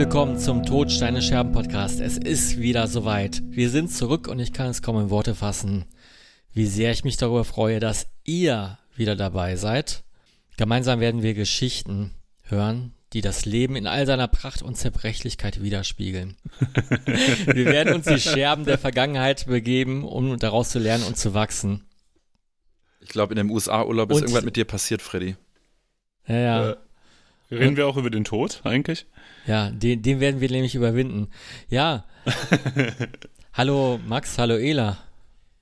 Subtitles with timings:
[0.00, 2.00] Willkommen zum Todsteine Scherben Podcast.
[2.00, 3.42] Es ist wieder soweit.
[3.44, 5.84] Wir sind zurück und ich kann es kaum in Worte fassen,
[6.54, 10.02] wie sehr ich mich darüber freue, dass ihr wieder dabei seid.
[10.56, 12.12] Gemeinsam werden wir Geschichten
[12.44, 16.38] hören, die das Leben in all seiner Pracht und Zerbrechlichkeit widerspiegeln.
[17.44, 21.84] wir werden uns die Scherben der Vergangenheit begeben, um daraus zu lernen und zu wachsen.
[23.00, 25.36] Ich glaube, in dem USA-Urlaub ist irgendwas mit dir passiert, Freddy.
[26.26, 26.70] Ja, ja.
[26.70, 26.76] Äh,
[27.50, 29.04] reden wir auch über den Tod eigentlich?
[29.46, 31.28] Ja, den, den werden wir nämlich überwinden.
[31.68, 32.04] Ja.
[33.52, 34.98] hallo Max, hallo Ela.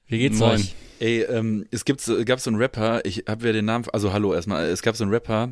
[0.06, 0.52] Wie geht's Moin.
[0.52, 0.74] euch?
[1.00, 4.34] Ey, ähm, es gibt, gab so einen Rapper, ich habe ja den Namen, also hallo
[4.34, 5.50] erstmal, es gab so einen Rapper,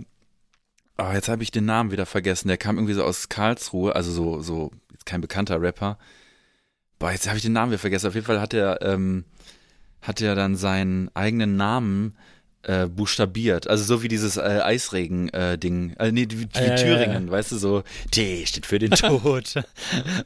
[0.96, 4.10] ah, jetzt habe ich den Namen wieder vergessen, der kam irgendwie so aus Karlsruhe, also
[4.10, 4.72] so, so,
[5.04, 5.98] kein bekannter Rapper.
[6.98, 8.08] Boah, jetzt habe ich den Namen wieder vergessen.
[8.08, 9.24] Auf jeden Fall hat er, ähm,
[10.00, 12.16] hat er dann seinen eigenen Namen
[12.66, 13.68] äh, buchstabiert.
[13.68, 15.96] Also so wie dieses äh, Eisregen-Ding.
[15.98, 17.30] Äh, äh, nee, wie, wie ah, Thüringen, ja, ja.
[17.30, 19.54] weißt du, so T steht für den Tod.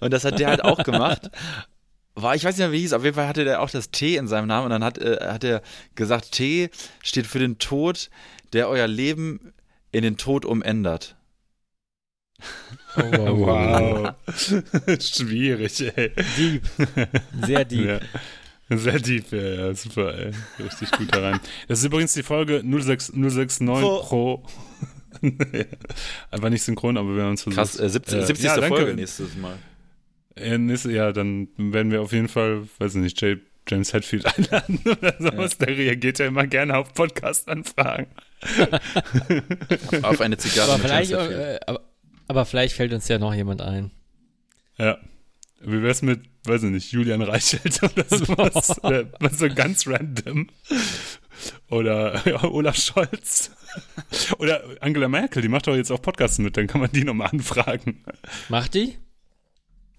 [0.00, 1.30] und das hat der halt auch gemacht.
[2.14, 4.16] War, ich weiß nicht mehr, wie hieß, auf jeden Fall hatte der auch das T
[4.16, 5.62] in seinem Namen und dann hat, äh, hat er
[5.94, 6.70] gesagt, T
[7.02, 8.10] steht für den Tod,
[8.52, 9.52] der euer Leben
[9.92, 11.16] in den Tod umändert.
[12.96, 14.14] Oh, wow.
[14.26, 14.98] wow.
[15.00, 16.10] Schwierig, ey.
[16.36, 16.62] Deep.
[17.44, 18.00] Sehr deep.
[18.70, 20.30] Sehr deep, ja, ja, super, ey.
[20.60, 21.40] Richtig gut da rein.
[21.66, 23.98] Das ist übrigens die Folge 06, 069 Pro.
[24.02, 24.46] Pro.
[26.30, 27.56] Einfach nicht synchron, aber wir haben uns versucht.
[27.56, 28.18] Krass, äh, 70.
[28.18, 28.44] Äh, 70.
[28.44, 29.58] Ja, Folge nächstes Mal.
[30.38, 34.24] Ja, nächste, ja, dann werden wir auf jeden Fall, weiß ich nicht, Jay, James Hetfield
[34.38, 35.56] einladen oder sowas.
[35.58, 35.66] Ja.
[35.66, 38.06] Der reagiert ja immer gerne auf Podcast-Anfragen.
[39.92, 40.74] auf, auf eine Zigarre.
[40.74, 41.80] Aber vielleicht, äh, aber,
[42.28, 43.90] aber vielleicht fällt uns ja noch jemand ein.
[44.78, 44.98] Ja.
[45.60, 48.78] Wie wär's mit, weiß ich nicht, Julian Reichelt oder sowas?
[48.82, 50.48] äh, so ganz random.
[51.70, 53.50] Oder ja, Olaf Scholz.
[54.38, 57.28] Oder Angela Merkel, die macht doch jetzt auch Podcasts mit, dann kann man die nochmal
[57.28, 58.04] anfragen.
[58.48, 58.96] Macht die?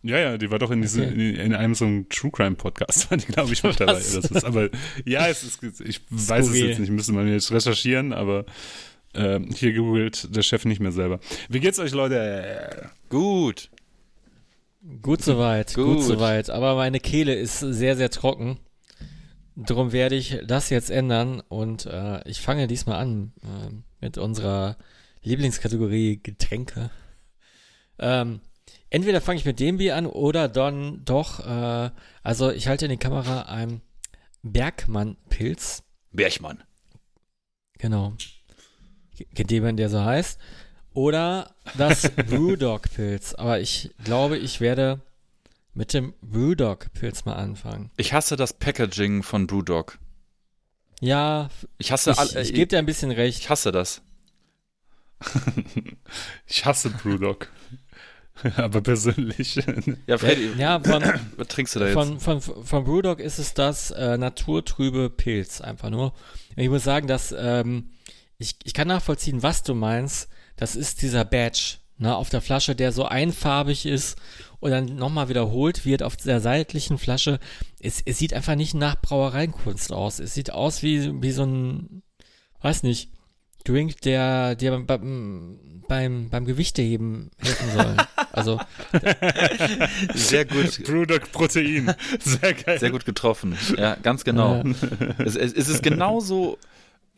[0.03, 1.29] Ja, ja, die war doch in, diese, okay.
[1.29, 3.93] in, in, einem so einem True Crime Podcast, war die, glaube ich, mit dabei.
[3.93, 4.69] Das ist, aber
[5.05, 8.45] ja, es ist, ich weiß es jetzt nicht, müsste man jetzt recherchieren, aber
[9.13, 11.19] äh, hier googelt der Chef nicht mehr selber.
[11.49, 12.89] Wie geht's euch, Leute?
[13.09, 13.69] Gut.
[15.01, 15.85] Gut soweit, gut.
[15.85, 16.49] gut soweit.
[16.49, 18.59] Aber meine Kehle ist sehr, sehr trocken.
[19.55, 24.77] Darum werde ich das jetzt ändern und äh, ich fange diesmal an äh, mit unserer
[25.21, 26.89] Lieblingskategorie Getränke.
[27.99, 28.39] Ähm,
[28.89, 31.91] entweder fange ich mit dem Bier an oder dann doch, äh,
[32.23, 33.81] also ich halte in die Kamera ein
[34.41, 35.83] Bergmann-Pilz.
[36.11, 36.63] Bergmann.
[37.77, 38.13] Genau.
[39.35, 40.39] Kennt jemand, der so heißt?
[40.93, 43.35] Oder das Brewdog-Pilz.
[43.35, 45.01] Aber ich glaube, ich werde
[45.73, 47.91] mit dem Brewdog-Pilz mal anfangen.
[47.97, 49.97] Ich hasse das Packaging von Brewdog.
[50.99, 53.39] Ja, ich hasse ich, all, ich gebe dir ein bisschen recht.
[53.39, 54.01] Ich hasse das.
[56.45, 57.47] ich hasse Brewdog.
[58.55, 59.55] Aber persönlich.
[60.07, 61.03] ja, Freddy, ja, von,
[61.37, 61.93] was trinkst du da jetzt?
[61.93, 66.13] Von, von, von Brewdog ist es das äh, naturtrübe Pilz, einfach nur.
[66.55, 67.91] Ich muss sagen, dass ähm,
[68.37, 70.27] ich, ich kann nachvollziehen, was du meinst,
[70.61, 74.15] das ist dieser Badge ne, auf der Flasche, der so einfarbig ist
[74.59, 77.39] und dann nochmal wiederholt wird auf der seitlichen Flasche.
[77.79, 80.19] Es, es sieht einfach nicht nach Brauereikunst aus.
[80.19, 82.03] Es sieht aus wie, wie so ein,
[82.61, 83.09] weiß nicht,
[83.63, 87.97] Drink, der dir beim, beim, beim Gewichteheben helfen soll.
[88.31, 88.59] Also.
[90.13, 90.83] Sehr gut.
[90.83, 91.95] Brewdog Protein.
[92.19, 92.79] Sehr geil.
[92.79, 93.57] Sehr gut getroffen.
[93.77, 94.63] Ja, ganz genau.
[94.63, 94.73] Ja.
[95.17, 96.59] Es, es, es ist genauso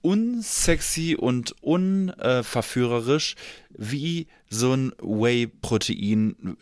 [0.03, 3.35] unsexy und unverführerisch
[3.69, 6.57] wie so ein Whey-Protein.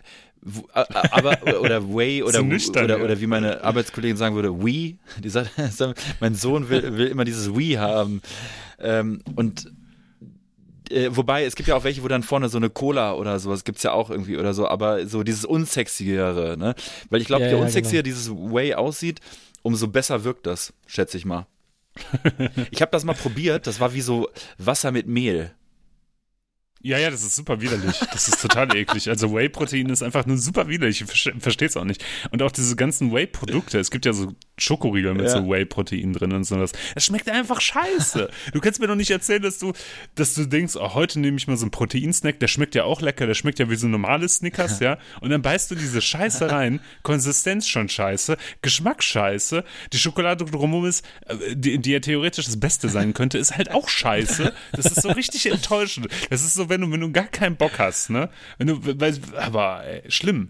[0.74, 4.98] Aber, oder Whey oder, so oder, oder wie meine Arbeitskollegin sagen würde, Wii.
[5.24, 5.52] Die sagt,
[6.20, 8.22] mein Sohn will, will immer dieses Wii haben.
[8.80, 9.72] Ähm, und
[10.90, 13.64] äh, wobei, es gibt ja auch welche, wo dann vorne so eine Cola oder sowas
[13.64, 16.76] gibt's ja auch irgendwie oder so, aber so dieses Unsexyere, ne?
[17.10, 18.16] Weil ich glaube, ja, je ja, unsexier genau.
[18.16, 19.20] dieses Way aussieht,
[19.62, 21.48] umso besser wirkt das, schätze ich mal
[22.72, 25.52] ich habe das mal probiert, das war wie so Wasser mit Mehl.
[26.84, 28.00] Ja, ja, das ist super widerlich.
[28.12, 29.08] Das ist total eklig.
[29.08, 31.02] Also Whey-Protein ist einfach nur super widerlich.
[31.02, 31.08] Ich
[31.40, 32.04] verstehe es auch nicht.
[32.32, 33.80] Und auch diese ganzen Whey-Produkte.
[33.80, 35.30] Es gibt ja so Schokoriegel mit ja.
[35.30, 36.72] so Whey-Protein drin und sowas.
[36.96, 38.30] Es schmeckt einfach scheiße.
[38.54, 39.74] Du kannst mir doch nicht erzählen, dass du,
[40.16, 42.40] dass du denkst, oh, heute nehme ich mal so einen Proteinsnack.
[42.40, 43.28] Der schmeckt ja auch lecker.
[43.28, 44.98] Der schmeckt ja wie so normale Snickers, ja.
[45.20, 46.80] Und dann beißt du diese Scheiße rein.
[47.04, 48.38] Konsistenz schon scheiße.
[48.64, 49.64] Geschmack scheiße.
[49.94, 53.70] Die Schokolade drumherum ist, äh, die, die ja theoretisch das Beste sein könnte, ist halt
[53.70, 54.52] auch scheiße.
[54.72, 56.08] Das ist so richtig enttäuschend.
[56.32, 58.30] Das ist so wenn du, wenn du gar keinen Bock hast, ne?
[58.58, 60.50] Wenn du, weil, aber ey, schlimm.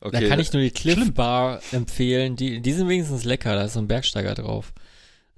[0.00, 0.20] Okay.
[0.20, 2.36] Da kann ich nur die Cliff Bar empfehlen.
[2.36, 4.72] Die, die sind wenigstens lecker, da ist so ein Bergsteiger drauf.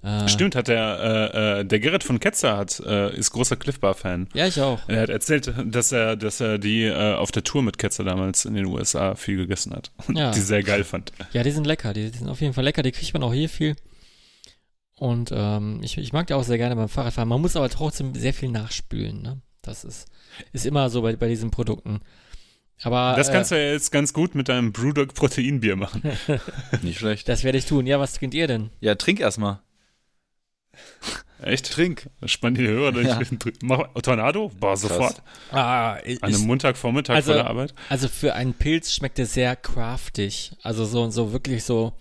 [0.03, 3.79] Äh, Stimmt, hat der, äh, äh, der Gerrit von Ketzer hat, äh, ist großer Cliff
[3.79, 4.27] Bar Fan.
[4.33, 4.79] Ja, ich auch.
[4.87, 8.45] Er hat erzählt, dass er, dass er die äh, auf der Tour mit Ketzer damals
[8.45, 9.91] in den USA viel gegessen hat.
[10.07, 10.31] Und Ja.
[10.31, 11.11] die sehr geil fand.
[11.33, 11.93] Ja, die sind lecker.
[11.93, 12.81] Die, die sind auf jeden Fall lecker.
[12.83, 13.75] Die kriegt man auch hier viel.
[14.97, 17.29] Und ähm, ich, ich mag die auch sehr gerne beim Fahrradfahren.
[17.29, 19.21] Man muss aber trotzdem sehr viel nachspülen.
[19.21, 19.41] Ne?
[19.61, 20.07] Das ist,
[20.53, 21.99] ist immer so bei, bei diesen Produkten.
[22.83, 26.01] Aber Das äh, kannst du ja jetzt ganz gut mit deinem Brewdog Proteinbier machen.
[26.81, 27.29] Nicht schlecht.
[27.29, 27.85] das werde ich tun.
[27.85, 28.71] Ja, was trinkt ihr denn?
[28.79, 29.59] Ja, trink erstmal.
[31.41, 31.71] Echt?
[31.71, 32.09] Trink.
[32.25, 33.07] Spann die Hörer durch.
[33.07, 33.19] Ja.
[33.63, 34.51] Mach Tornado?
[34.59, 35.21] Boah, sofort.
[35.51, 37.73] Ah, An einem Montagvormittag Also- vor der Arbeit.
[37.89, 40.51] Also für einen Pilz schmeckt er sehr craftig.
[40.61, 41.93] Also so so wirklich so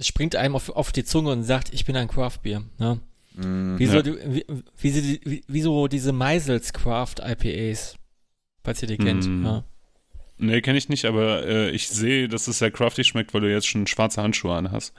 [0.00, 2.64] springt einem auf, auf die Zunge und sagt, ich bin ein Craftbier.
[2.78, 3.00] Ne?
[3.34, 4.02] Mm, Wie, so Ja.
[4.02, 4.44] die, wie,
[4.78, 7.96] wie, sie, wie, wie so diese Meisels Craft IPAs,
[8.62, 9.26] falls ihr die kennt.
[9.26, 9.44] Mm.
[9.44, 9.64] Ja.
[10.38, 13.50] Nee, kenne ich nicht, aber äh, ich sehe, dass es sehr craftig schmeckt, weil du
[13.50, 14.92] jetzt schon schwarze Handschuhe an hast.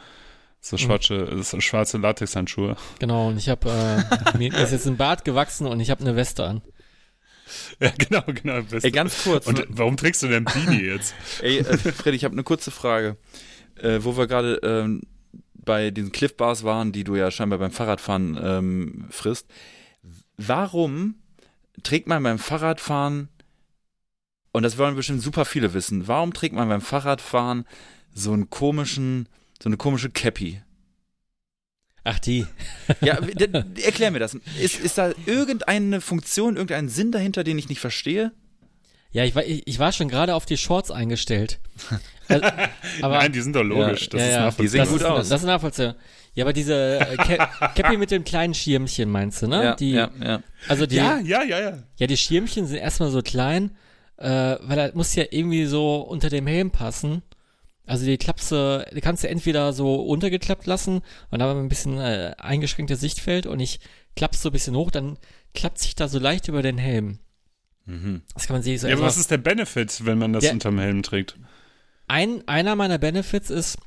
[0.61, 2.75] So schwarze, so schwarze Latexhandschuhe.
[2.99, 6.15] Genau, und ich habe äh, mir ist jetzt ein Bart gewachsen und ich habe eine
[6.15, 6.61] Weste an.
[7.79, 8.63] Ja, genau, genau.
[8.63, 8.83] Best.
[8.85, 9.45] Ey, ganz kurz.
[9.45, 11.13] Und warum trägst du denn Beanie jetzt?
[11.41, 13.17] Ey, äh, Freddy, ich habe eine kurze Frage.
[13.75, 15.01] Äh, wo wir gerade ähm,
[15.65, 19.47] bei diesen Cliff Bars waren, die du ja scheinbar beim Fahrradfahren ähm, frisst.
[20.37, 21.15] Warum
[21.83, 23.29] trägt man beim Fahrradfahren,
[24.51, 27.65] und das wollen bestimmt super viele wissen, warum trägt man beim Fahrradfahren
[28.13, 29.27] so einen komischen,
[29.61, 30.61] so eine komische Cappy?
[32.03, 32.45] Ach die.
[33.01, 33.17] Ja,
[33.83, 34.35] erklär mir das.
[34.61, 38.31] Ist, ist da irgendeine Funktion, irgendein Sinn dahinter, den ich nicht verstehe?
[39.15, 41.59] Ja, ich war, ich, ich war schon gerade auf die Shorts eingestellt.
[42.27, 42.45] Also,
[43.01, 44.09] aber Nein, die sind doch logisch.
[44.09, 44.39] das ja, ist ja.
[44.41, 44.63] nachvollziehbar.
[44.63, 45.29] Die sehen das gut ist, aus.
[45.29, 45.95] Das ist nachvollziehbar.
[46.33, 47.45] Ja, aber diese äh, Ca-
[47.75, 49.63] Cappy mit dem kleinen Schirmchen meinst du, ne?
[49.63, 50.43] Ja, die, ja, ja.
[50.67, 51.43] Also die, ja, ja.
[51.43, 52.07] ja, ja, ja.
[52.07, 53.77] die Schirmchen sind erstmal so klein,
[54.17, 57.21] äh, weil das muss ja irgendwie so unter dem Helm passen.
[57.85, 61.63] Also die klappst du, die kannst du entweder so untergeklappt lassen und dann haben wir
[61.63, 63.79] ein bisschen äh, eingeschränktes Sichtfeld und ich
[64.17, 65.17] klapp's so ein bisschen hoch, dann
[65.53, 67.19] klappt sich da so leicht über den Helm.
[67.85, 68.21] Mhm.
[68.33, 70.53] Das kann man sich so Ja, aber was ist der Benefit, wenn man das Der-
[70.53, 71.37] unterm Helm trägt?
[72.07, 73.77] ein, einer meiner Benefits ist,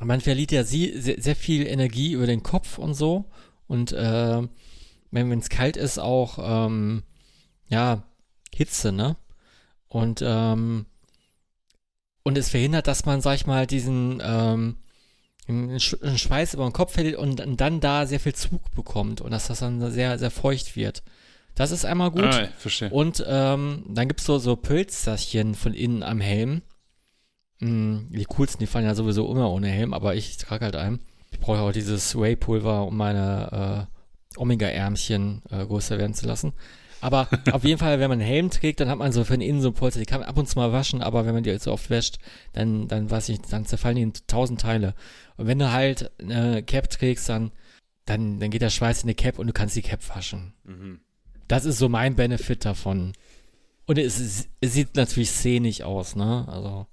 [0.00, 3.30] man verliert ja sie, sehr, sehr viel Energie über den Kopf und so.
[3.66, 4.42] Und äh,
[5.10, 7.02] wenn es kalt ist, auch ähm,
[7.68, 8.04] ja,
[8.54, 9.16] Hitze, ne?
[9.88, 10.86] Und ähm,
[12.24, 14.76] und es verhindert, dass man, sag ich mal, diesen ähm,
[15.78, 19.60] Schweiß über den Kopf verliert und dann da sehr viel Zug bekommt und dass das
[19.60, 21.02] dann sehr, sehr feucht wird.
[21.58, 22.22] Das ist einmal gut.
[22.22, 22.88] Ah, verstehe.
[22.88, 26.62] Und ähm, dann gibt's so, so Pölsterchen von innen am Helm.
[27.58, 31.00] Hm, die coolsten, die fallen ja sowieso immer ohne Helm, aber ich trage halt einen.
[31.32, 33.88] Ich brauche auch dieses Whey-Pulver, um meine
[34.36, 36.52] äh, Omega-Ärmchen äh, größer werden zu lassen.
[37.00, 39.60] Aber auf jeden Fall, wenn man einen Helm trägt, dann hat man so von innen
[39.60, 41.62] so Polster, die kann man ab und zu mal waschen, aber wenn man die halt
[41.62, 42.18] so oft wäscht,
[42.52, 44.94] dann, dann weiß ich, dann zerfallen die in tausend Teile.
[45.36, 47.50] Und wenn du halt eine Cap trägst, dann,
[48.04, 50.54] dann, dann geht der Schweiß in die Cap und du kannst die Cap waschen.
[50.62, 51.00] Mhm.
[51.48, 53.14] Das ist so mein Benefit davon.
[53.86, 56.46] Und es, es sieht natürlich szenisch aus, ne?
[56.46, 56.86] Also,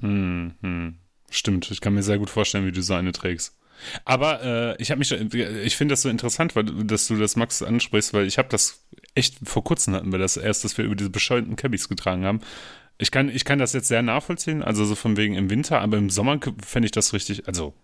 [0.00, 0.94] Hm, hm.
[1.30, 3.56] Stimmt, ich kann mir sehr gut vorstellen, wie du so eine trägst.
[4.04, 7.60] Aber äh, ich habe mich, ich finde das so interessant, weil dass du das Max
[7.60, 8.84] ansprichst, weil ich habe das
[9.14, 12.40] echt vor kurzem hatten wir das erst, dass wir über diese bescheuerten Cabbies getragen haben.
[12.98, 15.96] Ich kann, ich kann das jetzt sehr nachvollziehen, also so von wegen im Winter, aber
[15.96, 17.74] im Sommer fände ich das richtig, also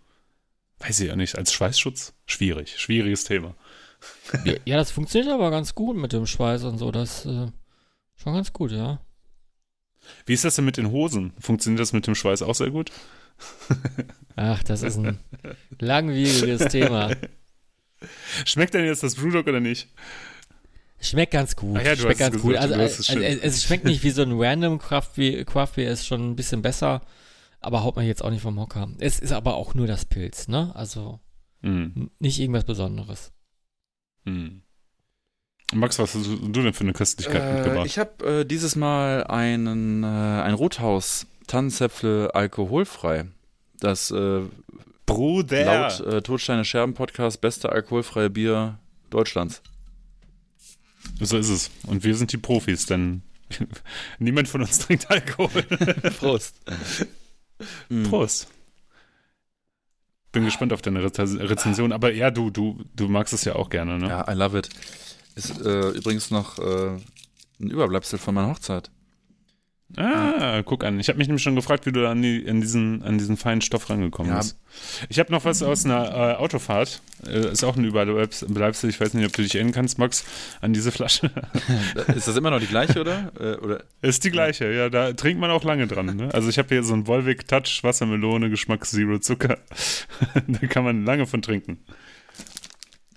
[0.78, 3.56] weiß ich ja nicht, als Schweißschutz schwierig, schwieriges Thema.
[4.64, 6.90] Ja, das funktioniert aber ganz gut mit dem Schweiß und so.
[6.90, 7.48] Das äh,
[8.16, 9.00] schon ganz gut, ja.
[10.26, 11.32] Wie ist das denn mit den Hosen?
[11.38, 12.90] Funktioniert das mit dem Schweiß auch sehr gut?
[14.36, 15.18] Ach, das ist ein
[15.78, 17.14] langwieriges Thema.
[18.44, 19.88] Schmeckt denn jetzt das Brewdog oder nicht?
[21.00, 21.82] Schmeckt ganz gut.
[21.82, 22.52] Ja, du schmeckt ganz gut.
[22.52, 23.38] gesagt, Also, hast es also, schön.
[23.42, 26.60] es, schmeckt nicht wie so ein random Craft Beer, Craft Beer ist schon ein bisschen
[26.62, 27.00] besser,
[27.60, 28.88] aber haut man jetzt auch nicht vom Hocker.
[28.98, 30.72] Es ist aber auch nur das Pilz, ne?
[30.74, 31.20] Also
[31.62, 31.92] Hm.
[31.96, 33.32] n- nicht irgendwas Besonderes.
[34.24, 34.62] Hm.
[35.72, 37.86] Max, was hast du denn für eine Köstlichkeit Äh, mitgebracht?
[37.86, 43.26] ich habe äh, dieses Mal einen, äh, ein Rothaus Tannenzäpfle alkoholfrei.
[43.78, 44.42] Das äh,
[45.06, 45.64] Bruder.
[45.64, 48.78] laut äh, Totsteine Scherben Podcast beste alkoholfreie Bier
[49.10, 49.62] Deutschlands.
[51.20, 51.70] So ist es.
[51.86, 53.22] Und wir sind die Profis, denn
[54.18, 55.62] niemand von uns trinkt Alkohol.
[56.18, 56.54] Prost.
[58.08, 58.48] Prost.
[60.32, 61.92] Bin gespannt auf deine Rez Rezension.
[61.92, 64.08] Aber ja, du, du, du magst es ja auch gerne, ne?
[64.08, 64.68] Ja, I love it.
[65.34, 66.96] Ist äh, übrigens noch äh,
[67.60, 68.90] ein Überbleibsel von meiner Hochzeit.
[69.96, 71.00] Ah, guck an.
[71.00, 73.60] Ich habe mich nämlich schon gefragt, wie du an, die, an, diesen, an diesen feinen
[73.60, 74.38] Stoff rangekommen Ja.
[74.38, 74.56] bist.
[75.08, 77.02] Ich habe noch was aus einer äh, Autofahrt.
[77.26, 78.88] Äh, ist auch ein Überbleibsel.
[78.88, 80.24] Ich weiß nicht, ob du dich erinnern kannst, Max,
[80.60, 81.30] an diese Flasche.
[82.14, 83.32] Ist das immer noch die gleiche, oder?
[83.38, 83.82] Äh, oder?
[84.00, 84.88] ist die gleiche, ja.
[84.90, 86.14] Da trinkt man auch lange dran.
[86.16, 86.28] Ne?
[86.32, 89.58] Also ich habe hier so ein Volvic Touch Wassermelone, Geschmack Zero Zucker.
[90.46, 91.78] da kann man lange von trinken.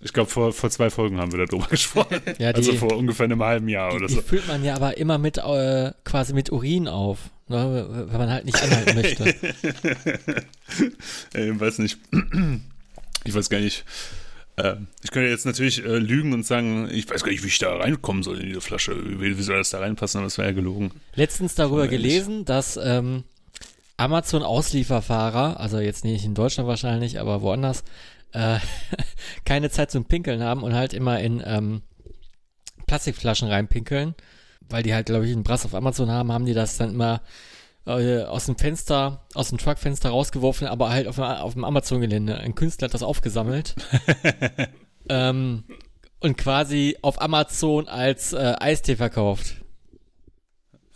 [0.03, 2.22] Ich glaube, vor, vor zwei Folgen haben wir darüber gesprochen.
[2.38, 4.22] Ja, die, also vor ungefähr einem halben Jahr oder die so.
[4.22, 8.45] füllt man ja aber immer mit, äh, quasi mit Urin auf, ne, wenn man halt
[8.45, 9.36] nicht anhalten möchte.
[11.36, 11.98] Ich weiß nicht.
[13.25, 13.86] Ich weiß gar nicht.
[14.57, 17.57] Äh, ich könnte jetzt natürlich äh, lügen und sagen, ich weiß gar nicht, wie ich
[17.57, 18.95] da reinkommen soll in diese Flasche.
[19.22, 20.19] Wie, wie soll das da reinpassen?
[20.19, 20.91] Aber das wäre ja gelogen.
[21.15, 23.24] Letztens darüber gelesen, dass ähm,
[23.98, 27.83] Amazon-Auslieferfahrer, also jetzt nicht in Deutschland wahrscheinlich, aber woanders,
[28.34, 28.60] äh,
[29.46, 31.82] keine Zeit zum Pinkeln haben und halt immer in ähm,
[32.88, 34.16] Plastikflaschen reinpinkeln,
[34.70, 37.22] weil die halt, glaube ich, einen Brass auf Amazon haben, haben die das dann immer
[37.86, 42.38] äh, aus dem Fenster, aus dem Truckfenster rausgeworfen, aber halt auf, dem- auf dem Amazon-Gelände.
[42.38, 43.75] Ein Künstler hat das aufgesammelt.
[45.10, 45.63] ähm,
[46.20, 49.56] und quasi auf Amazon als äh, Eistee verkauft.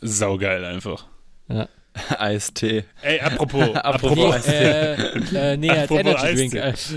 [0.01, 1.07] Saugeil einfach.
[1.49, 1.67] Ja.
[2.17, 2.85] Eistee.
[3.01, 4.47] Ey, apropos, Apropos apropos.
[4.47, 6.55] Äh, äh, nee, als Apropos Energy Drink.
[6.55, 6.61] Eistee.
[6.61, 6.93] Als,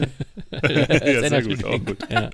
[0.50, 1.99] ja, als sehr Energy gut, auch gut.
[2.11, 2.30] Ja.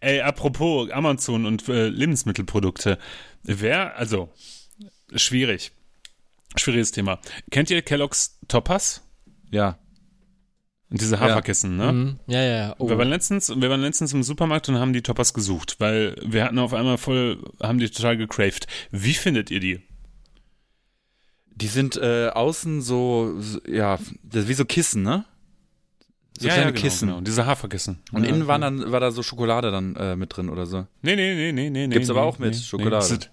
[0.00, 2.98] Ey, apropos Amazon und äh, Lebensmittelprodukte.
[3.42, 4.32] Wer, also,
[5.14, 5.72] schwierig.
[6.56, 7.20] Schwieriges Thema.
[7.50, 9.02] Kennt ihr Kellogg's Toppers?
[9.50, 9.78] Ja.
[10.90, 11.92] Und diese Haferkissen, ne?
[11.92, 12.20] Mhm.
[12.28, 12.74] ja, ja, ja.
[12.78, 12.88] Oh.
[12.88, 16.44] Wir waren letztens, wir waren letztens im Supermarkt und haben die Toppers gesucht, weil wir
[16.44, 18.66] hatten auf einmal voll, haben die total gecraved.
[18.90, 19.80] Wie findet ihr die?
[21.56, 25.24] Die sind äh, außen so, so, ja, wie so Kissen, ne?
[26.38, 27.08] So kleine genau, Kissen.
[27.08, 28.02] Genau, diese Haferkissen.
[28.12, 28.70] Und ja, innen war ja.
[28.70, 30.86] dann war da so Schokolade dann äh, mit drin oder so.
[31.02, 31.86] Nee, nee, nee, nee, nee.
[31.88, 33.06] Gibt's nee, aber auch mit nee, Schokolade.
[33.08, 33.30] Nee, das,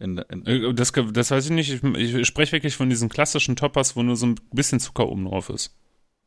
[0.00, 1.70] In, in, äh, das, das weiß ich nicht.
[1.70, 5.24] Ich, ich spreche wirklich von diesen klassischen Toppers, wo nur so ein bisschen Zucker oben
[5.26, 5.76] drauf ist.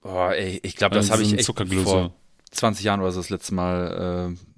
[0.02, 2.14] boah, ey, ich glaube, das Also habe so ich echt vor
[2.52, 4.55] 20 Jahren oder so das letzte Mal äh,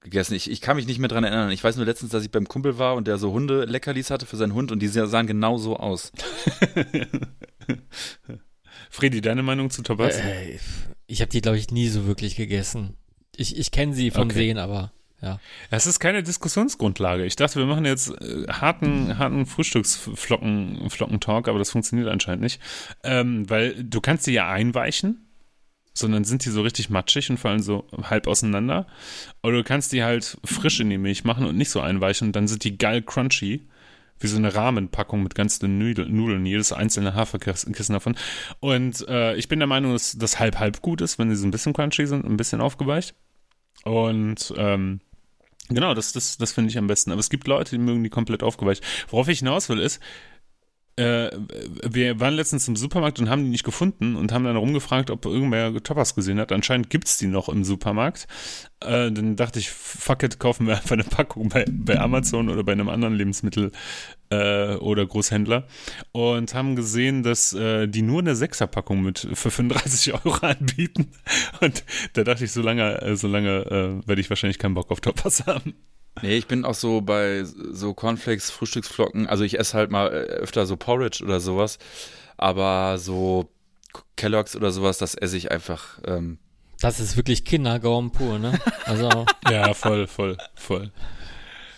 [0.00, 0.34] gegessen.
[0.34, 1.50] Ich, ich kann mich nicht mehr dran erinnern.
[1.50, 4.26] Ich weiß nur letztens, dass ich beim Kumpel war und der so Hunde Leckerlis hatte
[4.26, 6.12] für seinen Hund und die sahen genau so aus.
[8.90, 10.16] Freddy, deine Meinung zu Toppers?
[10.18, 10.58] äh,
[11.06, 12.96] ich habe die, glaube ich, nie so wirklich gegessen.
[13.36, 14.38] Ich, ich kenne sie vom Okay.
[14.38, 15.40] Sehen, aber ja.
[15.70, 17.24] Das ist keine Diskussionsgrundlage.
[17.24, 22.60] Ich dachte, wir machen jetzt äh, harten, harten Frühstücksflocken, Flockentalk, aber das funktioniert anscheinend nicht.
[23.02, 25.27] Ähm, weil du kannst die ja einweichen,
[25.98, 28.86] sondern sind die so richtig matschig und fallen so halb auseinander.
[29.42, 32.36] Oder du kannst die halt frisch in die Milch machen und nicht so einweichen und
[32.36, 33.66] dann sind die geil crunchy.
[34.20, 38.16] Wie so eine Rahmenpackung mit ganz dünnen Nudel- Nudeln, jedes einzelne Haferkissen davon.
[38.58, 41.46] Und äh, ich bin der Meinung, dass das halb halb gut ist, wenn sie so
[41.46, 43.14] ein bisschen crunchy sind, ein bisschen aufgeweicht.
[43.84, 45.00] Und ähm,
[45.70, 47.12] Genau, das, das, das finde ich am besten.
[47.12, 48.82] Aber es gibt Leute, die mögen die komplett aufgeweicht.
[49.10, 50.00] Worauf ich hinaus will, ist,
[50.98, 51.30] äh,
[51.88, 55.26] wir waren letztens im Supermarkt und haben die nicht gefunden und haben dann rumgefragt, ob
[55.26, 56.50] irgendwer Toppers gesehen hat.
[56.50, 58.26] Anscheinend gibt's die noch im Supermarkt.
[58.80, 62.64] Äh, dann dachte ich, fuck it, kaufen wir einfach eine Packung bei, bei Amazon oder
[62.64, 63.70] bei einem anderen Lebensmittel
[64.30, 65.68] äh, oder Großhändler
[66.10, 71.12] und haben gesehen, dass äh, die nur eine Sechserpackung mit für 35 Euro anbieten.
[71.60, 75.00] Und da dachte ich, so lange, äh, so lange werde ich wahrscheinlich keinen Bock auf
[75.00, 75.74] Toppers haben.
[76.22, 79.26] Nee, ich bin auch so bei so Cornflakes, Frühstücksflocken.
[79.28, 80.10] Also ich esse halt mal äh,
[80.40, 81.78] öfter so Porridge oder sowas.
[82.36, 83.48] Aber so
[84.16, 86.00] Kellogg's oder sowas, das esse ich einfach.
[86.06, 86.38] Ähm,
[86.80, 88.58] Das ist wirklich Kindergaumen pur, ne?
[88.84, 90.90] Also Ja, voll, voll, voll.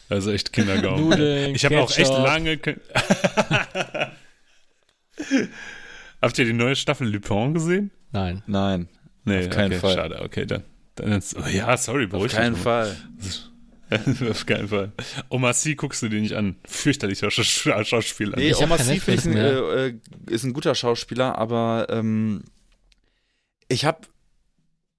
[0.09, 1.09] Also echt Kindergaumen.
[1.09, 2.59] Nudeln, Ich habe auch echt lange.
[6.23, 7.91] Habt ihr die neue Staffel Lupin gesehen?
[8.13, 8.43] nein.
[8.47, 8.89] nein,
[9.25, 9.95] Nee, Auf keinen okay, Fall.
[9.95, 10.23] schade.
[10.23, 10.65] Okay, dann.
[10.97, 12.97] dann ist, oh, ja, sorry, auf beruhig keinen Fall.
[14.31, 14.93] auf keinen Fall.
[15.29, 16.57] Oma C guckst du dir nicht an.
[16.67, 18.37] Fürchterlicher Sch- Schauspieler.
[18.37, 19.95] Nee, Ich Omar Sy finde ich ein, äh, äh,
[20.27, 22.45] ist ein guter Schauspieler, aber ähm,
[23.69, 24.01] ich habe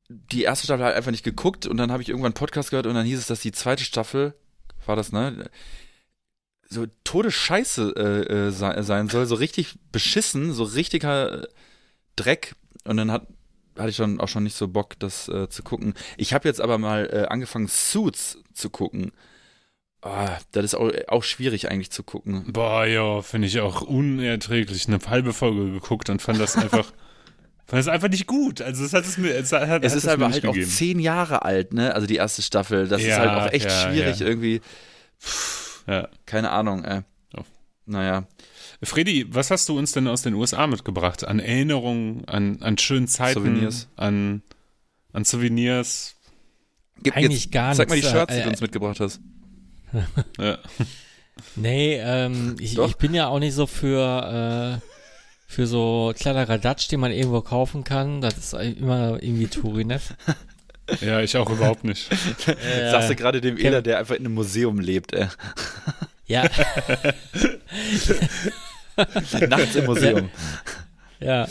[0.10, 2.86] die erste Staffel halt einfach nicht geguckt und dann habe ich irgendwann einen Podcast gehört
[2.86, 4.34] und dann hieß es, dass die zweite Staffel,
[4.86, 5.50] war das, ne?
[6.70, 11.48] So Todesscheiße äh, äh, sei- sein soll, so richtig beschissen, so richtiger äh,
[12.16, 12.56] Dreck.
[12.86, 13.28] Und dann hat,
[13.78, 15.94] hatte ich schon auch schon nicht so Bock, das äh, zu gucken.
[16.18, 19.12] Ich habe jetzt aber mal äh, angefangen, Suits zu gucken.
[20.02, 22.52] Ah, das ist auch, auch schwierig eigentlich zu gucken.
[22.52, 24.88] Boah, ja, finde ich auch unerträglich.
[24.88, 26.86] Eine halbe Folge geguckt und fand das einfach.
[27.68, 28.62] fand das einfach nicht gut.
[28.62, 29.36] Also, es hat es mir.
[29.36, 30.70] Es, hat, Es ist aber halt auch gegeben.
[30.70, 31.94] zehn Jahre alt, ne?
[31.94, 32.88] Also die erste Staffel.
[32.88, 34.26] Das ist Ja, halt auch echt ja, schwierig ja.
[34.26, 34.62] irgendwie.
[35.86, 36.10] Ja.
[36.26, 37.04] Keine Ahnung, äh.
[37.38, 37.44] Oh.
[37.86, 38.26] Naja.
[38.84, 41.28] Freddy, was hast du uns denn aus den USA mitgebracht?
[41.28, 43.88] An Erinnerungen, an, an schönen Zeiten, Souvenirs.
[43.96, 44.42] an,
[45.14, 46.16] an Souvenirs.
[47.04, 49.20] Gib Eigentlich gar Sag mal die nichts, Shirts, die äh, du uns mitgebracht hast.
[50.40, 50.58] Ja.
[51.56, 54.86] Nee, ähm, ich, ich, bin ja auch nicht so für, äh,
[55.48, 58.22] für so kleinere Dutch, die man irgendwo kaufen kann.
[58.22, 60.02] Das ist immer irgendwie Tourinet.
[61.00, 62.12] Ja, ich auch überhaupt nicht.
[62.48, 65.28] Äh, Sagst du gerade dem Ela, der einfach in einem Museum lebt, ey.
[66.26, 66.44] Ja.
[69.50, 70.30] Nachts im Museum.
[71.20, 71.48] Ja.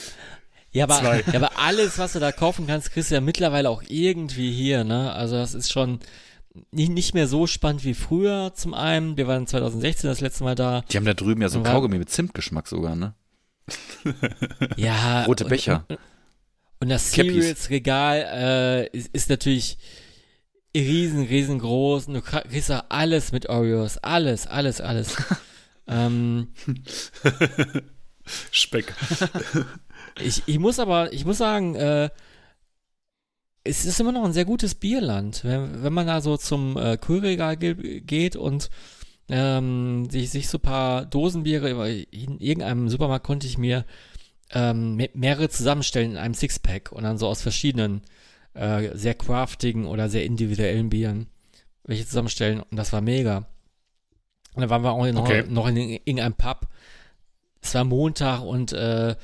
[0.72, 3.84] Ja aber, ja, aber alles, was du da kaufen kannst, kriegst du ja mittlerweile auch
[3.88, 5.12] irgendwie hier, ne?
[5.12, 6.00] Also das ist schon
[6.72, 9.16] nicht, nicht mehr so spannend wie früher zum einen.
[9.16, 10.82] Wir waren 2016 das letzte Mal da.
[10.90, 13.14] Die haben da drüben ja so ein Kaugummi mit Zimtgeschmack sogar, ne?
[14.76, 15.24] ja.
[15.24, 15.84] Rote Becher.
[15.88, 16.02] Und, und,
[16.80, 19.78] und das Cereals-Regal äh, ist, ist natürlich
[20.74, 22.08] riesen, riesengroß.
[22.08, 23.98] Und du kriegst ja alles mit Oreos.
[23.98, 25.16] Alles, alles, alles.
[25.90, 26.48] Ähm,
[28.52, 28.94] Speck.
[30.22, 32.10] ich, ich muss aber, ich muss sagen, äh,
[33.64, 35.44] es ist immer noch ein sehr gutes Bierland.
[35.44, 38.70] Wenn, wenn man da so zum äh, Kühlregal ge geht und
[39.28, 43.84] ähm, sich, sich so ein paar Dosenbiere in irgendeinem Supermarkt konnte ich mir
[44.52, 48.02] ähm, mehrere zusammenstellen in einem Sixpack und dann so aus verschiedenen
[48.54, 51.28] äh, sehr craftigen oder sehr individuellen Bieren
[51.84, 53.46] welche zusammenstellen und das war mega.
[54.54, 55.44] Und dann waren wir auch noch, okay.
[55.48, 56.68] noch in irgendeinem Pub.
[57.62, 59.14] Es war Montag und äh,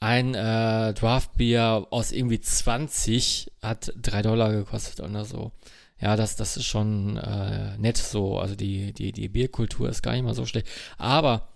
[0.00, 5.52] ein äh, Draftbier aus irgendwie 20 hat 3 Dollar gekostet oder so.
[6.00, 8.38] Ja, das, das ist schon äh, nett so.
[8.38, 10.66] Also die, die, die Bierkultur ist gar nicht mal so schlecht.
[10.98, 11.48] Aber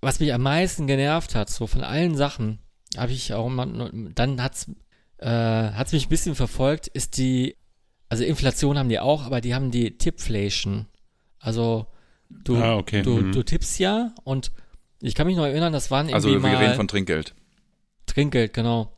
[0.00, 2.60] was mich am meisten genervt hat, so von allen Sachen,
[2.96, 4.70] habe ich auch mal, dann hat's,
[5.18, 7.56] äh, hat's mich ein bisschen verfolgt, ist die,
[8.08, 10.86] also Inflation haben die auch, aber die haben die Tipflation.
[11.38, 11.86] Also
[12.44, 13.02] du, ah, okay.
[13.02, 13.32] du, mhm.
[13.32, 14.52] du tippst ja und
[15.00, 17.34] ich kann mich noch erinnern, das waren also irgendwie Also wir mal, reden von Trinkgeld.
[18.06, 18.96] Trinkgeld, genau.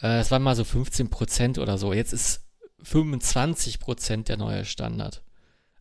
[0.00, 1.92] Äh, es waren mal so 15 Prozent oder so.
[1.92, 2.46] Jetzt ist
[2.82, 5.22] 25 Prozent der neue Standard.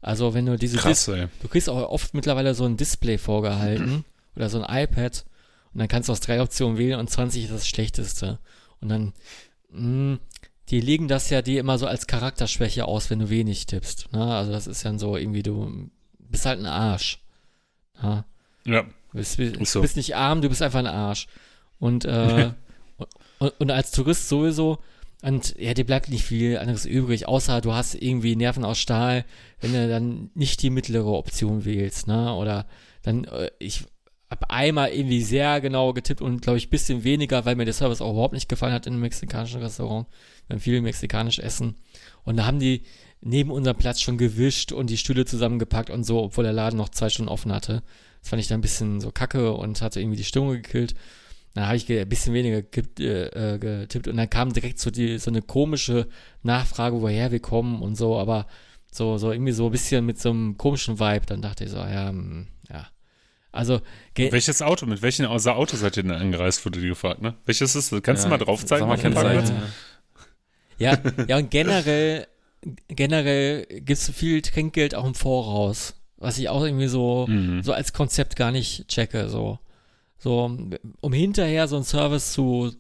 [0.02, 4.06] Also wenn du diese Krass, Dis du kriegst auch oft mittlerweile so ein Display vorgehalten
[4.36, 5.26] oder so ein iPad
[5.74, 8.40] und dann kannst du aus drei Optionen wählen und 20 ist das schlechteste.
[8.80, 9.14] Und dann,
[9.70, 10.20] mh, mm,
[10.70, 14.12] die legen das ja dir immer so als Charakterschwäche aus, wenn du wenig tippst.
[14.12, 14.36] Ne?
[14.36, 15.90] Also das ist dann so irgendwie, du
[16.30, 17.20] bist halt ein Arsch.
[18.02, 18.26] Ne?
[18.66, 18.84] Ja.
[18.84, 19.82] Du bist, du so.
[19.82, 21.28] bist nicht arm, du bist einfach ein Arsch.
[21.80, 22.52] Und, äh,
[23.40, 24.80] und, und, als Tourist sowieso,
[25.22, 29.26] und ja, dir bleibt nicht viel anderes übrig, außer du hast irgendwie Nerven aus Stahl,
[29.60, 32.34] wenn du dann nicht die mittlere Option wählst, ne?
[32.34, 32.68] Oder
[33.02, 33.86] dann, äh, ich
[34.30, 38.02] habe einmal irgendwie sehr genau getippt und glaube ich bisschen weniger, weil mir der Service
[38.02, 40.08] auch überhaupt nicht gefallen hat in einem mexikanischen Restaurant.
[40.48, 41.76] Wir haben viel mexikanisch essen.
[42.24, 42.84] Und da haben die
[43.22, 46.90] neben unserem Platz schon gewischt und die Stühle zusammengepackt und so, obwohl der Laden noch
[46.90, 47.84] zwei Stunden offen hatte.
[48.22, 50.94] Das fand ich dann ein bisschen so kacke und hatte irgendwie die Stimmung gekillt.
[51.54, 54.92] Dann habe ich ein bisschen weniger getippt, äh, äh, getippt und dann kam direkt so,
[54.92, 56.08] die, so eine komische
[56.44, 58.46] Nachfrage, woher wir kommen und so, aber
[58.92, 61.26] so, so irgendwie so ein bisschen mit so einem komischen Vibe.
[61.26, 62.88] Dann dachte ich so, ja, hm, ja.
[63.52, 63.82] Also,
[64.16, 67.36] welches Auto, mit welchen außer Auto seid ihr denn angereist, wurde dir gefragt, ne?
[67.46, 68.04] Welches ist das?
[68.04, 68.88] Kannst ja, du mal drauf zeigen?
[68.88, 69.00] Mal,
[70.78, 72.28] ja, ja, ja, und generell,
[72.88, 77.64] generell gibt es viel Trinkgeld auch im Voraus, was ich auch irgendwie so, mhm.
[77.64, 79.60] so als Konzept gar nicht checke, so.
[80.20, 80.58] So,
[81.02, 82.74] um hinterher so einen Service zu,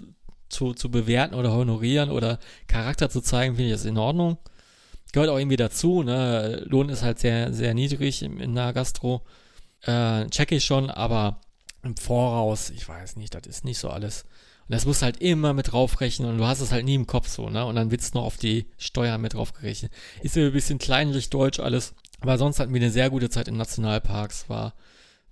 [0.49, 4.37] zu, zu bewerten oder honorieren oder Charakter zu zeigen, finde ich das in Ordnung.
[5.13, 6.63] Gehört auch irgendwie dazu, ne?
[6.65, 9.21] Lohn ist halt sehr, sehr niedrig in, in der Gastro.
[9.83, 11.39] Äh, check ich schon, aber
[11.83, 14.25] im Voraus, ich weiß nicht, das ist nicht so alles.
[14.67, 17.07] Und das musst du halt immer mit draufrechnen und du hast es halt nie im
[17.07, 17.65] Kopf so, ne?
[17.65, 19.91] Und dann wird's noch auf die Steuer mit draufgerechnet.
[20.21, 21.93] Ist mir ein bisschen kleinlich deutsch alles.
[22.19, 24.49] Aber sonst hatten wir eine sehr gute Zeit in Nationalparks.
[24.49, 24.73] War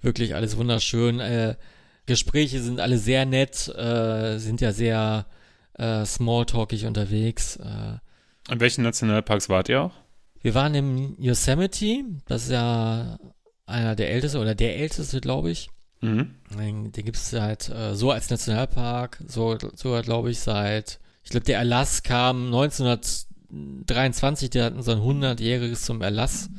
[0.01, 1.19] wirklich alles wunderschön.
[1.19, 1.55] Äh,
[2.05, 5.25] Gespräche sind alle sehr nett, äh, sind ja sehr
[5.73, 7.57] äh, smalltalkig unterwegs.
[7.57, 8.53] Äh.
[8.53, 9.93] In welchen Nationalparks wart ihr auch?
[10.41, 13.17] Wir waren im Yosemite, das ist ja
[13.65, 15.69] einer der ältesten oder der älteste, glaube ich.
[16.01, 16.35] Mhm.
[16.57, 21.31] Den, den gibt es seit äh, so als Nationalpark, so sogar glaube ich seit, ich
[21.31, 26.49] glaube der Erlass kam 1923, der hatten so ein 100-jähriges zum Erlass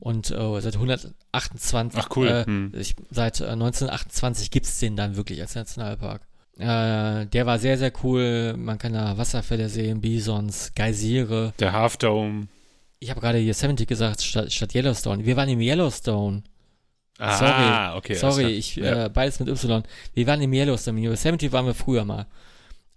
[0.00, 2.28] und äh, seit 128, Ach cool.
[2.28, 2.72] Äh, hm.
[2.76, 6.22] ich, seit äh, 1928 gibt's den dann wirklich als Nationalpark.
[6.58, 8.54] Äh, der war sehr, sehr cool.
[8.56, 11.52] Man kann da Wasserfälle sehen, Bisons, Geysire.
[11.60, 12.48] Der Half Dome.
[13.00, 15.24] Ich habe gerade Yosemite gesagt statt, statt Yellowstone.
[15.24, 16.42] Wir waren im Yellowstone.
[17.18, 18.14] Ah, sorry, okay.
[18.14, 19.06] Sorry, ich ja.
[19.06, 19.82] äh, beides mit Y.
[20.14, 20.98] Wir waren im Yellowstone.
[20.98, 22.26] Im Yosemite waren wir früher mal.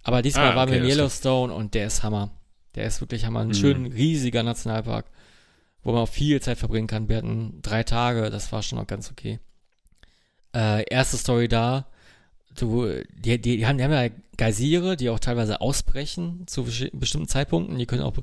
[0.04, 2.30] Aber diesmal ah, waren wir im Yellowstone und der ist Hammer.
[2.74, 3.40] Der ist wirklich Hammer.
[3.40, 3.54] Ein mhm.
[3.54, 5.06] schön riesiger Nationalpark
[5.82, 7.08] wo man auch viel Zeit verbringen kann.
[7.08, 9.40] Wir hatten drei Tage, das war schon noch ganz okay.
[10.54, 11.86] Äh, erste Story da,
[12.56, 17.28] du, die, die, die, haben, die haben ja Geysire, die auch teilweise ausbrechen zu bestimmten
[17.28, 17.78] Zeitpunkten.
[17.78, 18.14] Die können auch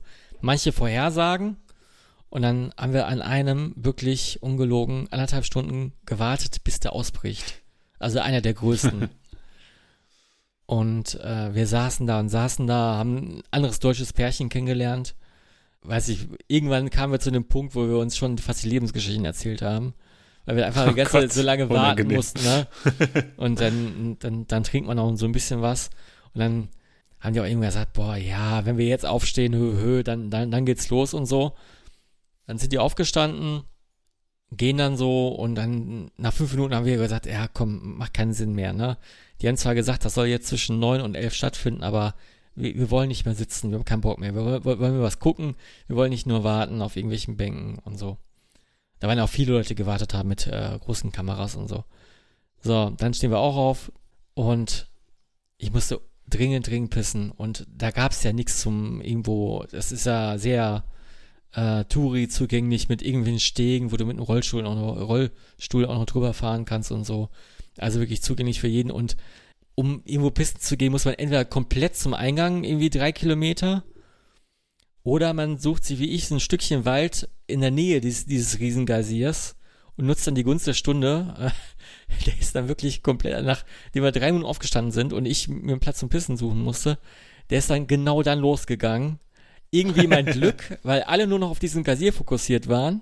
[0.41, 1.57] manche vorhersagen
[2.29, 7.61] Und dann haben wir an einem wirklich ungelogen anderthalb Stunden gewartet, bis der ausbricht.
[7.97, 9.09] Also einer der größten.
[10.65, 15.15] und äh, wir saßen da und saßen da, haben ein anderes deutsches Pärchen kennengelernt.
[15.81, 19.25] Weiß ich, irgendwann kamen wir zu dem Punkt, wo wir uns schon fast die Lebensgeschichten
[19.25, 19.93] erzählt haben.
[20.45, 22.17] Weil wir einfach oh die ganze Zeit so lange warten unangenehm.
[22.17, 22.67] mussten, ne?
[23.37, 25.89] Und dann, dann, dann trinkt man auch so ein bisschen was.
[26.33, 26.69] Und dann
[27.19, 30.51] haben die auch irgendwann gesagt, boah, ja, wenn wir jetzt aufstehen, hö, hö, dann, dann,
[30.51, 31.55] dann geht's los und so.
[32.49, 33.61] Dann sind die aufgestanden,
[34.49, 38.33] gehen dann so und dann nach fünf Minuten haben wir gesagt, ja, komm, macht keinen
[38.33, 38.97] Sinn mehr, ne?
[39.39, 42.15] Die haben zwar gesagt, das soll jetzt zwischen neun und elf stattfinden, aber
[42.55, 44.33] wir, wir wollen nicht mehr sitzen, wir haben keinen Bock mehr.
[44.33, 47.99] Wir wollen, wollen wir was gucken, wir wollen nicht nur warten auf irgendwelchen Bänken und
[47.99, 48.17] so.
[48.99, 51.83] Da waren auch viele Leute, gewartet haben mit äh, großen Kameras und so.
[52.61, 53.91] So, dann stehen wir auch auf
[54.33, 54.87] und
[55.59, 60.07] ich musste dringend, dringend pissen und da gab es ja nichts zum irgendwo, das ist
[60.07, 60.83] ja sehr
[61.53, 65.95] äh, Touri zugänglich mit irgendwelchen Stegen, wo du mit einem Rollstuhl auch noch, Rollstuhl auch
[65.95, 67.29] noch drüber fahren kannst und so.
[67.77, 68.91] Also wirklich zugänglich für jeden.
[68.91, 69.17] Und
[69.75, 73.83] um irgendwo Pisten zu gehen, muss man entweder komplett zum Eingang, irgendwie drei Kilometer,
[75.03, 79.55] oder man sucht sich wie ich ein Stückchen Wald in der Nähe dieses, dieses Riesengeysirs
[79.95, 81.51] und nutzt dann die Gunst der Stunde.
[82.25, 85.79] der ist dann wirklich komplett, nachdem wir drei Minuten aufgestanden sind und ich mir einen
[85.79, 86.99] Platz zum Pissen suchen musste,
[87.49, 89.19] der ist dann genau dann losgegangen
[89.71, 93.01] irgendwie mein Glück, weil alle nur noch auf diesen Gazier fokussiert waren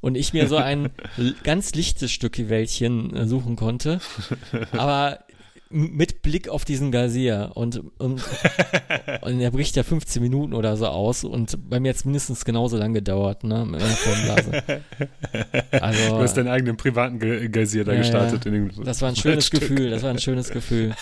[0.00, 0.90] und ich mir so ein
[1.42, 4.00] ganz lichtes Stück Wäldchen äh, suchen konnte.
[4.72, 5.20] Aber
[5.72, 8.22] mit Blick auf diesen Gazier und, und,
[9.20, 12.44] und er bricht ja 15 Minuten oder so aus und bei mir hat es mindestens
[12.44, 13.80] genauso lang gedauert, ne, mit.
[15.80, 17.20] Also, du hast deinen eigenen privaten
[17.52, 18.44] Gazier da ja, gestartet.
[18.44, 18.84] Ja.
[18.84, 20.94] Das war ein schönes Gefühl, das war ein schönes Gefühl.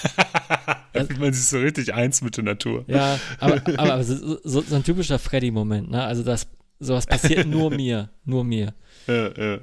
[1.18, 2.84] man sich so richtig eins mit der Natur.
[2.88, 6.46] Ja, aber, aber so, so, so ein typischer Freddy-Moment, ne, also das,
[6.78, 8.74] sowas passiert nur mir, nur mir.
[9.06, 9.58] Ja, ja.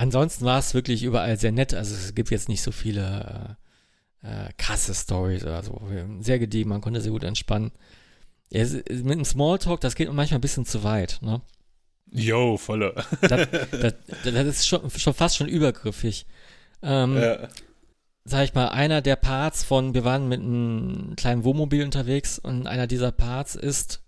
[0.00, 1.74] Ansonsten war es wirklich überall sehr nett.
[1.74, 3.58] Also es gibt jetzt nicht so viele
[4.22, 5.78] äh, äh, krasse Stories oder so.
[6.20, 7.70] Sehr gediegen, man konnte sehr gut entspannen.
[8.48, 11.42] Ja, mit einem Smalltalk, das geht manchmal ein bisschen zu weit, ne?
[12.10, 12.94] Yo, voller.
[13.20, 16.24] Das, das, das, ist schon, schon fast schon übergriffig.
[16.80, 17.48] Ähm, ja.
[18.24, 22.66] Sag ich mal, einer der Parts von, wir waren mit einem kleinen Wohnmobil unterwegs und
[22.66, 24.02] einer dieser Parts ist,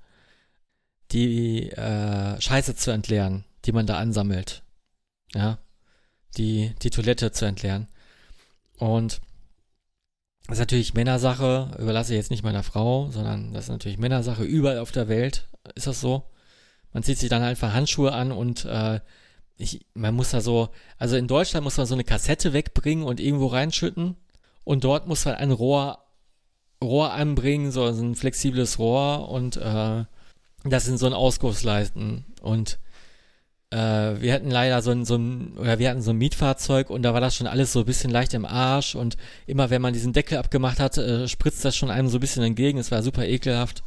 [1.10, 4.62] die äh, Scheiße zu entleeren, die man da ansammelt.
[5.34, 5.58] Ja,
[6.36, 7.88] die, die Toilette zu entleeren.
[8.78, 9.20] Und
[10.46, 14.42] das ist natürlich Männersache, überlasse ich jetzt nicht meiner Frau, sondern das ist natürlich Männersache.
[14.42, 16.24] Überall auf der Welt ist das so.
[16.92, 19.00] Man zieht sich dann einfach Handschuhe an und äh,
[19.56, 23.20] ich, man muss da so, also in Deutschland muss man so eine Kassette wegbringen und
[23.20, 24.16] irgendwo reinschütten.
[24.64, 26.04] Und dort muss man ein Rohr,
[26.82, 30.04] Rohr anbringen, so ein flexibles Rohr und äh,
[30.64, 32.24] das sind so ein Ausgussleisten.
[32.40, 32.91] Und äh,
[33.76, 37.14] wir hatten leider so ein, so ein, oder wir hatten so ein Mietfahrzeug und da
[37.14, 40.12] war das schon alles so ein bisschen leicht im Arsch und immer wenn man diesen
[40.12, 42.78] Deckel abgemacht hat, äh, spritzt das schon einem so ein bisschen entgegen.
[42.78, 43.82] Es war super ekelhaft.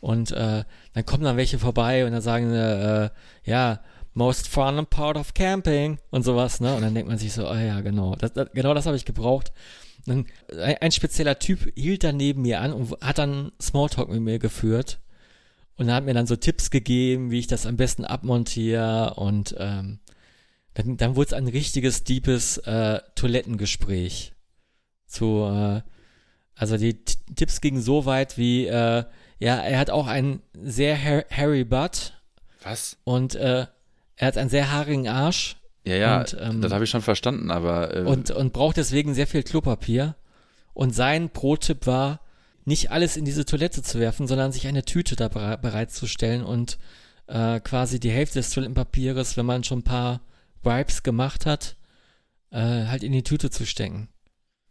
[0.00, 3.10] Und äh, dann kommen dann welche vorbei und dann sagen sie, äh,
[3.44, 3.80] ja,
[4.12, 6.74] most fun part of camping und sowas, ne?
[6.74, 9.04] Und dann denkt man sich so, oh ja, genau, das, das, genau das habe ich
[9.04, 9.52] gebraucht.
[10.06, 14.20] Dann, ein, ein, spezieller Typ hielt dann neben mir an und hat dann Smalltalk mit
[14.20, 15.00] mir geführt
[15.76, 19.54] und er hat mir dann so Tipps gegeben, wie ich das am besten abmontiere und
[19.58, 19.98] ähm,
[20.74, 24.32] dann, dann wurde es ein richtiges, deepes äh, Toilettengespräch.
[25.06, 25.82] Zu, äh,
[26.54, 29.04] also die T Tipps gingen so weit wie, äh,
[29.38, 32.20] ja, er hat auch einen sehr ha hairy Butt.
[32.62, 32.96] Was?
[33.04, 33.66] Und äh,
[34.16, 35.56] er hat einen sehr haarigen Arsch.
[35.84, 37.94] Ja, ja, und, ähm, das habe ich schon verstanden, aber.
[37.94, 40.16] Äh, und, und braucht deswegen sehr viel Klopapier.
[40.72, 42.20] Und sein Pro-Tipp war,
[42.64, 46.78] nicht alles in diese Toilette zu werfen, sondern sich eine Tüte da bereitzustellen und
[47.26, 50.20] äh, quasi die Hälfte des Toilettenpapieres, wenn man schon ein paar
[50.62, 51.76] Wipes gemacht hat,
[52.50, 54.08] äh, halt in die Tüte zu stecken.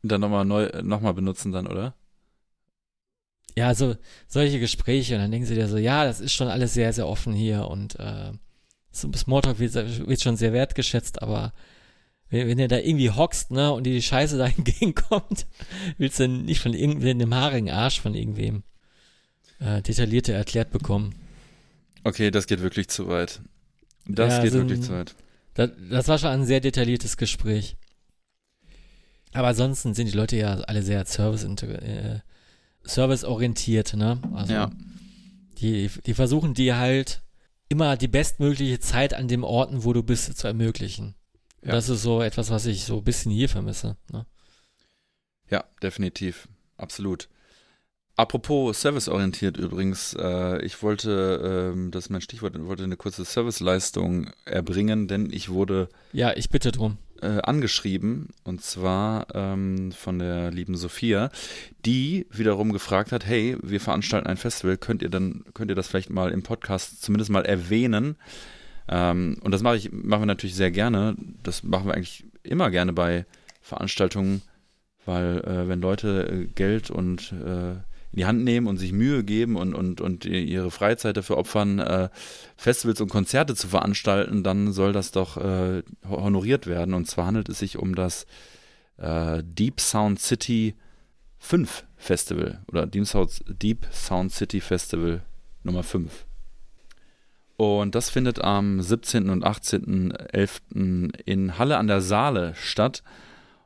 [0.01, 1.95] Und dann nochmal neu, nochmal benutzen dann, oder?
[3.55, 3.95] Ja, so
[4.27, 7.07] solche Gespräche und dann denken sie dir so, ja, das ist schon alles sehr, sehr
[7.07, 8.31] offen hier und äh,
[8.93, 11.53] Smalltalk wird, wird schon sehr wertgeschätzt, aber
[12.33, 15.45] wenn, wenn ihr da irgendwie hockst, ne, und dir die Scheiße da entgegenkommt,
[15.97, 18.63] willst du nicht von irgendeinem haarigen Arsch von irgendwem
[19.59, 21.15] äh, detaillierter erklärt bekommen.
[22.03, 23.41] Okay, das geht wirklich zu weit.
[24.07, 25.15] Das ja, geht also, wirklich zu weit.
[25.53, 27.77] Das, das war schon ein sehr detailliertes Gespräch.
[29.31, 32.19] Aber ansonsten sind die Leute ja alle sehr service äh,
[32.83, 34.19] serviceorientiert, ne?
[34.33, 34.71] Also ja.
[35.59, 37.21] die, die versuchen dir halt
[37.69, 41.15] immer die bestmögliche Zeit an den Orten, wo du bist, zu ermöglichen.
[41.65, 41.71] Ja.
[41.71, 43.95] Das ist so etwas, was ich so ein bisschen hier vermisse.
[44.11, 44.25] Ne?
[45.49, 46.47] Ja, definitiv.
[46.77, 47.29] Absolut.
[48.15, 54.29] Apropos serviceorientiert übrigens, äh, ich wollte, äh, das ist mein Stichwort, wollte eine kurze Serviceleistung
[54.45, 56.99] erbringen, denn ich wurde Ja, ich bitte drum.
[57.23, 61.31] äh, angeschrieben und zwar ähm, von der lieben Sophia,
[61.85, 65.87] die wiederum gefragt hat, hey, wir veranstalten ein Festival, könnt ihr dann, könnt ihr das
[65.87, 68.17] vielleicht mal im Podcast zumindest mal erwähnen?
[68.87, 71.15] Ähm, und das mache ich, machen wir natürlich sehr gerne.
[71.43, 73.25] Das machen wir eigentlich immer gerne bei
[73.61, 74.41] Veranstaltungen,
[75.05, 77.75] weil äh, wenn Leute äh, Geld und äh,
[78.13, 81.79] in die Hand nehmen und sich Mühe geben und, und, und ihre Freizeit dafür opfern,
[81.79, 82.09] äh,
[82.55, 86.93] Festivals und Konzerte zu veranstalten, dann soll das doch äh, honoriert werden.
[86.93, 88.27] Und zwar handelt es sich um das
[88.97, 90.75] äh, Deep Sound City
[91.39, 95.23] 5 Festival oder Deep Sound, Deep Sound City Festival
[95.63, 96.25] Nummer 5.
[97.57, 99.29] Und das findet am 17.
[99.29, 101.11] und 18.11.
[101.25, 103.03] in Halle an der Saale statt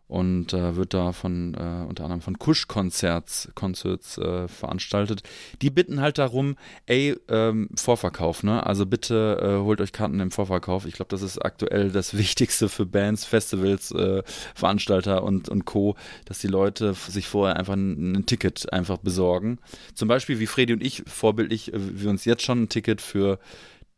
[0.08, 5.23] und äh, wird da von äh, unter anderem von Kusch Concerts Concerts äh, veranstaltet.
[5.62, 8.65] Die bitten halt darum, ey ähm, Vorverkauf, ne?
[8.65, 10.86] Also bitte äh, holt euch Karten im Vorverkauf.
[10.86, 14.23] Ich glaube, das ist aktuell das Wichtigste für Bands, Festivals, äh,
[14.56, 15.95] Veranstalter und und Co,
[16.26, 19.60] dass die Leute sich vorher einfach ein, ein Ticket einfach besorgen.
[19.93, 23.39] Zum Beispiel wie Fredi und ich vorbildlich, äh, wir uns jetzt schon ein Ticket für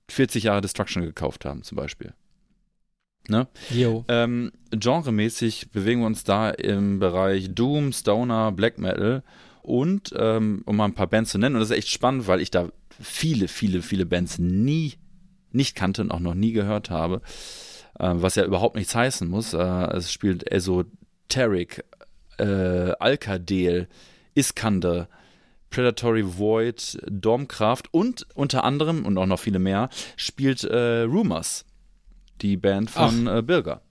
[0.09, 2.13] 40 Jahre Destruction gekauft haben, zum Beispiel.
[3.27, 3.47] Ne?
[4.07, 9.23] Ähm, genremäßig bewegen wir uns da im Bereich Doom, Stoner, Black Metal
[9.61, 11.55] und ähm, um mal ein paar Bands zu nennen.
[11.55, 12.69] Und das ist echt spannend, weil ich da
[12.99, 14.93] viele, viele, viele Bands nie
[15.51, 17.21] nicht kannte und auch noch nie gehört habe.
[17.99, 19.53] Äh, was ja überhaupt nichts heißen muss.
[19.53, 21.83] Äh, es spielt Esoteric,
[22.37, 23.87] äh, Alkadel,
[24.35, 25.09] Iskander,
[25.69, 31.65] Predatory Void, Domcraft und unter anderem und auch noch viele mehr spielt äh, Rumors
[32.41, 33.81] die Band von äh, Birger,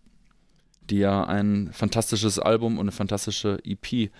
[0.88, 4.10] die ja ein fantastisches Album und eine fantastische EP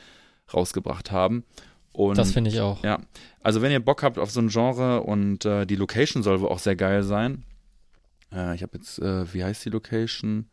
[0.52, 1.44] rausgebracht haben.
[1.92, 2.82] Und Das finde ich auch.
[2.84, 3.00] ja,
[3.42, 6.48] also wenn ihr Bock habt auf so ein Genre und äh, die Location soll wohl
[6.48, 7.42] auch sehr geil sein.
[8.32, 10.46] Äh, ich habe jetzt, äh, wie heißt die Location?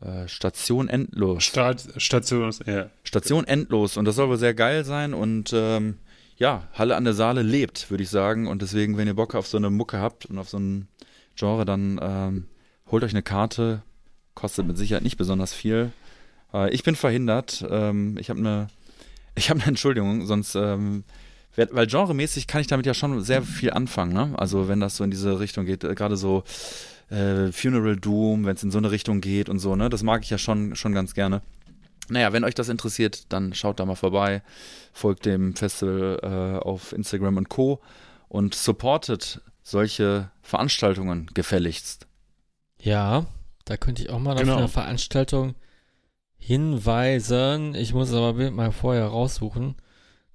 [0.00, 1.44] Äh, Station Endlos.
[1.44, 2.90] Start, Station, ja.
[3.04, 5.98] Station Endlos und das soll wohl sehr geil sein und ähm,
[6.36, 8.46] ja, Halle an der Saale lebt, würde ich sagen.
[8.46, 10.88] Und deswegen, wenn ihr Bock auf so eine Mucke habt und auf so ein
[11.36, 12.46] Genre, dann ähm,
[12.90, 13.82] holt euch eine Karte.
[14.34, 15.92] Kostet mit Sicherheit nicht besonders viel.
[16.52, 17.64] Äh, ich bin verhindert.
[17.70, 18.66] Ähm, ich habe eine,
[19.36, 21.04] ich habe eine Entschuldigung, sonst, ähm,
[21.56, 24.12] weil genremäßig kann ich damit ja schon sehr viel anfangen.
[24.12, 24.32] Ne?
[24.36, 26.42] Also wenn das so in diese Richtung geht, äh, gerade so
[27.10, 30.22] äh, Funeral Doom, wenn es in so eine Richtung geht und so, ne, das mag
[30.22, 31.42] ich ja schon, schon ganz gerne.
[32.08, 34.42] Naja, wenn euch das interessiert, dann schaut da mal vorbei,
[34.92, 37.80] folgt dem Festival äh, auf Instagram und Co.
[38.28, 42.06] und supportet solche Veranstaltungen gefälligst.
[42.78, 43.24] Ja,
[43.64, 44.52] da könnte ich auch mal Genau.
[44.54, 45.54] auf eine Veranstaltung
[46.36, 47.74] hinweisen.
[47.74, 49.76] Ich muss aber mal vorher raussuchen.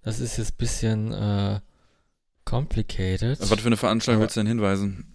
[0.01, 1.59] Das ist jetzt ein bisschen äh,
[2.45, 3.39] complicated.
[3.39, 5.05] Was für eine Veranstaltung willst du denn hinweisen?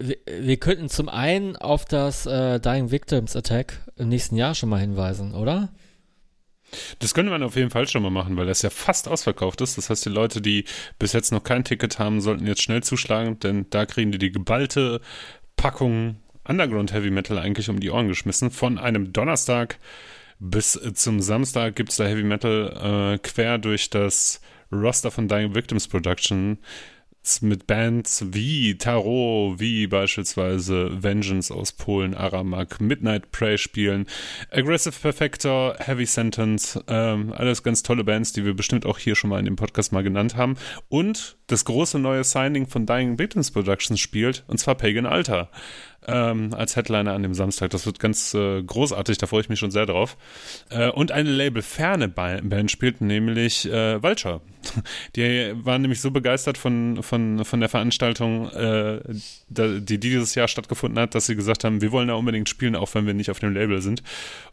[0.00, 4.80] Wir, könnten zum einen auf das äh, Dying Victims Attack im nächsten Jahr schon mal
[4.80, 5.68] hinweisen, oder?
[7.00, 9.76] Das könnte man auf jeden Fall schon mal machen, weil das ja fast ausverkauft ist.
[9.76, 10.64] Das heißt, die Leute, die
[10.98, 14.32] bis jetzt noch kein Ticket haben, sollten jetzt schnell zuschlagen, denn da kriegen die die
[14.32, 15.00] geballte
[15.56, 18.50] Packung Underground Heavy Metal eigentlich um die Ohren geschmissen.
[18.50, 19.78] Von einem Donnerstag
[20.38, 24.40] bis zum Samstag gibt es da Heavy Metal äh, quer durch das
[24.72, 26.58] Roster von Dying Victims Production
[27.42, 34.06] mit Bands wie Tarot, wie beispielsweise Vengeance aus Polen, Aramak, Midnight Prey spielen,
[34.50, 39.30] Aggressive Perfector, Heavy Sentence, ähm, alles ganz tolle Bands, die wir bestimmt auch hier schon
[39.30, 40.56] mal in dem Podcast mal genannt haben.
[40.88, 45.50] Und das große neue Signing von Dying Victims Productions spielt, und zwar Pagan Altar.
[46.06, 47.70] Ähm, als Headliner an dem Samstag.
[47.70, 50.16] Das wird ganz äh, großartig, da freue ich mich schon sehr drauf.
[50.70, 54.40] Äh, und eine Label-ferne Ba- Band spielt, nämlich äh, Vulture.
[55.16, 59.00] Die waren nämlich so begeistert von, von, von der Veranstaltung, äh,
[59.48, 62.94] die dieses Jahr stattgefunden hat, dass sie gesagt haben, wir wollen da unbedingt spielen, auch
[62.94, 64.02] wenn wir nicht auf dem Label sind.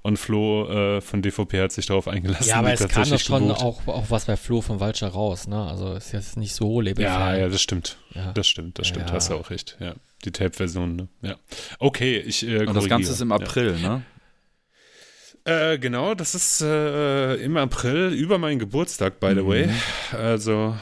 [0.01, 2.47] Und Flo äh, von DVP hat sich darauf eingelassen.
[2.47, 3.61] Ja, aber es kam doch schon gebucht.
[3.63, 5.61] auch, auch was bei Flo von Walcher raus, ne?
[5.65, 7.39] Also ist jetzt nicht so Ja, labelfrei.
[7.39, 7.97] ja, das stimmt.
[8.13, 8.31] Ja.
[8.33, 9.07] Das stimmt, das stimmt.
[9.09, 9.15] Ja.
[9.15, 9.77] Hast du auch recht.
[9.79, 9.93] Ja.
[10.27, 11.07] Die Tape-Version, ne?
[11.21, 11.35] Ja.
[11.79, 12.45] Okay, ich.
[12.45, 12.89] Äh, Und das.
[12.89, 14.03] Ganze ist im April, ne?
[15.45, 15.71] Ja.
[15.71, 19.47] Äh, genau, das ist äh, im April über meinen Geburtstag, by the Mhm.
[19.47, 19.69] way.
[20.11, 20.75] Also,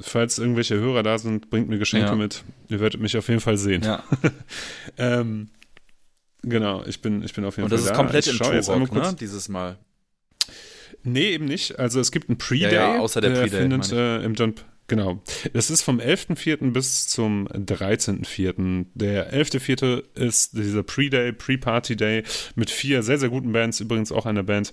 [0.00, 2.14] falls irgendwelche Hörer da sind, bringt mir Geschenke Ja.
[2.14, 2.42] mit.
[2.70, 3.82] Ihr werdet mich auf jeden Fall sehen.
[3.82, 4.02] Ja.
[4.96, 5.50] Ähm,
[6.42, 7.94] genau, ich bin, ich bin auf jeden Und Fall das ist da.
[7.96, 8.38] komplett ich im
[8.88, 9.10] kurz.
[9.10, 9.16] ne?
[9.20, 9.76] Dieses Mal.
[11.02, 11.78] Nee, eben nicht.
[11.78, 12.72] Also es gibt einen Pre-Day.
[12.74, 14.54] Ja, ja, außer der Pre-Day, findet meine äh, im John.
[14.88, 15.22] Genau.
[15.52, 16.72] Das ist vom 11.04.
[16.72, 18.86] bis zum 13.04.
[18.94, 20.04] Der 11.04.
[20.14, 22.22] ist dieser Pre-Day, Pre-Party-Day
[22.54, 23.80] mit vier sehr, sehr guten Bands.
[23.80, 24.72] Übrigens auch eine Band,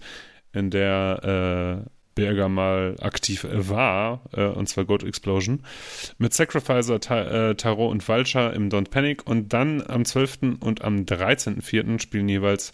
[0.54, 5.64] in der Berger mal aktiv äh, war, äh, und zwar Goat Explosion,
[6.18, 10.60] mit Sacrificer, Ta äh, Tarot und Vulture im Don't Panic und dann am 12.
[10.60, 12.00] und am 13.04.
[12.00, 12.72] spielen jeweils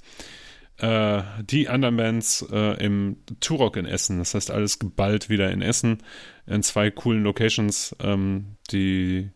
[0.80, 4.20] äh, die anderen Bands äh, im Turok in Essen.
[4.20, 6.00] Das heißt, alles geballt wieder in Essen,
[6.48, 9.30] in zwei coolen Locations, ähm, die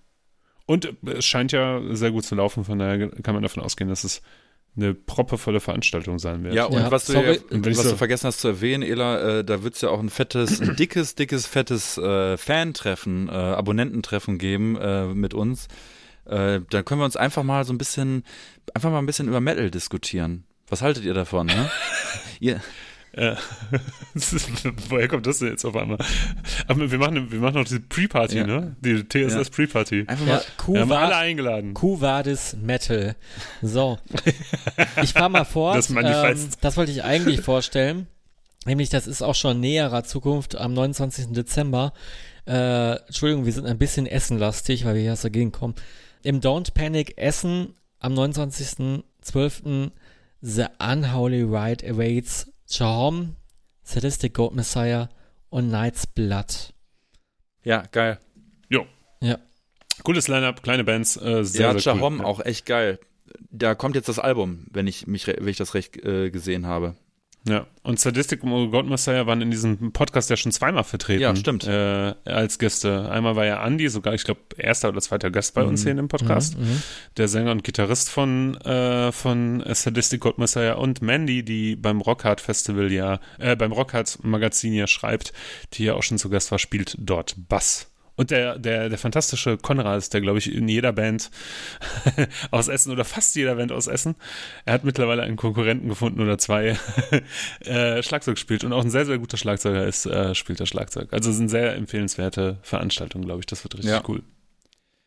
[0.65, 4.05] und es scheint ja sehr gut zu laufen, von daher kann man davon ausgehen, dass
[4.05, 4.21] es
[4.75, 6.55] eine proppevolle Veranstaltung sein wird.
[6.55, 9.43] Ja, und ja, was, du, ja, was so du vergessen hast zu erwähnen, Ela, äh,
[9.43, 14.37] da wird es ja auch ein fettes, ein dickes, dickes, fettes äh, Fan-Treffen, äh, Abonnententreffen
[14.37, 15.67] geben äh, mit uns.
[16.25, 18.23] Äh, da können wir uns einfach mal so ein bisschen,
[18.73, 20.45] einfach mal ein bisschen über Metal diskutieren.
[20.67, 21.47] Was haltet ihr davon?
[21.47, 21.69] Ne?
[22.39, 22.61] ihr,
[23.15, 23.37] ja.
[24.89, 25.99] Woher kommt das denn jetzt auf einmal?
[26.67, 28.47] Aber wir machen, wir machen noch diese Pre-Party, ja.
[28.47, 28.75] ne?
[28.79, 29.43] Die TSS ja.
[29.51, 30.05] Pre-Party.
[30.07, 30.41] Einfach mal.
[30.41, 31.73] Ja, wir haben alle eingeladen.
[31.75, 33.15] Q-Vadis Metal.
[33.61, 33.99] So.
[35.03, 35.75] Ich fahr mal vor.
[35.75, 36.43] Das Manifest.
[36.43, 38.07] Ähm, das wollte ich eigentlich vorstellen.
[38.65, 41.33] Nämlich, das ist auch schon näherer Zukunft am 29.
[41.33, 41.93] Dezember.
[42.47, 45.75] Äh, Entschuldigung, wir sind ein bisschen essenlastig, weil wir hier aus der Gegend kommen.
[46.23, 49.91] Im Don't Panic Essen am 29.12.
[50.45, 53.37] The Unholy Ride awaits Jahom,
[53.81, 55.07] Sadistic Goat Messiah
[55.49, 56.73] und Knight's Blood.
[57.63, 58.19] Ja, geil.
[58.67, 58.85] Jo.
[59.21, 59.39] Ja.
[60.03, 62.25] Cooles Line-Up, kleine Bands, äh, sehr, ja, sehr Jahom cool.
[62.25, 62.99] auch echt geil.
[63.51, 66.95] Da kommt jetzt das Album, wenn ich mich, wenn ich das recht äh, gesehen habe.
[67.45, 71.21] Ja, und Sadistic und God Messiah waren in diesem Podcast ja schon zweimal vertreten.
[71.21, 71.67] Ja, stimmt.
[71.67, 73.09] Äh, als Gäste.
[73.09, 75.69] Einmal war ja Andy, sogar, ich glaube, erster oder zweiter Gast bei mhm.
[75.69, 76.57] uns hier in dem Podcast.
[76.57, 76.83] Mhm, mhm,
[77.17, 82.39] der Sänger und Gitarrist von, äh, von Sadistic God Messiah und Mandy, die beim Rockhard
[82.39, 85.33] Festival ja, äh, beim Rockhard Magazin ja schreibt,
[85.73, 87.92] die ja auch schon zu Gast war, spielt dort Bass.
[88.15, 91.31] Und der, der, der fantastische Konrad ist der, glaube ich, in jeder Band
[92.51, 94.15] aus Essen oder fast jeder Band aus Essen.
[94.65, 96.77] Er hat mittlerweile einen Konkurrenten gefunden oder zwei
[97.61, 101.11] äh, Schlagzeug spielt und auch ein sehr, sehr guter Schlagzeuger ist, äh, spielt der Schlagzeug.
[101.11, 103.47] Also es sind sehr empfehlenswerte Veranstaltungen, glaube ich.
[103.47, 104.03] Das wird richtig ja.
[104.07, 104.21] cool.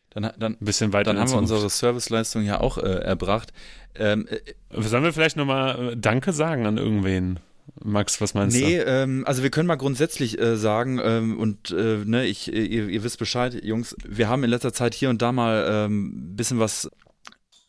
[0.09, 3.53] Dann, dann, ein bisschen weiter dann haben wir unsere Serviceleistung ja auch äh, erbracht.
[3.95, 7.39] Ähm, äh, Sollen wir vielleicht nochmal äh, Danke sagen an irgendwen?
[7.83, 8.67] Max, was meinst nee, du?
[8.67, 12.89] Nee, ähm, also wir können mal grundsätzlich äh, sagen, ähm, und äh, ne, ich, ihr,
[12.89, 16.35] ihr, wisst Bescheid, Jungs, wir haben in letzter Zeit hier und da mal ein ähm,
[16.35, 16.89] bisschen was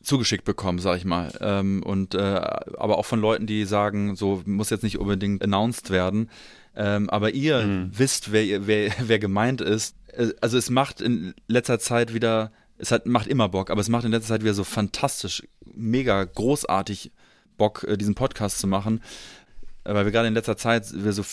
[0.02, 1.32] zugeschickt bekommen, sag ich mal.
[1.40, 5.90] Ähm, und äh, aber auch von Leuten, die sagen, so muss jetzt nicht unbedingt announced
[5.90, 6.30] werden.
[6.74, 7.90] Ähm, aber ihr mhm.
[7.92, 9.96] wisst, wer, wer, wer gemeint ist.
[10.12, 13.88] Äh, also es macht in letzter Zeit wieder, es hat, macht immer Bock, aber es
[13.88, 17.12] macht in letzter Zeit wieder so fantastisch, mega großartig
[17.56, 19.02] Bock, äh, diesen Podcast zu machen.
[19.88, 21.24] Äh, weil wir gerade in letzter Zeit wir so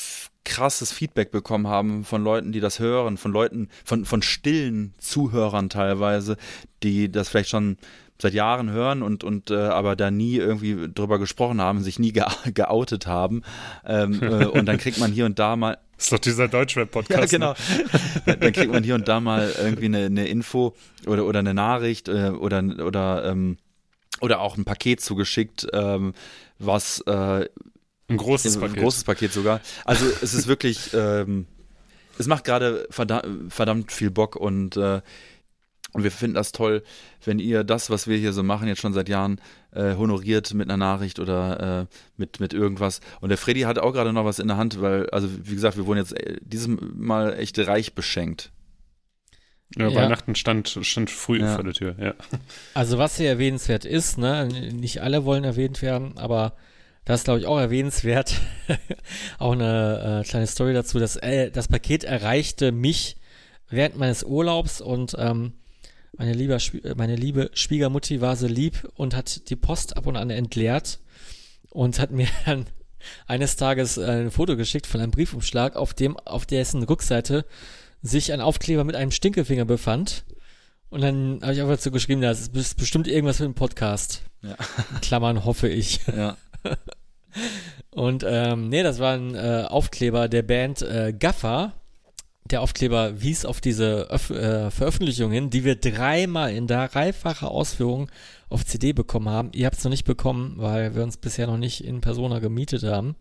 [0.45, 5.69] krasses Feedback bekommen haben von Leuten, die das hören, von Leuten, von, von stillen Zuhörern
[5.69, 6.37] teilweise,
[6.83, 7.77] die das vielleicht schon
[8.21, 12.13] seit Jahren hören und, und äh, aber da nie irgendwie drüber gesprochen haben, sich nie
[12.13, 13.41] ge geoutet haben.
[13.85, 15.77] Ähm, äh, und dann kriegt man hier und da mal.
[15.97, 17.19] Das ist doch dieser Deutschrap-Podcast.
[17.31, 17.55] Ja, genau.
[18.25, 18.35] Ne?
[18.35, 20.75] dann kriegt man hier und da mal irgendwie eine, eine Info
[21.07, 23.55] oder, oder eine Nachricht äh, oder, oder, ähm,
[24.19, 26.13] oder auch ein Paket zugeschickt, ähm,
[26.59, 27.47] was äh,
[28.07, 28.77] ein großes Paket.
[28.77, 29.61] Ein großes Paket sogar.
[29.83, 31.47] Also es ist wirklich, ähm,
[32.17, 35.01] es macht gerade verdammt, verdammt, viel Bock und, äh,
[35.93, 36.83] und wir finden das toll,
[37.23, 39.39] wenn ihr das, was wir hier so machen, jetzt schon seit Jahren
[39.71, 42.99] äh, honoriert mit einer Nachricht oder äh, mit, mit irgendwas.
[43.21, 45.77] Und der Freddy hat auch gerade noch was in der Hand, weil, also wie gesagt,
[45.77, 48.51] wir wurden jetzt äh, dieses Mal echt reich beschenkt.
[49.77, 49.95] Ja, ja.
[49.95, 51.55] Weihnachten stand, stand früh ja.
[51.55, 52.13] vor der Tür, ja.
[52.73, 56.55] Also was hier erwähnenswert ist, ne, nicht alle wollen erwähnt werden, aber
[57.05, 58.41] das ist, glaube ich, auch erwähnenswert.
[59.37, 60.99] auch eine äh, kleine Story dazu.
[60.99, 63.17] Das, äh, das Paket erreichte mich
[63.69, 65.53] während meines Urlaubs und ähm,
[66.17, 66.57] meine, liebe,
[66.95, 70.99] meine liebe Schwiegermutti war so lieb und hat die Post ab und an entleert
[71.69, 72.65] und hat mir dann
[73.27, 77.45] eines Tages äh, ein Foto geschickt von einem Briefumschlag, auf dem, auf dessen Rückseite
[78.01, 80.25] sich ein Aufkleber mit einem Stinkefinger befand.
[80.89, 84.21] Und dann habe ich einfach dazu geschrieben, das ist bestimmt irgendwas für den Podcast.
[84.41, 84.55] Ja.
[85.01, 85.99] Klammern hoffe ich.
[86.07, 86.37] Ja.
[87.91, 91.73] Und ähm, nee, das war ein äh, Aufkleber der Band äh, Gaffer.
[92.51, 98.11] Der Aufkleber wies auf diese Öf äh, Veröffentlichung hin, die wir dreimal in dreifacher Ausführung
[98.49, 99.51] auf CD bekommen haben.
[99.53, 102.83] Ihr habt es noch nicht bekommen, weil wir uns bisher noch nicht in Persona gemietet
[102.83, 103.15] haben.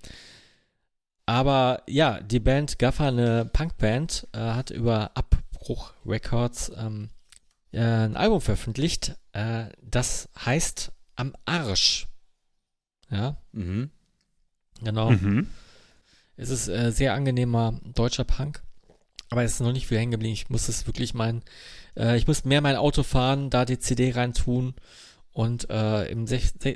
[1.27, 7.09] Aber ja, die Band Gaffer, eine Punkband, äh, hat über Abbruch Records ähm,
[7.73, 9.17] äh, ein Album veröffentlicht.
[9.33, 12.09] Äh, das heißt Am Arsch.
[13.15, 13.37] Ja.
[13.53, 13.91] Mhm.
[14.83, 15.11] Genau.
[15.11, 15.49] Mhm.
[16.37, 18.63] Es ist äh, sehr angenehmer deutscher Punk.
[19.31, 20.35] Aber es ist noch nicht viel hängen geblieben.
[20.35, 21.43] Ich muss es wirklich meinen.
[21.97, 24.75] Äh, ich muss mehr mein Auto fahren, da die CD reintun
[25.33, 26.27] und äh, im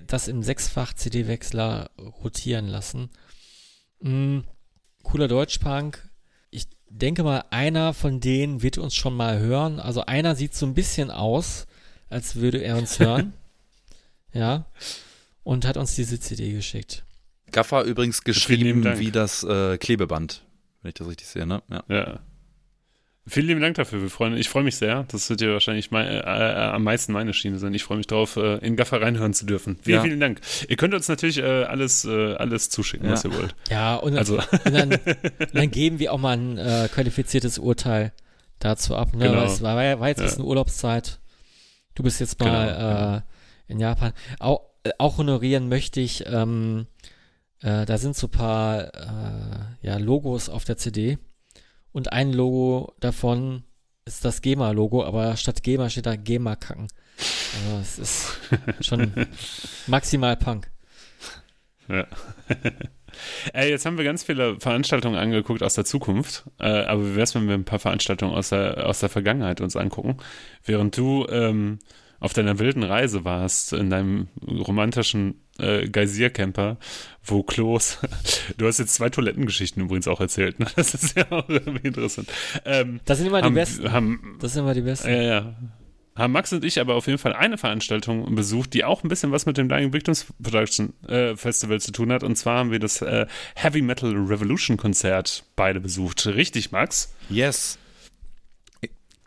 [0.06, 1.90] das im Sechsfach CD-Wechsler
[2.22, 3.10] rotieren lassen.
[4.00, 4.44] Mhm.
[5.02, 6.08] cooler Deutschpunk.
[6.50, 9.78] Ich denke mal, einer von denen wird uns schon mal hören.
[9.80, 11.66] Also einer sieht so ein bisschen aus,
[12.08, 13.32] als würde er uns hören.
[14.32, 14.66] ja.
[15.48, 17.06] Und hat uns diese CD geschickt.
[17.52, 20.44] Gaffer übrigens geschrieben wie das äh, Klebeband,
[20.82, 21.62] wenn ich das richtig sehe, ne?
[21.70, 21.84] Ja.
[21.88, 22.20] ja.
[23.26, 24.02] Vielen lieben Dank dafür.
[24.02, 25.06] Wir freuen, ich freue mich sehr.
[25.08, 27.72] Das wird ja wahrscheinlich mein, äh, äh, am meisten meine Schiene sein.
[27.72, 29.78] Ich freue mich darauf, äh, in Gaffer reinhören zu dürfen.
[29.80, 30.02] Vielen, ja.
[30.02, 30.42] vielen Dank.
[30.68, 33.14] Ihr könnt uns natürlich äh, alles, äh, alles zuschicken, ja.
[33.14, 33.54] was ihr wollt.
[33.70, 34.34] Ja, und, dann, also.
[34.36, 34.98] und dann,
[35.54, 38.12] dann, geben wir auch mal ein äh, qualifiziertes Urteil
[38.58, 39.14] dazu ab.
[39.14, 39.30] Ne?
[39.30, 39.44] Genau.
[39.44, 40.28] Es war, war jetzt ja.
[40.28, 41.20] eine Urlaubszeit.
[41.94, 43.22] Du bist jetzt mal genau, genau.
[43.68, 44.12] in Japan.
[44.40, 44.67] Auch,
[44.98, 46.86] auch honorieren möchte ich, ähm,
[47.60, 51.18] da sind so ein paar ja, Logos auf der CD
[51.92, 53.64] und ein Logo davon
[54.04, 56.88] ist das GEMA-Logo, aber statt GEMA steht da GEMA-Kacken.
[57.54, 58.38] Also es ist
[58.86, 59.12] schon
[59.86, 60.70] maximal Punk.
[61.88, 62.06] Ja.
[63.52, 67.34] Ey, jetzt haben wir ganz viele Veranstaltungen angeguckt aus der Zukunft, äh, aber wie wär's,
[67.34, 70.18] wenn wir ein paar Veranstaltungen aus der, aus der Vergangenheit uns angucken?
[70.64, 71.78] Während du ähm,
[72.20, 76.78] auf deiner wilden Reise warst, in deinem romantischen äh, Geysir-Camper,
[77.24, 77.98] wo Klos,
[78.56, 80.66] du hast jetzt zwei Toilettengeschichten übrigens auch erzählt, ne?
[80.76, 82.28] das ist ja auch irgendwie interessant.
[82.64, 83.92] Ähm, das sind immer haben, die besten.
[83.92, 85.08] Haben, das sind immer die besten.
[85.08, 85.54] Ja, ja.
[86.18, 89.30] Haben Max und ich aber auf jeden Fall eine Veranstaltung besucht, die auch ein bisschen
[89.30, 92.24] was mit dem Dying Victims Production äh, Festival zu tun hat.
[92.24, 96.26] Und zwar haben wir das äh, Heavy Metal Revolution Konzert beide besucht.
[96.26, 97.14] Richtig, Max?
[97.30, 97.78] Yes.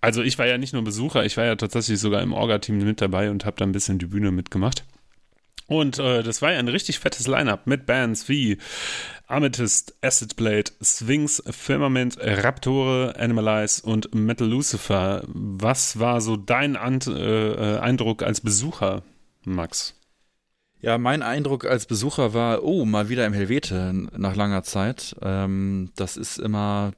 [0.01, 3.01] Also ich war ja nicht nur Besucher, ich war ja tatsächlich sogar im Orga-Team mit
[3.01, 4.83] dabei und habe da ein bisschen die Bühne mitgemacht.
[5.67, 8.57] Und äh, das war ja ein richtig fettes Line-Up mit Bands wie
[9.27, 15.23] Amethyst, Acid Blade, Sphinx, Firmament, Raptore, Animalize und Metal Lucifer.
[15.27, 19.03] Was war so dein Ant äh, Eindruck als Besucher,
[19.45, 19.95] Max?
[20.81, 25.15] Ja, mein Eindruck als Besucher war, oh, mal wieder im Helvete nach langer Zeit.
[25.21, 26.91] Ähm, das ist immer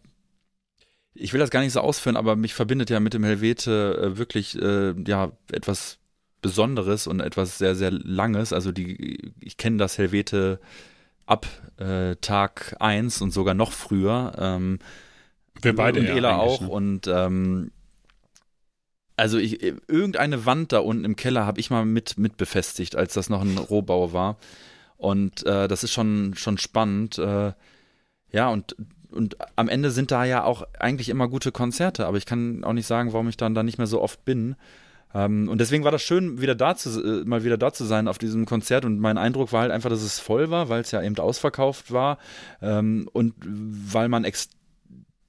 [1.15, 4.17] ich will das gar nicht so ausführen, aber mich verbindet ja mit dem Helvete äh,
[4.17, 5.99] wirklich äh, ja etwas
[6.41, 8.53] Besonderes und etwas sehr, sehr Langes.
[8.53, 10.59] Also die, ich kenne das Helvete
[11.25, 11.47] ab
[11.77, 14.33] äh, Tag 1 und sogar noch früher.
[14.37, 14.79] Ähm,
[15.61, 16.61] Wir beide und Ela auch.
[16.61, 16.69] Ne?
[16.69, 17.71] Und ähm,
[19.15, 23.13] also ich, irgendeine Wand da unten im Keller habe ich mal mit, mit befestigt, als
[23.13, 24.37] das noch ein Rohbau war.
[24.97, 27.17] Und äh, das ist schon, schon spannend.
[27.17, 27.53] Äh,
[28.31, 28.75] ja, und
[29.13, 32.73] und am Ende sind da ja auch eigentlich immer gute Konzerte, aber ich kann auch
[32.73, 34.55] nicht sagen, warum ich dann da nicht mehr so oft bin.
[35.13, 38.07] Ähm, und deswegen war das schön, wieder da zu, äh, mal wieder da zu sein
[38.07, 38.85] auf diesem Konzert.
[38.85, 41.91] Und mein Eindruck war halt einfach, dass es voll war, weil es ja eben ausverkauft
[41.91, 42.17] war
[42.61, 44.62] ähm, und weil man extrem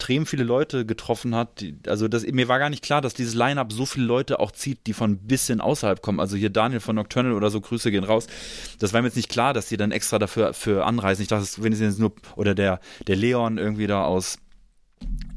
[0.04, 1.60] extrem viele Leute getroffen hat.
[1.60, 4.52] Die, also das, mir war gar nicht klar, dass dieses Line-Up so viele Leute auch
[4.52, 6.20] zieht, die von ein bisschen außerhalb kommen.
[6.20, 8.26] Also hier Daniel von Nocturnal oder so, Grüße gehen raus.
[8.78, 11.22] Das war mir jetzt nicht klar, dass die dann extra dafür für anreisen.
[11.22, 14.36] Ich dachte, wenn sie jetzt nur, oder der, der Leon irgendwie da aus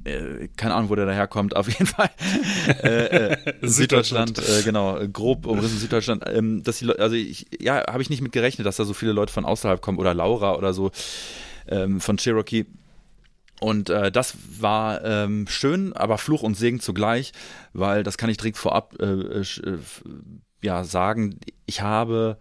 [0.03, 2.09] äh, keine Ahnung, wo der daherkommt, auf jeden Fall.
[2.83, 6.23] äh, äh, Süddeutschland, äh, genau, grob umrissen Süddeutschland.
[6.27, 9.13] Ähm, dass die also ich, ja, habe ich nicht mit gerechnet, dass da so viele
[9.13, 10.91] Leute von außerhalb kommen oder Laura oder so
[11.69, 12.65] ähm, von Cherokee.
[13.59, 17.31] Und äh, das war ähm, schön, aber Fluch und Segen zugleich,
[17.73, 19.79] weil das kann ich direkt vorab äh, äh,
[20.61, 21.39] ja, sagen.
[21.65, 22.37] Ich habe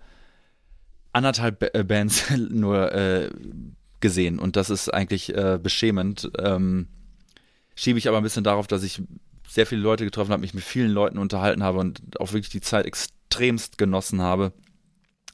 [1.13, 3.31] anderthalb B äh, Bands nur äh,
[4.01, 6.31] gesehen und das ist eigentlich äh, beschämend.
[6.39, 6.89] Ähm,
[7.75, 9.03] schiebe ich aber ein bisschen darauf, dass ich
[9.49, 12.61] sehr viele Leute getroffen habe, mich mit vielen Leuten unterhalten habe und auch wirklich die
[12.61, 14.53] Zeit extremst genossen habe.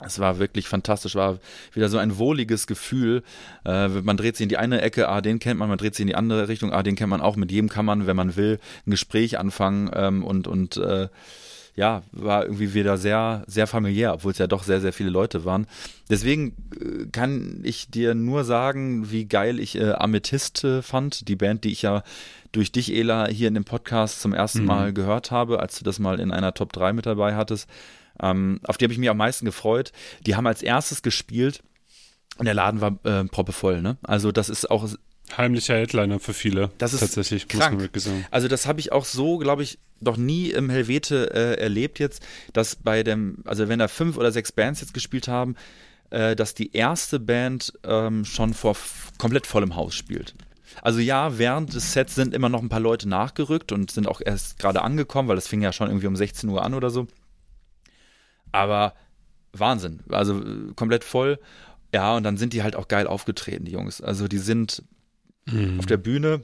[0.05, 1.39] Es war wirklich fantastisch, war
[1.73, 3.23] wieder so ein wohliges Gefühl.
[3.65, 6.03] Äh, man dreht sich in die eine Ecke, ah, den kennt man, man dreht sich
[6.03, 7.37] in die andere Richtung, ah, den kennt man auch.
[7.37, 11.09] Mit jedem kann man, wenn man will, ein Gespräch anfangen ähm, und, und äh,
[11.75, 15.45] ja, war irgendwie wieder sehr, sehr familiär, obwohl es ja doch sehr, sehr viele Leute
[15.45, 15.67] waren.
[16.11, 21.37] Deswegen äh, kann ich dir nur sagen, wie geil ich äh, Amethyst äh, fand, die
[21.37, 22.03] Band, die ich ja
[22.53, 24.67] durch dich, Ela, hier in dem Podcast zum ersten mhm.
[24.67, 27.69] Mal gehört habe, als du das mal in einer Top 3 mit dabei hattest.
[28.21, 29.93] Ähm, auf die habe ich mich am meisten gefreut.
[30.27, 31.63] Die haben als erstes gespielt
[32.39, 33.83] und der Laden war äh, proppevoll.
[33.83, 33.97] Ne?
[34.03, 34.89] Also das ist auch
[35.37, 36.71] Heimlicher Headliner für viele.
[36.79, 37.61] Das ist tatsächlich, krank.
[37.63, 38.27] muss man wirklich sagen.
[38.31, 42.23] Also das habe ich auch so, glaube ich, noch nie im Helvete äh, erlebt jetzt,
[42.53, 45.57] dass bei dem, also wenn da fünf oder sechs Bands jetzt gespielt haben,
[46.11, 48.77] äh, dass die erste Band ähm, schon vor
[49.19, 50.35] komplett vollem Haus spielt.
[50.81, 54.21] Also ja, während des Sets sind immer noch ein paar Leute nachgerückt und sind auch
[54.25, 57.07] erst gerade angekommen, weil das fing ja schon irgendwie um 16 Uhr an oder so.
[58.53, 58.95] Aber
[59.53, 60.01] Wahnsinn.
[60.09, 61.39] Also äh, komplett voll.
[61.95, 64.01] Ja, und dann sind die halt auch geil aufgetreten, die Jungs.
[64.01, 64.83] Also die sind
[65.47, 65.79] mhm.
[65.79, 66.43] auf der Bühne.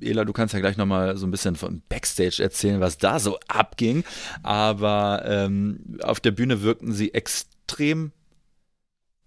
[0.00, 3.38] Ela, du kannst ja gleich nochmal so ein bisschen von Backstage erzählen, was da so
[3.48, 4.04] abging.
[4.42, 8.12] Aber ähm, auf der Bühne wirkten sie extrem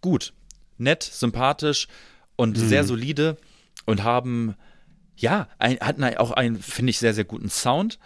[0.01, 0.33] gut.
[0.77, 1.87] Nett, sympathisch
[2.35, 2.67] und mhm.
[2.67, 3.37] sehr solide.
[3.85, 4.55] und haben,
[5.15, 7.99] ja, ein, hatten auch einen, finde ich, sehr, sehr guten Sound.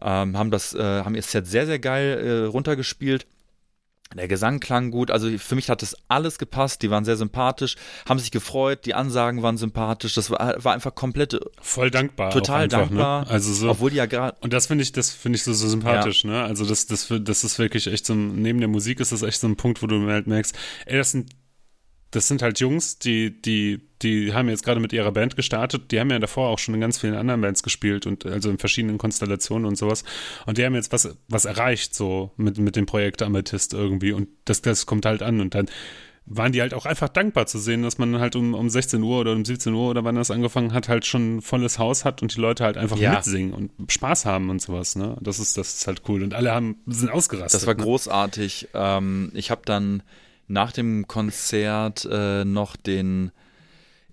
[0.00, 3.26] Ähm, haben das, äh, haben ihr Set sehr, sehr geil äh, runtergespielt.
[4.14, 7.76] Der Gesang klang gut, also für mich hat das alles gepasst, die waren sehr sympathisch,
[8.08, 12.30] haben sich gefreut, die Ansagen waren sympathisch, das war, war einfach komplett voll dankbar.
[12.30, 12.86] Total einfach, ne?
[12.86, 13.24] dankbar.
[13.26, 13.30] Ne?
[13.30, 14.34] Also so, obwohl die ja gerade.
[14.40, 16.30] Und das finde ich, das finde ich so, so sympathisch, ja.
[16.30, 16.42] ne?
[16.42, 19.46] Also das, das, das ist wirklich echt so, neben der Musik ist das echt so
[19.46, 20.56] ein Punkt, wo du halt merkst,
[20.86, 21.30] ey, das sind
[22.10, 25.90] das sind halt Jungs, die, die, die haben jetzt gerade mit ihrer Band gestartet.
[25.90, 28.58] Die haben ja davor auch schon in ganz vielen anderen Bands gespielt und also in
[28.58, 30.04] verschiedenen Konstellationen und sowas.
[30.46, 34.12] Und die haben jetzt was, was erreicht, so mit, mit dem Projekt Amethyst irgendwie.
[34.12, 35.40] Und das, das kommt halt an.
[35.40, 35.66] Und dann
[36.24, 39.20] waren die halt auch einfach dankbar zu sehen, dass man halt um, um 16 Uhr
[39.20, 42.22] oder um 17 Uhr oder wann das angefangen hat, halt schon ein volles Haus hat
[42.22, 43.12] und die Leute halt einfach ja.
[43.12, 45.16] mitsingen und Spaß haben und sowas, ne?
[45.20, 46.22] Das ist, das ist halt cool.
[46.22, 47.60] Und alle haben, sind ausgerastet.
[47.60, 47.82] Das war ne?
[47.82, 48.68] großartig.
[48.74, 50.02] Ähm, ich habe dann
[50.48, 53.30] nach dem Konzert äh, noch den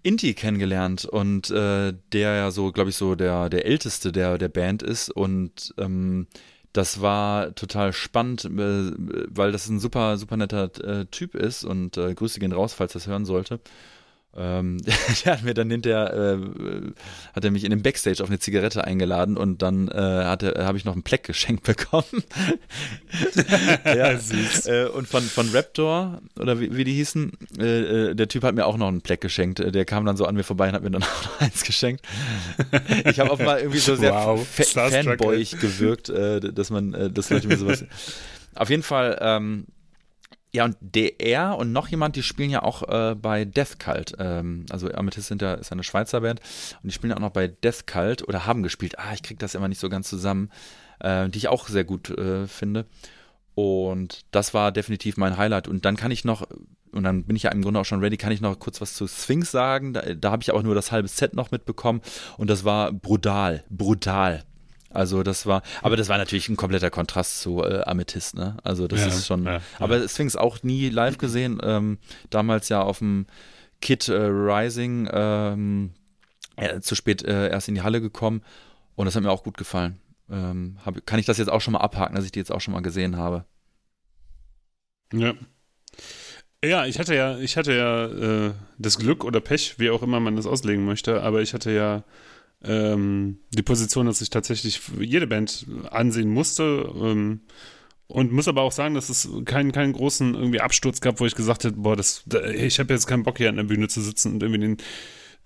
[0.04, 4.50] Inti kennengelernt und äh, der ja so, glaube ich, so der, der älteste der, der
[4.50, 6.28] Band ist und ähm,
[6.74, 8.92] das war total spannend, äh,
[9.30, 12.94] weil das ein super, super netter äh, Typ ist und äh, Grüße gehen raus, falls
[12.94, 13.60] das hören sollte.
[14.38, 14.78] Ähm,
[15.26, 16.92] der hat mir dann hinterher, äh,
[17.34, 20.84] hat er mich in den Backstage auf eine Zigarette eingeladen und dann äh, habe ich
[20.84, 22.24] noch ein Pleck geschenkt bekommen.
[23.86, 24.68] ja, süß.
[24.68, 28.56] Äh, und von, von Raptor, oder wie, wie die hießen, äh, äh, der Typ hat
[28.56, 29.60] mir auch noch ein Pleck geschenkt.
[29.60, 32.06] Der kam dann so an mir vorbei und hat mir dann auch noch eins geschenkt.
[33.06, 34.46] ich habe auch mal irgendwie so sehr wow.
[34.46, 37.86] fa fanboyig gewirkt, äh, dass man, äh, dass Leute mir sowas.
[38.54, 39.66] Auf jeden Fall, ähm,
[40.56, 44.16] ja, und der und noch jemand, die spielen ja auch äh, bei Death Cult.
[44.20, 46.40] Ähm, also Amethyst sind ja, ist eine Schweizer Band
[46.82, 48.98] und die spielen auch noch bei Death Cult oder haben gespielt.
[48.98, 50.50] Ah, ich krieg das immer nicht so ganz zusammen,
[51.00, 52.86] äh, die ich auch sehr gut äh, finde.
[53.54, 55.68] Und das war definitiv mein Highlight.
[55.68, 56.48] Und dann kann ich noch,
[56.92, 58.94] und dann bin ich ja im Grunde auch schon ready, kann ich noch kurz was
[58.94, 59.94] zu Sphinx sagen.
[59.94, 62.02] Da, da habe ich auch nur das halbe Set noch mitbekommen.
[62.38, 64.44] Und das war brutal, brutal.
[64.96, 68.58] Also das war, aber das war natürlich ein kompletter Kontrast zu äh, Amethyst, ne?
[68.64, 70.08] Also das ja, ist schon, ja, aber ja.
[70.08, 71.98] Sphinx auch nie live gesehen, ähm,
[72.30, 73.26] damals ja auf dem
[73.82, 75.92] Kid äh, Rising, ähm,
[76.60, 78.42] ja, zu spät äh, erst in die Halle gekommen
[78.96, 80.00] und das hat mir auch gut gefallen.
[80.30, 82.62] Ähm, hab, kann ich das jetzt auch schon mal abhaken, dass ich die jetzt auch
[82.62, 83.46] schon mal gesehen habe?
[85.14, 85.34] Ja.
[86.64, 90.20] Ja, ich hatte ja, ich hatte ja äh, das Glück oder Pech, wie auch immer
[90.20, 92.04] man das auslegen möchte, aber ich hatte ja
[92.64, 96.92] ähm, die Position, dass ich tatsächlich jede Band ansehen musste.
[96.96, 97.42] Ähm,
[98.08, 101.34] und muss aber auch sagen, dass es keinen, keinen großen irgendwie Absturz gab, wo ich
[101.34, 104.34] gesagt hätte, boah, das, ich habe jetzt keinen Bock hier an der Bühne zu sitzen
[104.34, 104.78] und irgendwie den,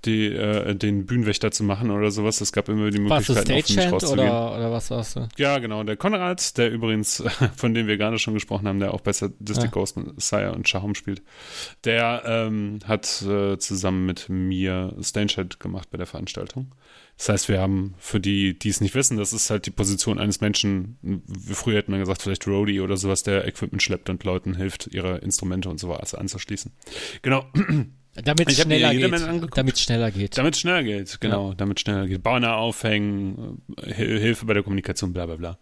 [0.05, 2.39] die, äh, den Bühnenwächter zu machen oder sowas.
[2.41, 4.29] Es gab immer die Möglichkeit, auch für mich rauszugehen.
[4.29, 5.27] Oder, oder was warst du?
[5.37, 5.83] Ja, genau.
[5.83, 7.23] Der Konrad, der übrigens,
[7.55, 9.71] von dem wir gerade schon gesprochen haben, der auch bei Sadistic ja.
[9.71, 11.21] Ghost Sire und Shahom spielt,
[11.83, 16.73] der ähm, hat äh, zusammen mit mir Stainshed gemacht bei der Veranstaltung.
[17.19, 20.19] Das heißt, wir haben für die, die es nicht wissen, das ist halt die Position
[20.19, 20.97] eines Menschen,
[21.51, 25.17] früher hätte man gesagt, vielleicht Roadie oder sowas, der Equipment schleppt und Leuten hilft, ihre
[25.17, 26.71] Instrumente und sowas anzuschließen.
[27.21, 27.45] Genau.
[28.23, 29.57] Damit es schneller geht.
[29.57, 30.37] Damit es schneller geht.
[30.37, 31.49] Damit es schneller geht, genau.
[31.49, 31.55] Ja.
[31.55, 32.23] Damit schneller geht.
[32.23, 35.59] Banner aufhängen, Hilfe bei der Kommunikation, bla bla bla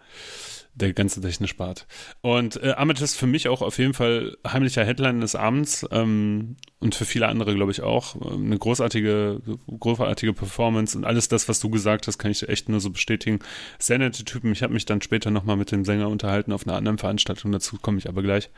[0.80, 1.88] der ganze technische Part.
[2.22, 6.94] Und äh, Amethyst für mich auch auf jeden Fall heimlicher Headline des Abends ähm, und
[6.94, 8.16] für viele andere, glaube ich, auch.
[8.16, 12.70] Ähm, eine großartige, großartige Performance und alles das, was du gesagt hast, kann ich echt
[12.70, 13.40] nur so bestätigen.
[13.80, 14.52] Sehr nette Typen.
[14.52, 17.78] Ich habe mich dann später nochmal mit dem Sänger unterhalten auf einer anderen Veranstaltung, dazu
[17.82, 18.50] komme ich aber gleich.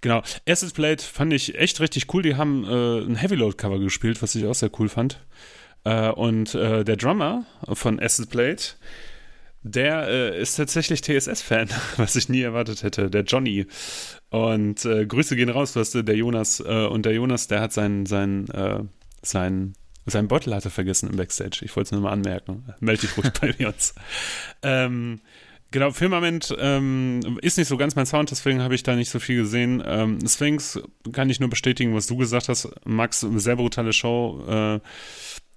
[0.00, 0.22] Genau.
[0.44, 2.22] Erstes Plate fand ich echt richtig cool.
[2.22, 5.18] Die haben äh, ein Heavy Load Cover gespielt, was ich auch sehr cool fand.
[5.84, 8.74] Äh, und äh, der Drummer von Acid Plate,
[9.70, 13.66] der äh, ist tatsächlich TSS-Fan, was ich nie erwartet hätte, der Johnny.
[14.30, 16.60] Und äh, Grüße gehen raus, du hast äh, der Jonas.
[16.60, 18.80] Äh, und der Jonas, der hat seinen, seinen, äh,
[19.22, 19.74] seinen,
[20.06, 21.60] seinen Beutel hatte vergessen im Backstage.
[21.62, 22.64] Ich wollte es nur mal anmerken.
[22.80, 23.94] Meld dich ruhig bei uns.
[24.62, 25.20] Ähm,
[25.70, 29.18] Genau, Firmament ähm, ist nicht so ganz mein Sound, deswegen habe ich da nicht so
[29.18, 29.82] viel gesehen.
[29.84, 30.80] Ähm, Sphinx
[31.12, 32.70] kann ich nur bestätigen, was du gesagt hast.
[32.86, 34.42] Max, sehr brutale Show.
[34.48, 34.80] Äh,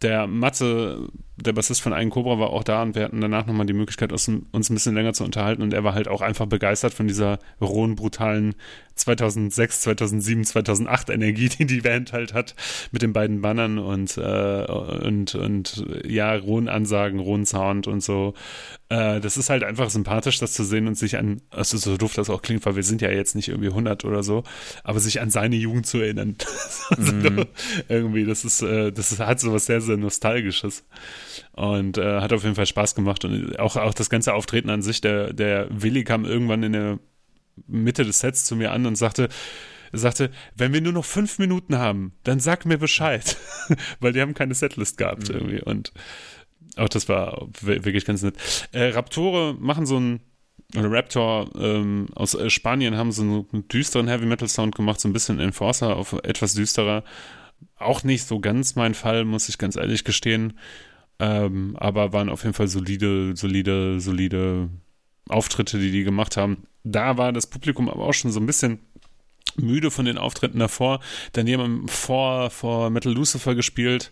[0.01, 3.65] der Matze, der Bassist von Eigen Cobra, war auch da und wir hatten danach nochmal
[3.65, 6.45] die Möglichkeit, uns, uns ein bisschen länger zu unterhalten und er war halt auch einfach
[6.45, 8.55] begeistert von dieser rohen, brutalen
[8.95, 12.55] 2006, 2007, 2008 Energie, die die Band halt hat,
[12.91, 18.33] mit den beiden Bannern und, äh, und, und ja, rohen Ansagen, rohen Sound und so.
[18.89, 22.13] Äh, das ist halt einfach sympathisch, das zu sehen und sich an, also so doof
[22.13, 24.43] das auch klingt, weil wir sind ja jetzt nicht irgendwie 100 oder so,
[24.83, 26.35] aber sich an seine Jugend zu erinnern.
[26.97, 27.45] mhm.
[27.87, 30.85] irgendwie, das ist, äh, das hat so was sehr, sehr Nostalgisches.
[31.53, 34.81] Und äh, hat auf jeden Fall Spaß gemacht und auch, auch das ganze Auftreten an
[34.81, 36.99] sich, der, der Willi kam irgendwann in der
[37.67, 39.29] Mitte des Sets zu mir an und sagte,
[39.93, 43.37] sagte, wenn wir nur noch fünf Minuten haben, dann sag mir Bescheid.
[43.99, 45.35] Weil die haben keine Setlist gehabt mhm.
[45.35, 45.61] irgendwie.
[45.61, 45.91] Und
[46.77, 48.35] auch das war wirklich ganz nett.
[48.71, 50.21] Äh, Raptore machen so ein
[50.77, 55.09] oder Raptor ähm, aus äh, Spanien haben so einen düsteren Heavy Metal Sound gemacht, so
[55.09, 57.03] ein bisschen Enforcer auf etwas düsterer.
[57.77, 60.53] Auch nicht so ganz mein Fall, muss ich ganz ehrlich gestehen.
[61.19, 64.69] Ähm, aber waren auf jeden Fall solide, solide, solide
[65.29, 66.63] Auftritte, die die gemacht haben.
[66.83, 68.79] Da war das Publikum aber auch schon so ein bisschen
[69.55, 70.99] müde von den Auftritten davor.
[71.33, 74.11] Dann jemand vor, vor Metal Lucifer gespielt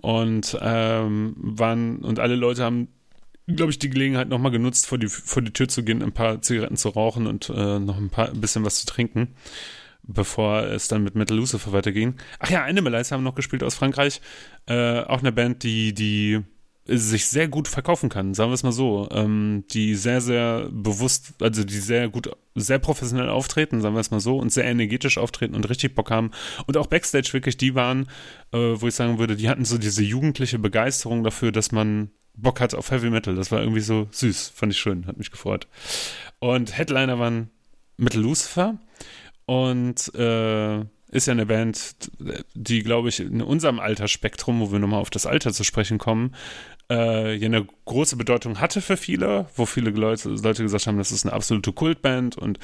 [0.00, 2.88] und ähm, waren und alle Leute haben
[3.46, 6.42] glaube ich, die Gelegenheit nochmal genutzt, vor die, vor die Tür zu gehen, ein paar
[6.42, 9.34] Zigaretten zu rauchen und äh, noch ein, paar, ein bisschen was zu trinken,
[10.02, 12.16] bevor es dann mit Metal Lucifer weiterging.
[12.38, 14.20] Ach ja, Animalize haben noch gespielt aus Frankreich.
[14.66, 16.42] Äh, auch eine Band, die, die
[16.84, 19.08] sich sehr gut verkaufen kann, sagen wir es mal so.
[19.12, 24.10] Ähm, die sehr, sehr bewusst, also die sehr gut, sehr professionell auftreten, sagen wir es
[24.10, 26.32] mal so, und sehr energetisch auftreten und richtig Bock haben.
[26.66, 28.08] Und auch Backstage wirklich die waren,
[28.52, 32.60] äh, wo ich sagen würde, die hatten so diese jugendliche Begeisterung dafür, dass man Bock
[32.60, 33.36] hat auf Heavy Metal.
[33.36, 35.68] Das war irgendwie so süß, fand ich schön, hat mich gefreut.
[36.40, 37.50] Und Headliner waren
[37.96, 38.78] Metal Lucifer
[39.52, 40.80] und äh,
[41.10, 41.94] ist ja eine Band,
[42.54, 46.34] die, glaube ich, in unserem Altersspektrum, wo wir nochmal auf das Alter zu sprechen kommen,
[46.90, 51.12] äh, ja eine große Bedeutung hatte für viele, wo viele Leute, Leute gesagt haben, das
[51.12, 52.58] ist eine absolute Kultband und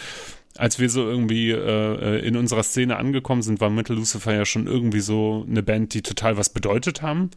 [0.57, 4.66] als wir so irgendwie äh, in unserer Szene angekommen sind, war Metal Lucifer ja schon
[4.66, 7.30] irgendwie so eine Band, die total was bedeutet haben.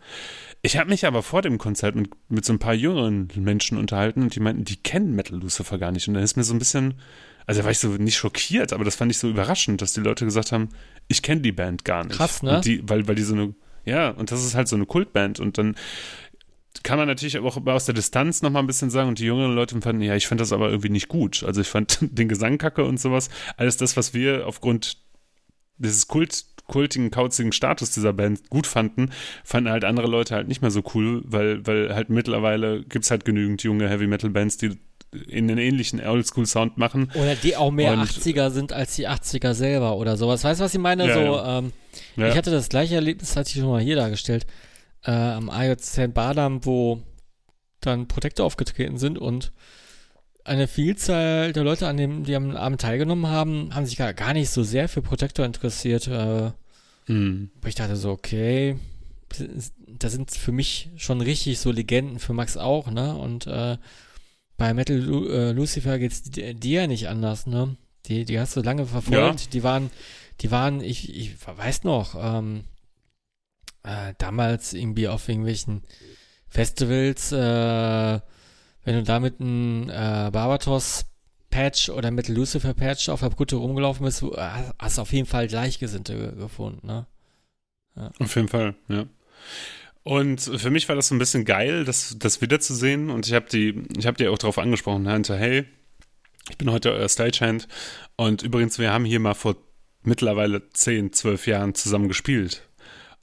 [0.63, 4.23] Ich habe mich aber vor dem Konzert mit, mit so ein paar jüngeren Menschen unterhalten
[4.23, 6.07] und die meinten, die kennen Metal Lucifer gar nicht.
[6.07, 6.95] Und da ist mir so ein bisschen,
[7.51, 9.99] also da war ich so nicht schockiert, aber das fand ich so überraschend, dass die
[9.99, 10.69] Leute gesagt haben,
[11.09, 12.15] ich kenne die Band gar nicht.
[12.15, 12.61] Krass, ne?
[12.63, 15.57] Die, weil, weil die so eine, ja, und das ist halt so eine Kultband und
[15.57, 15.75] dann
[16.83, 19.81] kann man natürlich auch aus der Distanz nochmal ein bisschen sagen und die jüngeren Leute
[19.81, 21.43] fanden, ja, ich fand das aber irgendwie nicht gut.
[21.43, 23.29] Also ich fand den Gesang kacke und sowas.
[23.57, 24.95] Alles das, was wir aufgrund
[25.77, 29.11] dieses Kult kultigen, kauzigen Status dieser Band gut fanden,
[29.43, 33.11] fanden halt andere Leute halt nicht mehr so cool, weil, weil halt mittlerweile gibt es
[33.11, 34.77] halt genügend junge Heavy-Metal-Bands, die
[35.11, 37.11] in den ähnlichen Oldschool-Sound machen.
[37.15, 40.43] Oder die auch mehr und, 80er sind als die 80er selber oder sowas.
[40.43, 41.07] Weißt du, was ich meine?
[41.07, 41.57] Ja, so, ja.
[41.59, 41.73] Ähm,
[42.15, 42.29] ja.
[42.29, 44.45] Ich hatte das gleiche Erlebnis, hatte ich schon mal hier dargestellt,
[45.03, 47.01] äh, am IOC Badam, wo
[47.81, 49.51] dann Protekte aufgetreten sind und
[50.43, 54.33] eine Vielzahl der Leute, an dem, die am Abend teilgenommen haben, haben sich gar, gar
[54.33, 56.07] nicht so sehr für Protector interessiert.
[56.07, 56.51] Äh,
[57.07, 57.51] mhm.
[57.65, 58.77] Ich dachte so, okay,
[59.87, 63.15] das sind für mich schon richtig so Legenden, für Max auch, ne?
[63.15, 63.77] Und äh,
[64.61, 67.77] bei Metal Lu äh, Lucifer geht's dir ja nicht anders, ne?
[68.05, 69.41] Die, die hast du lange verfolgt.
[69.41, 69.49] Ja.
[69.51, 69.89] Die waren,
[70.41, 72.65] die waren, ich, ich weiß noch, ähm,
[73.81, 75.81] äh, damals irgendwie auf irgendwelchen
[76.47, 78.19] Festivals, äh,
[78.83, 81.05] wenn du da mit einem äh, Barbatos
[81.49, 85.27] Patch oder mit Lucifer Patch auf der Brücke rumgelaufen bist, äh, hast du auf jeden
[85.27, 87.07] Fall Gleichgesinnte gefunden, ne?
[87.95, 88.11] Ja.
[88.19, 89.05] Auf jeden Fall, ja.
[90.03, 93.09] Und für mich war das so ein bisschen geil, das, das wiederzusehen.
[93.09, 95.65] Und ich habe die, ich habe dir auch darauf angesprochen, Hunter, hey,
[96.49, 97.67] ich bin heute euer Stagehand.
[98.15, 99.57] Und übrigens, wir haben hier mal vor
[100.03, 102.67] mittlerweile 10, 12 Jahren zusammen gespielt.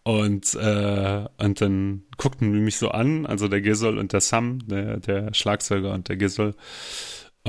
[0.05, 4.67] Und, äh, und dann guckten die mich so an, also der Gisol und der Sam,
[4.67, 6.55] der, der Schlagzeuger und der Gisol,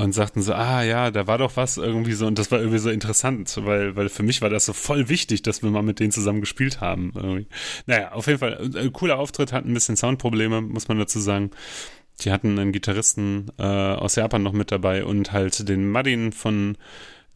[0.02, 2.78] und sagten so, ah ja, da war doch was irgendwie so, und das war irgendwie
[2.78, 6.00] so interessant, weil, weil für mich war das so voll wichtig, dass wir mal mit
[6.00, 7.12] denen zusammen gespielt haben.
[7.14, 7.46] Irgendwie.
[7.86, 11.50] Naja, auf jeden Fall, äh, cooler Auftritt, hatten ein bisschen Soundprobleme, muss man dazu sagen.
[12.20, 16.76] Die hatten einen Gitarristen äh, aus Japan noch mit dabei und halt den Madin von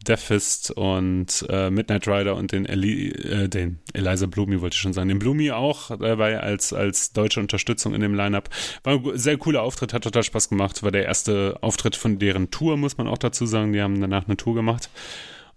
[0.07, 4.93] Deathfist und äh, Midnight Rider und den, Eli äh, den Eliza Blumi wollte ich schon
[4.93, 8.49] sagen, den Blumi auch dabei als, als deutsche Unterstützung in dem Lineup.
[8.83, 10.83] War ein sehr cooler Auftritt, hat total Spaß gemacht.
[10.83, 13.73] War der erste Auftritt von deren Tour, muss man auch dazu sagen.
[13.73, 14.89] Die haben danach eine Tour gemacht.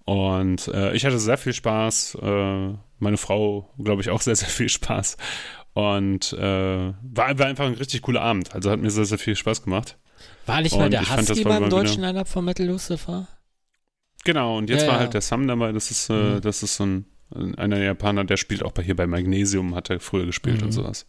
[0.04, 2.18] Und äh, ich hatte sehr viel Spaß.
[2.22, 2.68] Äh,
[2.98, 5.16] meine Frau, glaube ich, auch sehr, sehr viel Spaß.
[5.74, 8.54] Und äh, war, war einfach ein richtig cooler Abend.
[8.54, 9.98] Also hat mir sehr, sehr viel Spaß gemacht.
[10.46, 13.28] War nicht mal der Husky beim deutschen Lineup von Metal Lucifer?
[14.28, 16.40] Genau, und jetzt ja, war halt der Sam dabei, das ist, äh, mhm.
[16.42, 17.06] das ist so ein,
[17.56, 20.66] einer Japaner, der spielt auch bei, hier bei Magnesium, hat er früher gespielt mhm.
[20.66, 21.06] und sowas.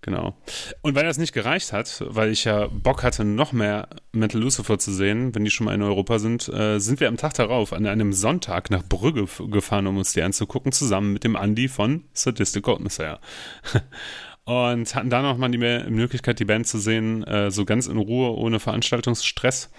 [0.00, 0.36] Genau.
[0.82, 4.80] Und weil das nicht gereicht hat, weil ich ja Bock hatte, noch mehr Metal Lucifer
[4.80, 7.72] zu sehen, wenn die schon mal in Europa sind, äh, sind wir am Tag darauf
[7.72, 12.02] an einem Sonntag nach Brügge gefahren, um uns die anzugucken, zusammen mit dem Andy von
[12.14, 13.20] Sadistic Code Messiah.
[14.44, 18.36] und hatten da nochmal die Möglichkeit, die Band zu sehen, äh, so ganz in Ruhe,
[18.36, 19.70] ohne Veranstaltungsstress.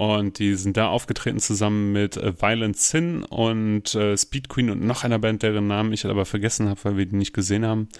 [0.00, 4.82] Und die sind da aufgetreten zusammen mit äh, Violent Sin und äh, Speed Queen und
[4.82, 7.90] noch einer Band, deren Namen ich aber vergessen habe, weil wir die nicht gesehen haben.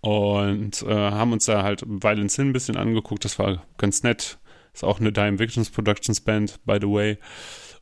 [0.00, 3.24] Und äh, haben uns da halt Violent Sin ein bisschen angeguckt.
[3.24, 4.38] Das war ganz nett.
[4.74, 7.18] Ist auch eine Dime Victims Productions Band, by the way.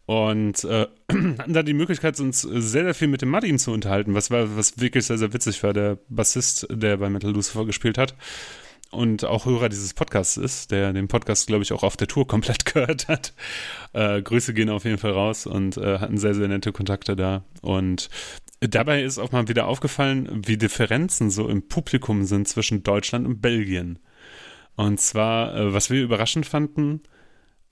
[0.05, 0.87] Und äh,
[1.39, 4.55] hatten da die Möglichkeit, uns sehr, sehr viel mit dem Martin zu unterhalten, was war,
[4.59, 8.15] was wirklich sehr, sehr witzig war, der Bassist, der bei Metal Lucifer gespielt hat
[8.97, 12.27] und auch Hörer dieses Podcasts ist, der den Podcast, glaube ich, auch auf der Tour
[12.27, 13.35] komplett gehört hat.
[13.93, 17.45] Äh, Grüße gehen auf jeden Fall raus und äh, hatten sehr, sehr nette Kontakte da.
[17.63, 18.09] Und
[18.61, 23.41] dabei ist auch mal wieder aufgefallen, wie Differenzen so im Publikum sind zwischen Deutschland und
[23.41, 23.99] Belgien.
[24.75, 27.03] Und zwar, äh, was wir überraschend fanden,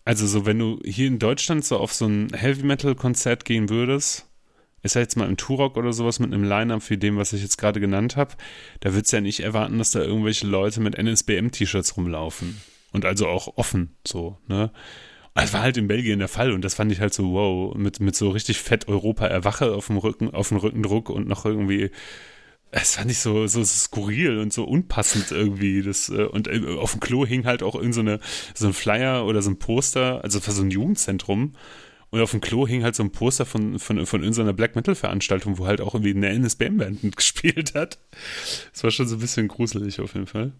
[0.05, 3.71] also so, wenn du hier in Deutschland so auf so ein Heavy Metal Konzert gehen
[3.71, 4.29] würdest,
[4.85, 7.43] ist ja jetzt mal im Turok oder sowas mit einem Line-Up wie dem, was ich
[7.43, 8.35] jetzt gerade genannt habe,
[8.81, 12.61] da würdest du ja nicht erwarten, dass da irgendwelche Leute mit NSBM-T-Shirts rumlaufen.
[12.93, 14.71] Und also auch offen, so, ne?
[15.35, 17.99] Das war halt in Belgien der Fall und das fand ich halt so, wow, mit,
[17.99, 21.91] mit so richtig fett Europa-Erwache auf dem Rücken, auf dem Rückendruck und noch irgendwie
[22.77, 25.83] es fand ich so, so skurril und so unpassend irgendwie.
[25.83, 28.03] Das, äh, und äh, auf dem Klo hing halt auch irgend so,
[28.55, 31.53] so ein Flyer oder so ein Poster, also für so ein Jugendzentrum.
[32.15, 34.95] Und auf dem Klo hing halt so ein Poster von, von, von irgendeiner Black Metal
[34.95, 37.99] Veranstaltung, wo halt auch irgendwie eine NSBM-Band mitgespielt hat.
[38.73, 40.53] Das war schon so ein bisschen gruselig auf jeden Fall.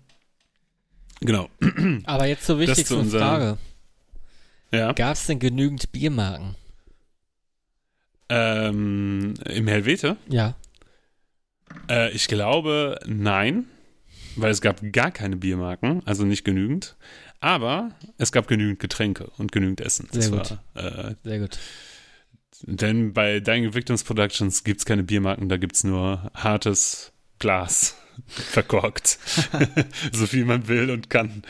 [1.21, 1.49] Genau.
[2.07, 3.59] Aber jetzt zur wichtigsten unser, Frage.
[4.73, 4.93] Ja.
[4.95, 6.57] Gab es denn genügend Biermarken?
[8.29, 10.17] Ähm, Im Helvete?
[10.29, 10.57] Ja.
[11.89, 13.67] Äh, ich glaube, nein,
[14.35, 16.97] weil es gab gar keine Biermarken, also nicht genügend.
[17.45, 20.09] Aber es gab genügend Getränke und genügend Essen.
[20.11, 20.59] Sehr das gut.
[20.73, 21.59] War, äh, Sehr gut.
[22.63, 27.99] Denn bei Dying Victims Productions gibt es keine Biermarken, da gibt es nur hartes Glas
[28.29, 29.19] verkorkt.
[30.13, 31.43] so viel man will und kann.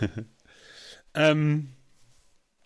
[1.14, 1.70] ähm,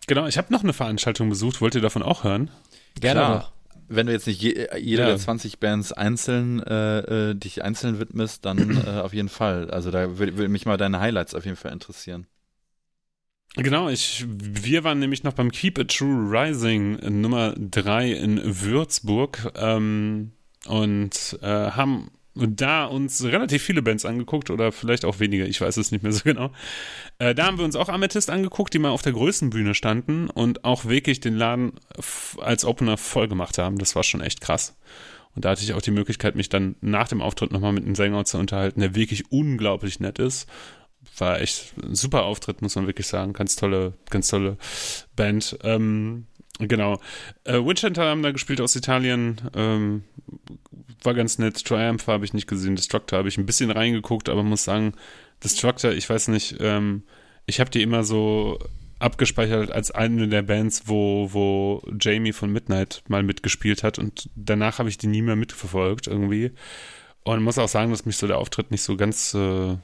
[0.05, 1.61] genau, ich habe noch eine Veranstaltung besucht.
[1.61, 2.51] Wollt ihr davon auch hören?
[2.99, 3.53] Gerne Klar.
[3.87, 5.09] wenn du jetzt nicht je, jeder ja.
[5.09, 9.71] der 20 Bands einzeln äh, äh, dich einzeln widmest, dann äh, auf jeden Fall.
[9.71, 12.27] Also da würde würd mich mal deine Highlights auf jeden Fall interessieren.
[13.57, 19.53] Genau, ich, wir waren nämlich noch beim Keep It True Rising Nummer 3 in Würzburg
[19.55, 20.33] ähm,
[20.65, 25.77] und äh, haben da uns relativ viele Bands angeguckt oder vielleicht auch weniger, ich weiß
[25.77, 26.51] es nicht mehr so genau.
[27.17, 30.29] Äh, da haben wir uns auch Amethyst angeguckt, die mal auf der größten Bühne standen
[30.29, 31.73] und auch wirklich den Laden
[32.41, 33.77] als Opener voll gemacht haben.
[33.77, 34.75] Das war schon echt krass.
[35.33, 37.95] Und da hatte ich auch die Möglichkeit, mich dann nach dem Auftritt nochmal mit einem
[37.95, 40.47] Sänger zu unterhalten, der wirklich unglaublich nett ist.
[41.17, 43.33] War echt ein super Auftritt, muss man wirklich sagen.
[43.33, 44.57] Ganz tolle, ganz tolle
[45.15, 45.57] Band.
[45.63, 46.27] Ähm,
[46.59, 46.99] Genau.
[47.43, 49.41] Äh, Witch Hunter haben da gespielt aus Italien.
[49.53, 50.03] Ähm,
[51.03, 51.65] war ganz nett.
[51.65, 52.75] Triumph habe ich nicht gesehen.
[52.75, 54.93] Destructor habe ich ein bisschen reingeguckt, aber muss sagen,
[55.43, 57.03] Destructor, ich weiß nicht, ähm,
[57.45, 58.57] ich habe die immer so
[58.99, 64.79] abgespeichert als eine der Bands, wo, wo Jamie von Midnight mal mitgespielt hat und danach
[64.79, 66.51] habe ich die nie mehr mitverfolgt irgendwie.
[67.23, 69.77] Und muss auch sagen, dass mich so der Auftritt nicht so ganz äh,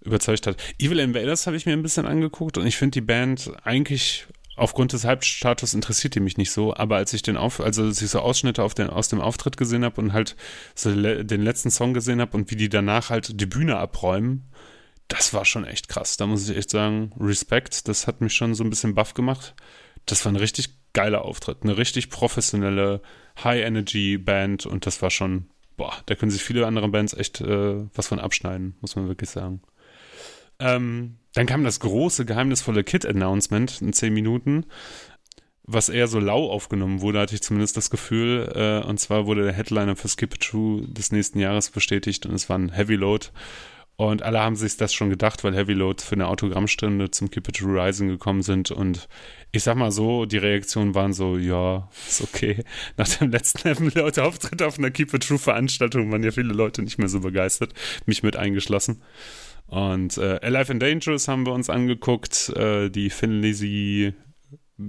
[0.00, 0.56] überzeugt hat.
[0.78, 4.26] Evil Invaders habe ich mir ein bisschen angeguckt und ich finde die Band eigentlich
[4.58, 8.02] aufgrund des Halbstatus interessiert die mich nicht so, aber als ich den auf, also als
[8.02, 10.36] ich so Ausschnitte auf den, aus dem Auftritt gesehen habe und halt
[10.74, 14.50] so le den letzten Song gesehen habe und wie die danach halt die Bühne abräumen,
[15.06, 16.16] das war schon echt krass.
[16.16, 19.54] Da muss ich echt sagen, Respekt, das hat mich schon so ein bisschen baff gemacht.
[20.06, 23.00] Das war ein richtig geiler Auftritt, eine richtig professionelle
[23.42, 28.08] High-Energy-Band und das war schon, boah, da können sich viele andere Bands echt äh, was
[28.08, 29.62] von abschneiden, muss man wirklich sagen.
[30.60, 34.66] Ähm, dann kam das große, geheimnisvolle Kit-Announcement in zehn Minuten,
[35.62, 38.50] was eher so lau aufgenommen wurde, hatte ich zumindest das Gefühl.
[38.54, 42.48] Äh, und zwar wurde der Headliner für Skip True des nächsten Jahres bestätigt und es
[42.48, 43.26] war ein Heavy Load.
[44.00, 47.48] Und alle haben sich das schon gedacht, weil Heavy Load für eine Autogrammstunde zum Keep
[47.48, 48.70] It True Rising gekommen sind.
[48.70, 49.08] Und
[49.50, 52.64] ich sag mal so, die Reaktionen waren so, ja, ist okay.
[52.96, 56.54] Nach dem letzten Heavy Load Auftritt auf einer Keep It True Veranstaltung waren ja viele
[56.54, 57.74] Leute nicht mehr so begeistert,
[58.06, 59.02] mich mit eingeschlossen.
[59.68, 64.14] Und äh, Alive and Dangerous haben wir uns angeguckt, äh, die Finn Lizzy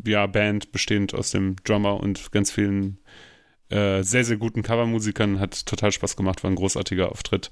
[0.06, 3.00] ja, Band bestehend aus dem Drummer und ganz vielen
[3.70, 5.40] äh, sehr, sehr guten Covermusikern.
[5.40, 7.52] Hat total Spaß gemacht, war ein großartiger Auftritt.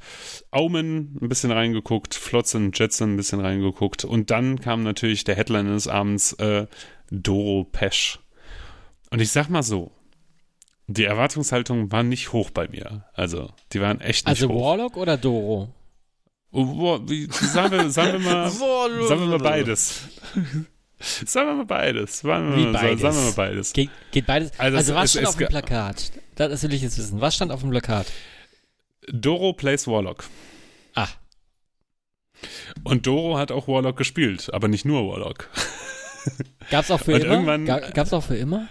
[0.53, 5.67] Omen ein bisschen reingeguckt, Flotsam Jetson ein bisschen reingeguckt und dann kam natürlich der Headline
[5.67, 6.67] des Abends, äh,
[7.11, 8.19] Doro Pesch.
[9.11, 9.91] Und ich sag mal so,
[10.87, 13.05] die Erwartungshaltung war nicht hoch bei mir.
[13.13, 14.53] Also, die waren echt nicht also hoch.
[14.53, 15.73] Also Warlock oder Doro?
[16.59, 18.49] Oh, wie, sagen, wir, sagen, wir mal,
[19.07, 20.01] sagen wir mal beides.
[20.99, 22.21] Sagen wir mal beides.
[22.21, 23.01] Sagen wir, Wie beides?
[23.01, 23.73] Sagen wir mal beides.
[23.73, 24.49] Geht, geht beides.
[24.57, 26.11] Also, also was es, stand es, auf dem Plakat?
[26.33, 27.21] Das will ich jetzt wissen.
[27.21, 28.07] Was stand auf dem Plakat?
[29.07, 30.23] Doro plays Warlock.
[30.95, 31.07] Ah.
[32.83, 35.51] Und Doro hat auch Warlock gespielt, aber nicht nur Warlock.
[36.71, 37.59] Gab's auch für Und immer?
[37.59, 38.67] Gab's auch für immer?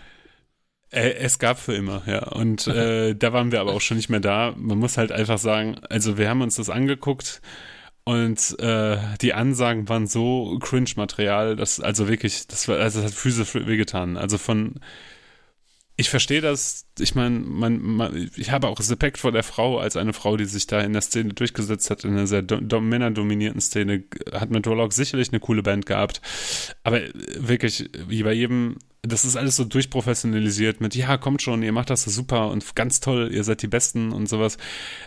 [0.90, 2.26] Äh, es gab für immer, ja.
[2.26, 4.52] Und äh, da waren wir aber auch schon nicht mehr da.
[4.56, 7.40] Man muss halt einfach sagen, also wir haben uns das angeguckt
[8.06, 13.18] und äh, die Ansagen waren so Cringe-Material, dass also wirklich, das war, also das hat
[13.18, 14.16] Füße wehgetan.
[14.16, 14.78] Also von
[15.96, 16.86] ich verstehe das.
[17.00, 20.44] Ich meine, man, man, ich habe auch Respekt vor der Frau als eine Frau, die
[20.44, 24.04] sich da in der Szene durchgesetzt hat, in einer sehr do, männerdominierten Szene.
[24.32, 26.20] Hat mit Warlock sicherlich eine coole Band gehabt.
[26.84, 27.00] Aber
[27.38, 28.76] wirklich, wie bei jedem
[29.06, 32.74] das ist alles so durchprofessionalisiert mit, ja, kommt schon, ihr macht das so super und
[32.74, 34.58] ganz toll, ihr seid die Besten und sowas.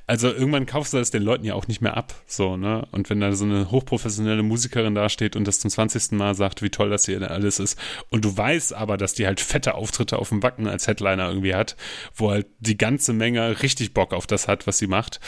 [0.08, 2.88] Also irgendwann kaufst du das den Leuten ja auch nicht mehr ab, so, ne?
[2.92, 6.12] Und wenn da so eine hochprofessionelle Musikerin dasteht und das zum 20.
[6.12, 7.78] Mal sagt, wie toll das hier alles ist
[8.10, 11.56] und du weißt aber, dass die halt fette Auftritte auf dem Wacken als Headliner irgendwie
[11.56, 11.76] hat,
[12.16, 15.20] wo halt die ganze Menge richtig Bock auf das hat, was sie macht,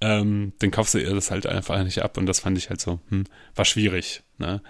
[0.00, 2.80] ähm, dann kaufst du ihr das halt einfach nicht ab und das fand ich halt
[2.80, 3.24] so, hm,
[3.54, 4.62] war schwierig, ne?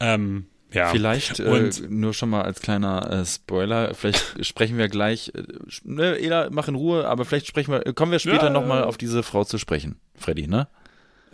[0.00, 0.88] Ähm, ja.
[0.90, 5.42] Vielleicht äh, nur schon mal als kleiner äh, Spoiler, vielleicht sprechen wir gleich, äh,
[5.84, 8.50] ne, Ela, mach in Ruhe, aber vielleicht sprechen wir, kommen wir später ja.
[8.50, 10.68] nochmal auf diese Frau zu sprechen, Freddy, ne?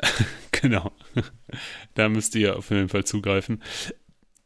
[0.52, 0.92] genau.
[1.94, 3.62] da müsst ihr auf jeden Fall zugreifen.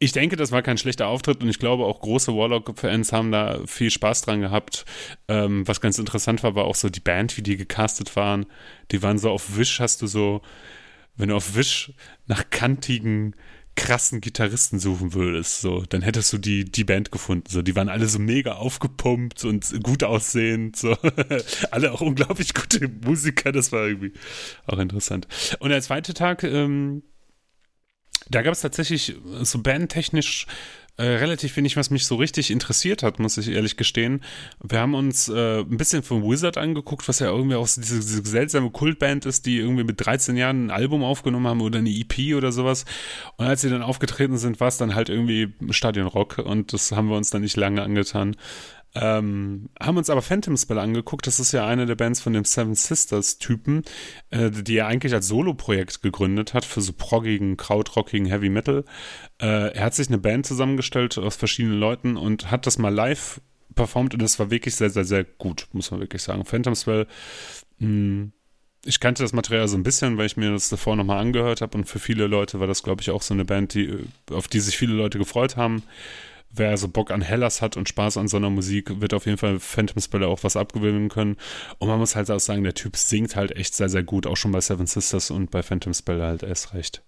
[0.03, 3.61] Ich denke, das war kein schlechter Auftritt und ich glaube auch große Warlock-Fans haben da
[3.67, 4.87] viel Spaß dran gehabt.
[5.29, 8.47] Ähm, was ganz interessant war, war auch so die Band, wie die gecastet waren.
[8.93, 10.41] Die waren so auf Wish, hast du so,
[11.17, 11.93] wenn du auf Wish
[12.27, 13.35] nach kantigen
[13.81, 17.47] krassen Gitarristen suchen würdest, so, dann hättest du die, die Band gefunden.
[17.49, 20.97] So, die waren alle so mega aufgepumpt und gut aussehend, so.
[21.71, 24.13] alle auch unglaublich gute Musiker, das war irgendwie
[24.67, 25.27] auch interessant.
[25.61, 27.03] Und der zweite Tag, ähm,
[28.29, 30.47] da gab es tatsächlich so bandtechnisch
[30.97, 34.23] äh, relativ wenig, was mich so richtig interessiert hat, muss ich ehrlich gestehen.
[34.63, 38.23] Wir haben uns äh, ein bisschen von Wizard angeguckt, was ja irgendwie auch diese, diese,
[38.25, 42.37] seltsame Kultband ist, die irgendwie mit 13 Jahren ein Album aufgenommen haben oder eine EP
[42.37, 42.85] oder sowas.
[43.37, 47.09] Und als sie dann aufgetreten sind, war es dann halt irgendwie Stadionrock und das haben
[47.09, 48.37] wir uns dann nicht lange angetan.
[48.95, 51.27] Ähm, haben uns aber Phantom Spell angeguckt.
[51.27, 53.83] Das ist ja eine der Bands von dem Seven Sisters Typen,
[54.31, 58.85] äh, die er eigentlich als Solo-Projekt gegründet hat für so proggigen, krautrockigen Heavy Metal.
[59.41, 63.41] Äh, er hat sich eine Band zusammengestellt aus verschiedenen Leuten und hat das mal live
[63.77, 66.45] performt und das war wirklich sehr, sehr, sehr gut, muss man wirklich sagen.
[66.45, 67.07] Phantom Spell,
[67.79, 68.33] mh, hm,
[68.85, 71.77] ich kannte das Material so ein bisschen, weil ich mir das davor nochmal angehört habe
[71.77, 73.95] und für viele Leute war das, glaube ich, auch so eine Band, die,
[74.31, 75.83] auf die sich viele Leute gefreut haben
[76.53, 79.39] wer so Bock an Hellas hat und Spaß an so einer Musik, wird auf jeden
[79.39, 81.37] Fall Phantom Spiller auch was abgewinnen können.
[81.79, 84.37] Und man muss halt auch sagen, der Typ singt halt echt sehr, sehr gut, auch
[84.37, 87.03] schon bei Seven Sisters und bei Phantom Spiller halt erst recht.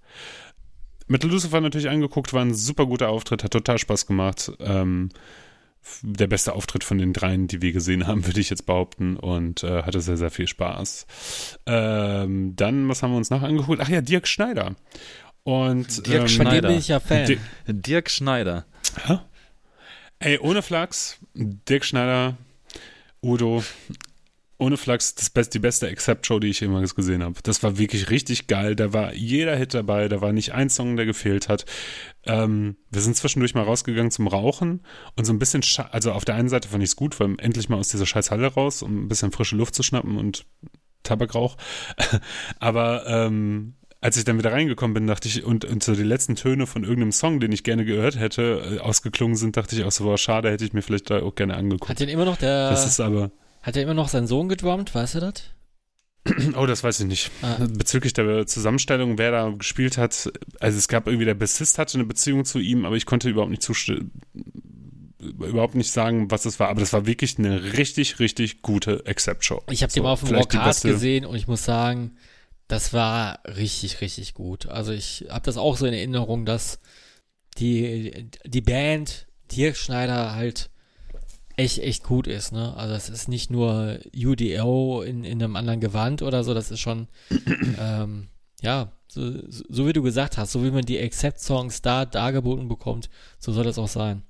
[1.09, 4.53] Mit Lucifer natürlich angeguckt, war ein super guter Auftritt, hat total Spaß gemacht.
[4.61, 5.11] Ähm,
[6.03, 9.65] der beste Auftritt von den dreien, die wir gesehen haben, würde ich jetzt behaupten und
[9.65, 11.07] äh, hatte sehr, sehr viel Spaß.
[11.67, 13.81] Ähm, dann, was haben wir uns noch angeguckt?
[13.83, 14.77] Ach ja, Dirk Schneider.
[15.43, 16.69] Und Dirk ähm, Schneider.
[16.69, 17.37] bin ich ja Fan.
[17.67, 18.65] Dirk Schneider.
[19.07, 19.19] Hä?
[20.25, 22.37] Ey, ohne Flachs, Dirk Schneider,
[23.25, 23.65] Udo,
[24.57, 27.35] ohne Flachs, das best, die beste Accept-Show, die ich jemals gesehen habe.
[27.43, 28.77] Das war wirklich richtig geil.
[28.77, 31.65] Da war jeder Hit dabei, da war nicht ein Song, der gefehlt hat.
[32.25, 36.37] Ähm, wir sind zwischendurch mal rausgegangen zum Rauchen und so ein bisschen, also auf der
[36.37, 39.07] einen Seite fand ich es gut, weil endlich mal aus dieser scheiß Halle raus, um
[39.07, 40.47] ein bisschen frische Luft zu schnappen und
[41.03, 41.57] Tabakrauch.
[42.61, 46.35] Aber ähm, als ich dann wieder reingekommen bin, dachte ich, und, und so die letzten
[46.35, 49.93] Töne von irgendeinem Song, den ich gerne gehört hätte, äh, ausgeklungen sind, dachte ich auch
[49.93, 51.89] so, war schade, hätte ich mir vielleicht da auch gerne angeguckt.
[51.89, 52.71] Hat den immer noch der.
[52.71, 53.31] Das ist aber.
[53.63, 55.35] Hat er immer noch seinen Sohn gedrummt, weißt du das?
[56.57, 57.31] Oh, das weiß ich nicht.
[57.43, 57.57] Ah.
[57.59, 62.05] Bezüglich der Zusammenstellung, wer da gespielt hat, also es gab irgendwie der Bassist hatte eine
[62.05, 64.13] Beziehung zu ihm, aber ich konnte überhaupt nicht zustimmen
[65.23, 69.63] überhaupt nicht sagen, was es war, aber das war wirklich eine richtig, richtig gute Accept-Show.
[69.71, 72.17] Ich habe so, den mal auf dem Rockcast gesehen und ich muss sagen,
[72.69, 74.67] das war richtig, richtig gut.
[74.67, 76.79] Also ich habe das auch so in Erinnerung, dass
[77.59, 80.71] die, die Band Dirk Schneider halt
[81.57, 82.75] echt, echt gut ist, ne?
[82.77, 86.81] Also es ist nicht nur UDO in, in einem anderen Gewand oder so, das ist
[86.81, 87.09] schon,
[87.79, 88.29] ähm,
[88.63, 93.11] ja, so, so, wie du gesagt hast, so wie man die Accept-Songs da dargeboten bekommt,
[93.39, 94.23] so soll das auch sein.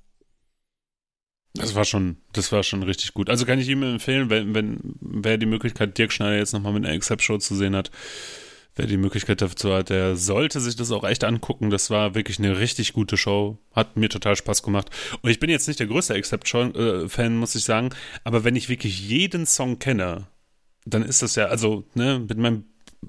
[1.55, 3.29] Das war schon, das war schon richtig gut.
[3.29, 6.85] Also kann ich ihm empfehlen, wenn, wenn wer die Möglichkeit, Dirk Schneider jetzt nochmal mit
[6.85, 7.91] einer Accept-Show zu sehen hat,
[8.75, 11.69] wer die Möglichkeit dazu hat, der sollte sich das auch echt angucken.
[11.69, 13.59] Das war wirklich eine richtig gute Show.
[13.71, 14.89] Hat mir total Spaß gemacht.
[15.21, 17.89] Und ich bin jetzt nicht der größte Accept-Fan, muss ich sagen.
[18.23, 20.27] Aber wenn ich wirklich jeden Song kenne,
[20.85, 22.65] dann ist das ja, also, ne, mit meinem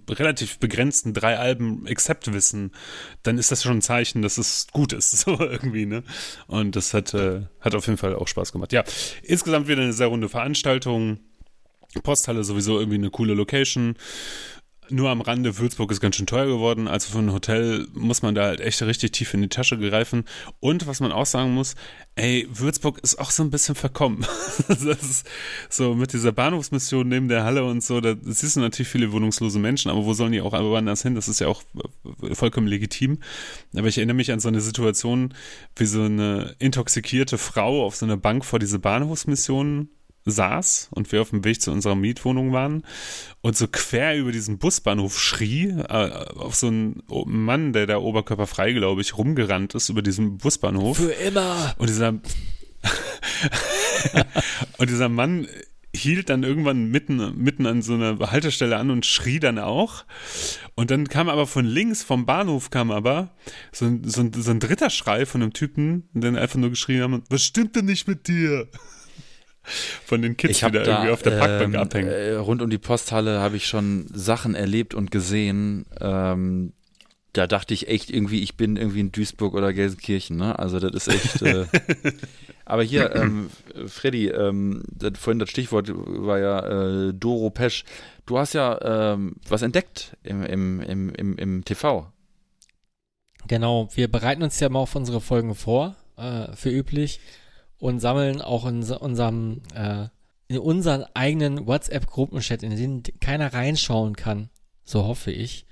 [0.09, 2.72] relativ begrenzten drei Alben Accept-Wissen,
[3.22, 6.03] dann ist das schon ein Zeichen, dass es gut ist, so irgendwie, ne?
[6.47, 8.72] Und das hat, äh, hat auf jeden Fall auch Spaß gemacht.
[8.72, 8.84] Ja,
[9.22, 11.18] insgesamt wieder eine sehr runde Veranstaltung.
[12.03, 13.97] Posthalle sowieso irgendwie eine coole Location.
[14.91, 16.89] Nur am Rande, Würzburg ist ganz schön teuer geworden.
[16.89, 20.24] Also für ein Hotel muss man da halt echt richtig tief in die Tasche greifen.
[20.61, 21.74] Und was man auch sagen muss,
[22.16, 24.26] ey, Würzburg ist auch so ein bisschen verkommen.
[24.68, 25.26] das ist
[25.68, 29.59] so mit dieser Bahnhofsmission neben der Halle und so, da siehst du natürlich viele wohnungslose
[29.59, 31.14] Menschen, aber wo sollen die auch woanders hin?
[31.14, 31.62] Das ist ja auch
[32.32, 33.18] vollkommen legitim.
[33.76, 35.35] Aber ich erinnere mich an so eine Situation,
[35.76, 39.89] wie so eine intoxikierte Frau auf so einer Bank vor diese Bahnhofsmission
[40.25, 42.85] saß und wir auf dem Weg zu unserer Mietwohnung waren
[43.43, 48.72] und so quer über diesen Busbahnhof schrie, äh, auf so einen Mann, der da oberkörperfrei,
[48.72, 50.97] glaube ich, rumgerannt ist über diesen Busbahnhof.
[50.97, 51.75] Für immer.
[51.79, 52.09] Und dieser,
[54.79, 55.47] und dieser Mann
[55.95, 60.05] hielt dann irgendwann mitten, mitten an so einer Haltestelle an und schrie dann auch.
[60.75, 63.31] Und dann kam aber von links, vom Bahnhof kam aber
[63.72, 67.12] so ein, so ein, so ein dritter Schrei von einem Typen, der einfach nur geschrien
[67.12, 68.68] hat, was stimmt denn nicht mit dir?
[70.05, 72.09] Von den Kids, die da, da irgendwie auf der Parkbank ähm, abhängen.
[72.09, 75.87] Äh, rund um die Posthalle habe ich schon Sachen erlebt und gesehen.
[76.01, 76.73] Ähm,
[77.35, 80.37] da dachte ich echt irgendwie, ich bin irgendwie in Duisburg oder Gelsenkirchen.
[80.37, 80.59] Ne?
[80.59, 81.43] Also das ist echt.
[81.43, 81.67] Äh,
[82.65, 83.51] aber hier, ähm,
[83.87, 87.85] Freddy, ähm, das, vorhin das Stichwort war ja äh, Doro Pesch.
[88.25, 92.07] Du hast ja ähm, was entdeckt im, im, im, im, im TV.
[93.49, 97.21] Genau, wir bereiten uns ja mal auf unsere Folgen vor, äh, für üblich
[97.79, 100.09] und sammeln auch in unserem, äh,
[100.49, 104.51] in unseren eigenen WhatsApp-Gruppenchat, in den keiner reinschauen kann.
[104.85, 105.66] So hoffe ich.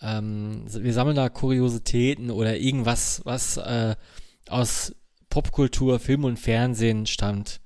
[0.00, 3.96] Ähm, wir sammeln da Kuriositäten oder irgendwas, was äh,
[4.48, 4.94] aus
[5.28, 7.60] Popkultur, Film und Fernsehen stammt.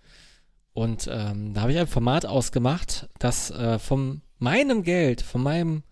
[0.72, 5.82] Und ähm, da habe ich ein Format ausgemacht, das äh, von meinem Geld, von meinem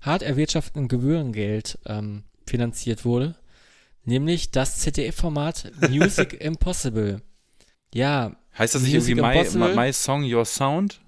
[0.00, 3.36] hart erwirtschafteten Gebührengeld ähm, finanziert wurde
[4.06, 7.20] nämlich das ZDF-Format Music Impossible.
[7.92, 8.36] Ja.
[8.58, 11.00] Heißt das nicht irgendwie my, my, Song, Your Sound?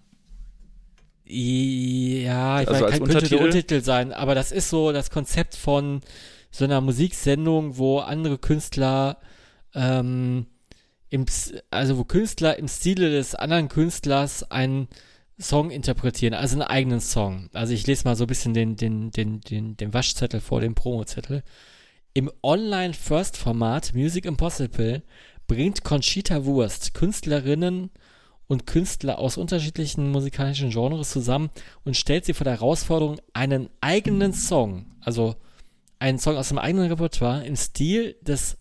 [1.24, 3.36] Ja, ich also weiß, könnte Untertitel?
[3.36, 6.00] der Untertitel sein, aber das ist so das Konzept von
[6.50, 9.18] so einer Musiksendung, wo andere Künstler,
[9.74, 10.46] ähm,
[11.10, 11.26] im,
[11.70, 14.88] also wo Künstler im Stile des anderen Künstlers einen
[15.38, 17.48] Song interpretieren, also einen eigenen Song.
[17.52, 20.74] Also ich lese mal so ein bisschen den, den, den, den, den Waschzettel vor dem
[20.74, 21.42] Promozettel.
[22.14, 25.02] Im Online-First-Format Music Impossible
[25.46, 27.90] bringt Conchita Wurst Künstlerinnen
[28.48, 31.50] und Künstler aus unterschiedlichen musikalischen Genres zusammen
[31.84, 35.36] und stellt sie vor der Herausforderung, einen eigenen Song, also
[35.98, 38.56] einen Song aus dem eigenen Repertoire im Stil des,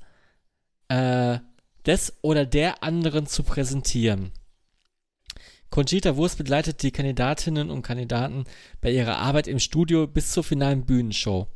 [0.89, 1.39] äh,
[1.85, 4.31] des oder der anderen zu präsentieren.
[5.69, 8.45] Conchita Wurst begleitet die Kandidatinnen und Kandidaten
[8.81, 11.47] bei ihrer Arbeit im Studio bis zur finalen Bühnenshow.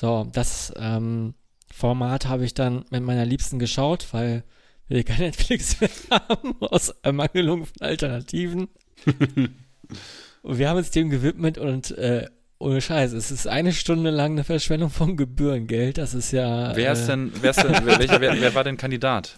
[0.00, 1.34] So, das ähm,
[1.74, 4.44] Format habe ich dann mit meiner Liebsten geschaut, weil
[4.86, 8.68] wir kein Netflix mehr haben, aus Ermangelung von Alternativen.
[10.42, 12.26] und wir haben uns dem gewidmet und äh,
[12.60, 15.98] ohne Scheiß, es ist eine Stunde lang eine Verschwendung von Gebührengeld.
[15.98, 16.76] Das ist ja.
[16.76, 19.36] Wer ist äh, denn, wer, ist denn welcher, wer, wer, war denn Kandidat?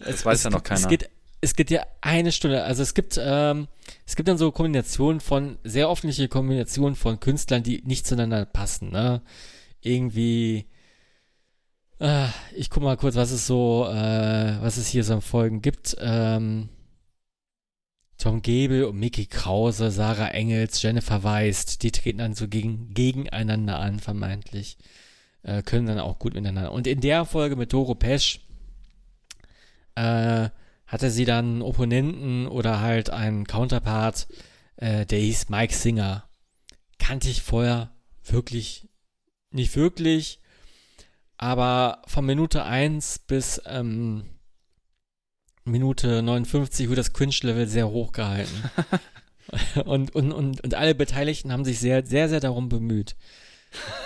[0.00, 0.80] Das es, weiß es, ja noch keiner.
[0.80, 1.08] Es geht,
[1.40, 2.64] es geht ja eine Stunde.
[2.64, 3.68] Also es gibt, ähm,
[4.06, 8.90] es gibt dann so Kombinationen von, sehr offenliche Kombinationen von Künstlern, die nicht zueinander passen.
[8.90, 9.22] Ne?
[9.82, 10.66] Irgendwie.
[11.98, 15.62] Äh, ich guck mal kurz, was es so, äh, was es hier so an Folgen
[15.62, 15.96] gibt.
[16.00, 16.68] Ähm,
[18.20, 23.78] Tom Gebel und Mickey Krause, Sarah Engels, Jennifer Weist, die treten dann so gegen, gegeneinander
[23.78, 24.76] an, vermeintlich.
[25.42, 26.72] Äh, können dann auch gut miteinander.
[26.72, 28.40] Und in der Folge mit Doro Pesch
[29.94, 30.50] äh,
[30.86, 34.28] hatte sie dann einen Opponenten oder halt einen Counterpart,
[34.76, 36.28] äh, der hieß Mike Singer.
[36.98, 37.90] Kannte ich vorher
[38.22, 38.89] wirklich
[39.50, 40.40] nicht wirklich,
[41.36, 44.24] aber von Minute 1 bis ähm,
[45.64, 48.62] Minute 59 wurde das Cringe-Level sehr hoch gehalten.
[49.84, 53.16] und, und, und, und alle Beteiligten haben sich sehr, sehr, sehr darum bemüht.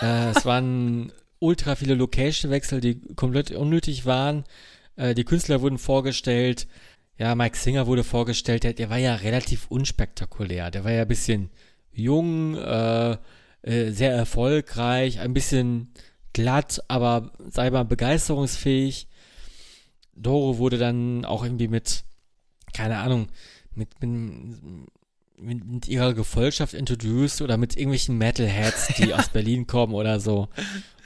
[0.01, 4.45] äh, es waren ultra viele Location-Wechsel, die komplett unnötig waren.
[4.97, 6.67] Äh, die Künstler wurden vorgestellt.
[7.19, 8.65] Ja, Mike Singer wurde vorgestellt.
[8.65, 10.71] Der, der war ja relativ unspektakulär.
[10.71, 11.51] Der war ja ein bisschen
[11.93, 13.17] jung, äh,
[13.65, 15.89] äh, sehr erfolgreich, ein bisschen
[16.35, 19.09] glatt, aber sei mal begeisterungsfähig.
[20.15, 22.05] Doro wurde dann auch irgendwie mit,
[22.75, 23.29] keine Ahnung,
[23.75, 24.11] mit, mit,
[25.39, 30.49] mit, mit ihrer Gefolgschaft introduced oder mit irgendwelchen Metalheads, die aus Berlin kommen oder so.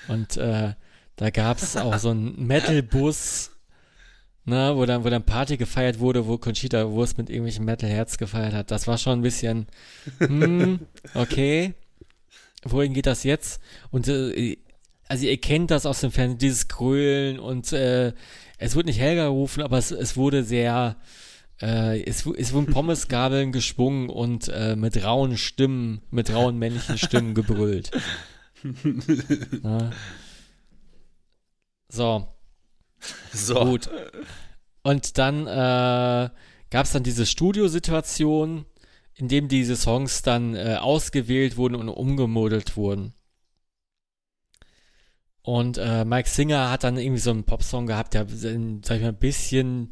[0.09, 0.75] Und äh,
[1.15, 3.53] da gab es auch so einen Metal-Bus,
[4.47, 8.53] ne, wo dann, wo dann Party gefeiert wurde, wo Conchita Wurst mit irgendwelchen Metalheads gefeiert
[8.53, 8.73] hat.
[8.73, 9.69] Das war schon ein bisschen,
[10.19, 10.81] hm,
[11.15, 11.75] okay
[12.65, 13.61] wohin geht das jetzt?
[13.91, 14.57] Und äh,
[15.09, 18.13] also ihr kennt das aus dem Fernsehen, dieses Grölen und äh,
[18.59, 20.97] es wurde nicht Helga gerufen, aber es, es wurde sehr
[21.61, 27.35] äh, es, es wurden Pommesgabeln geschwungen und äh, mit rauen Stimmen, mit rauen männlichen Stimmen
[27.35, 27.91] gebrüllt.
[31.91, 32.29] So.
[33.33, 33.65] So.
[33.65, 33.89] Gut.
[34.83, 36.31] Und dann äh,
[36.71, 38.67] gab es dann diese Studiosituation,
[39.19, 43.15] in dem diese Songs dann äh, ausgewählt wurden und umgemodelt wurden.
[45.43, 49.09] Und äh, Mike Singer hat dann irgendwie so einen Popsong gehabt, der, sag ich mal,
[49.09, 49.91] ein bisschen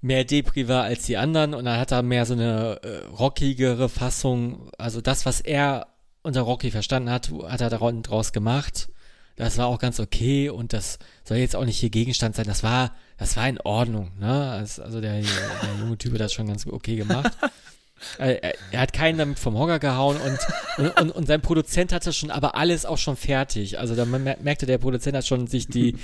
[0.00, 3.88] mehr Depri war als die anderen und dann hat er mehr so eine äh, rockigere
[3.88, 5.86] Fassung, also das, was er
[6.22, 8.88] unter Rocky verstanden hat, hat er daraus gemacht.
[9.36, 12.46] Das war auch ganz okay und das soll jetzt auch nicht hier Gegenstand sein.
[12.46, 14.50] Das war, das war in Ordnung, ne?
[14.50, 15.24] Also der, der
[15.80, 17.36] junge Typ hat das schon ganz okay gemacht.
[18.18, 20.38] Er, er, hat keinen damit vom Hocker gehauen und,
[20.78, 23.78] und, und, und, sein Produzent hatte schon aber alles auch schon fertig.
[23.78, 25.96] Also da merkte der Produzent hat schon sich die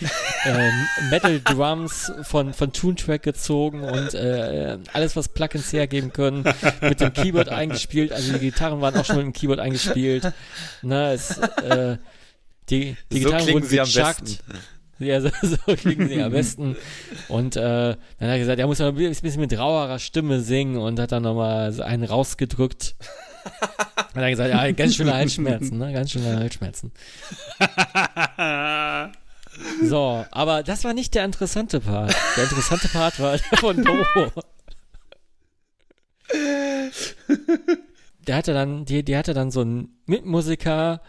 [0.45, 0.71] äh,
[1.11, 6.45] Metal Drums von, von Toontrack gezogen und äh, alles, was Plugins hergeben können,
[6.81, 8.13] mit dem Keyboard eingespielt.
[8.13, 10.33] Also die Gitarren waren auch schon mit dem Keyboard eingespielt.
[10.83, 11.97] Na, es, äh,
[12.69, 14.39] die, die so Gitarren wurden besten.
[15.01, 16.77] Ja, so, so klingen sie am besten.
[17.29, 20.77] Und äh, dann hat er gesagt, er muss noch ein bisschen mit rauerer Stimme singen
[20.77, 22.95] und hat dann nochmal so einen rausgedrückt.
[23.61, 25.93] hat er gesagt, ja, ganz schöne Halsschmerzen, ne?
[25.93, 26.93] Ganz schöne Halsschmerzen.
[29.83, 32.15] so, aber das war nicht der interessante Part.
[32.37, 34.33] Der interessante Part war der von Doro.
[38.27, 41.01] Der hatte dann, die, die hatte dann so einen Mitmusiker,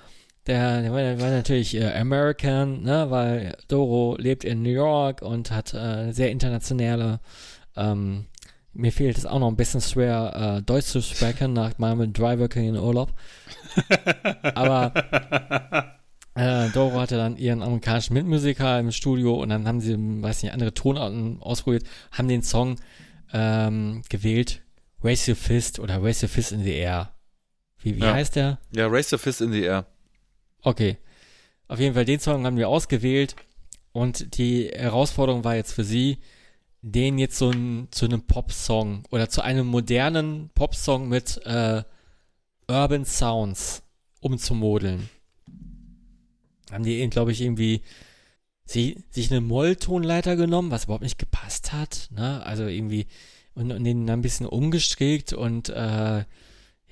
[0.47, 5.21] der, der, war, der war natürlich äh, American, ne, weil Doro lebt in New York
[5.21, 7.19] und hat äh, sehr internationale,
[7.75, 8.25] ähm,
[8.73, 12.69] mir fehlt es auch noch ein bisschen schwer, äh, Deutsch zu sprechen nach meinem Dryworking
[12.69, 13.13] in Urlaub.
[14.55, 14.93] Aber
[16.35, 20.53] äh, Doro hatte dann ihren amerikanischen Mitmusiker im Studio und dann haben sie, weiß nicht,
[20.53, 22.77] andere Tonarten ausprobiert, haben den Song
[23.33, 24.61] ähm, gewählt,
[25.03, 27.11] Raise Your Fist oder Raise Your Fist in the Air.
[27.83, 28.13] Wie, wie Ja.
[28.13, 28.59] heißt der?
[28.75, 29.85] Ja, Raise Your Fist in the Air.
[30.61, 30.97] Okay.
[31.67, 33.35] Auf jeden Fall, den Song haben wir ausgewählt
[33.93, 36.17] und die Herausforderung war jetzt für sie,
[36.81, 41.83] den jetzt so ein, zu einem Popsong oder zu einem modernen Popsong mit äh,
[42.67, 43.83] Urban Sounds
[44.19, 45.09] umzumodeln.
[46.71, 47.81] Haben die, glaube ich, irgendwie
[48.65, 52.45] sie, sich eine Molltonleiter genommen, was überhaupt nicht gepasst hat, ne?
[52.45, 53.07] Also irgendwie
[53.53, 56.25] und, und den dann ein bisschen umgestrickt und äh,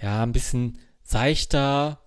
[0.01, 2.01] ja, ein bisschen seichter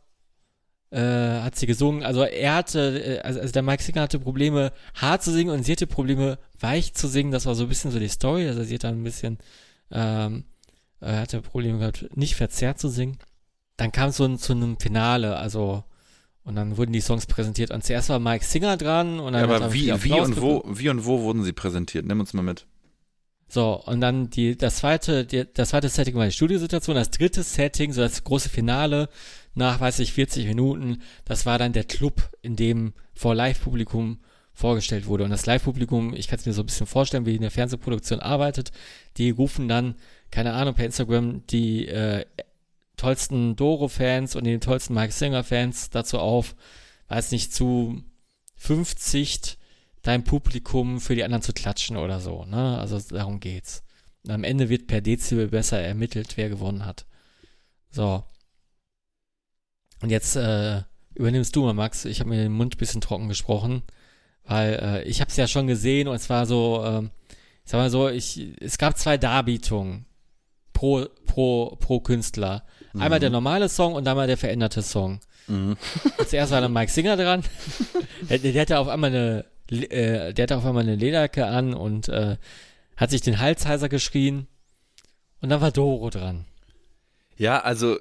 [0.93, 2.03] äh, hat sie gesungen.
[2.03, 5.64] Also er hatte, äh, also, also der Mike Singer hatte Probleme, hart zu singen und
[5.64, 7.32] sie hatte Probleme, weich zu singen.
[7.32, 8.47] Das war so ein bisschen so die Story.
[8.47, 9.38] Also sie hat dann ein bisschen,
[9.90, 10.45] ähm,
[11.01, 13.18] äh, hatte Probleme gehabt, nicht verzerrt zu singen.
[13.78, 15.82] Dann kam es so ein, zu einem Finale, also
[16.45, 17.70] und dann wurden die Songs präsentiert.
[17.70, 20.64] Und zuerst war Mike Singer dran und dann Ja, aber er wie, wie und wo,
[20.66, 22.05] wie und wo wurden sie präsentiert?
[22.05, 22.66] Nimm uns mal mit.
[23.53, 26.97] So, und dann die, das zweite, die, das zweite Setting war die Studiosituation.
[26.97, 29.11] Das dritte Setting, so das große Finale,
[29.55, 34.21] nach, weiß ich, 40 Minuten, das war dann der Club, in dem vor Live-Publikum
[34.55, 35.25] vorgestellt wurde.
[35.25, 38.21] Und das Live-Publikum, ich kann es mir so ein bisschen vorstellen, wie in der Fernsehproduktion
[38.21, 38.73] arbeitet,
[39.19, 39.97] die rufen dann,
[40.31, 42.25] keine Ahnung, per Instagram die äh,
[42.97, 46.57] tollsten Doro-Fans und die tollsten Mike Singer-Fans dazu auf,
[47.09, 48.03] weiß nicht, zu
[48.57, 49.59] 50
[50.03, 52.79] dein Publikum für die anderen zu klatschen oder so, ne?
[52.79, 53.83] Also darum geht's.
[54.25, 57.07] Und am Ende wird per Dezibel besser ermittelt, wer gewonnen hat.
[57.91, 58.25] So.
[60.01, 60.83] Und jetzt äh,
[61.15, 62.05] übernimmst du mal, Max.
[62.05, 63.83] Ich habe mir den Mund ein bisschen trocken gesprochen,
[64.45, 67.03] weil äh, ich habe es ja schon gesehen und es war so, äh,
[67.65, 70.07] ich sag mal so, ich, es gab zwei Darbietungen
[70.73, 72.65] pro, pro, pro Künstler.
[72.95, 75.21] Einmal der normale Song und einmal der veränderte Song.
[75.47, 75.77] Mhm.
[76.27, 77.43] Zuerst war dann Mike Singer dran.
[78.29, 82.09] der, der hatte auf einmal eine, äh, der hatte auf einmal eine Lederjacke an und
[82.09, 82.37] äh,
[82.97, 84.47] hat sich den Hals heiser geschrien.
[85.41, 86.45] Und dann war Doro dran.
[87.37, 87.99] Ja, also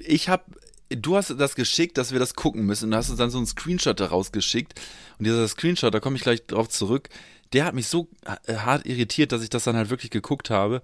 [0.00, 0.44] ich habe,
[0.88, 2.86] du hast das geschickt, dass wir das gucken müssen.
[2.86, 4.80] Und du hast uns dann so einen Screenshot daraus geschickt.
[5.18, 7.08] Und dieser Screenshot, da komme ich gleich drauf zurück,
[7.52, 8.08] der hat mich so
[8.46, 10.82] äh, hart irritiert, dass ich das dann halt wirklich geguckt habe.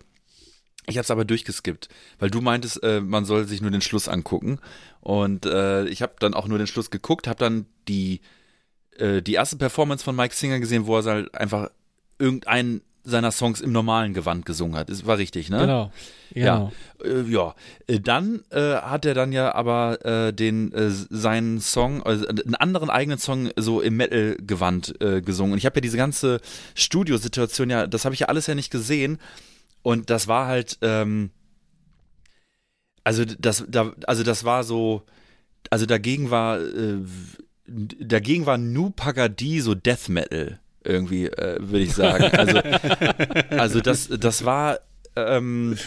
[0.86, 4.08] Ich habe es aber durchgeskippt, weil du meintest, äh, man soll sich nur den Schluss
[4.08, 4.58] angucken.
[5.00, 8.20] Und äh, ich habe dann auch nur den Schluss geguckt, habe dann die,
[8.98, 11.70] äh, die erste Performance von Mike Singer gesehen, wo er halt einfach
[12.18, 14.88] irgendeinen seiner Songs im normalen Gewand gesungen hat.
[14.88, 15.58] Das war richtig, ne?
[15.58, 15.92] Genau.
[16.32, 16.72] genau.
[17.04, 17.54] Äh, ja,
[17.86, 22.54] Äh, dann äh, hat er dann ja aber äh, den äh, seinen Song, also einen
[22.54, 24.94] anderen eigenen Song so im Metal-Gewand
[25.24, 25.52] gesungen.
[25.52, 26.40] Und ich habe ja diese ganze
[26.74, 29.18] Studiosituation ja, das habe ich ja alles ja nicht gesehen.
[29.82, 31.30] Und das war halt, ähm,
[33.04, 35.02] also das, da, also das war so,
[35.68, 36.58] also dagegen war,
[37.66, 42.24] dagegen war Nu Pagadi so Death Metal irgendwie, äh, würde ich sagen.
[42.36, 42.58] Also,
[43.50, 44.80] also das, das war,
[45.16, 45.78] ähm,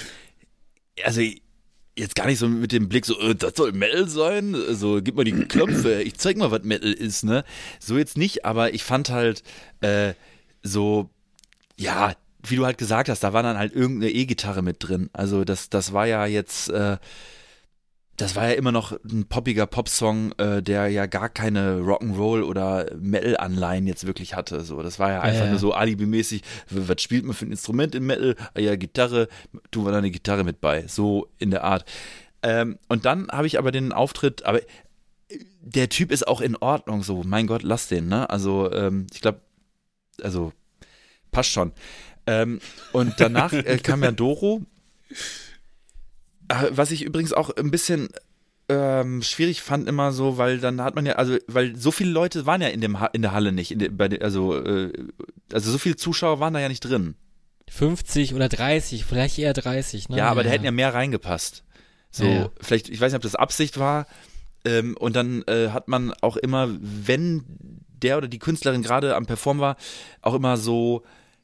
[1.03, 1.21] also
[1.95, 5.15] jetzt gar nicht so mit dem Blick so, äh, das soll Metal sein, so gib
[5.15, 7.43] mal die Knöpfe, ich zeig mal, was Metal ist, ne?
[7.79, 9.43] So jetzt nicht, aber ich fand halt
[9.81, 10.13] äh,
[10.63, 11.09] so,
[11.75, 12.13] ja,
[12.43, 15.09] wie du halt gesagt hast, da war dann halt irgendeine E-Gitarre mit drin.
[15.13, 16.97] Also das, das war ja jetzt, äh,
[18.17, 22.87] das war ja immer noch ein poppiger Popsong, äh, der ja gar keine Rock'n'Roll oder
[22.99, 24.61] Metal-Anleihen jetzt wirklich hatte.
[24.61, 25.51] So, das war ja einfach ja.
[25.51, 26.41] nur so Alibi-mäßig.
[26.71, 28.35] Was spielt man für ein Instrument im Metal?
[28.55, 29.27] Ah ja, Gitarre,
[29.69, 30.87] tun wir da eine Gitarre mit bei.
[30.87, 31.85] So in der Art.
[32.41, 34.61] Ähm, und dann habe ich aber den Auftritt, aber
[35.61, 37.03] der Typ ist auch in Ordnung.
[37.03, 38.07] So, mein Gott, lass den.
[38.07, 38.27] Ne?
[38.31, 39.41] Also ähm, ich glaube,
[40.23, 40.53] also
[41.31, 41.71] passt schon.
[42.25, 42.61] Ähm,
[42.93, 44.63] und danach äh, kam ja Doro.
[46.49, 48.09] Äh, Was ich übrigens auch ein bisschen
[48.69, 52.45] ähm, schwierig fand immer so, weil dann hat man ja, also weil so viele Leute
[52.45, 54.91] waren ja in dem ha in der Halle nicht, in de, bei de, also äh,
[55.53, 57.15] also so viele Zuschauer waren da ja nicht drin.
[57.69, 60.17] 50 oder 30, vielleicht eher 30, ne?
[60.17, 61.63] Ja, aber da hätten ja mehr reingepasst.
[62.11, 62.49] So, Ja, ja.
[62.61, 64.07] vielleicht, ich weiß nicht, ob das Absicht war.
[64.65, 67.43] Ähm, und dann äh, hat man auch immer, wenn
[68.01, 69.75] der oder die Künstlerin gerade am Perform war,
[70.21, 71.03] auch immer so,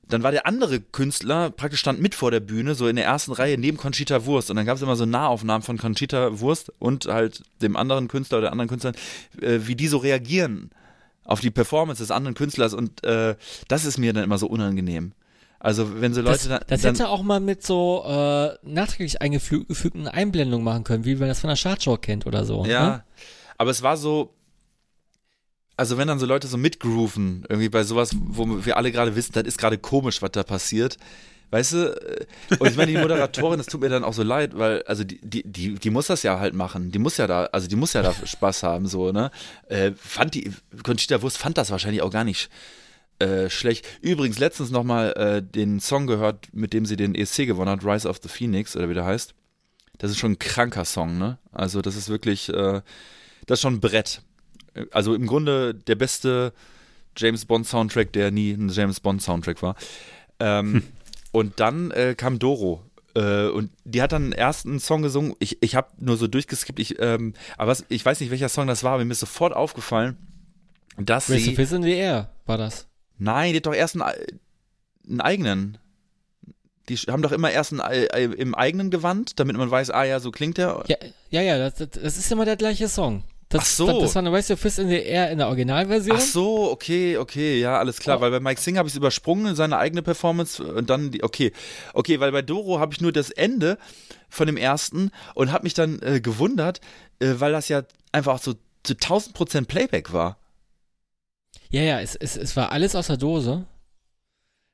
[0.10, 3.32] dann war der andere Künstler praktisch stand mit vor der Bühne, so in der ersten
[3.32, 4.50] Reihe neben Conchita Wurst.
[4.50, 8.40] Und dann gab es immer so Nahaufnahmen von Conchita Wurst und halt dem anderen Künstler
[8.40, 8.96] oder anderen Künstlern,
[9.42, 10.70] äh, wie die so reagieren
[11.26, 12.74] auf die Performance des anderen Künstlers.
[12.74, 13.36] Und äh,
[13.70, 15.14] das ist mir dann immer so unangenehm.
[15.60, 19.22] Also wenn so Leute das, dann, das dann hätte auch mal mit so äh, nachträglich
[19.22, 22.66] eingefügten Einblendungen machen können, wie man das von der Chartshow kennt oder so.
[22.66, 23.04] Ja, Ne?
[23.58, 24.34] aber es war so,
[25.78, 29.34] also wenn dann so Leute so mitgrooven, irgendwie bei sowas, wo wir alle gerade wissen,
[29.34, 30.98] das ist gerade komisch, was da passiert.
[31.54, 32.26] Weißt du, äh,
[32.58, 35.20] und ich meine, die Moderatorin, das tut mir dann auch so leid, weil, also die,
[35.22, 36.92] die, die, muss das ja halt machen.
[36.92, 39.30] Die muss ja da, also die muss ja da Spaß haben, so, ne?
[39.68, 40.52] Äh, fand die,
[40.82, 42.50] Conchita Wurst fand das wahrscheinlich auch gar nicht
[43.20, 43.86] äh, schlecht.
[44.02, 48.10] Übrigens letztens nochmal äh, den Song gehört, mit dem sie den ESC gewonnen hat, Rise
[48.10, 49.36] of the Phoenix, oder wie der heißt.
[50.00, 51.38] Das ist schon ein kranker Song, ne?
[51.52, 52.82] Also das ist wirklich, äh,
[53.46, 54.24] das ist schon ein Brett.
[54.92, 56.54] Also im Grunde der beste
[57.18, 59.76] James Bond Soundtrack, der nie ein James Bond Soundtrack war.
[60.40, 60.84] Ähm,
[61.32, 62.84] Und dann äh, kam Doro.
[63.16, 65.36] Äh, und die hat dann einen ersten Song gesungen.
[65.40, 66.80] Ich, ich habe nur so durchgeskippt.
[66.80, 69.54] Ich, ähm, aber was, ich weiß nicht, welcher Song das war, aber mir ist sofort
[69.54, 70.18] aufgefallen,
[70.98, 71.56] dass Race sie.
[71.56, 72.88] Fist in the Air war das.
[73.18, 74.04] Nein, die hat doch erst einen,
[75.08, 75.78] einen eigenen.
[76.90, 80.20] Die haben doch immer erst einen, äh, im eigenen Gewand, damit man weiß, ah ja,
[80.20, 80.84] so klingt der.
[80.88, 80.98] Ja,
[81.30, 83.24] ja, ja das- das ist immer der gleiche Song.
[83.54, 83.86] Das, Ach so.
[83.86, 86.18] Das, das war eine Race of Fist in the Air in der Originalversion.
[86.18, 88.18] Ach so, okay, okay, ja, alles klar.
[88.18, 88.22] Oh.
[88.22, 91.52] Weil bei Mike Singh habe ich es übersprungen, seine eigene Performance und dann die, okay,
[91.94, 93.78] okay, weil bei Doro habe ich nur das Ende
[94.28, 96.82] von dem ersten und habe mich dann äh, gewundert,
[97.20, 100.40] äh, weil das ja einfach so zu 1000 Prozent Playback war.
[101.70, 103.68] Ja, ja, es, es, es war alles aus der Dose.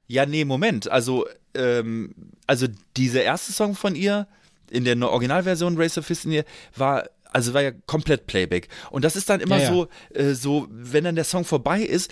[0.07, 2.15] Ja, nee, Moment, also, ähm,
[2.47, 4.25] also dieser erste Song von ihr
[4.71, 6.45] in der Originalversion Race of Fist in ihr
[6.77, 8.67] war also war ja komplett Playback.
[8.91, 12.11] Und das ist dann immer Ja, so äh, so wenn dann der Song vorbei ist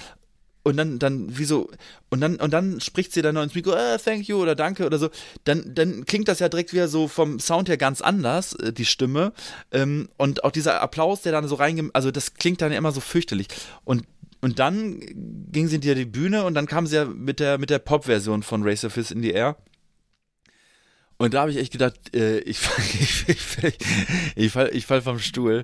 [0.64, 1.69] und dann dann wie so
[2.10, 4.85] und dann und dann spricht sie dann noch ins Mikro äh, thank you oder danke
[4.85, 5.10] oder so
[5.45, 8.85] dann dann klingt das ja direkt wieder so vom Sound her ganz anders äh, die
[8.85, 9.34] Stimme.
[9.72, 12.99] Ähm, und auch dieser Applaus der dann so reinge also das klingt dann immer so
[13.02, 13.48] fürchterlich.
[13.84, 14.03] Und
[14.39, 14.99] und dann
[15.52, 18.44] ging sie in die Bühne und dann kam sie ja mit der mit der Pop-Version
[18.44, 19.57] von Race of Fist in the Air
[21.18, 23.38] und da habe ich echt gedacht, äh, ich, fall- ich, ich,
[24.35, 25.64] ich, fall, ich fall vom Stuhl,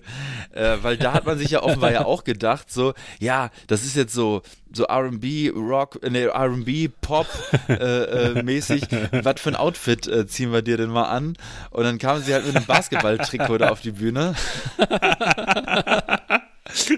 [0.53, 3.95] äh, weil da hat man sich ja offenbar ja auch gedacht, so, ja, das ist
[3.95, 4.41] jetzt so,
[4.75, 7.27] so R&B, Rock, nee, R&B, Pop
[7.69, 8.83] äh, äh, mäßig.
[9.11, 11.35] Was für ein Outfit äh, ziehen wir dir denn mal an?
[11.69, 14.33] Und dann kam sie halt mit einem Basketball-Trikot da auf die Bühne.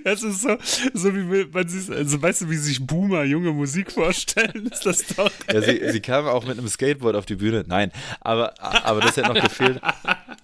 [0.03, 0.57] Das ist so,
[0.93, 4.67] so wie man sich, also weißt du, wie sich Boomer junge Musik vorstellen?
[4.71, 5.31] Ist das doch.
[5.51, 7.63] Ja, sie, sie kam auch mit einem Skateboard auf die Bühne.
[7.67, 7.91] Nein,
[8.21, 9.81] aber, aber das hätte noch gefehlt.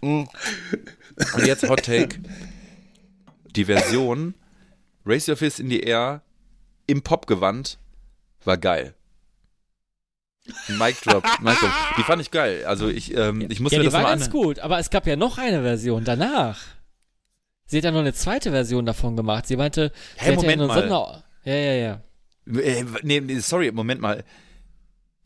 [0.01, 0.29] Und
[1.45, 2.19] jetzt Hot Take.
[3.55, 4.35] Die Version
[5.05, 6.21] Raise Your Fist in the Air
[6.87, 7.77] im Popgewand
[8.43, 8.93] war geil.
[10.67, 11.71] Mic Drop, Mic Drop.
[11.97, 12.65] Die fand ich geil.
[12.65, 14.31] Also ich, ähm, ich muss ja, mir die das war mal ganz an.
[14.31, 16.59] gut, aber es gab ja noch eine Version danach.
[17.71, 19.47] Sie hat ja noch eine zweite Version davon gemacht.
[19.47, 20.79] Sie meinte, Hä, sie Moment ja mal.
[20.81, 22.01] Sonder ja, ja, ja.
[22.61, 24.25] Äh, nee, nee, sorry, Moment mal.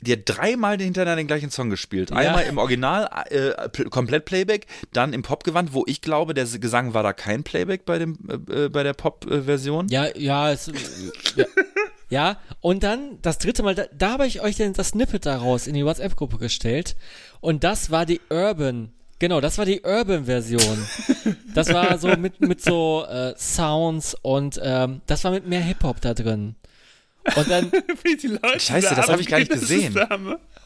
[0.02, 2.12] Die hat dreimal hintereinander den gleichen Song gespielt.
[2.12, 2.18] Ja.
[2.18, 6.94] Einmal im Original, äh, pl- komplett Playback, dann im Popgewand, wo ich glaube, der Gesang
[6.94, 9.88] war da kein Playback bei, dem, äh, bei der Pop-Version.
[9.88, 10.72] Ja, ja, es,
[11.36, 11.46] ja.
[12.10, 15.66] ja, und dann das dritte Mal, da, da habe ich euch denn das Snippet daraus
[15.66, 16.96] in die WhatsApp-Gruppe gestellt.
[17.40, 20.88] Und das war die Urban, genau, das war die Urban-Version.
[21.54, 26.02] Das war so mit, mit so äh, Sounds und ähm, das war mit mehr Hip-Hop
[26.02, 26.56] da drin.
[27.36, 27.72] Und dann,
[28.04, 29.98] Wie die Leute Scheiße, da das hab ich gar nicht gesehen.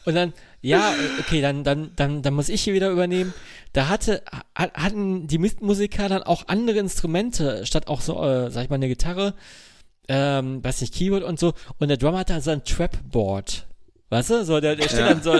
[0.04, 3.32] und dann, ja, okay, dann, dann, dann, dann muss ich hier wieder übernehmen.
[3.72, 4.22] Da hatte,
[4.54, 8.74] ha- hatten die Musiker dann auch andere Instrumente, statt auch so, äh, sag ich mal,
[8.76, 9.32] eine Gitarre,
[10.08, 11.54] ähm, weiß nicht, Keyboard und so.
[11.78, 13.66] Und der Drummer hat dann so ein Trapboard.
[14.10, 14.44] Weißt du?
[14.44, 15.14] So, der, der steht Ja.
[15.14, 15.34] dann so,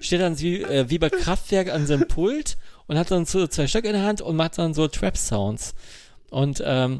[0.00, 2.56] steht dann wie, äh, wie bei Kraftwerk an seinem Pult
[2.86, 5.74] und hat dann so zwei Stöcke in der Hand und macht dann so Trap-Sounds.
[6.30, 6.98] Und, ähm,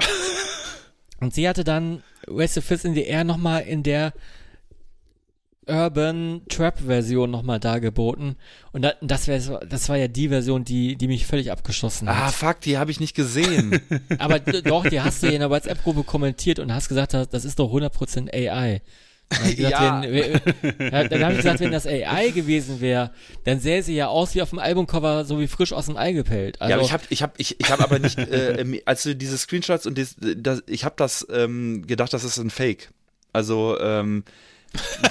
[1.21, 4.11] und sie hatte dann Race the Fist in the Air nochmal in der
[5.69, 8.37] Urban Trap Version nochmal dargeboten.
[8.71, 12.27] Und da, das, wär, das war ja die Version, die, die mich völlig abgeschossen Ah,
[12.27, 12.33] hat.
[12.33, 13.81] fuck, die habe ich nicht gesehen.
[14.17, 17.69] Aber doch, die hast du in der WhatsApp-Gruppe kommentiert und hast gesagt, das ist doch
[17.71, 18.81] 100% AI.
[19.29, 20.01] Gesagt, Ja.
[20.03, 23.11] wenn, dann habe ich gesagt, wenn das AI gewesen wäre,
[23.43, 26.13] dann sähe sie ja aus wie auf dem Albumcover, so wie frisch aus dem Ei
[26.13, 26.61] gepellt.
[26.61, 29.15] Also, ja, aber ich habe ich hab, ich, ich hab aber nicht, äh, als du
[29.15, 32.89] diese Screenshots und das, das, ich habe das ähm, gedacht, das ist ein Fake.
[33.33, 34.23] Also, ähm,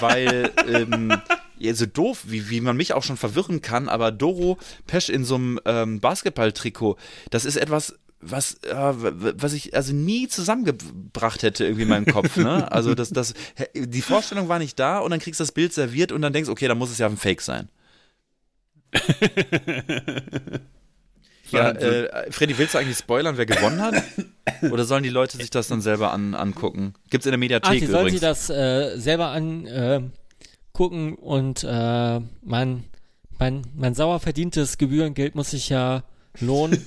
[0.01, 1.15] weil, ähm,
[1.59, 5.25] ja, so doof, wie, wie man mich auch schon verwirren kann, aber Doro Pesch in
[5.25, 6.97] so einem ähm, Basketball-Trikot,
[7.31, 7.95] das ist etwas,
[8.31, 12.37] was, äh, was ich also nie zusammengebracht hätte irgendwie in meinem Kopf.
[12.37, 12.71] Ne?
[12.77, 13.35] Also das, das,
[13.75, 16.51] die Vorstellung war nicht da und dann kriegst du das Bild serviert und dann denkst,
[16.51, 17.69] okay, dann muss es ja ein Fake sein.
[21.53, 24.03] Ja, äh, Freddy, willst du eigentlich spoilern, wer gewonnen hat?
[24.71, 26.95] Oder sollen die Leute sich das dann selber an, angucken?
[27.09, 28.21] Gibt's in der Ach, Mediathek die sollen übrigens.
[28.21, 30.13] sich das äh, selber angucken
[30.77, 32.85] gucken und äh, mein,
[33.39, 36.05] mein, mein sauer verdientes Gebührengeld muss sich ja
[36.39, 36.85] lohnen.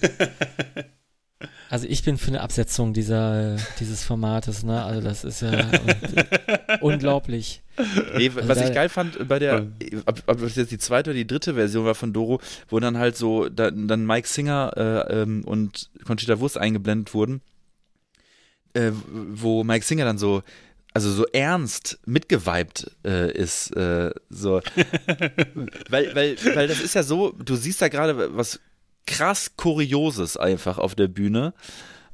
[1.70, 4.84] Also ich bin für eine Absetzung dieser, dieses Formates, ne?
[4.84, 7.62] Also das ist ja un unglaublich.
[8.18, 9.68] Nee, Also was da- ich geil fand bei der,
[10.06, 12.98] ob, ob das jetzt die zweite oder die dritte Version war von Doro, wo dann
[12.98, 17.42] halt so da, dann Mike Singer äh, ähm, und Conchita Wurst eingeblendet wurden,
[18.74, 18.92] äh,
[19.32, 20.44] wo Mike Singer dann so
[20.92, 24.60] also so ernst mitgeweibt äh, ist, äh, so.
[25.90, 28.60] weil, weil, weil das ist ja so, du siehst da gerade was
[29.06, 31.54] krass Kurioses einfach auf der Bühne.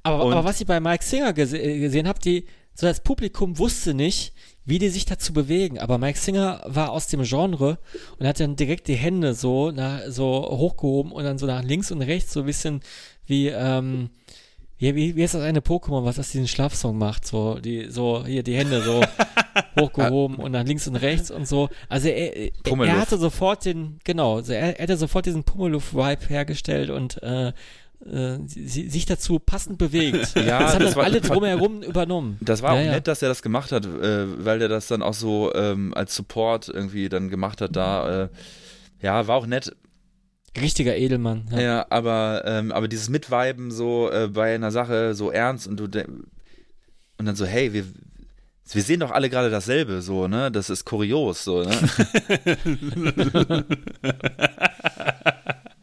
[0.03, 2.45] Aber, aber was ich bei Mike Singer gese gesehen habe, die,
[2.75, 4.33] so das Publikum wusste nicht,
[4.65, 5.79] wie die sich dazu bewegen.
[5.79, 7.79] Aber Mike Singer war aus dem Genre
[8.19, 11.91] und hat dann direkt die Hände so, nach, so hochgehoben und dann so nach links
[11.91, 12.81] und rechts, so ein bisschen
[13.25, 14.09] wie, ähm,
[14.77, 17.25] wie, wie, wie ist das eine Pokémon, was das diesen Schlafsong macht?
[17.25, 19.01] So, die, so, hier die Hände so
[19.79, 21.69] hochgehoben und nach links und rechts und so.
[21.89, 22.93] Also er, er, Pummeluff.
[22.93, 27.49] er hatte sofort den, genau, also er, er hatte sofort diesen Pummeluff-Vibe hergestellt und äh,
[28.05, 30.33] äh, sich dazu passend bewegt.
[30.35, 32.37] Ja, das haben das war- alle drumherum übernommen.
[32.41, 32.91] Das war Ja, auch ja.
[32.93, 36.15] nett, dass er das gemacht hat, äh, weil der das dann auch so ähm, als
[36.15, 38.23] Support irgendwie dann gemacht hat da.
[38.25, 38.29] Äh,
[39.01, 39.75] ja, war auch nett.
[40.59, 41.49] Richtiger Edelmann.
[41.51, 41.85] Ja, Ja.
[41.89, 45.83] aber, ähm, aber dieses Mitweiben so äh, bei einer Sache so ernst und du
[47.17, 47.85] und dann so, hey, wir,
[48.73, 50.51] wir sehen doch alle gerade dasselbe, so, ne?
[50.51, 51.75] Das ist kurios, so, ne?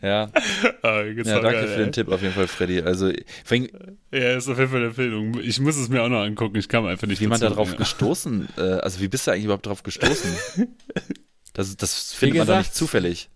[0.03, 0.31] ja,
[0.83, 1.91] Ah, ja danke geil, für den ey.
[1.93, 2.81] Tipp auf jeden Fall, Freddy.
[2.83, 3.13] Also,
[3.45, 3.69] allem,
[4.11, 5.39] Ja, ist auf jeden Fall eine Empfehlung.
[5.41, 6.57] Ich muss es mir auch noch angucken.
[6.57, 7.77] Ich kam einfach nicht wie man da drauf Ja.
[7.77, 10.31] gestoßen, äh, also wie bist du eigentlich überhaupt drauf gestoßen?
[11.55, 13.29] Das, das findet man doch gesagt, nicht zufällig.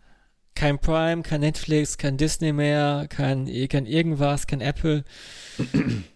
[0.54, 5.04] Kein Prime, kein Netflix, kein Disney mehr, kein, kein irgendwas, kein Apple.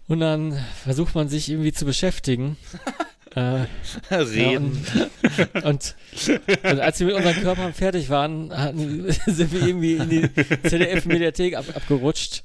[0.09, 2.57] Und dann versucht man sich irgendwie zu beschäftigen.
[3.35, 3.67] Äh,
[4.15, 4.85] Reden.
[4.95, 5.97] Ja, und, und,
[6.65, 10.31] und als wir mit unseren Körpern fertig waren, hatten, sind wir irgendwie in die
[10.69, 12.43] ZDF-Mediathek ab, abgerutscht.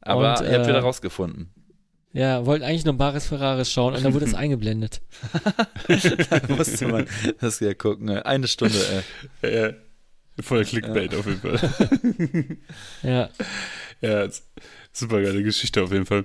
[0.00, 1.50] aber und, ihr habt äh, wieder rausgefunden.
[2.12, 5.00] Ja, wollten eigentlich nur Baris Ferraris schauen und dann wurde es eingeblendet.
[5.86, 7.06] da musste man
[7.40, 8.10] das ja gucken.
[8.10, 9.04] Eine Stunde,
[9.42, 9.54] ey.
[9.54, 9.72] Ja,
[10.42, 12.56] voll Clickbait auf jeden Fall.
[13.04, 13.28] Ja.
[14.00, 14.28] Ja,
[14.92, 16.24] super geile Geschichte auf jeden Fall.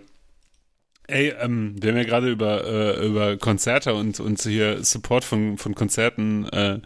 [1.08, 5.58] Ey, ähm, wir haben ja gerade über, äh, über Konzerte und, und hier Support von,
[5.58, 6.80] von Konzerten äh,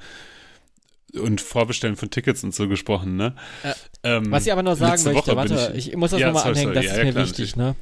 [1.17, 3.35] und Vorbestellen von Tickets und so gesprochen, ne?
[3.63, 3.75] Ja.
[4.03, 6.73] Ähm, Was ich aber noch sagen möchte, Woche warte, ich, muss das Ja, nochmal anhängen,
[6.73, 7.75] das Ja, ist ja, mir klar, wichtig, ne?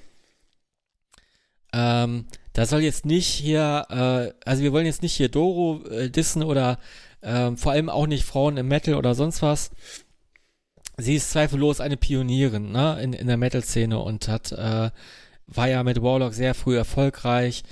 [1.73, 6.09] Ähm, da soll jetzt nicht hier, äh, also wir wollen jetzt nicht hier Doro äh,
[6.09, 6.80] dissen oder
[7.22, 9.72] ähm, vor allem auch nicht Frauen im Metal oder sonst was.
[10.97, 14.89] Sie ist zweifellos eine Pionierin, ne, in, in der Metal-Szene und hat, äh,
[15.48, 17.64] war ja mit Warlock sehr früh erfolgreich.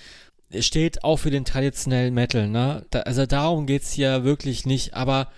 [0.59, 2.85] Steht auch für den traditionellen Metal, ne?
[2.89, 5.29] Da, also darum geht's hier wirklich nicht, aber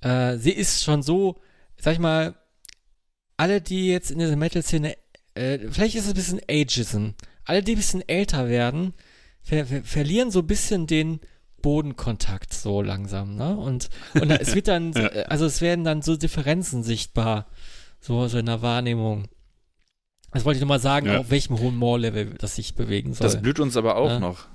[0.00, 1.36] äh, sie ist schon so,
[1.78, 2.34] sag ich mal,
[3.36, 4.96] alle, die jetzt in dieser Metal-Szene,
[5.34, 7.08] äh, vielleicht ist es ein bisschen Ageism,
[7.44, 8.94] alle, die ein bisschen älter werden,
[9.42, 11.20] ver ver verlieren so ein bisschen den
[11.62, 13.56] Bodenkontakt so langsam, ne?
[13.56, 17.46] Und, und es wird dann, äh, also es werden dann so Differenzen sichtbar,
[18.00, 19.28] so, so in der Wahrnehmung.
[20.36, 21.18] Das wollte ich nochmal sagen, Ja.
[21.18, 23.24] auf welchem hohen Moor-Level das sich bewegen soll.
[23.26, 24.18] Das blüht uns aber auch Ja.
[24.20, 24.46] noch.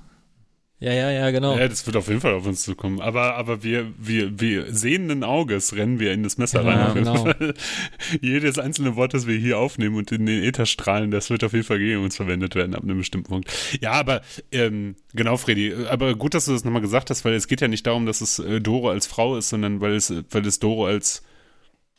[0.80, 1.56] Ja, ja, ja, genau.
[1.58, 3.02] Ja, das wird auf jeden Fall auf uns zukommen.
[3.02, 6.80] Aber, aber wir, wir, wir sehenden Auges rennen wir in das Messer Ja, rein.
[6.88, 7.24] Auf jeden genau.
[7.24, 7.54] Fall.
[8.22, 11.54] Jedes einzelne Wort, das wir hier aufnehmen und in den Äther strahlen, das wird auf
[11.54, 13.52] jeden Fall gegen uns verwendet werden ab einem bestimmten Punkt.
[13.80, 14.22] Ja, aber
[14.52, 15.72] ähm, genau, Freddy.
[15.88, 18.22] Aber gut, dass du das nochmal gesagt hast, weil es geht ja nicht darum, dass
[18.22, 21.22] es äh, Doro als Frau ist, sondern weil es, weil es Doro als,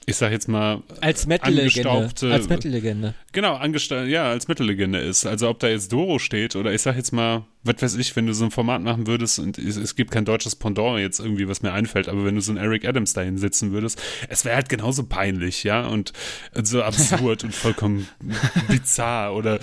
[0.07, 2.11] ich sag jetzt mal, Als Metal-Legende.
[2.31, 3.15] Als Metal-Legende.
[3.33, 3.59] Genau,
[4.05, 5.27] ja, als Mittellegende ist.
[5.27, 8.27] Also ob da jetzt Doro steht oder ich sag jetzt mal, was weiß ich, wenn
[8.27, 11.49] du so ein Format machen würdest und es, es gibt kein deutsches Pendant jetzt irgendwie,
[11.49, 14.57] was mir einfällt, aber wenn du so einen Eric Adams dahin sitzen würdest, es wäre
[14.57, 16.13] halt genauso peinlich, ja, und
[16.61, 18.09] so absurd und vollkommen
[18.69, 19.61] bizarr oder,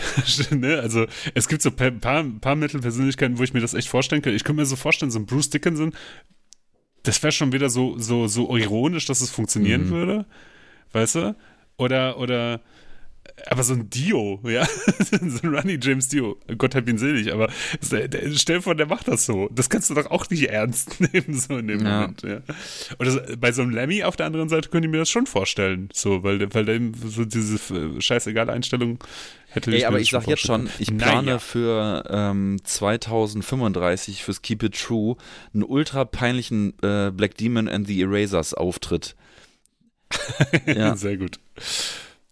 [0.50, 4.20] ne, also es gibt so ein paar, paar Mittelpersönlichkeiten, wo ich mir das echt vorstellen
[4.20, 4.34] kann.
[4.34, 5.94] Ich könnte mir so vorstellen, so ein Bruce Dickinson,
[7.02, 9.90] das wäre schon wieder so, so, so ironisch, dass es funktionieren Mhm.
[9.90, 10.26] würde,
[10.92, 11.36] weißt du?
[11.76, 12.60] Oder, oder,
[13.46, 15.16] aber so ein Dio, ja, so
[15.46, 17.48] ein Ronnie James Dio, Gott hab ihn selig, aber
[17.90, 19.48] der, der, stell dir vor, der macht das so.
[19.52, 22.00] Das kannst du doch auch nicht ernst nehmen, so in dem Ja.
[22.00, 22.40] Moment, ja.
[22.98, 25.26] Oder so, bei so einem Lemmy auf der anderen Seite könnte ich mir das schon
[25.26, 28.98] vorstellen, so, weil, weil eben so diese äh, scheißegal Einstellung
[29.50, 31.38] hätte Ey, aber ich sag jetzt schon, ich plane Naja.
[31.38, 35.16] für ähm, 2035 fürs Keep It True
[35.54, 39.14] einen ultra peinlichen äh, Black Demon and the Erasers Auftritt.
[40.66, 40.96] ja.
[40.96, 41.38] Sehr gut.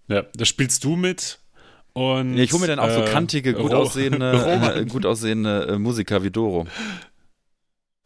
[0.09, 1.39] Ja, da spielst du mit
[1.93, 2.37] und.
[2.37, 5.67] Ja, ich hole mir dann auch so äh, kantige, gut Ro- aussehende, äh, gut aussehende
[5.73, 6.67] äh, Musiker wie Doro.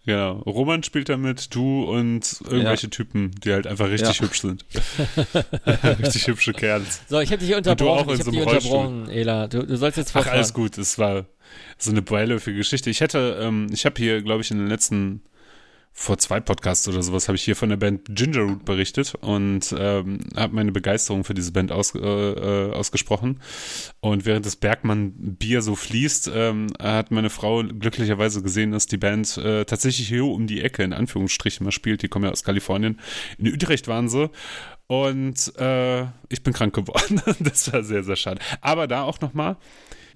[0.07, 0.39] Genau.
[0.47, 4.25] Roman spielt da mit, du und irgendwelche Typen, die halt einfach richtig Ja.
[4.27, 4.65] hübsch sind.
[5.99, 7.03] richtig hübsche Kerls.
[7.09, 8.09] So, ich habe dich auch unterbrochen.
[8.11, 8.79] in Ich so habe einem dich Rollstuhl.
[8.79, 9.47] unterbrochen, Ela.
[9.49, 10.37] Du, du sollst jetzt Ach, fortfahren.
[10.39, 10.79] alles gut.
[10.79, 11.27] Es war
[11.79, 12.91] so eine beiläufige Geschichte.
[12.91, 15.23] Ich hätte, ähm, ich habe hier, glaube ich, in den letzten
[15.93, 20.21] vor zwei Podcasts oder sowas habe ich hier von der Band Gingerroot berichtet und ähm,
[20.35, 23.41] habe meine Begeisterung für diese Band aus, äh, äh, ausgesprochen.
[24.01, 29.37] Und während das Bergmann-Bier so fließt, ähm, hat meine Frau glücklicherweise gesehen, dass die Band
[29.37, 32.03] äh, tatsächlich hier um die Ecke in Anführungsstrichen mal spielt.
[32.03, 32.99] Die kommen ja aus Kalifornien.
[33.37, 34.31] In Utrecht waren sie.
[34.87, 37.21] Und äh, ich bin krank geworden.
[37.41, 38.41] das war sehr, sehr schade.
[38.61, 39.57] Aber da auch nochmal,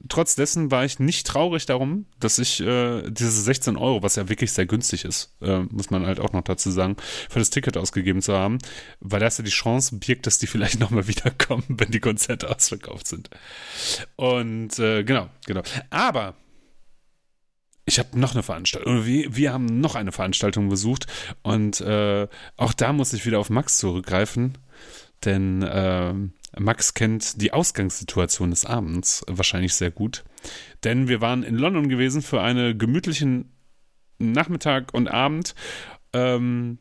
[0.09, 4.29] trotz dessen war ich nicht traurig darum, dass ich äh, diese 16 Euro, was ja
[4.29, 6.97] wirklich sehr günstig ist, äh, muss man halt auch noch dazu sagen,
[7.29, 8.59] für das Ticket ausgegeben zu haben,
[9.01, 13.07] weil das ja die Chance birgt, dass die vielleicht nochmal wiederkommen, wenn die Konzerte ausverkauft
[13.07, 13.31] sind.
[14.17, 15.63] Und äh, genau, genau.
[15.91, 16.35] Aber
[17.87, 21.07] ich habe noch eine Veranstaltung, oder wir, wir haben noch eine Veranstaltung besucht
[21.43, 22.27] und äh,
[22.57, 24.57] auch da muss ich wieder auf Max zurückgreifen,
[25.25, 30.25] denn ähm, Max kennt die Ausgangssituation des Abends wahrscheinlich sehr gut.
[30.83, 33.53] Denn wir waren in London gewesen für einen gemütlichen
[34.19, 35.55] Nachmittag und Abend,
[36.13, 36.79] ähm,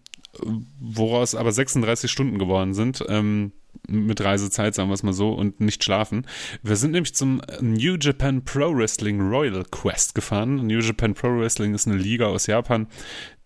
[0.80, 3.04] woraus aber 36 Stunden geworden sind.
[3.08, 3.52] Ähm,
[3.88, 6.26] mit Reisezeit, sagen wir es mal so, und nicht schlafen.
[6.62, 10.68] Wir sind nämlich zum New Japan Pro Wrestling Royal Quest gefahren.
[10.68, 12.88] New Japan Pro Wrestling ist eine Liga aus Japan,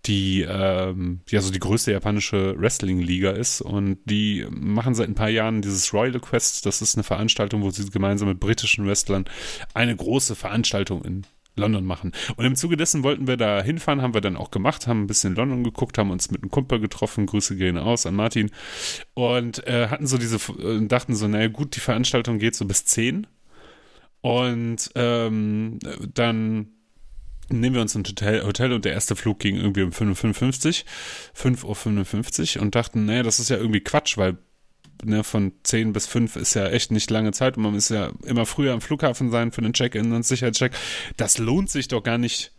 [0.05, 5.29] die ähm, ja so die größte japanische Wrestling-Liga ist und die machen seit ein paar
[5.29, 6.65] Jahren dieses Royal Quest.
[6.65, 9.25] Das ist eine Veranstaltung, wo sie gemeinsam mit britischen Wrestlern
[9.73, 11.25] eine große Veranstaltung in
[11.57, 12.11] London machen.
[12.35, 15.07] Und im Zuge dessen wollten wir da hinfahren, haben wir dann auch gemacht, haben ein
[15.07, 18.51] bisschen London geguckt, haben uns mit einem Kumpel getroffen, Grüße gehen aus an Martin.
[19.13, 22.85] Und äh, hatten so diese, äh, dachten so, naja gut, die Veranstaltung geht so bis
[22.85, 23.27] 10
[24.21, 25.79] und ähm,
[26.13, 26.67] dann
[27.49, 30.83] nehmen wir uns ein Hotel, Hotel und der erste Flug ging irgendwie um 5.55
[31.35, 34.37] 5.55 Uhr und dachten, naja, das ist ja irgendwie Quatsch, weil
[35.03, 38.11] ne, von 10 bis 5 ist ja echt nicht lange Zeit und man muss ja
[38.25, 40.73] immer früher am Flughafen sein für den Check-in und Sicherheitscheck.
[41.17, 42.51] Das lohnt sich doch gar nicht,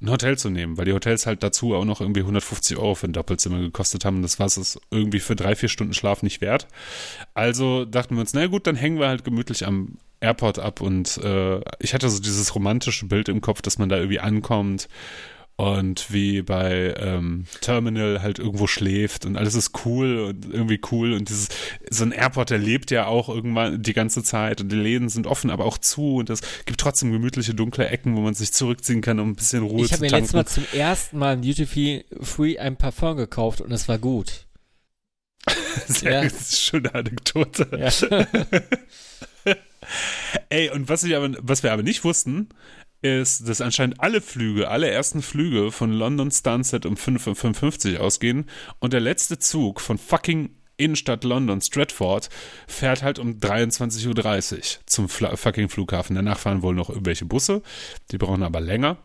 [0.00, 3.08] ein Hotel zu nehmen, weil die Hotels halt dazu auch noch irgendwie 150 Euro für
[3.08, 4.22] ein Doppelzimmer gekostet haben.
[4.22, 6.68] Das war es irgendwie für drei, vier Stunden Schlaf nicht wert.
[7.34, 11.18] Also dachten wir uns, na gut, dann hängen wir halt gemütlich am Airport ab und
[11.18, 14.88] äh, ich hatte so dieses romantische Bild im Kopf, dass man da irgendwie ankommt
[15.60, 21.12] und wie bei ähm, Terminal halt irgendwo schläft und alles ist cool und irgendwie cool
[21.14, 21.48] und dieses
[21.90, 25.26] so ein Airport, der lebt ja auch irgendwann die ganze Zeit und die Läden sind
[25.26, 29.00] offen, aber auch zu und es gibt trotzdem gemütliche dunkle Ecken, wo man sich zurückziehen
[29.00, 30.36] kann, um ein bisschen Ruhe Ich zu habe mir tanken.
[30.36, 34.46] letztes Mal zum ersten Mal im Duty Free ein Parfum gekauft und es war gut.
[35.88, 36.30] Sehr Ja.
[36.30, 37.68] schöne Anekdote.
[37.76, 38.26] Ja.
[40.50, 42.48] Ey, und was, ich aber, was wir aber nicht wussten,
[43.02, 48.46] ist, dass anscheinend alle Flüge, alle ersten Flüge von London Stansted um 5.55 Uhr ausgehen
[48.80, 52.30] und der letzte Zug von fucking Innenstadt London, Stratford,
[52.68, 56.14] fährt halt um 23.30 Uhr zum Fla fucking Flughafen.
[56.14, 57.62] Danach fahren wohl noch irgendwelche Busse,
[58.12, 58.96] die brauchen aber länger.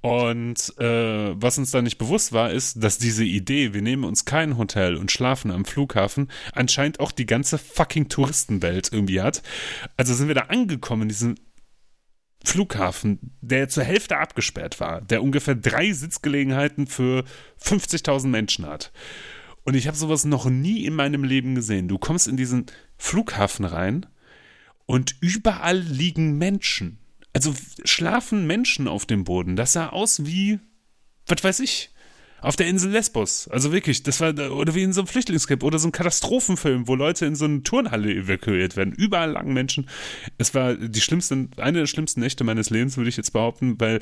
[0.00, 4.24] Und äh, was uns da nicht bewusst war, ist, dass diese Idee, wir nehmen uns
[4.24, 9.42] kein Hotel und schlafen am Flughafen, anscheinend auch die ganze fucking Touristenwelt irgendwie hat.
[9.96, 11.34] Also sind wir da angekommen in diesem
[12.46, 17.24] Flughafen, der zur Hälfte abgesperrt war, der ungefähr drei Sitzgelegenheiten für
[17.60, 18.92] 50.000 Menschen hat.
[19.64, 21.88] Und ich habe sowas noch nie in meinem Leben gesehen.
[21.88, 22.66] Du kommst in diesen
[22.96, 24.06] Flughafen rein
[24.86, 26.98] und überall liegen Menschen.
[27.32, 27.52] Also
[27.84, 29.56] schlafen Menschen auf dem Boden.
[29.56, 30.60] Das sah aus wie,
[31.26, 31.90] was weiß ich,
[32.40, 33.48] auf der Insel Lesbos.
[33.48, 36.94] Also wirklich, das war, oder wie in so einem Flüchtlingscamp oder so einem Katastrophenfilm, wo
[36.94, 38.92] Leute in so eine Turnhalle evakuiert werden.
[38.92, 39.88] Überall lagen Menschen.
[40.38, 44.00] Es war die schlimmste, eine der schlimmsten Nächte meines Lebens, würde ich jetzt behaupten, weil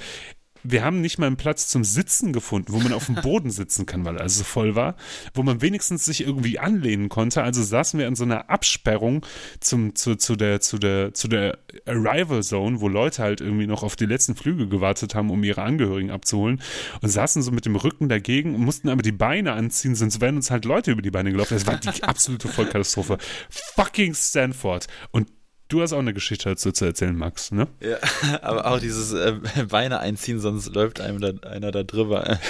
[0.65, 3.85] wir haben nicht mal einen Platz zum Sitzen gefunden, wo man auf dem Boden sitzen
[3.85, 4.97] kann, weil alles so voll war,
[5.35, 7.43] wo man wenigstens sich irgendwie anlehnen konnte.
[7.43, 9.25] Also saßen wir in so einer Absperrung
[9.61, 13.83] zum, zu, zu, der, zu, der, zu der Arrival Zone, wo Leute halt irgendwie noch
[13.83, 16.63] auf die letzten Flüge gewartet haben, um ihre Angehörigen abzuholen
[17.03, 20.37] und saßen so mit dem Rücken dagegen und mussten aber die Beine anziehen, sonst wären
[20.37, 21.55] uns halt Leute über die Beine gelaufen.
[21.55, 23.19] Das war die absolute Vollkatastrophe.
[23.51, 24.87] Fucking Stanford.
[25.11, 25.29] Und
[25.75, 27.67] Du hast auch eine Geschichte dazu zu erzählen, Max, ne?
[27.81, 27.97] Ja,
[28.43, 29.35] aber auch dieses äh,
[29.69, 32.39] Beine einziehen, sonst läuft einem da, einer da drüber.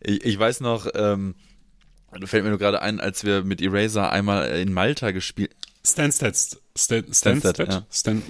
[0.00, 1.34] Ich, ich weiß noch, ähm,
[2.24, 5.50] fällt mir nur gerade ein, als wir mit Eraser einmal in Malta gespielt
[5.84, 6.36] Stansted.
[6.76, 7.86] Stan, Stansted, ja.
[7.90, 8.22] Stan,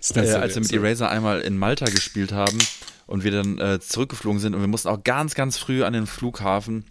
[0.00, 2.58] Stansted, äh, als wir mit Eraser einmal in Malta gespielt haben
[3.06, 6.06] und wir dann äh, zurückgeflogen sind und wir mussten auch ganz, ganz früh an den
[6.06, 6.84] Flughafen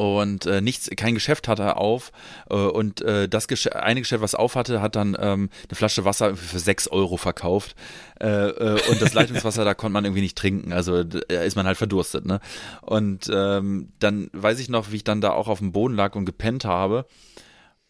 [0.00, 2.10] und äh, nichts, kein Geschäft hatte er auf.
[2.48, 6.06] Äh, und äh, das Geschäft, eine Geschäft, was auf hatte, hat dann ähm, eine Flasche
[6.06, 7.76] Wasser für sechs Euro verkauft.
[8.18, 11.66] Äh, äh, und das Leitungswasser, da konnte man irgendwie nicht trinken, also da ist man
[11.66, 12.40] halt verdurstet, ne?
[12.80, 16.14] Und ähm, dann weiß ich noch, wie ich dann da auch auf dem Boden lag
[16.14, 17.04] und gepennt habe.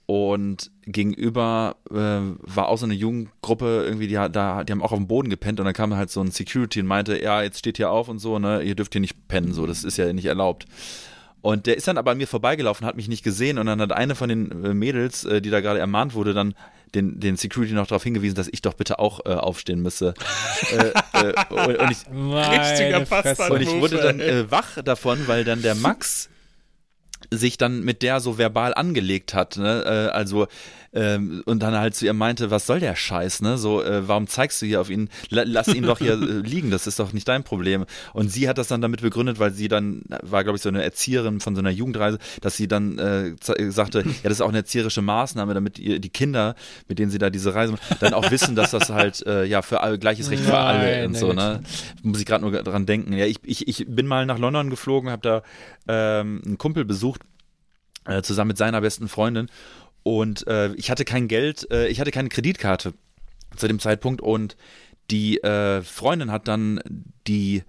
[0.06, 4.98] Und gegenüber äh, war auch so eine Jugendgruppe irgendwie, die, da, die haben auch auf
[4.98, 5.60] dem Boden gepennt.
[5.60, 8.18] Und dann kam halt so ein Security und meinte, ja, jetzt steht hier auf und
[8.18, 10.66] so, ne, ihr dürft hier nicht pennen, so, das ist ja nicht erlaubt.
[11.42, 13.92] Und der ist dann aber an mir vorbeigelaufen, hat mich nicht gesehen und dann hat
[13.92, 16.54] eine von den äh, Mädels, äh, die da gerade ermahnt wurde, dann
[16.94, 20.14] den, den Security noch darauf hingewiesen, dass ich doch bitte auch äh, aufstehen müsse.
[20.72, 20.88] äh,
[21.18, 22.06] äh, und, und, ich,
[23.50, 26.28] und ich wurde dann äh, wach davon, weil dann der Max
[27.30, 29.56] sich dann mit der so verbal angelegt hat.
[29.56, 29.84] Ne?
[29.84, 30.48] Äh, also
[30.92, 33.58] ähm, und dann halt zu ihr meinte, was soll der Scheiß, ne?
[33.58, 35.08] So, äh, warum zeigst du hier auf ihn?
[35.30, 37.84] lass ihn doch hier äh, liegen, das ist doch nicht dein Problem.
[38.12, 40.82] Und sie hat das dann damit begründet, weil sie dann, war glaube ich so eine
[40.82, 43.34] Erzieherin von so einer Jugendreise, dass sie dann äh,
[43.70, 46.56] sagte, ja, das ist auch eine erzieherische Maßnahme, damit ihr, die Kinder,
[46.88, 49.62] mit denen sie da diese Reise machen, dann auch wissen, dass das halt, äh, ja,
[49.62, 51.62] für alle, gleiches Recht für alle und so, ne?
[52.02, 53.12] Muss ich gerade nur dran denken.
[53.12, 55.42] Ja, ich, ich, ich bin mal nach London geflogen, habe da
[55.86, 57.22] ähm, einen Kumpel besucht,
[58.06, 59.48] äh, zusammen mit seiner besten Freundin
[60.02, 62.94] und äh, ich hatte kein Geld, äh, ich hatte keine Kreditkarte
[63.56, 64.56] zu dem Zeitpunkt und
[65.10, 66.80] die äh, Freundin hat dann
[67.26, 67.64] die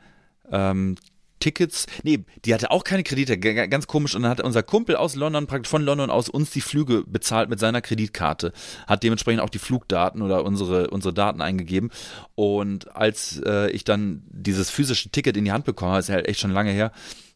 [0.52, 0.96] ähm,
[1.42, 4.16] Tickets, nee, die hatte auch keine Kredite, ganz komisch.
[4.16, 7.50] Und dann hat unser Kumpel aus London, praktisch von London aus, uns die Flüge bezahlt
[7.50, 8.54] mit seiner Kreditkarte,
[8.88, 11.90] hat dementsprechend auch die Flugdaten oder unsere, unsere Daten eingegeben.
[12.36, 16.28] Und als äh, ich dann dieses physische Ticket in die Hand bekommen ist ja halt
[16.28, 16.92] echt schon lange her,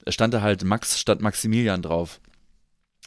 [0.08, 2.22] stand da halt Max statt Maximilian drauf.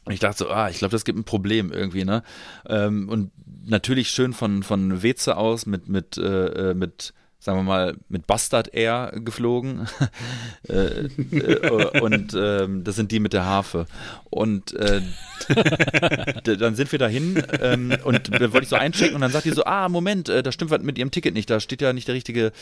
[0.09, 2.22] Und ich dachte so, ah, ich glaube, das gibt ein Problem irgendwie, ne?
[2.66, 3.30] Ähm, und
[3.66, 8.27] natürlich schön von, von Weze aus mit, mit, äh, äh mit sagen wir mal, mit
[8.27, 9.86] Bastard Air geflogen.
[10.69, 13.86] äh, äh, und ähm, das sind die mit der Harfe.
[14.28, 15.01] Und äh,
[16.59, 19.52] dann sind wir dahin ähm, und da wollte ich so einchecken und dann sagt die
[19.52, 22.09] so, ah, Moment, äh, da stimmt was mit ihrem Ticket nicht, da steht ja nicht
[22.09, 22.52] der richtige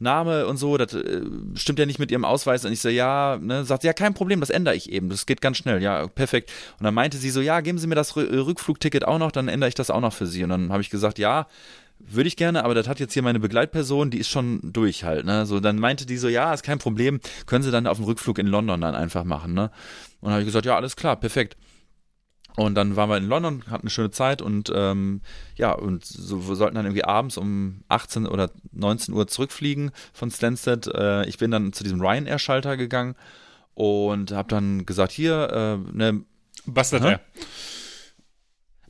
[0.00, 1.20] Name und so, das äh,
[1.54, 2.64] stimmt ja nicht mit ihrem Ausweis.
[2.64, 5.26] Und ich so, ja, ne, sagt sie, ja, kein Problem, das ändere ich eben, das
[5.26, 6.50] geht ganz schnell, ja, perfekt.
[6.78, 9.68] Und dann meinte sie so, ja, geben Sie mir das Rückflugticket auch noch, dann ändere
[9.68, 10.42] ich das auch noch für Sie.
[10.42, 11.46] Und dann habe ich gesagt, ja,
[12.06, 15.24] würde ich gerne, aber das hat jetzt hier meine Begleitperson, die ist schon durch halt,
[15.24, 15.46] ne?
[15.46, 18.38] So, dann meinte die so, ja, ist kein Problem, können Sie dann auf dem Rückflug
[18.38, 19.70] in London dann einfach machen, ne?
[20.20, 21.56] Und dann habe ich gesagt, ja, alles klar, perfekt.
[22.56, 25.22] Und dann waren wir in London, hatten eine schöne Zeit und ähm,
[25.56, 30.30] ja, und so, wir sollten dann irgendwie abends um 18 oder 19 Uhr zurückfliegen von
[30.30, 30.86] Stansted.
[30.88, 33.14] Äh, ich bin dann zu diesem Ryanair-Schalter gegangen
[33.74, 36.24] und habe dann gesagt, hier, äh, ne,
[36.66, 37.20] Bastard Air.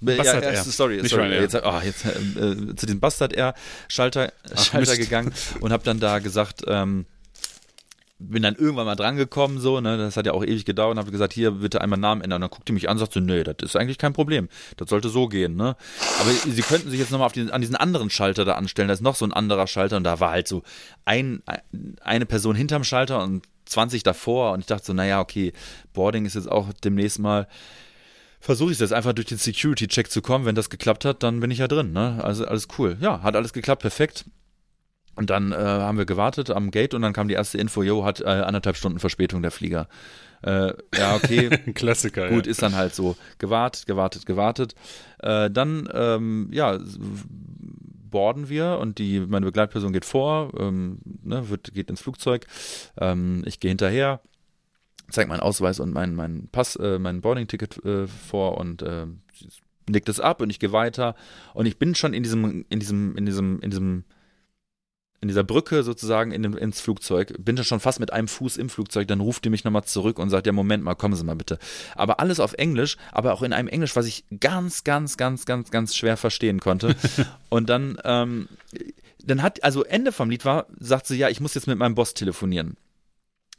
[0.03, 1.35] Bastard ja, ja, sorry, Nicht sorry.
[1.35, 3.55] Jetzt, oh, jetzt äh, zu diesem Bastard Air
[3.89, 7.07] Schalter, Schalter gegangen und habe dann da gesagt, ähm,
[8.31, 11.11] bin dann irgendwann mal drangekommen, so, ne, das hat ja auch ewig gedauert und habe
[11.11, 12.37] gesagt, hier bitte einmal Namen ändern.
[12.37, 14.49] Und dann guckt die mich an und sagt so, nee, das ist eigentlich kein Problem.
[14.77, 15.77] Das sollte so gehen, ne.
[16.21, 18.89] Aber sie könnten sich jetzt nochmal die, an diesen anderen Schalter da anstellen.
[18.89, 20.63] Da ist noch so ein anderer Schalter und da war halt so
[21.05, 21.43] ein,
[22.01, 25.53] eine Person hinterm Schalter und 20 davor und ich dachte so, naja, okay,
[25.93, 27.47] Boarding ist jetzt auch demnächst mal
[28.43, 30.45] versuche ich es jetzt einfach durch den Security-Check zu kommen.
[30.45, 31.93] Wenn das geklappt hat, dann bin ich ja drin.
[31.93, 32.19] Ne?
[32.23, 32.97] Also alles cool.
[33.01, 34.25] Ja, hat alles geklappt, perfekt.
[35.15, 38.05] Und dann äh, haben wir gewartet am Gate und dann kam die erste Info, jo,
[38.05, 39.87] hat äh, anderthalb Stunden Verspätung der Flieger.
[40.43, 41.51] Äh, ja, okay.
[41.75, 42.31] Klassiker.
[42.31, 42.51] Gut, ja.
[42.51, 43.17] ist dann halt so.
[43.39, 44.75] Gewartet, gewartet, gewartet.
[45.21, 46.81] Äh, dann, ähm, ja,
[48.11, 52.47] borden wir und die, meine Begleitperson geht vor, ähm, ne, wird, geht ins Flugzeug,
[53.01, 54.21] ähm, ich gehe hinterher,
[55.13, 59.07] zeige meinen Ausweis und meinen mein Pass, äh, mein Boarding-Ticket äh, vor und äh,
[59.89, 61.15] nickt es ab und ich gehe weiter
[61.55, 64.05] und ich bin schon in diesem, in diesem, in diesem, in diesem
[65.23, 68.69] in dieser Brücke sozusagen in, ins Flugzeug, bin da schon fast mit einem Fuß im
[68.69, 71.37] Flugzeug, dann ruft die mich nochmal zurück und sagt, ja, Moment mal, kommen Sie mal
[71.37, 71.61] bitte.
[71.95, 75.71] Aber alles auf Englisch, aber auch in einem Englisch, was ich ganz, ganz, ganz, ganz,
[75.71, 76.97] ganz schwer verstehen konnte.
[77.51, 78.49] und dann, ähm,
[79.25, 81.95] dann hat, also Ende vom Lied war, sagt sie, ja, ich muss jetzt mit meinem
[81.95, 82.77] Boss telefonieren.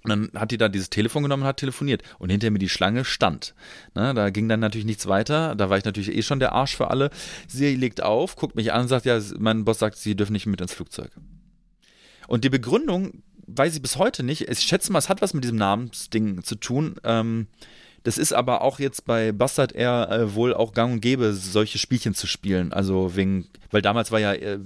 [0.04, 2.04] Und dann hat die da dieses Telefon genommen und hat telefoniert.
[2.20, 3.56] Und hinter mir die Schlange stand.
[3.94, 5.56] Na, da ging dann natürlich nichts weiter.
[5.56, 7.10] Da war ich natürlich eh schon der Arsch für alle.
[7.48, 10.46] Sie legt auf, guckt mich an und sagt, ja, mein Boss sagt, sie dürfen nicht
[10.46, 11.12] mit ins Flugzeug.
[12.28, 14.50] Und die Begründung weiß ich bis heute nicht.
[14.50, 16.96] Ich schätze mal, es hat was mit diesem Namensding zu tun.
[17.04, 17.48] Ähm,
[18.04, 21.80] das ist aber auch jetzt bei Bastard Air äh, wohl auch gang und gäbe, solche
[21.80, 22.74] Spielchen zu spielen.
[22.74, 24.60] Also wegen, weil damals war ja äh,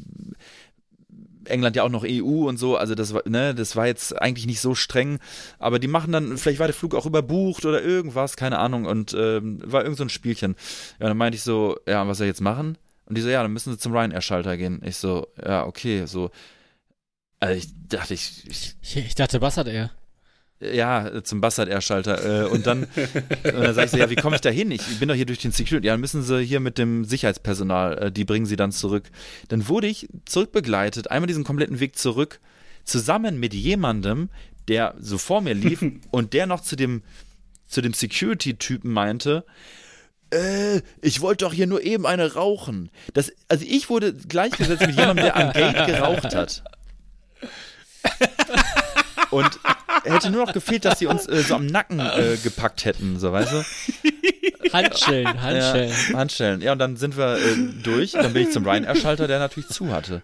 [1.48, 4.46] England ja auch noch EU und so, also das war, ne, das war jetzt eigentlich
[4.46, 5.20] nicht so streng,
[5.60, 9.14] aber die machen dann, vielleicht war der Flug auch überbucht oder irgendwas, keine Ahnung, und
[9.14, 10.56] ähm, war irgend so ein Spielchen.
[11.00, 12.78] Ja, dann meinte ich so, ja, was soll ich jetzt machen?
[13.06, 14.82] Und die so, ja, dann müssen sie zum Ryanair-Schalter gehen.
[14.84, 16.30] Ich so, ja, okay, so,
[17.40, 18.44] also ich dachte, ich.
[18.48, 19.92] Ich, ich dachte, Bassard Air.
[20.60, 22.46] Ja, zum Bassard Air Schalter.
[22.46, 22.84] Äh, und dann,
[23.44, 24.72] und dann sage ich so, ja, wie komme ich da hin?
[24.72, 25.88] Ich bin doch hier durch den Security.
[25.88, 29.04] Ja, dann müssen sie hier mit dem Sicherheitspersonal, äh, die bringen sie dann zurück.
[29.50, 32.40] Dann wurde ich zurückbegleitet, einmal diesen kompletten Weg zurück,
[32.86, 34.30] zusammen mit jemandem,
[34.68, 37.04] der so vor mir lief und der noch zu dem,
[37.68, 39.46] zu dem Security-Typen meinte,
[40.32, 42.90] äh, ich wollte doch hier nur eben eine rauchen.
[43.14, 46.64] Das, also ich wurde gleichgesetzt mit jemandem, der am Gate geraucht hat.
[49.32, 49.60] Und
[50.04, 53.32] hätte nur noch gefehlt, dass sie uns äh, so am Nacken äh, gepackt hätten, so
[53.32, 53.64] weißt du?
[54.74, 55.94] Handschellen, Handschellen.
[56.10, 56.62] Ja, Handschellen.
[56.62, 58.12] Ja, und dann sind wir äh, durch.
[58.14, 60.22] Dann bin ich zum Ryanair-Schalter, der natürlich zu hatte.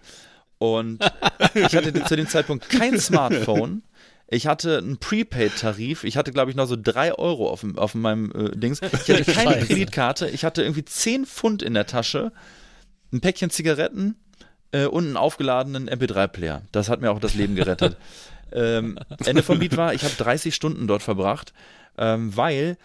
[0.58, 1.04] Und
[1.54, 3.82] ich hatte zu dem Zeitpunkt kein Smartphone.
[4.28, 6.04] Ich hatte einen Prepaid-Tarif.
[6.04, 8.80] Ich hatte, glaube ich, noch so drei Euro auf, auf meinem äh, Dings.
[8.80, 9.66] Ich hatte keine Scheiße.
[9.66, 10.28] Kreditkarte.
[10.28, 12.32] Ich hatte irgendwie zehn Pfund in der Tasche,
[13.12, 14.16] ein Päckchen Zigaretten
[14.72, 16.62] äh, und einen aufgeladenen MP3-Player.
[16.72, 17.96] Das hat mir auch das Leben gerettet.
[18.54, 21.52] Ähm, Ende vom Lied war, ich habe 30 Stunden dort verbracht,
[21.98, 22.76] ähm, weil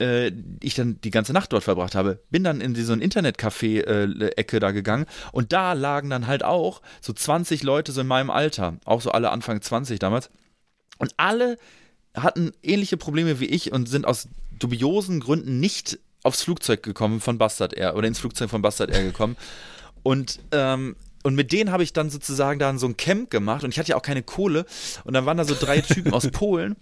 [0.00, 2.20] äh, ich dann die ganze Nacht dort verbracht habe.
[2.30, 6.82] Bin dann in so ein Internetcafé-Ecke äh, da gegangen und da lagen dann halt auch
[7.00, 10.30] so 20 Leute so in meinem Alter, auch so alle Anfang 20 damals.
[10.98, 11.56] Und alle
[12.14, 14.28] hatten ähnliche Probleme wie ich und sind aus
[14.58, 19.02] dubiosen Gründen nicht aufs Flugzeug gekommen von Bastard Air oder ins Flugzeug von Bastard Air
[19.02, 19.36] gekommen.
[20.02, 23.70] Und ähm, und mit denen habe ich dann sozusagen dann so ein Camp gemacht und
[23.70, 24.66] ich hatte ja auch keine Kohle
[25.04, 26.76] und dann waren da so drei Typen aus Polen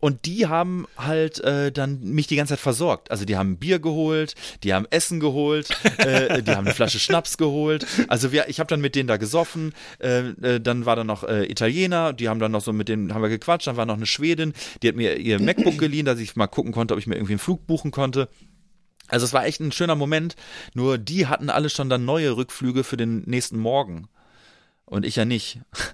[0.00, 3.10] und die haben halt äh, dann mich die ganze Zeit versorgt.
[3.10, 7.36] Also die haben Bier geholt, die haben Essen geholt, äh, die haben eine Flasche Schnaps
[7.36, 7.86] geholt.
[8.06, 9.72] Also wir, ich habe dann mit denen da gesoffen.
[9.98, 13.12] Äh, äh, dann war da noch äh, Italiener, die haben dann noch so mit denen
[13.12, 13.66] haben wir gequatscht.
[13.66, 14.52] Dann war noch eine Schwedin,
[14.82, 17.32] die hat mir ihr MacBook geliehen, dass ich mal gucken konnte, ob ich mir irgendwie
[17.32, 18.28] einen Flug buchen konnte.
[19.08, 20.36] Also es war echt ein schöner Moment,
[20.74, 24.08] nur die hatten alle schon dann neue Rückflüge für den nächsten Morgen.
[24.88, 25.60] Und ich ja nicht.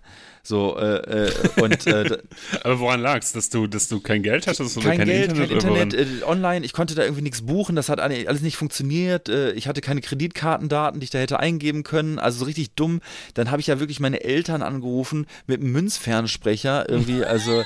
[0.46, 2.18] So, äh, äh, und, äh,
[2.64, 5.62] Aber woran lag's, dass du, dass du kein Geld hattest oder kein, kein Geld, Internet?
[5.62, 9.30] Kein Internet, äh, online, ich konnte da irgendwie nichts buchen, das hat alles nicht funktioniert.
[9.30, 12.18] Äh, ich hatte keine Kreditkartendaten, die ich da hätte eingeben können.
[12.18, 13.00] Also so richtig dumm.
[13.32, 17.64] Dann habe ich ja wirklich meine Eltern angerufen mit einem Münzfernsprecher, irgendwie, also äh,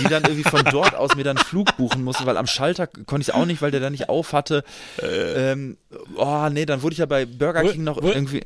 [0.00, 2.88] die dann irgendwie von dort aus mir dann einen Flug buchen mussten, weil am Schalter
[2.88, 4.64] konnte ich es auch nicht, weil der da nicht auf hatte.
[5.00, 5.76] Ähm,
[6.16, 8.42] oh, nee, dann wurde ich ja bei Burger King noch irgendwie.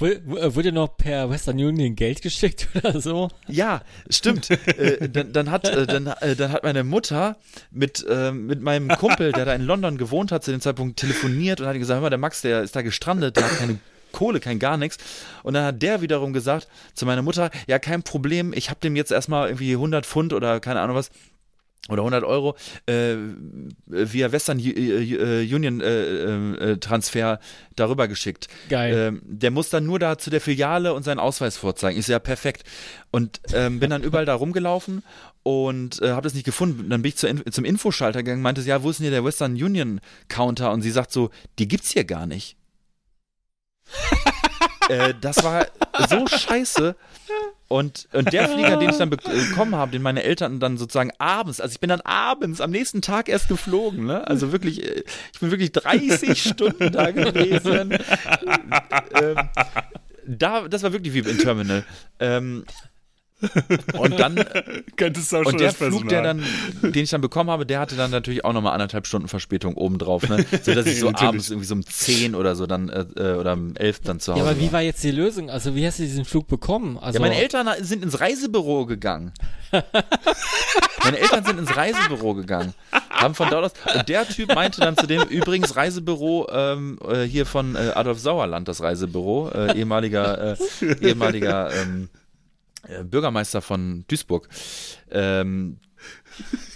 [0.00, 3.28] Äh, wurde noch per Western Union Geld geschickt oder so?
[3.48, 4.50] Ja, stimmt.
[4.78, 7.36] äh, dann, dann, hat, äh, dann, äh, dann hat meine Mutter
[7.70, 11.60] mit, äh, mit meinem Kumpel, der da in London gewohnt hat, zu dem Zeitpunkt telefoniert
[11.60, 13.78] und hat gesagt, hör mal, der Max, der ist da gestrandet, der hat keine
[14.12, 14.98] Kohle, kein gar nichts.
[15.42, 18.96] Und dann hat der wiederum gesagt zu meiner Mutter, ja, kein Problem, ich habe dem
[18.96, 21.10] jetzt erstmal irgendwie 100 Pfund oder keine Ahnung was
[21.88, 23.16] oder 100 Euro äh,
[23.86, 27.40] via Western äh, äh, Union äh, äh, Transfer
[27.74, 28.48] darüber geschickt.
[28.68, 28.94] Geil.
[28.94, 31.98] Ähm, der muss dann nur da zu der Filiale und seinen Ausweis vorzeigen.
[31.98, 32.64] Ist ja perfekt.
[33.10, 35.02] Und ähm, bin dann überall da rumgelaufen
[35.42, 36.90] und äh, habe das nicht gefunden.
[36.90, 39.52] Dann bin ich zu, zum Infoschalter gegangen, meinte, ja, wo ist denn hier der Western
[39.52, 40.72] Union Counter?
[40.72, 42.56] Und sie sagt so, die gibt's hier gar nicht.
[44.88, 45.66] äh, das war
[46.08, 46.94] so scheiße.
[47.70, 51.60] Und, und der Flieger, den ich dann bekommen habe, den meine Eltern dann sozusagen abends,
[51.60, 54.26] also ich bin dann abends am nächsten Tag erst geflogen, ne?
[54.26, 57.96] Also wirklich, äh, ich bin wirklich 30 Stunden da gewesen.
[59.14, 59.36] ähm,
[60.26, 61.84] da, das war wirklich wie im Terminal.
[62.18, 62.64] Ähm,
[63.98, 64.44] Und dann
[64.96, 66.42] Könntest du auch und schon der das Flug, der dann,
[66.82, 70.28] den ich dann bekommen habe, der hatte dann natürlich auch nochmal anderthalb Stunden Verspätung obendrauf,
[70.28, 70.44] ne?
[70.62, 73.54] So dass ich so abends irgendwie so um 10 oder so dann äh, äh, oder
[73.54, 74.82] um 11 dann zu Hause Ja, aber wie war.
[74.82, 75.50] jetzt die Lösung?
[75.50, 76.98] Also wie hast du diesen Flug bekommen?
[76.98, 79.32] Also, Ja, meine Eltern sind ins Reisebüro gegangen.
[81.04, 82.74] meine Eltern sind ins Reisebüro gegangen.
[83.08, 83.94] Haben von dort aus.
[83.94, 88.18] Und der Typ meinte dann zu dem, übrigens Reisebüro ähm, äh, hier von äh, Adolf
[88.18, 90.56] Sauerland, das Reisebüro, äh, ehemaliger, äh,
[91.00, 92.19] ehemaliger ähm, äh,
[93.04, 94.48] Bürgermeister von Duisburg.
[95.10, 95.78] Ähm,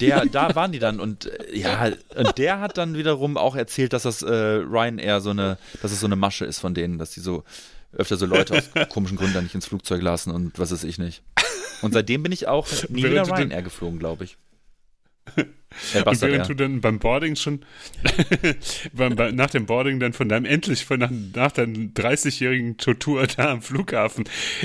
[0.00, 3.92] der, da waren die dann und äh, ja, und der hat dann wiederum auch erzählt,
[3.92, 7.12] dass das äh, Ryanair so eine, dass es so eine Masche ist von denen, dass
[7.12, 7.44] die so
[7.92, 10.98] öfter so Leute aus komischen Gründen da nicht ins Flugzeug lassen und was weiß ich
[10.98, 11.22] nicht.
[11.82, 14.36] Und seitdem bin ich auch nie wieder Ryanair geflogen, glaube ich.
[15.92, 17.64] Äh, Und während du dann beim Boarding schon,
[18.92, 23.26] beim, bei, nach dem Boarding dann von deinem, endlich von nach, nach deinem 30-jährigen Tortur
[23.26, 24.22] da am Flughafen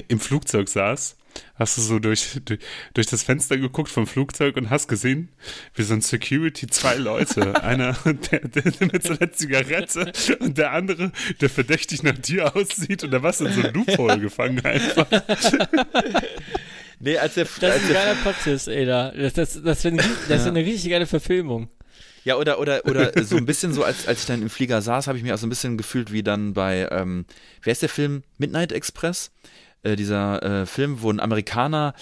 [0.07, 1.17] im Flugzeug saß,
[1.56, 2.60] hast du so durch, durch,
[2.93, 5.30] durch das Fenster geguckt vom Flugzeug und hast gesehen,
[5.76, 7.93] wie so ein Security zwei Leute, einer
[8.31, 11.11] der, der mit so einer Zigarette und der andere,
[11.41, 15.07] der verdächtig nach dir aussieht und da warst du in so ein Loophole gefangen einfach.
[17.01, 19.11] Nee, als der, Das als ist ein geiler Plot-Twist, ey, da.
[19.11, 19.97] Das, das, das wäre
[20.27, 21.69] eine, eine richtig geile Verfilmung.
[22.26, 25.07] Ja, oder, oder, oder so ein bisschen so, als, als ich dann im Flieger saß,
[25.07, 27.26] habe ich mich auch so ein bisschen gefühlt wie dann bei, ähm,
[27.64, 28.23] wer ist der Film?
[28.38, 29.31] Midnight Express?
[29.84, 31.93] Äh, dieser äh, Film, wo ein Amerikaner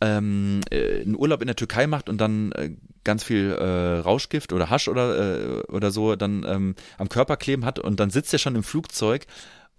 [0.00, 2.70] ähm, äh, einen Urlaub in der Türkei macht und dann äh,
[3.04, 7.64] ganz viel äh, Rauschgift oder Hasch oder, äh, oder so dann ähm, am Körper kleben
[7.64, 9.26] hat und dann sitzt er schon im Flugzeug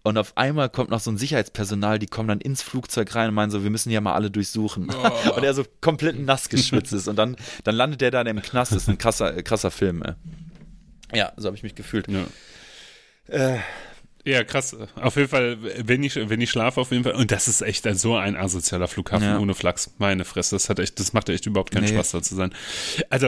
[0.03, 3.35] und auf einmal kommt noch so ein Sicherheitspersonal, die kommen dann ins Flugzeug rein und
[3.35, 4.89] meinen so, wir müssen ja mal alle durchsuchen.
[5.35, 8.71] Und er so komplett nass geschwitzt ist und dann, dann landet der dann im Knast.
[8.71, 10.01] Das ist ein krasser, äh, krasser Film.
[10.01, 10.13] Ey.
[11.13, 12.07] Ja, so habe ich mich gefühlt.
[12.07, 12.25] Ja.
[13.27, 13.59] Äh,
[14.29, 14.75] Ja, krass.
[14.95, 17.13] Auf jeden Fall, wenn ich, wenn ich schlafe, auf jeden Fall.
[17.15, 19.39] Und das ist echt so ein asozialer Flughafen Ja.
[19.39, 19.91] ohne Flachs.
[19.97, 21.89] Meine Fresse, das hat echt, das macht echt überhaupt keinen Nee.
[21.93, 22.53] Spaß, da zu sein.
[23.09, 23.27] Also,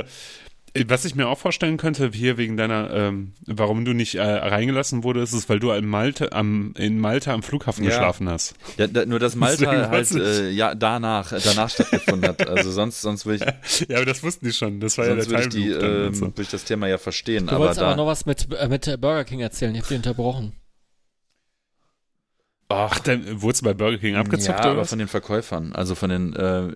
[0.73, 4.21] äh, was ich mir auch vorstellen könnte, hier wegen deiner, ähm, warum du nicht äh,
[4.21, 7.89] reingelassen wurdest, ist, weil du in Malta am, in Malta am Flughafen Ja.
[7.89, 8.53] geschlafen hast.
[8.77, 12.47] ja, da, nur, dass Malta Deswegen halt äh, ja, danach, danach stattgefunden hat.
[12.47, 14.79] Also sonst, sonst würde ich, Ja, aber das wussten die schon.
[14.79, 16.25] Das war ja sonst der würde ich, die, ähm, so.
[16.27, 17.47] würde ich das Thema ja verstehen.
[17.47, 19.73] Du aber wolltest aber da, noch was mit, äh, mit Burger King erzählen.
[19.75, 20.53] Ich hab dich unterbrochen.
[22.73, 24.89] Ach, dann wurdest du bei Burger King abgezockt ja, oder aber was?
[24.89, 26.73] von den Verkäufern, also von den, äh,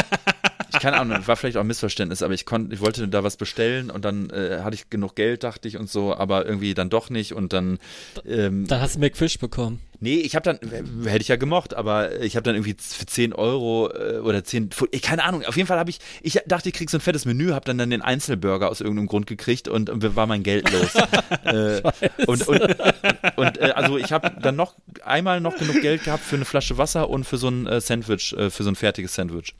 [0.84, 3.90] keine Ahnung, war vielleicht auch ein Missverständnis, aber ich konnte, ich wollte da was bestellen
[3.90, 7.08] und dann äh, hatte ich genug Geld, dachte ich und so, aber irgendwie dann doch
[7.08, 7.78] nicht und dann,
[8.26, 9.80] ähm, Dann hast du McFish bekommen.
[10.00, 10.58] Nee, ich habe dann,
[11.06, 14.68] hätte ich ja gemocht, aber ich habe dann irgendwie für 10 Euro äh, oder 10,
[14.68, 17.00] Pfund- ich, keine Ahnung, auf jeden Fall habe ich, ich dachte, ich krieg so ein
[17.00, 20.42] fettes Menü, habe dann, dann den Einzelburger aus irgendeinem Grund gekriegt und, und war mein
[20.42, 20.94] Geld los.
[21.44, 21.80] äh,
[22.26, 22.60] und und,
[23.36, 26.76] und äh, also ich habe dann noch einmal noch genug Geld gehabt für eine Flasche
[26.76, 29.54] Wasser und für so ein äh, Sandwich, äh, für so ein fertiges Sandwich.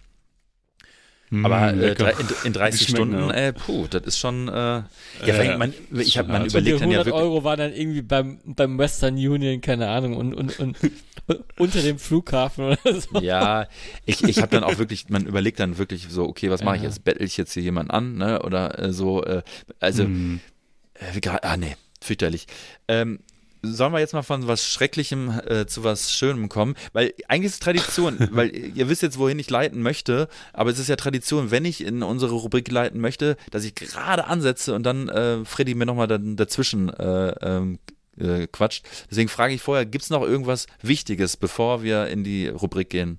[1.43, 4.49] Aber Mm, äh, drei, in, in 30 Die schmecken Stunden, äh, puh, das ist schon,
[4.49, 4.85] äh, ja,
[5.27, 7.23] Ja, weil man, ich hab, man Also die überlegt dann ja 100 wirklich.
[7.23, 10.77] Euro waren dann irgendwie beim, beim Western Union, keine Ahnung, und, und, und
[11.59, 13.19] unter dem Flughafen oder so.
[13.19, 13.67] Ja,
[14.07, 16.83] ich, ich habe dann auch wirklich, man überlegt dann wirklich so, okay, was mache ich
[16.83, 16.89] Ja.
[16.89, 17.05] jetzt?
[17.05, 18.43] Bettel ich jetzt hier jemanden an, ne?
[18.43, 19.43] Oder äh, so, äh,
[19.81, 22.47] also, äh, grad, ah nee, fürchterlich.
[22.89, 23.21] Ähm,
[23.65, 26.75] sollen wir jetzt mal von was Schrecklichem äh, zu was Schönem kommen?
[26.93, 30.79] Weil eigentlich ist es Tradition, weil ihr wisst jetzt, wohin ich leiten möchte, aber es
[30.79, 34.85] ist ja Tradition, wenn ich in unsere Rubrik leiten möchte, dass ich gerade ansetze und
[34.85, 37.79] dann äh, Freddy mir nochmal dazwischen äh, ähm,
[38.19, 38.85] äh, quatscht.
[39.11, 43.19] Deswegen frage ich vorher, gibt es noch irgendwas Wichtiges, bevor wir in die Rubrik gehen?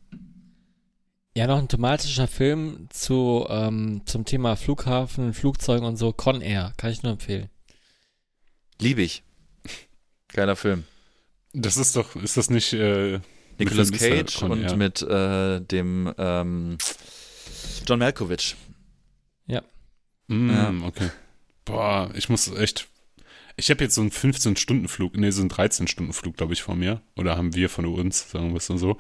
[1.38, 6.72] Ja, noch ein thematischer Film zu, ähm, zum Thema Flughafen, Flugzeugen und so, Con Air,
[6.78, 7.50] kann ich nur empfehlen.
[8.80, 9.25] Liebe ich.
[10.36, 10.84] Geiler Film.
[11.54, 13.22] Das ist doch, ist das nicht äh,
[13.58, 13.90] Nicolas.
[13.90, 14.76] Cage und ja.
[14.76, 16.78] mit äh, dem ähm,
[17.88, 18.58] John Malkovich.
[20.28, 20.74] Mm, Ja.
[20.88, 21.10] okay.
[21.66, 22.88] Boah, ich muss echt.
[23.58, 27.02] Ich habe jetzt so einen 15-Stunden-Flug, nee, so einen 13-Stunden-Flug, glaube ich, vor mir.
[27.16, 28.98] Oder haben wir von uns, sagen wir es so.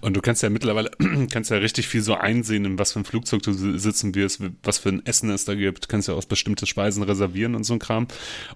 [0.00, 0.90] Und du kannst ja mittlerweile,
[1.30, 4.40] kannst ja richtig viel so einsehen, in was für ein Flugzeug du si- sitzen wirst,
[4.62, 5.90] was für ein Essen es da gibt.
[5.90, 8.08] Kannst ja auch bestimmte Speisen reservieren und so ein Kram.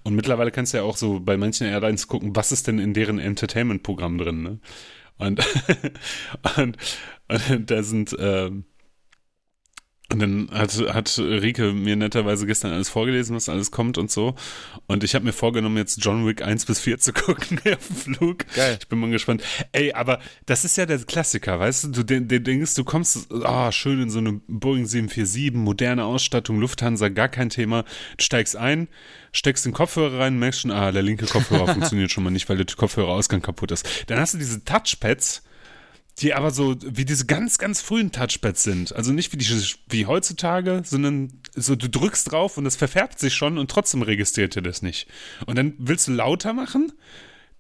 [0.05, 2.95] Und mittlerweile kannst du ja auch so bei manchen Airlines gucken, was ist denn in
[2.95, 4.59] deren Entertainment-Programm drin, ne?
[5.19, 5.41] Und,
[6.57, 6.79] und,
[7.29, 8.65] und da sind, ähm,
[10.13, 14.35] und dann hat, hat Rike mir netterweise gestern alles vorgelesen, was alles kommt und so.
[14.87, 17.97] Und ich habe mir vorgenommen, jetzt John Wick 1 bis 4 zu gucken auf dem
[17.97, 18.47] Flug.
[18.55, 18.79] Geil.
[18.81, 19.43] Ich bin mal gespannt.
[19.73, 21.89] Ey, aber das ist ja der Klassiker, weißt du?
[21.89, 26.61] Du den, den denkst, du kommst ah, schön in so eine Boeing 747, moderne Ausstattung,
[26.61, 27.85] Lufthansa, gar kein Thema.
[28.17, 28.89] Du steigst ein,
[29.33, 32.59] steckst den Kopfhörer rein, merkst schon, ah, der linke Kopfhörer funktioniert schon mal nicht, weil
[32.59, 33.89] der Kopfhörerausgang kaputt ist.
[34.09, 35.43] Dann hast du diese Touchpads,
[36.19, 38.95] die aber so wie diese ganz, ganz frühen Touchpads sind.
[38.95, 39.47] Also nicht wie, die,
[39.89, 44.57] wie heutzutage, sondern so du drückst drauf und es verfärbt sich schon und trotzdem registriert
[44.57, 45.09] er das nicht.
[45.47, 46.93] Und dann willst du lauter machen,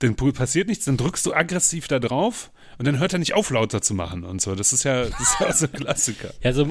[0.00, 3.50] dann passiert nichts, dann drückst du aggressiv da drauf und dann hört er nicht auf,
[3.50, 4.54] lauter zu machen und so.
[4.54, 6.34] Das ist ja, das ist ja so ein Klassiker.
[6.42, 6.64] ja, so,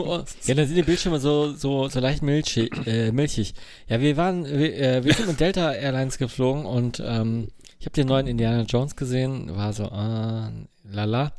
[0.45, 2.71] ja, dann sind die Bildschirme so, so, so leicht milchig.
[2.85, 3.53] Äh, milchig.
[3.87, 7.47] Ja, wir waren, wir, äh, wir sind mit Delta Airlines geflogen und ähm,
[7.79, 10.49] ich habe den neuen Indiana Jones gesehen, war so, äh,
[10.93, 11.31] lala.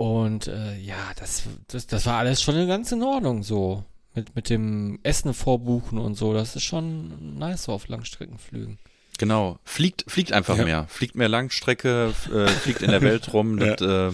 [0.00, 3.84] Und äh, ja, das, das, das war alles schon ganz in Ordnung so.
[4.14, 6.32] Mit, mit dem Essen vorbuchen und so.
[6.32, 8.78] Das ist schon nice so auf Langstreckenflügen.
[9.18, 10.64] Genau, fliegt, fliegt einfach ja.
[10.64, 10.86] mehr.
[10.88, 13.58] Fliegt mehr Langstrecke, äh, fliegt in der Welt rum.
[13.60, 13.74] ja.
[14.08, 14.12] äh,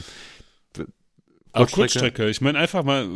[1.52, 2.28] auch Kurzstrecke.
[2.28, 3.06] Ich meine einfach mal,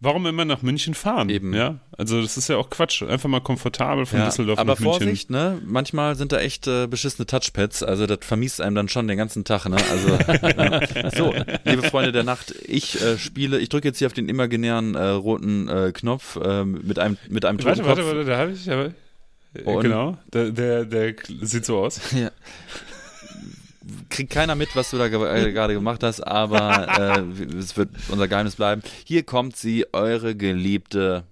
[0.00, 1.28] warum immer nach München fahren?
[1.30, 1.54] Eben.
[1.54, 3.02] Ja, also das ist ja auch Quatsch.
[3.02, 4.94] Einfach mal komfortabel von ja, Düsseldorf aber nach München.
[4.94, 5.58] Aber Vorsicht, ne?
[5.64, 7.82] Manchmal sind da echt äh, beschissene Touchpads.
[7.82, 9.76] Also das vermisst einem dann schon den ganzen Tag, ne?
[9.90, 11.34] Also äh, so,
[11.64, 15.04] liebe Freunde der Nacht, ich äh, spiele, ich drücke jetzt hier auf den imaginären äh,
[15.08, 18.92] roten äh, Knopf äh, mit einem mit einem Warte, warte, warte, da habe ich aber
[19.64, 22.00] und genau, der, der, der sieht so aus.
[22.12, 22.30] Ja.
[24.08, 28.28] Kriegt keiner mit, was du da äh, gerade gemacht hast, aber äh, es wird unser
[28.28, 28.82] Geheimnis bleiben.
[29.04, 31.24] Hier kommt sie, eure geliebte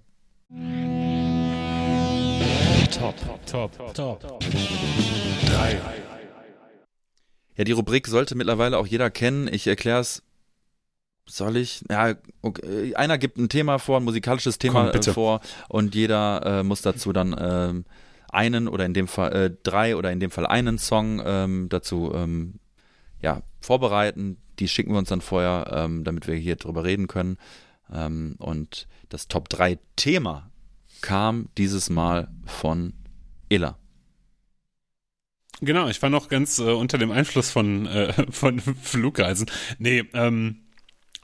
[2.91, 3.15] Top,
[3.45, 4.39] Top, Top, Top.
[5.45, 5.81] Drei.
[7.57, 9.47] Ja, die Rubrik sollte mittlerweile auch jeder kennen.
[9.51, 10.23] Ich erkläre es
[11.27, 11.83] soll ich?
[11.89, 12.95] Ja, okay.
[12.95, 17.13] einer gibt ein Thema vor, ein musikalisches Thema Komm, vor und jeder äh, muss dazu
[17.13, 17.85] dann ähm,
[18.35, 22.11] einen oder in dem Fall äh, drei oder in dem Fall einen Song ähm, dazu
[22.13, 22.59] ähm,
[23.21, 24.37] ja, vorbereiten.
[24.59, 27.37] Die schicken wir uns dann vorher, ähm, damit wir hier drüber reden können.
[27.91, 30.51] Ähm, und das Top 3 Thema
[31.01, 32.93] kam dieses Mal von
[33.49, 33.77] Ella.
[35.61, 38.13] Genau, ich war noch ganz äh, unter dem Einfluss von, äh,
[38.81, 39.49] Flugreisen.
[39.79, 40.64] Nee, ähm,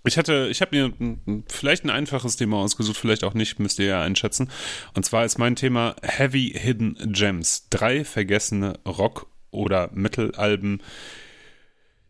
[0.04, 3.86] ich hatte, ich habe mir vielleicht ein einfaches Thema ausgesucht, vielleicht auch nicht, müsst ihr
[3.86, 4.50] ja einschätzen.
[4.96, 7.68] Und zwar ist mein Thema Heavy Hidden Gems.
[7.70, 10.82] Drei vergessene Rock- oder Metal-Alben,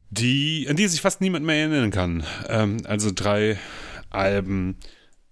[0.09, 2.23] die, an die sich fast niemand mehr erinnern kann.
[2.47, 3.57] Ähm, also drei
[4.09, 4.77] Alben,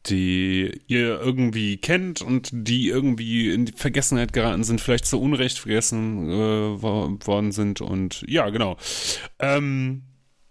[0.06, 5.60] die ihr irgendwie kennt und die irgendwie in die Vergessenheit geraten sind, vielleicht zu Unrecht
[5.60, 7.82] vergessen äh, worden sind.
[7.82, 8.78] Und ja, genau.
[9.40, 10.04] Ähm,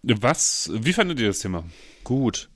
[0.03, 1.65] was, wie fandet ihr das Thema?
[2.09, 2.49] Gut.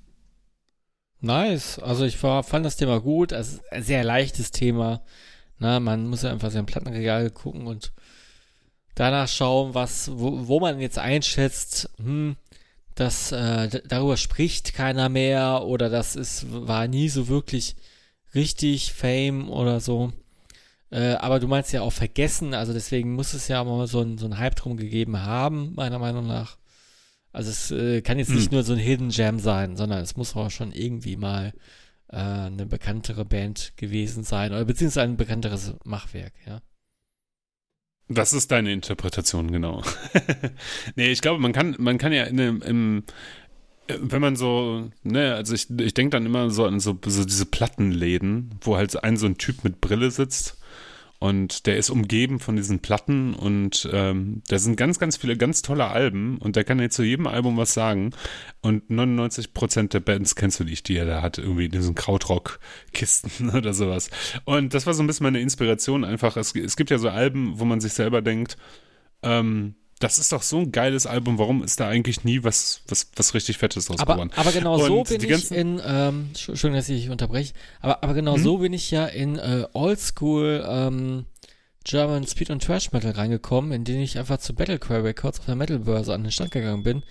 [1.20, 1.78] Nice.
[1.78, 3.32] Also ich war, fand das Thema gut.
[3.32, 5.02] Es ist ein sehr leichtes Thema.
[5.58, 7.92] Na, man muss ja einfach sein Plattenregal gucken und
[8.94, 12.36] danach schauen, was, wo, wo man jetzt einschätzt, hm,
[12.94, 17.76] dass äh, darüber spricht keiner mehr oder das ist, war nie so wirklich
[18.34, 20.14] richtig Fame oder so.
[20.90, 24.16] Äh, aber du meinst ja auch vergessen, also deswegen muss es ja mal so ein,
[24.16, 26.56] so ein Hype drum gegeben haben, meiner Meinung nach.
[27.32, 28.36] Also es äh, kann jetzt hm.
[28.36, 31.52] nicht nur so ein Hidden Jam sein, sondern es muss auch schon irgendwie mal
[32.08, 36.60] äh, eine bekanntere Band gewesen sein oder beziehungsweise ein bekannteres Machwerk, ja.
[38.08, 39.82] Was ist deine Interpretation genau?
[40.96, 43.04] nee, ich glaube, man kann, man kann ja in dem, im,
[43.88, 47.46] wenn man so, ne, also ich, ich denke dann immer so an so, so diese
[47.46, 50.58] Plattenläden, wo halt ein so ein Typ mit Brille sitzt
[51.22, 55.62] und der ist umgeben von diesen Platten und ähm, da sind ganz, ganz viele ganz
[55.62, 58.10] tolle Alben und der kann dir zu jedem Album was sagen.
[58.60, 61.94] Und 99 Prozent der Bands kennst du nicht, die er da hat, irgendwie in diesen
[61.94, 64.10] Krautrock-Kisten oder sowas.
[64.46, 66.36] Und das war so ein bisschen meine Inspiration einfach.
[66.36, 68.56] Es, es gibt ja so Alben, wo man sich selber denkt,
[69.22, 73.08] ähm, das ist doch so ein geiles Album, warum ist da eigentlich nie was, was,
[73.14, 74.30] was richtig Fettes draus aber, geworden?
[74.34, 78.14] Aber genau und so bin ich in, ähm, schön, dass ich dich unterbreche, aber, aber
[78.14, 78.42] genau hm?
[78.42, 81.26] so bin ich ja in äh, Oldschool ähm,
[81.84, 85.54] German Speed und Trash Metal reingekommen, in den ich einfach zu Battlecry Records auf der
[85.56, 87.02] Metalbörse an den Stand gegangen bin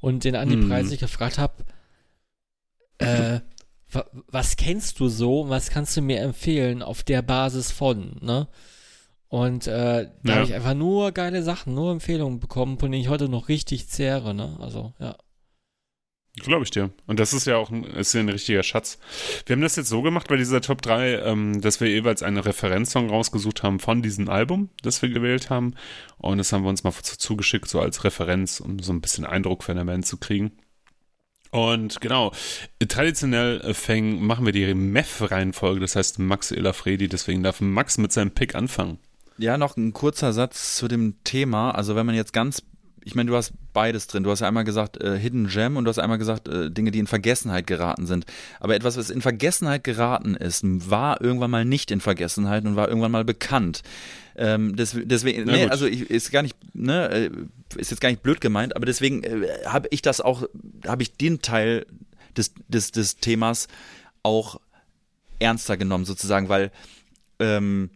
[0.00, 0.68] und den Andi hm.
[0.68, 1.64] Preis gefragt habe,
[2.98, 3.40] äh,
[4.28, 8.48] was kennst du so, was kannst du mir empfehlen auf der Basis von, ne?
[9.34, 10.34] Und äh, da ja.
[10.36, 13.88] habe ich einfach nur geile Sachen, nur Empfehlungen bekommen, von denen ich heute noch richtig
[13.88, 14.56] zehre, ne?
[14.60, 15.16] Also, ja.
[16.36, 16.90] Glaube ich dir.
[17.08, 18.96] Und das ist ja auch ein, ist ja ein richtiger Schatz.
[19.44, 22.36] Wir haben das jetzt so gemacht bei dieser Top 3, ähm, dass wir jeweils einen
[22.36, 25.74] Referenzsong rausgesucht haben von diesem Album, das wir gewählt haben.
[26.18, 29.64] Und das haben wir uns mal zugeschickt, so als Referenz, um so ein bisschen Eindruck
[29.64, 30.52] von der Band zu kriegen.
[31.50, 32.30] Und genau,
[32.86, 38.12] traditionell äh, fängen, machen wir die Meth-Reihenfolge, das heißt Max Elafredi, deswegen darf Max mit
[38.12, 39.00] seinem Pick anfangen.
[39.38, 41.72] Ja, noch ein kurzer Satz zu dem Thema.
[41.72, 42.62] Also wenn man jetzt ganz
[43.04, 44.22] ich meine, du hast beides drin.
[44.22, 46.90] Du hast ja einmal gesagt äh, Hidden Gem und du hast einmal gesagt äh, Dinge,
[46.90, 48.24] die in Vergessenheit geraten sind.
[48.60, 52.88] Aber etwas, was in Vergessenheit geraten ist, war irgendwann mal nicht in Vergessenheit und war
[52.88, 53.82] irgendwann mal bekannt.
[54.36, 57.30] Ähm, des, deswegen, nee, also ich, ist gar nicht, ne, äh,
[57.76, 60.48] ist jetzt gar nicht blöd gemeint, aber deswegen äh, habe ich das auch,
[60.86, 61.86] habe ich den Teil
[62.36, 63.68] des, des, des Themas
[64.22, 64.60] auch
[65.38, 66.72] ernster genommen, sozusagen, weil
[67.38, 67.90] ähm,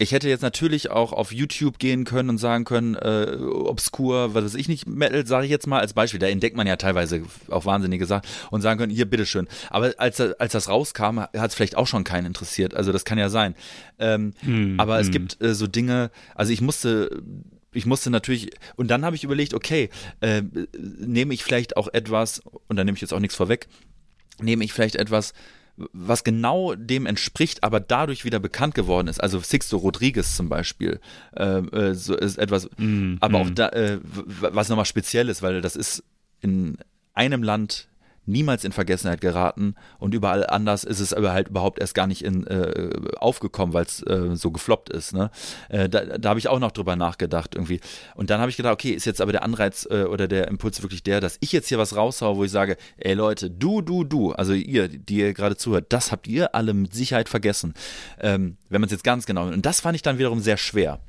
[0.00, 4.44] ich hätte jetzt natürlich auch auf YouTube gehen können und sagen können, äh, obskur, was
[4.44, 6.18] weiß ich nicht, Metal, sage ich jetzt mal als Beispiel.
[6.18, 9.46] Da entdeckt man ja teilweise auch wahnsinnige Sachen und sagen können, hier, bitteschön.
[9.68, 12.74] Aber als, als das rauskam, hat es vielleicht auch schon keinen interessiert.
[12.74, 13.54] Also das kann ja sein.
[13.98, 15.02] Ähm, hm, aber hm.
[15.02, 17.22] es gibt äh, so Dinge, also ich musste
[17.72, 19.90] ich musste natürlich, und dann habe ich überlegt, okay,
[20.20, 20.42] äh,
[20.98, 23.68] nehme ich vielleicht auch etwas, und da nehme ich jetzt auch nichts vorweg,
[24.40, 25.34] nehme ich vielleicht etwas,
[25.92, 29.22] was genau dem entspricht, aber dadurch wieder bekannt geworden ist.
[29.22, 31.00] Also Sixto Rodriguez zum Beispiel,
[31.36, 33.42] äh, äh, so ist etwas, mm, aber mm.
[33.42, 36.02] auch da, äh, was nochmal speziell ist, weil das ist
[36.40, 36.78] in
[37.14, 37.88] einem Land
[38.26, 42.22] niemals in Vergessenheit geraten und überall anders ist es aber halt überhaupt erst gar nicht
[42.22, 45.12] in, äh, aufgekommen, weil es äh, so gefloppt ist.
[45.12, 45.30] Ne?
[45.68, 47.80] Äh, da da habe ich auch noch drüber nachgedacht irgendwie.
[48.14, 50.82] Und dann habe ich gedacht, okay, ist jetzt aber der Anreiz äh, oder der Impuls
[50.82, 54.04] wirklich der, dass ich jetzt hier was raushaue, wo ich sage, ey Leute, du, du,
[54.04, 57.74] du, also ihr, die ihr gerade zuhört, das habt ihr alle mit Sicherheit vergessen.
[58.20, 59.46] Ähm, wenn man es jetzt ganz genau.
[59.46, 61.00] Und das fand ich dann wiederum sehr schwer.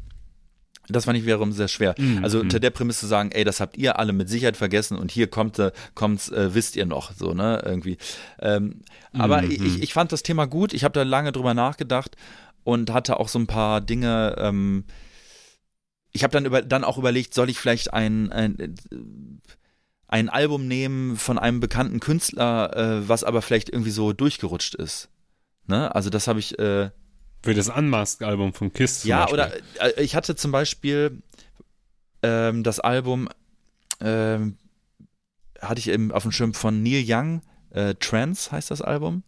[0.92, 1.96] Das fand ich wiederum sehr schwer.
[1.98, 4.98] Mm, also unter der Prämisse zu sagen, ey, das habt ihr alle mit Sicherheit vergessen
[4.98, 7.98] und hier kommt, äh, kommt's, äh, wisst ihr noch, so, ne, irgendwie.
[8.40, 8.82] Ähm,
[9.14, 12.16] aber mm, ich, ich fand das Thema gut, ich habe da lange drüber nachgedacht
[12.64, 14.86] und hatte auch so ein paar Dinge, ähm,
[16.12, 18.78] ich habe dann, über, dann auch überlegt, soll ich vielleicht ein, ein,
[20.08, 25.10] ein Album nehmen von einem bekannten Künstler, äh, was aber vielleicht irgendwie so durchgerutscht ist.
[25.68, 25.94] Ne?
[25.96, 26.90] Also das habe ich, äh,
[27.44, 29.04] für das Unmasked-Album von Kiss.
[29.04, 31.22] Ja, oder äh, ich hatte zum Beispiel
[32.24, 33.30] ähm, das Album,
[34.00, 34.58] ähm,
[35.60, 37.42] hatte ich eben auf dem Schirm von Neil Young,
[37.72, 39.24] äh, Trance heißt das Album.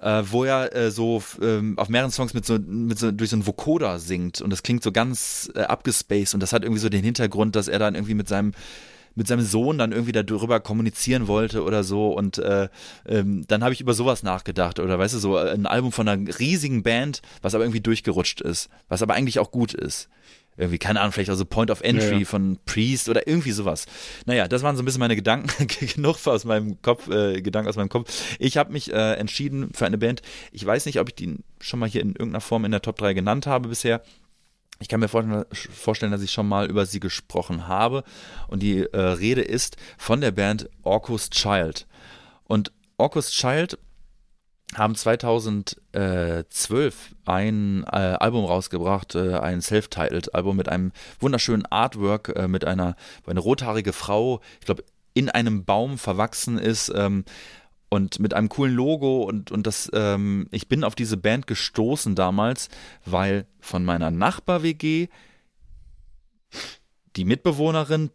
[0.00, 3.36] Äh, wo er äh, so ähm, auf mehreren Songs mit so, mit so durch so
[3.36, 6.88] einen Vocoder singt und das klingt so ganz äh, abgespaced und das hat irgendwie so
[6.88, 8.52] den Hintergrund, dass er dann irgendwie mit seinem
[9.18, 12.12] mit seinem Sohn dann irgendwie darüber kommunizieren wollte oder so.
[12.12, 12.68] Und äh,
[13.06, 14.78] ähm, dann habe ich über sowas nachgedacht.
[14.78, 18.68] Oder weißt du, so ein Album von einer riesigen Band, was aber irgendwie durchgerutscht ist,
[18.88, 20.08] was aber eigentlich auch gut ist
[20.58, 22.24] irgendwie, keine Ahnung, vielleicht also Point of Entry ja, ja.
[22.24, 23.86] von Priest oder irgendwie sowas.
[24.26, 27.76] Naja, das waren so ein bisschen meine Gedanken, genug aus meinem Kopf, äh, Gedanken aus
[27.76, 28.36] meinem Kopf.
[28.40, 30.20] Ich habe mich äh, entschieden für eine Band.
[30.50, 32.98] Ich weiß nicht, ob ich die schon mal hier in irgendeiner Form in der Top
[32.98, 34.02] 3 genannt habe bisher.
[34.80, 38.04] Ich kann mir vorstellen, dass ich schon mal über sie gesprochen habe.
[38.46, 41.86] Und die äh, Rede ist von der Band Orcus Child.
[42.44, 43.78] Und Orcus Child
[44.74, 52.48] haben 2012 ein äh, Album rausgebracht, äh, ein self-titled Album mit einem wunderschönen Artwork, äh,
[52.48, 52.94] mit einer
[53.26, 54.84] eine rothaarige Frau, ich glaube,
[55.14, 56.92] in einem Baum verwachsen ist.
[56.94, 57.24] Ähm,
[57.88, 62.14] und mit einem coolen Logo und, und das, ähm, ich bin auf diese Band gestoßen
[62.14, 62.68] damals,
[63.04, 65.08] weil von meiner Nachbar-WG
[67.16, 68.10] die Mitbewohnerin,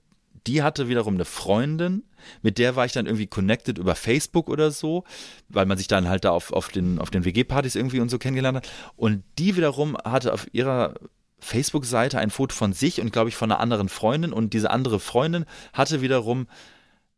[0.47, 2.03] die hatte wiederum eine Freundin,
[2.41, 5.03] mit der war ich dann irgendwie connected über Facebook oder so,
[5.49, 8.17] weil man sich dann halt da auf, auf den, auf den WG-Partys irgendwie und so
[8.17, 8.69] kennengelernt hat.
[8.95, 10.95] Und die wiederum hatte auf ihrer
[11.39, 14.99] Facebook-Seite ein Foto von sich und glaube ich von einer anderen Freundin und diese andere
[14.99, 16.47] Freundin hatte wiederum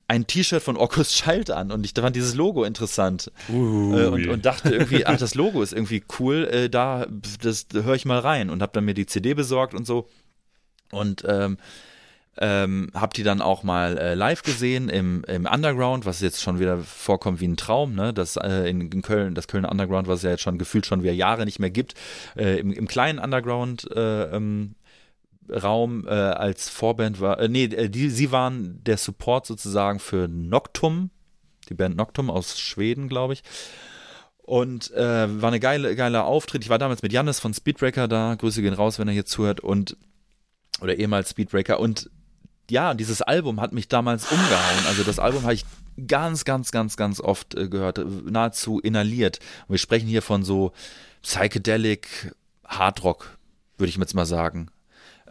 [0.07, 3.31] ein T-Shirt von Orcus Child an und ich fand dieses Logo interessant.
[3.49, 7.07] Uh, äh, und, und, dachte irgendwie, ach, das Logo ist irgendwie cool, äh, da,
[7.41, 10.07] das, da höre ich mal rein und habe dann mir die CD besorgt und so.
[10.91, 11.57] Und ähm,
[12.37, 16.59] ähm, hab die dann auch mal äh, live gesehen im, im Underground, was jetzt schon
[16.59, 18.13] wieder vorkommt wie ein Traum, ne?
[18.13, 21.01] Das äh, in, in, Köln, das Kölner Underground, was es ja jetzt schon gefühlt schon
[21.01, 21.93] wieder Jahre nicht mehr gibt,
[22.35, 24.75] äh, im, im kleinen Underground äh, ähm,
[25.49, 30.27] Raum äh, als Vorband war, äh, nee, äh, die, sie waren der Support sozusagen für
[30.27, 31.09] Noctum,
[31.69, 33.43] die Band Noctum aus Schweden, glaube ich.
[34.37, 36.63] Und äh, war eine geile, geiler Auftritt.
[36.63, 38.35] Ich war damals mit Jannis von Speedbreaker da.
[38.35, 39.59] Grüße gehen raus, wenn er hier zuhört.
[39.59, 39.97] Und
[40.81, 41.79] oder ehemals Speedbreaker.
[41.79, 42.11] Und
[42.69, 44.85] ja, dieses Album hat mich damals umgehauen.
[44.87, 45.65] Also das Album habe ich
[46.07, 47.99] ganz, ganz, ganz, ganz oft äh, gehört,
[48.29, 49.39] nahezu inhaliert.
[49.67, 50.73] Und wir sprechen hier von so
[51.21, 52.35] Psychedelic
[52.65, 53.37] Hardrock,
[53.77, 54.69] würde ich jetzt mal sagen.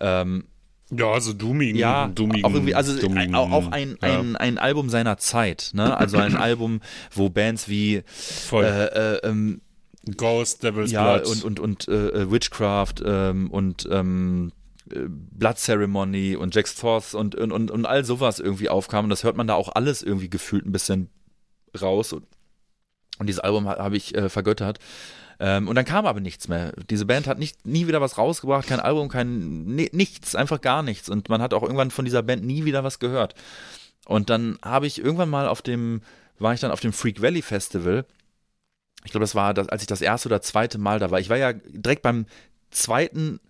[0.00, 0.44] Ähm,
[0.90, 1.76] ja, also Dooming.
[1.76, 4.20] Ja, Dooming, auch irgendwie, also Dooming, auch ein, ja.
[4.20, 5.96] ein, ein Album seiner Zeit, ne?
[5.96, 6.80] Also ein Album,
[7.12, 8.64] wo Bands wie Voll.
[8.64, 9.60] Äh, äh, ähm,
[10.16, 14.52] Ghost, Devil's ja, Blood und, und, und äh, äh Witchcraft ähm, und ähm,
[14.90, 19.04] äh, Blood Ceremony und Jack's Force und, und, und, und all sowas irgendwie aufkam.
[19.04, 21.08] Und das hört man da auch alles irgendwie gefühlt ein bisschen
[21.80, 22.12] raus.
[22.12, 22.26] Und,
[23.18, 24.78] und dieses Album habe hab ich äh, vergöttert.
[25.40, 26.72] Ähm, und dann kam aber nichts mehr.
[26.90, 30.82] Diese Band hat nicht, nie wieder was rausgebracht, kein Album, kein ni nichts, einfach gar
[30.82, 31.08] nichts.
[31.08, 33.34] Und man hat auch irgendwann von dieser Band nie wieder was gehört.
[34.06, 36.02] Und dann habe ich irgendwann mal auf dem,
[36.38, 38.04] war ich dann auf dem Freak Valley Festival.
[39.04, 41.20] Ich glaube, das war, das, als ich das erste oder zweite Mal da war.
[41.20, 42.26] Ich war ja direkt beim
[42.70, 43.40] zweiten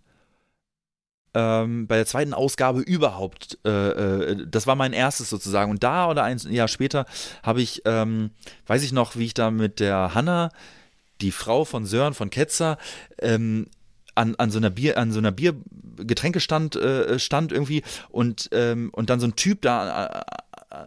[1.34, 5.70] ähm, bei der zweiten Ausgabe überhaupt, äh, äh, das war mein erstes sozusagen.
[5.70, 7.06] Und da oder ein Jahr später
[7.42, 8.30] habe ich, ähm,
[8.66, 10.50] weiß ich noch, wie ich da mit der Hanna,
[11.24, 12.78] die Frau von Sören von Ketzer,
[13.18, 13.66] ähm,
[14.14, 19.10] an, an so einer Bier, an so einer Biergetränkestand äh, stand irgendwie und, ähm, und
[19.10, 20.22] dann so ein Typ da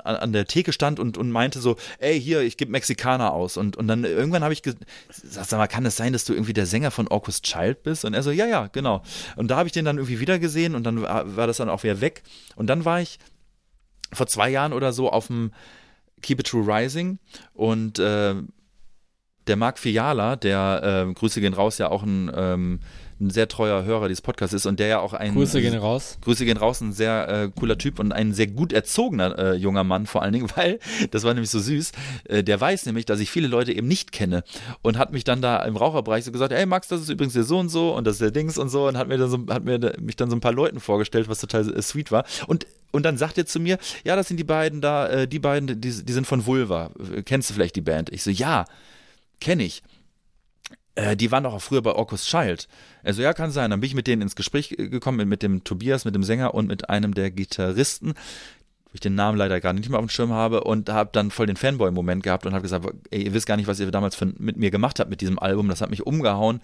[0.03, 3.55] an der Theke stand und, und meinte so, ey, hier, ich gebe Mexikaner aus.
[3.55, 6.53] Und, und dann irgendwann habe ich gesagt, sag mal, kann es sein, dass du irgendwie
[6.53, 8.03] der Sänger von August Child bist?
[8.03, 9.01] Und er so, ja, ja, genau.
[9.37, 11.69] Und da habe ich den dann irgendwie wieder gesehen und dann war, war das dann
[11.69, 12.23] auch wieder weg.
[12.57, 13.17] Und dann war ich
[14.11, 15.51] vor zwei Jahren oder so auf dem
[16.21, 17.19] Keep It True Rising
[17.53, 18.35] und äh,
[19.47, 22.79] der Marc Fiala, der äh, Grüße gehen raus, ja auch ein ähm,
[23.19, 25.33] ein sehr treuer Hörer dieses Podcasts ist und der ja auch ein.
[25.33, 26.17] Grüße gehen raus.
[26.21, 29.83] Grüße gehen raus, ein sehr äh, cooler Typ und ein sehr gut erzogener äh, junger
[29.83, 30.79] Mann vor allen Dingen, weil,
[31.11, 31.91] das war nämlich so süß,
[32.25, 34.43] äh, der weiß nämlich, dass ich viele Leute eben nicht kenne
[34.81, 37.43] und hat mich dann da im Raucherbereich so gesagt, ey Max, das ist übrigens der
[37.43, 39.39] so und so und das ist der Dings und so und hat mir dann so,
[39.49, 42.25] hat mir mich dann so ein paar Leuten vorgestellt, was total äh, sweet war.
[42.47, 45.39] Und und dann sagt er zu mir, ja, das sind die beiden da, äh, die
[45.39, 46.91] beiden, die, die sind von Vulva.
[47.25, 48.09] Kennst du vielleicht die Band?
[48.11, 48.65] Ich so, ja,
[49.39, 49.83] kenne ich
[50.97, 52.67] äh, die waren doch auch früher bei Orcus Child.
[53.03, 53.69] Also ja, kann sein.
[53.69, 56.67] Dann bin ich mit denen ins Gespräch gekommen, mit, dem Tobias, mit dem Sänger und
[56.67, 58.15] mit einem der Gitarristen
[58.97, 61.45] ich den Namen leider gar nicht mehr auf dem Schirm habe und habe dann voll
[61.45, 64.25] den Fanboy-Moment gehabt und habe gesagt, ey, ihr wisst gar nicht, was ihr damals für,
[64.37, 66.61] mit mir gemacht habt mit diesem Album, das hat mich umgehauen.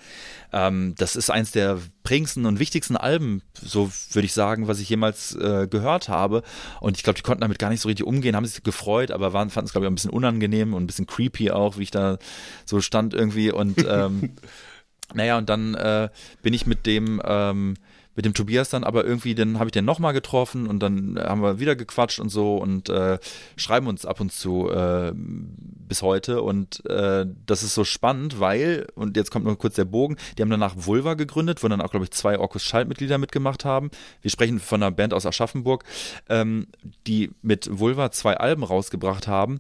[0.52, 4.90] Ähm, das ist eins der prägendsten und wichtigsten Alben, so würde ich sagen, was ich
[4.90, 6.44] jemals äh, gehört habe.
[6.80, 9.32] Und ich glaube, die konnten damit gar nicht so richtig umgehen, haben sich gefreut, aber
[9.32, 12.18] fanden es glaube ich ein bisschen unangenehm und ein bisschen creepy auch, wie ich da
[12.66, 13.52] so stand irgendwie.
[13.52, 14.36] Und ähm,
[15.14, 16.10] naja, und dann äh,
[16.42, 17.76] bin ich mit dem ähm,
[18.16, 21.42] mit dem Tobias dann aber irgendwie, dann habe ich den nochmal getroffen und dann haben
[21.42, 23.20] wir wieder gequatscht und so und äh,
[23.56, 28.88] schreiben uns ab und zu äh, bis heute und äh, das ist so spannend, weil,
[28.96, 31.92] und jetzt kommt nur kurz der Bogen, die haben danach Vulva gegründet, wo dann auch,
[31.92, 33.90] glaube ich, zwei Orkus Schaltmitglieder mitgemacht haben.
[34.22, 35.84] Wir sprechen von einer Band aus Aschaffenburg,
[36.30, 36.68] ähm,
[37.08, 39.60] die mit Vulva zwei Alben rausgebracht haben,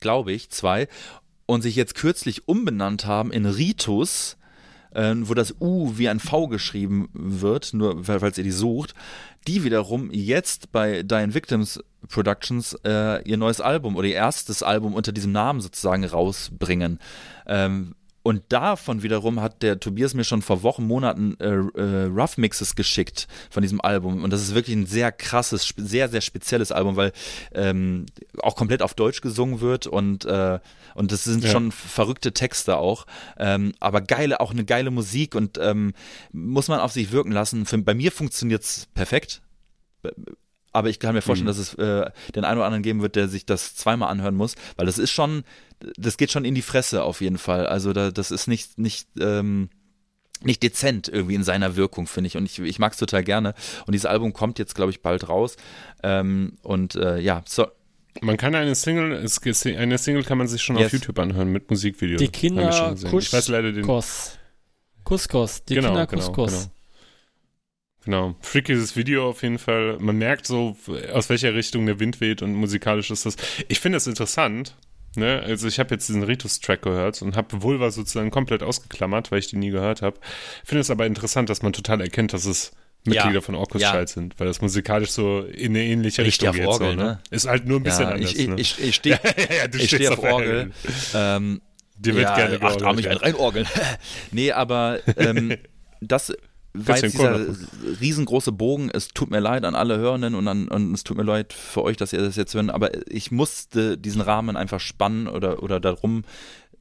[0.00, 0.88] glaube ich, zwei,
[1.46, 4.36] und sich jetzt kürzlich umbenannt haben in Ritus,
[4.94, 8.94] äh, wo das U wie ein V geschrieben wird, nur falls ihr die sucht,
[9.46, 14.94] die wiederum jetzt bei Dying Victims Productions äh, ihr neues Album oder ihr erstes Album
[14.94, 16.98] unter diesem Namen sozusagen rausbringen.
[17.46, 22.38] Ähm, und davon wiederum hat der Tobias mir schon vor Wochen, Monaten äh, äh, Rough
[22.38, 24.22] Mixes geschickt von diesem Album.
[24.22, 27.12] Und das ist wirklich ein sehr krasses, sehr, sehr spezielles Album, weil
[27.52, 28.06] ähm,
[28.38, 30.60] auch komplett auf Deutsch gesungen wird und, äh,
[30.94, 31.50] und das sind ja.
[31.50, 33.06] schon verrückte Texte auch.
[33.38, 35.92] Ähm, aber geile, auch eine geile Musik und ähm,
[36.32, 37.66] muss man auf sich wirken lassen.
[37.66, 39.42] Für, bei mir funktioniert es perfekt.
[40.72, 41.56] Aber ich kann mir vorstellen, mhm.
[41.56, 44.54] dass es äh, den einen oder anderen geben wird, der sich das zweimal anhören muss,
[44.76, 45.44] weil das ist schon,
[45.96, 47.66] das geht schon in die Fresse auf jeden Fall.
[47.66, 49.68] Also da, das ist nicht, nicht, ähm,
[50.42, 52.36] nicht dezent irgendwie in seiner Wirkung, finde ich.
[52.36, 53.54] Und ich, ich mag es total gerne.
[53.86, 55.56] Und dieses Album kommt jetzt, glaube ich, bald raus.
[56.02, 57.66] Ähm, und äh, ja, so.
[58.20, 59.26] Man kann eine Single,
[59.78, 60.86] eine Single kann man sich schon yes.
[60.86, 62.18] auf YouTube anhören mit Musikvideo.
[62.18, 64.38] Die Kinder Kuss, ich weiß leider den Kuss.
[65.04, 66.72] Kuss, Die genau, Kinder genau, Kuss, Genau.
[68.04, 68.34] Genau.
[68.40, 69.98] Freakiges Video auf jeden Fall.
[70.00, 70.76] Man merkt so,
[71.12, 73.36] aus welcher Richtung der Wind weht und musikalisch ist das.
[73.68, 74.76] Ich finde es interessant.
[75.14, 75.42] Ne?
[75.44, 79.48] Also ich habe jetzt diesen Ritus-Track gehört und habe Vulva sozusagen komplett ausgeklammert, weil ich
[79.48, 80.18] die nie gehört habe.
[80.64, 82.72] Finde es aber interessant, dass man total erkennt, dass es
[83.04, 84.06] Mitglieder ja, von Orkus ja.
[84.06, 86.66] sind, weil das musikalisch so in eine ähnliche ich Richtung geht.
[86.66, 87.02] Orgel, so, ne?
[87.02, 87.20] ne?
[87.30, 88.32] Ist halt nur ein bisschen ja, anders.
[88.32, 88.54] Ich, ne?
[88.58, 89.18] ich, ich stehe
[89.72, 90.70] ja, steh auf Orgel.
[91.14, 91.60] Ähm,
[91.96, 92.84] Dir wird gerne georgelt.
[92.84, 93.66] Ach, mich ein reinorgeln.
[94.30, 95.56] nee, aber ähm,
[96.00, 96.32] das
[96.74, 97.46] weil dieser
[98.00, 101.22] riesengroße Bogen, es tut mir leid an alle Hörenden und, an, und es tut mir
[101.22, 105.28] leid für euch, dass ihr das jetzt hören, aber ich musste diesen Rahmen einfach spannen
[105.28, 106.24] oder, oder darum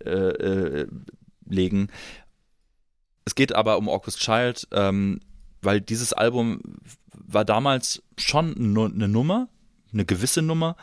[0.05, 0.88] äh, äh,
[1.45, 1.89] legen.
[3.26, 5.19] Es geht aber um August Child, ähm,
[5.61, 6.61] weil dieses Album
[7.13, 9.49] war damals schon eine Nummer,
[9.91, 10.76] eine gewisse Nummer.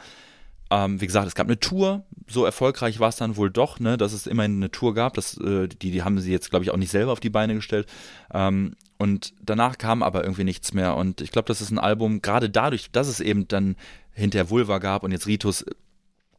[0.71, 3.97] Ähm, wie gesagt, es gab eine Tour, so erfolgreich war es dann wohl doch, ne,
[3.97, 5.15] dass es immerhin eine Tour gab.
[5.15, 7.55] Das, äh, die, die haben sie jetzt, glaube ich, auch nicht selber auf die Beine
[7.55, 7.89] gestellt.
[8.33, 10.97] Ähm, und danach kam aber irgendwie nichts mehr.
[10.97, 13.77] Und ich glaube, das ist ein Album, gerade dadurch, dass es eben dann
[14.13, 15.65] hinter Vulva gab und jetzt Ritus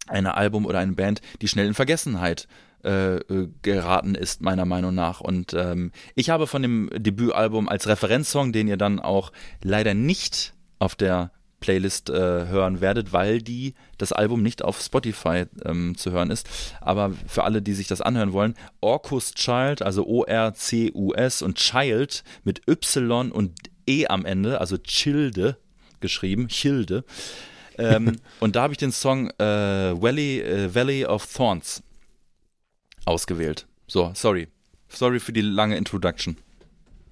[0.08, 2.48] ein Album oder eine Band, die schnell in Vergessenheit
[2.84, 5.22] äh, äh, geraten ist, meiner Meinung nach.
[5.22, 9.32] Und ähm, ich habe von dem Debütalbum als Referenzsong, den ihr dann auch
[9.64, 12.14] leider nicht auf der Playlist äh,
[12.48, 16.48] hören werdet, weil die das Album nicht auf Spotify ähm, zu hören ist.
[16.81, 22.68] Aber für alle, die sich das anhören wollen, Orcus Child, also O-R-C-U-S und Child mit
[22.68, 23.57] Y und
[23.88, 25.57] E am Ende, also Childe
[25.99, 27.03] geschrieben, Childe.
[27.77, 31.84] ähm, und da habe ich den Song äh, Valley, äh, Valley of Thorns
[33.06, 33.68] ausgewählt.
[33.88, 34.48] So, sorry.
[34.88, 36.38] Sorry für die lange Introduction.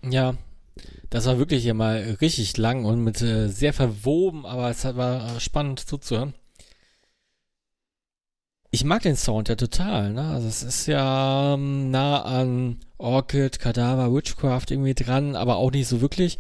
[0.04, 0.36] Ja,
[1.10, 5.40] das war wirklich hier mal richtig lang und mit äh, sehr verwoben, aber es war
[5.40, 6.34] spannend zuzuhören.
[8.70, 10.30] Ich mag den Sound ja total, ne?
[10.30, 15.88] Also es ist ja ähm, nah an Orchid, Cadaver, Witchcraft irgendwie dran, aber auch nicht
[15.88, 16.38] so wirklich.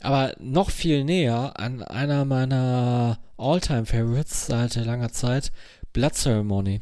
[0.00, 5.52] Aber noch viel näher an einer meiner All-Time-Favorites seit langer Zeit,
[5.92, 6.80] Blood Ceremony.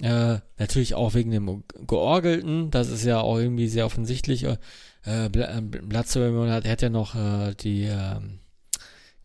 [0.00, 4.44] Äh, natürlich auch wegen dem Georgelten, das ist ja auch irgendwie sehr offensichtlich.
[4.44, 4.58] Äh,
[5.04, 8.20] äh, Blood Ceremony hat, hat ja noch äh, die äh,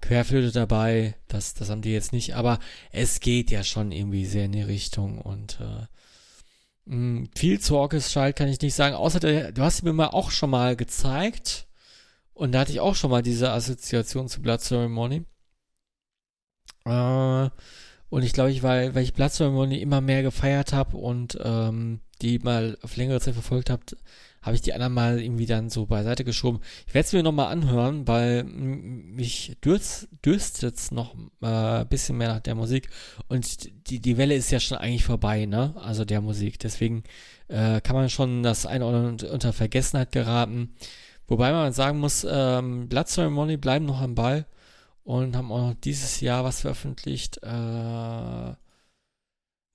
[0.01, 2.59] Querflöte dabei, das, das haben die jetzt nicht, aber
[2.91, 5.87] es geht ja schon irgendwie sehr in die Richtung und äh,
[6.93, 10.31] mh, viel zu Orchestral kann ich nicht sagen, außer der, du hast mir mal auch
[10.31, 11.67] schon mal gezeigt.
[12.33, 15.25] Und da hatte ich auch schon mal diese Assoziation zu Blood Ceremony.
[16.85, 17.49] Äh,
[18.09, 21.99] und ich glaube, ich, weil, weil ich Blood Ceremony immer mehr gefeiert habe und ähm,
[22.21, 23.81] die mal auf längere Zeit verfolgt habe,
[24.47, 26.61] habe ich die anderen mal irgendwie dann so beiseite geschoben.
[26.87, 32.29] Ich werde es mir nochmal anhören, weil mich dürst, dürstet noch äh, ein bisschen mehr
[32.29, 32.89] nach der Musik.
[33.27, 35.75] Und die, die Welle ist ja schon eigentlich vorbei, ne?
[35.75, 36.59] Also der Musik.
[36.59, 37.03] Deswegen
[37.49, 40.73] äh, kann man schon das eine oder andere unter Vergessenheit geraten.
[41.27, 44.45] Wobei man sagen muss, ähm, Blood Ceremony bleiben noch am Ball
[45.03, 47.43] und haben auch noch dieses Jahr was veröffentlicht.
[47.43, 48.53] Äh,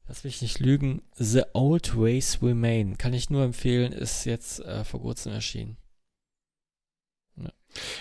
[0.09, 1.03] Lass mich nicht lügen.
[1.15, 2.99] The Old Ways Remain.
[2.99, 5.77] Kann ich nur empfehlen, ist jetzt äh, vor kurzem erschienen.
[7.37, 7.51] Ja.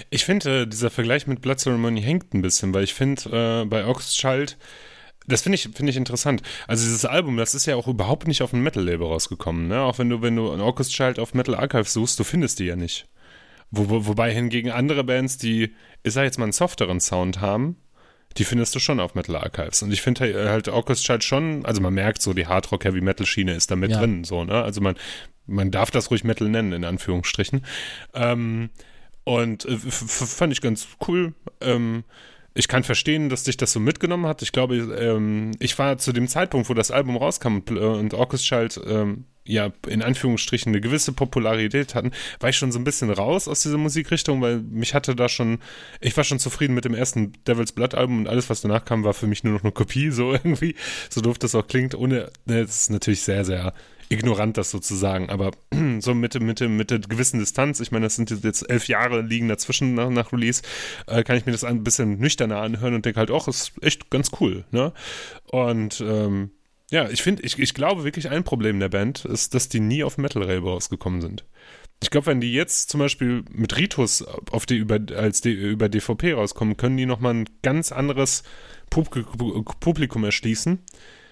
[0.10, 3.66] Ich finde, äh, dieser Vergleich mit Blood Ceremony hängt ein bisschen, weil ich finde, äh,
[3.66, 4.58] bei Oxchild,
[5.28, 6.42] das finde ich, find ich interessant.
[6.68, 9.82] Also dieses Album, das ist ja auch überhaupt nicht auf dem Metal-Label rausgekommen, ne?
[9.82, 13.08] Auch wenn du, wenn du Child auf Metal Archive suchst, du findest die ja nicht.
[13.70, 15.74] Wo, wo, wobei hingegen andere Bands, die,
[16.04, 17.78] ich sag jetzt mal, einen softeren Sound haben,
[18.38, 19.82] die findest du schon auf Metal Archives.
[19.84, 23.26] Und ich finde halt, halt Orchestrate schon, also man merkt so, die Hardrock Heavy Metal
[23.26, 24.00] Schiene ist da mit ja.
[24.00, 24.62] drin, so, ne?
[24.64, 24.96] Also man,
[25.48, 27.66] man darf das ruhig Metal nennen, in Anführungsstrichen.
[28.14, 28.70] Ähm,
[29.24, 31.34] und äh, fand ich ganz cool.
[31.60, 32.04] Ähm,
[32.54, 34.42] ich kann verstehen, dass dich das so mitgenommen hat.
[34.42, 38.14] Ich glaube, ähm, ich war zu dem Zeitpunkt, wo das Album rauskam und, äh, und
[38.14, 43.10] Orchestchild ähm, ja in Anführungsstrichen eine gewisse Popularität hatten, war ich schon so ein bisschen
[43.10, 45.60] raus aus dieser Musikrichtung, weil mich hatte da schon,
[46.00, 49.04] ich war schon zufrieden mit dem ersten Devil's Blood Album und alles, was danach kam,
[49.04, 50.76] war für mich nur noch eine Kopie, so irgendwie,
[51.10, 53.74] so doof das auch klingt, ohne, ne, das ist natürlich sehr, sehr
[54.12, 55.52] ignorant, das sozusagen, aber
[56.00, 59.48] so mit, mit, mit der gewissen Distanz, ich meine, das sind jetzt elf Jahre liegen
[59.48, 60.62] dazwischen nach, nach Release,
[61.08, 64.10] äh, kann ich mir das ein bisschen nüchterner anhören und denke halt, auch, ist echt
[64.10, 64.94] ganz cool, ne?
[65.46, 66.52] Und ähm,
[66.92, 70.04] ja, ich finde, ich, ich glaube wirklich ein Problem der Band ist, dass die nie
[70.04, 71.46] auf Metal Rail rausgekommen sind.
[72.04, 75.88] Ich glaube, wenn die jetzt zum Beispiel mit Ritus auf die über, als die, über
[75.88, 78.44] DVP rauskommen, können die nochmal ein ganz anderes
[78.90, 80.80] Publikum erschließen.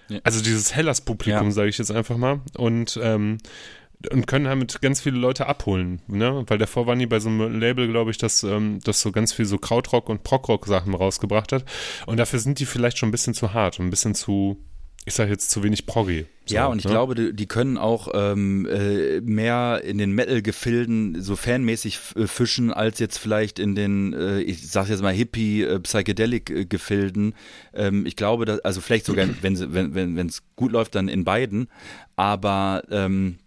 [0.10, 0.20] Ja.
[0.24, 1.52] Also dieses Hellas-Publikum, ja.
[1.52, 2.42] sage ich jetzt einfach mal.
[2.58, 3.38] Und, ähm,
[4.12, 6.44] und können damit ganz viele Leute abholen, ne?
[6.48, 9.34] Weil davor waren die bei so einem Label, glaube ich, das, ähm, das so ganz
[9.34, 11.66] viel so Krautrock und Progrock-Sachen rausgebracht hat.
[12.06, 14.58] Und dafür sind die vielleicht schon ein bisschen zu hart und ein bisschen zu,
[15.10, 16.26] ich sage jetzt zu wenig Proggy.
[16.46, 16.92] So, ja, und ich ne?
[16.92, 22.72] glaube, die, die, können auch ähm, äh, mehr in den Metal-Gefilden so fanmäßig äh, fischen,
[22.72, 27.34] als jetzt vielleicht in den, äh, ich sag jetzt mal, Hippie-Psychedelic-Gefilden.
[27.74, 31.08] Äh, ähm, ich glaube, dass, also vielleicht sogar, wenn es wenn, wenn, gut läuft, dann
[31.08, 31.68] in beiden.
[32.16, 33.38] Aber ähm,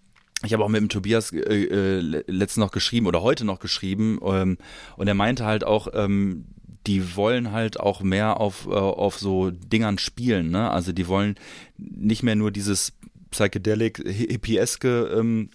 [0.44, 4.18] ich habe auch mit dem Tobias äh, äh, letztens noch geschrieben oder heute noch geschrieben
[4.24, 4.59] ähm,
[4.97, 6.47] und er meinte halt auch, ähm,
[6.86, 10.70] die wollen halt auch mehr auf, äh, auf so Dingern spielen, ne?
[10.70, 11.36] Also die wollen
[11.76, 12.92] nicht mehr nur dieses
[13.30, 15.50] psychedelic, hippieske ähm,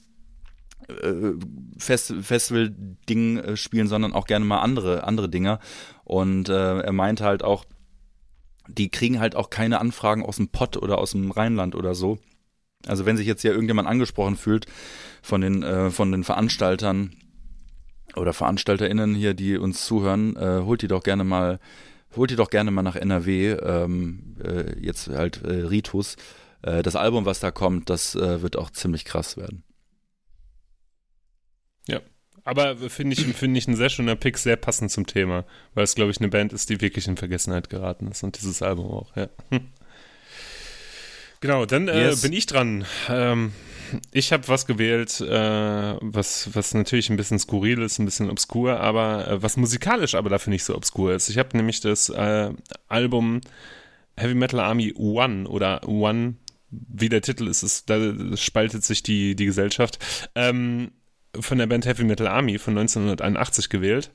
[0.88, 1.34] äh,
[1.78, 5.60] Fest Festival-Ding äh, spielen, sondern auch gerne mal andere, andere Dinger.
[6.04, 7.66] Und äh, er meint halt auch,
[8.68, 12.20] die kriegen halt auch keine Anfragen aus dem Pott oder aus dem Rheinland oder so.
[12.86, 14.66] Also wenn sich jetzt ja irgendjemand angesprochen fühlt
[15.22, 17.12] von den, von den Veranstaltern,
[18.18, 21.60] oder VeranstalterInnen hier, die uns zuhören, äh, holt die doch gerne mal,
[22.16, 26.16] holt die doch gerne mal nach NRW, ähm, äh, jetzt halt äh, Ritus.
[26.62, 29.64] Äh, das Album, was da kommt, das äh, wird auch ziemlich krass werden.
[31.88, 32.02] Ja,
[32.44, 35.96] aber finde ich, finde ich ein sehr schöner Pick, sehr passend zum Thema, weil es,
[35.96, 39.16] glaube ich, eine Band ist, die wirklich in Vergessenheit geraten ist und dieses Album auch,
[39.16, 39.30] ja.
[39.50, 39.68] Hm.
[41.40, 42.22] Genau, dann äh, yes.
[42.22, 42.86] bin ich dran.
[43.10, 43.52] Ähm,
[44.12, 48.80] ich habe was gewählt, äh, was, was natürlich ein bisschen skurril ist, ein bisschen obskur,
[48.80, 51.30] aber äh, was musikalisch aber dafür nicht so obskur ist.
[51.30, 52.52] Ich habe nämlich das äh,
[52.88, 53.42] Album
[54.18, 56.36] Heavy Metal Army One oder One,
[56.70, 60.00] wie der Titel ist, ist da spaltet sich die, die Gesellschaft.
[60.36, 60.92] Ähm,
[61.40, 64.12] von der Band Heavy Metal Army von 1981 gewählt.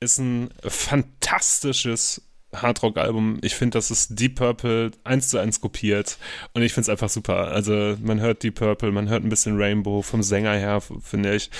[0.00, 2.22] Ist ein fantastisches
[2.54, 3.38] Hardrock-Album.
[3.42, 6.18] Ich finde, das ist Deep Purple eins zu eins kopiert
[6.54, 7.48] und ich finde es einfach super.
[7.48, 11.50] Also man hört Deep Purple, man hört ein bisschen Rainbow vom Sänger her, finde ich.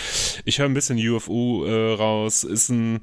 [0.44, 2.44] Ich höre ein bisschen UFO äh, raus.
[2.44, 3.00] Ist ein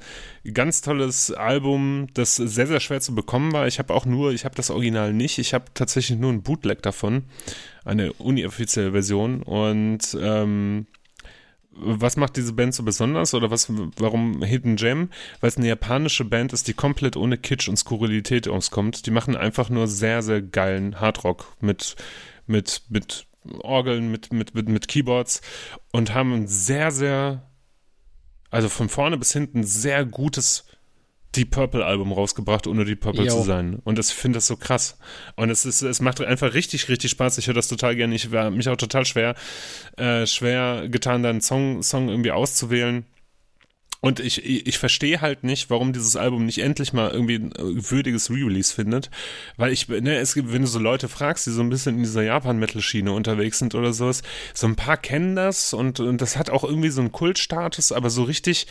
[0.54, 3.68] ganz tolles Album, das sehr, sehr schwer zu bekommen war.
[3.68, 5.38] Ich habe auch nur, ich habe das Original nicht.
[5.38, 7.24] Ich habe tatsächlich nur ein Bootleg davon,
[7.86, 10.88] eine unoffizielle Version und ähm,
[11.76, 15.10] was macht diese Band so besonders oder was, warum Hidden Gem?
[15.40, 19.06] Weil es eine japanische Band ist, die komplett ohne Kitsch und Skurrilität auskommt.
[19.06, 21.96] Die machen einfach nur sehr, sehr geilen Hardrock mit,
[22.46, 23.28] mit, mit
[23.62, 25.42] Orgeln, mit, mit, mit, mit Keyboards
[25.92, 27.50] und haben ein sehr, sehr,
[28.50, 30.66] also von vorne bis hinten sehr gutes
[31.36, 33.38] Deep Purple Album rausgebracht, ohne Deep Purple Yo.
[33.38, 33.80] zu sein.
[33.84, 34.98] Und ich finde das so krass.
[35.36, 37.38] Und es ist, es macht einfach richtig, richtig Spaß.
[37.38, 38.16] Ich höre das total gerne.
[38.16, 39.36] Ich war mich auch total schwer,
[39.98, 43.06] äh, schwer getan, da einen Song, Song irgendwie auszuwählen.
[44.04, 47.90] Und ich, ich verstehe halt nicht, warum dieses Album nicht endlich mal irgendwie ein äh,
[47.90, 49.10] würdiges Re-Release findet.
[49.56, 52.04] Weil ich, ne, es gibt, wenn du so Leute fragst, die so ein bisschen in
[52.04, 54.22] dieser Japan-Metal-Schiene unterwegs sind oder sowas,
[54.54, 58.10] so ein paar kennen das und, und das hat auch irgendwie so einen Kultstatus, aber
[58.10, 58.68] so richtig,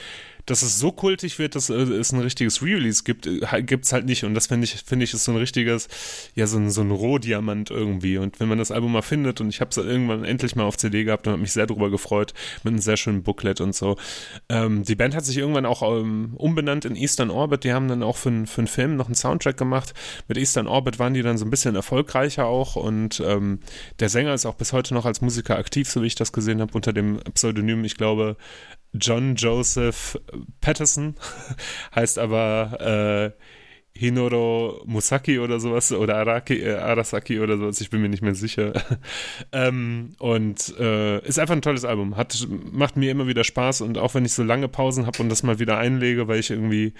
[0.46, 4.06] dass es so kultig wird, dass es ein richtiges Re-Release gibt, äh, gibt es halt
[4.06, 4.24] nicht.
[4.24, 5.88] Und das finde ich, finde ich, ist so ein richtiges,
[6.34, 8.18] ja, so ein, so ein Rohdiamant irgendwie.
[8.18, 10.76] Und wenn man das Album mal findet, und ich habe es irgendwann endlich mal auf
[10.76, 13.96] CD gehabt und habe mich sehr darüber gefreut, mit einem sehr schönen Booklet und so.
[14.48, 17.64] Ähm, die Band hat sich irgendwann auch ähm, umbenannt in Eastern Orbit.
[17.64, 19.94] Die haben dann auch für, für einen Film noch einen Soundtrack gemacht.
[20.28, 22.76] Mit Eastern Orbit waren die dann so ein bisschen erfolgreicher auch.
[22.76, 23.60] Und ähm,
[24.00, 26.60] der Sänger ist auch bis heute noch als Musiker aktiv, so wie ich das gesehen
[26.60, 28.36] habe, unter dem Pseudonym, ich glaube,
[28.94, 30.18] John Joseph
[30.60, 31.16] Patterson,
[31.94, 33.42] heißt aber äh,
[33.94, 38.34] Hinoro Musaki oder sowas oder Araki, äh, Arasaki oder sowas, ich bin mir nicht mehr
[38.34, 38.72] sicher.
[39.52, 42.16] ähm, und äh, ist einfach ein tolles Album.
[42.16, 45.28] Hat, macht mir immer wieder Spaß und auch wenn ich so lange Pausen habe und
[45.28, 46.94] das mal wieder einlege, weil ich irgendwie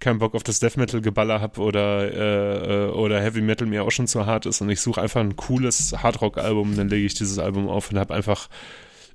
[0.00, 3.84] keinen Bock auf das Death Metal Geballer habe oder, äh, äh, oder Heavy Metal mir
[3.84, 7.04] auch schon zu hart ist und ich suche einfach ein cooles Hardrock Album, dann lege
[7.04, 8.48] ich dieses Album auf und habe einfach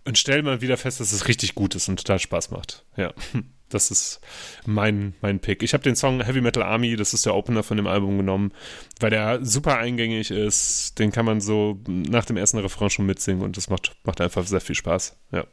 [0.06, 2.86] und stelle mal wieder fest, dass es richtig gut ist und total Spaß macht.
[2.96, 3.14] Ja,
[3.70, 4.22] das ist
[4.66, 5.64] mein, mein Pick.
[5.64, 8.52] Ich habe den Song Heavy Metal Army, das ist der Opener von dem Album genommen,
[9.00, 11.00] weil der super eingängig ist.
[11.00, 14.46] Den kann man so nach dem ersten Refrain schon mitsingen und das macht, macht einfach
[14.46, 15.18] sehr viel Spaß.
[15.32, 15.46] Ja.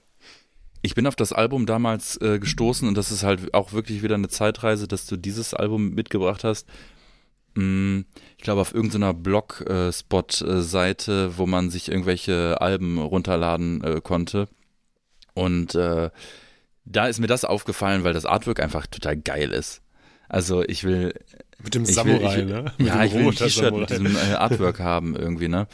[0.83, 4.17] Ich bin auf das Album damals äh, gestoßen und das ist halt auch wirklich wieder
[4.17, 6.69] eine Zeitreise, dass du dieses Album mitgebracht hast.
[7.55, 8.01] Mm,
[8.37, 14.49] ich glaube, auf irgendeiner Blogspot-Seite, wo man sich irgendwelche Alben runterladen äh, konnte.
[15.35, 16.11] Und äh,
[16.85, 19.83] da ist mir das aufgefallen, weil das Artwork einfach total geil ist.
[20.29, 21.15] Also ich will.
[21.63, 22.73] Mit dem Samurai, will, ich, ne?
[22.79, 25.69] Mit ja, ich will ein T-Shirt mit diesem äh, Artwork haben irgendwie, ne?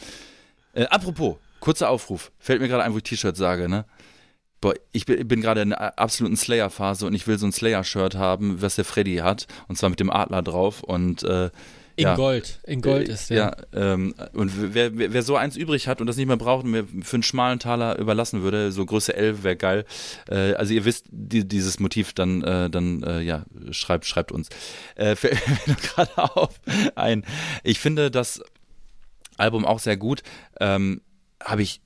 [0.73, 2.31] Äh, apropos, kurzer Aufruf.
[2.39, 3.85] Fällt mir gerade ein, wo ich T-Shirt sage, ne?
[4.61, 8.15] Boah, ich bin, bin gerade in einer absoluten Slayer-Phase und ich will so ein Slayer-Shirt
[8.15, 9.47] haben, was der Freddy hat.
[9.67, 10.83] Und zwar mit dem Adler drauf.
[10.83, 11.49] Und äh,
[11.99, 12.59] in ja, Gold.
[12.63, 13.37] In Gold äh, ist der.
[13.37, 16.63] Ja, ähm, und wer, wer, wer, so eins übrig hat und das nicht mehr braucht
[16.63, 19.85] und mir für einen schmalen Taler überlassen würde, so Größe 11 wäre geil.
[20.29, 24.47] Äh, also ihr wisst die, dieses Motiv, dann, äh, dann äh, ja, schreibt, schreibt uns.
[24.95, 26.61] Äh, fällt mir gerade auf
[26.95, 27.25] ein.
[27.63, 28.41] Ich finde das
[29.35, 30.23] Album auch sehr gut.
[30.61, 31.01] Ähm,
[31.43, 31.81] Habe ich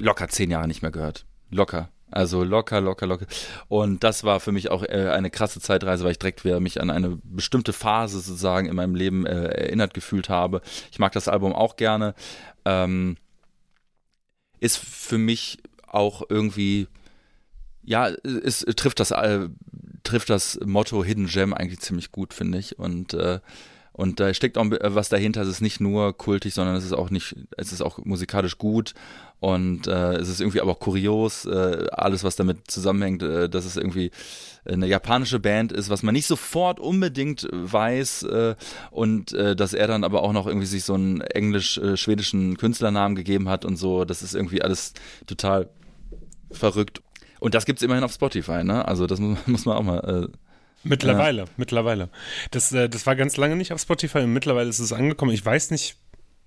[0.00, 1.24] locker zehn Jahre nicht mehr gehört.
[1.50, 1.90] Locker.
[2.10, 3.26] Also locker, locker, locker.
[3.68, 6.80] Und das war für mich auch äh, eine krasse Zeitreise, weil ich direkt wieder mich
[6.80, 10.60] an eine bestimmte Phase sozusagen in meinem Leben äh, erinnert gefühlt habe.
[10.92, 12.14] Ich mag das Album auch gerne.
[12.64, 13.16] Ähm,
[14.60, 16.88] ist für mich auch irgendwie,
[17.82, 19.48] ja, es, trifft das, äh,
[20.04, 22.78] trifft das Motto Hidden Gem eigentlich ziemlich gut, finde ich.
[22.78, 23.40] Und äh,
[23.96, 25.40] und da steckt auch was dahinter.
[25.40, 28.92] Es ist nicht nur kultig, sondern es ist auch nicht, es ist auch musikalisch gut
[29.40, 33.64] und äh, es ist irgendwie aber auch kurios, äh, alles was damit zusammenhängt, äh, dass
[33.64, 34.10] es irgendwie
[34.66, 38.54] eine japanische Band ist, was man nicht sofort unbedingt weiß äh,
[38.90, 43.48] und äh, dass er dann aber auch noch irgendwie sich so einen englisch-schwedischen Künstlernamen gegeben
[43.48, 44.04] hat und so.
[44.04, 44.92] Das ist irgendwie alles
[45.26, 45.70] total
[46.50, 47.00] verrückt.
[47.40, 48.86] Und das gibt's immerhin auf Spotify, ne?
[48.86, 50.36] Also das muss, muss man auch mal äh,
[50.88, 51.48] Mittlerweile, ja.
[51.56, 52.08] mittlerweile.
[52.50, 55.32] Das, äh, das war ganz lange nicht auf Spotify und mittlerweile ist es angekommen.
[55.32, 55.96] Ich weiß nicht,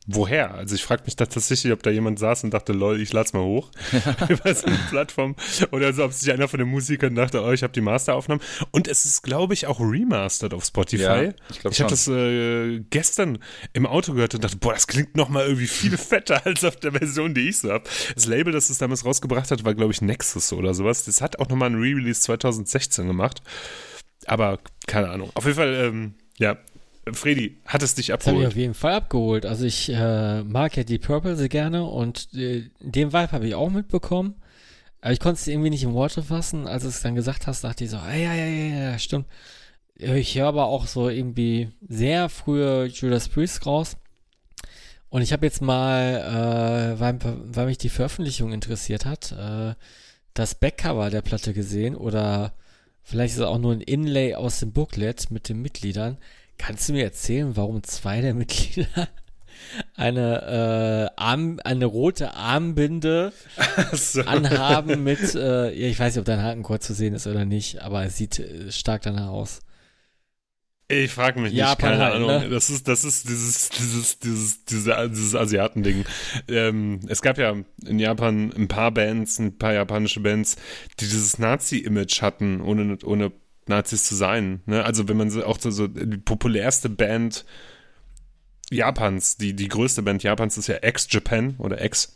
[0.07, 0.53] woher?
[0.55, 3.33] Also ich frage mich da tatsächlich, ob da jemand saß und dachte, lol, ich lad's
[3.33, 3.69] mal hoch
[4.29, 5.35] über so eine Plattform.
[5.71, 8.43] Oder so, ob sich einer von den Musikern dachte, oh, ich habe die Masteraufnahmen.
[8.71, 11.03] Und es ist, glaube ich, auch remastered auf Spotify.
[11.03, 13.39] Ja, ich ich habe das äh, gestern
[13.73, 16.75] im Auto gehört und dachte, boah, das klingt noch mal irgendwie viel fetter als auf
[16.77, 17.83] der Version, die ich so habe.
[18.15, 21.05] Das Label, das es damals rausgebracht hat, war, glaube ich, Nexus oder sowas.
[21.05, 23.41] Das hat auch noch mal ein Re-Release 2016 gemacht.
[24.29, 25.31] Aber keine Ahnung.
[25.33, 26.57] Auf jeden Fall, ähm, ja,
[27.11, 28.35] Freddy, hat es dich abgeholt?
[28.35, 29.45] Das habe ich auf jeden Fall abgeholt.
[29.47, 33.55] Also ich äh, mag ja die Purple sehr gerne und äh, den Vibe habe ich
[33.55, 34.35] auch mitbekommen.
[35.01, 36.67] Aber ich konnte es irgendwie nicht in Worte fassen.
[36.67, 39.25] Als du es dann gesagt hast, dachte ich so, ah, ja, ja, ja, ja, stimmt.
[39.95, 43.97] Ich höre aber auch so irgendwie sehr frühe Judas Priest raus.
[45.09, 49.73] Und ich habe jetzt mal, äh, weil, weil mich die Veröffentlichung interessiert hat, äh,
[50.35, 52.53] das Backcover der Platte gesehen oder
[53.09, 56.17] vielleicht ist es auch nur ein Inlay aus dem Booklet mit den Mitgliedern.
[56.57, 59.09] Kannst du mir erzählen, warum zwei der Mitglieder
[59.95, 63.33] eine, äh, Arm, eine rote Armbinde
[63.93, 64.21] so.
[64.21, 68.03] anhaben mit, äh, ich weiß nicht, ob dein Hakenkreuz zu sehen ist oder nicht, aber
[68.03, 69.61] es sieht äh, stark danach aus.
[70.91, 72.27] Ich frage mich nicht, Japan keine halt, Ahnung.
[72.29, 72.49] Ne?
[72.49, 76.03] Das ist, das ist dieses, dieses, dieses, diese, dieses Asiatending.
[76.47, 77.55] Ähm, es gab ja
[77.85, 80.55] in Japan ein paar Bands, ein paar japanische Bands,
[80.99, 83.31] die dieses Nazi-Image hatten, ohne, ohne
[83.67, 84.61] Nazis zu sein.
[84.65, 84.83] Ne?
[84.83, 87.45] Also wenn man so, auch so, so die populärste Band
[88.71, 92.13] Japans, die, die größte Band Japans ist ja X-Japan oder X.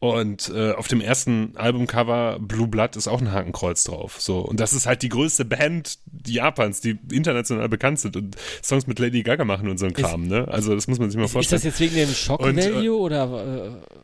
[0.00, 4.20] Und äh, auf dem ersten Albumcover Blue Blood ist auch ein Hakenkreuz drauf.
[4.20, 4.38] So.
[4.38, 9.00] Und das ist halt die größte Band Japans, die international bekannt sind und Songs mit
[9.00, 10.46] Lady Gaga machen und so ein Kram, ist, ne?
[10.46, 11.56] Also das muss man sich mal vorstellen.
[11.56, 13.96] Ist das jetzt wegen dem Shock-Value äh, oder äh,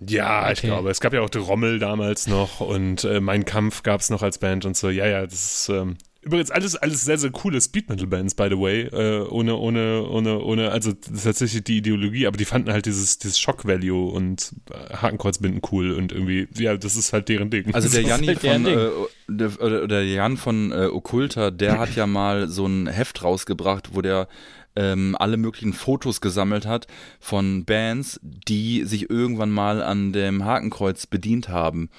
[0.00, 0.52] ja, okay.
[0.52, 0.90] ich glaube.
[0.90, 4.38] Es gab ja auch Rommel damals noch und äh, Mein Kampf gab es noch als
[4.38, 4.90] Band und so.
[4.90, 8.48] Ja, ja, das ist, ähm, Übrigens alles, alles sehr, sehr coole Speed Metal Bands, by
[8.50, 8.82] the way.
[8.82, 12.86] Äh, ohne, ohne, ohne, ohne, also das ist tatsächlich die Ideologie, aber die fanden halt
[12.86, 17.50] dieses, dieses Shock Value und äh, Hakenkreuzbinden cool und irgendwie, ja, das ist halt deren
[17.50, 17.72] Ding.
[17.72, 18.90] Also der Janni halt von, äh,
[19.28, 23.90] der, oder, der Jan von äh, Okkulta, der hat ja mal so ein Heft rausgebracht,
[23.94, 24.26] wo der
[24.74, 26.88] ähm, alle möglichen Fotos gesammelt hat
[27.20, 31.90] von Bands, die sich irgendwann mal an dem Hakenkreuz bedient haben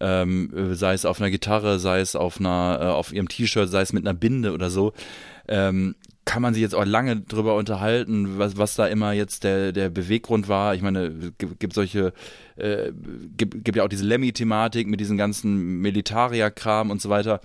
[0.00, 3.82] ähm, sei es auf einer Gitarre, sei es auf einer, äh, auf ihrem T-Shirt, sei
[3.82, 4.92] es mit einer Binde oder so,
[5.48, 5.94] ähm,
[6.24, 9.90] kann man sich jetzt auch lange drüber unterhalten, was, was da immer jetzt der, der
[9.90, 10.74] Beweggrund war.
[10.74, 12.12] Ich meine, gibt, gibt solche,
[12.56, 12.90] äh,
[13.36, 17.40] gibt, gibt ja auch diese Lemmy-Thematik mit diesem ganzen Militaria-Kram und so weiter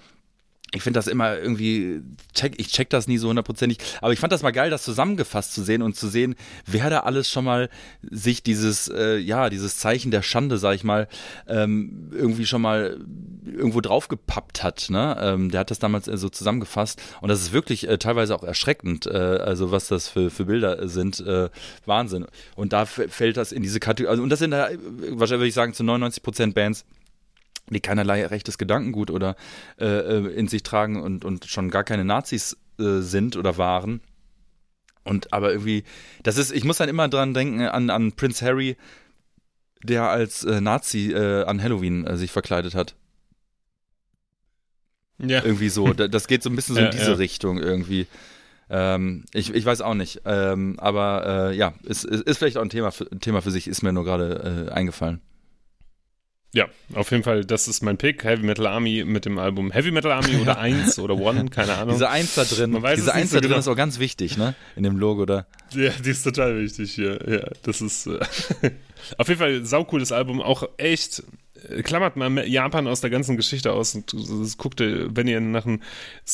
[0.73, 2.01] ich finde das immer irgendwie,
[2.33, 5.53] check, ich check das nie so hundertprozentig, aber ich fand das mal geil, das zusammengefasst
[5.53, 6.35] zu sehen und zu sehen,
[6.65, 7.69] wer da alles schon mal
[8.09, 11.09] sich dieses, äh, ja, dieses Zeichen der Schande, sag ich mal,
[11.47, 12.99] ähm, irgendwie schon mal
[13.45, 14.87] irgendwo draufgepappt hat.
[14.89, 15.17] Ne?
[15.19, 18.43] Ähm, der hat das damals äh, so zusammengefasst und das ist wirklich äh, teilweise auch
[18.43, 21.49] erschreckend, äh, also was das für, für Bilder sind, äh,
[21.85, 22.27] Wahnsinn.
[22.55, 24.69] Und da fällt das in diese Kategorie, also, und das sind da,
[25.09, 26.85] wahrscheinlich würde ich sagen, zu 99 Prozent Bands,
[27.73, 29.35] die keinerlei rechtes Gedankengut oder
[29.79, 34.01] äh, äh, in sich tragen und, und schon gar keine Nazis äh, sind oder waren.
[35.03, 35.83] Und aber irgendwie,
[36.23, 38.77] das ist, ich muss dann immer dran denken an, an Prince Harry,
[39.83, 42.95] der als äh, Nazi äh, an Halloween äh, sich verkleidet hat.
[45.17, 45.43] Ja.
[45.43, 45.93] Irgendwie so.
[45.93, 47.17] Das geht so ein bisschen so ja, in diese ja.
[47.17, 48.07] Richtung irgendwie.
[48.69, 50.21] Ähm, ich, ich weiß auch nicht.
[50.25, 53.51] Ähm, aber äh, ja, ist, ist, ist vielleicht auch ein Thema für, ein Thema für
[53.51, 55.21] sich, ist mir nur gerade äh, eingefallen.
[56.53, 58.25] Ja, auf jeden Fall, das ist mein Pick.
[58.25, 61.95] Heavy Metal Army mit dem Album Heavy Metal Army oder 1 oder One, keine Ahnung.
[61.95, 63.59] Diese 1 da drin, diese 1 da drin genau.
[63.59, 64.53] ist auch ganz wichtig, ne?
[64.75, 65.45] In dem Logo da.
[65.73, 67.19] Ja, die ist total wichtig hier.
[67.25, 68.19] Ja, das ist äh,
[69.17, 71.23] auf jeden Fall saucooles Album, auch echt
[71.69, 74.13] äh, klammert mal Japan aus der ganzen Geschichte aus und
[74.57, 75.81] guckt, wenn ihr nach, ein,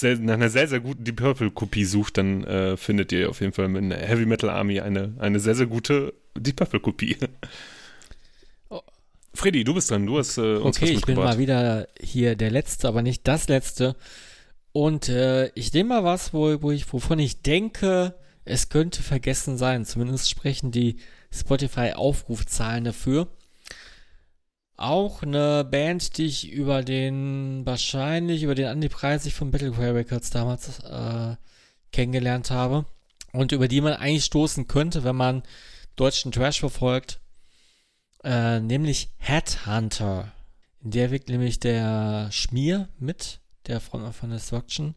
[0.02, 3.53] nach einer sehr, sehr guten Deep Purple Kopie sucht, dann äh, findet ihr auf jeden
[3.53, 7.18] Fall mit Heavy Metal Army eine, eine sehr, sehr gute Deep Purple Kopie.
[9.38, 12.50] Freddy, du bist dran, du hast äh, uns Okay, ich bin mal wieder hier der
[12.50, 13.96] Letzte, aber nicht das Letzte.
[14.72, 18.16] Und äh, ich nehme mal was, wo, wo ich, wovon ich denke,
[18.46, 19.86] es könnte vergessen sein.
[19.86, 20.98] Zumindest sprechen die
[21.32, 23.28] Spotify-Aufrufzahlen dafür.
[24.76, 30.32] Auch eine Band, die ich über den, wahrscheinlich über den Andy Preisig von Battlecry Records
[30.32, 31.36] damals äh,
[31.92, 32.86] kennengelernt habe.
[33.34, 35.44] Und über die man eigentlich stoßen könnte, wenn man
[35.96, 37.20] deutschen Trash verfolgt
[38.28, 40.34] äh, nämlich Headhunter.
[40.84, 44.95] In der wirkt nämlich der Schmier mit, der von, von Destruction.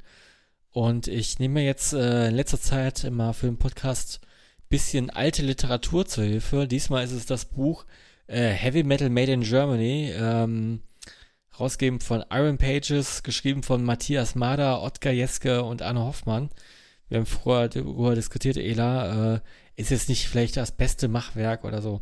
[0.73, 4.21] Und ich nehme jetzt äh, in letzter Zeit immer für den Podcast
[4.69, 6.67] bisschen alte Literatur zur Hilfe.
[6.67, 7.87] Diesmal ist es das Buch
[8.27, 10.83] äh, Heavy Metal Made in Germany, ähm,
[11.59, 16.51] rausgegeben von Iron Pages, geschrieben von Matthias Mader, Ottgar Jeske und Anne Hoffmann.
[17.09, 19.35] Wir haben vorher darüber diskutiert, Ela.
[19.35, 19.41] Äh,
[19.77, 22.01] ist jetzt nicht vielleicht das beste Machwerk oder so.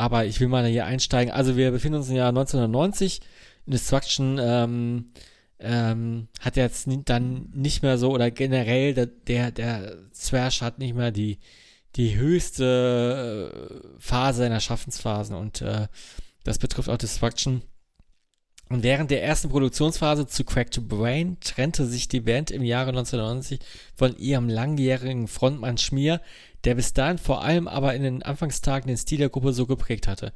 [0.00, 1.30] Aber ich will mal hier einsteigen.
[1.30, 3.20] Also wir befinden uns im Jahr 1990.
[3.66, 5.12] Destruction ähm,
[5.58, 10.94] ähm, hat jetzt dann nicht mehr so, oder generell der, der, der Thrash hat nicht
[10.94, 11.38] mehr die,
[11.96, 15.86] die höchste äh, Phase seiner Schaffensphasen und äh,
[16.44, 17.60] das betrifft auch Destruction.
[18.70, 23.58] Und während der ersten Produktionsphase zu Cracked Brain trennte sich die Band im Jahre 1990
[23.96, 26.22] von ihrem langjährigen Frontmann Schmier,
[26.64, 30.08] der bis dahin vor allem aber in den Anfangstagen den Stil der Gruppe so geprägt
[30.08, 30.32] hatte.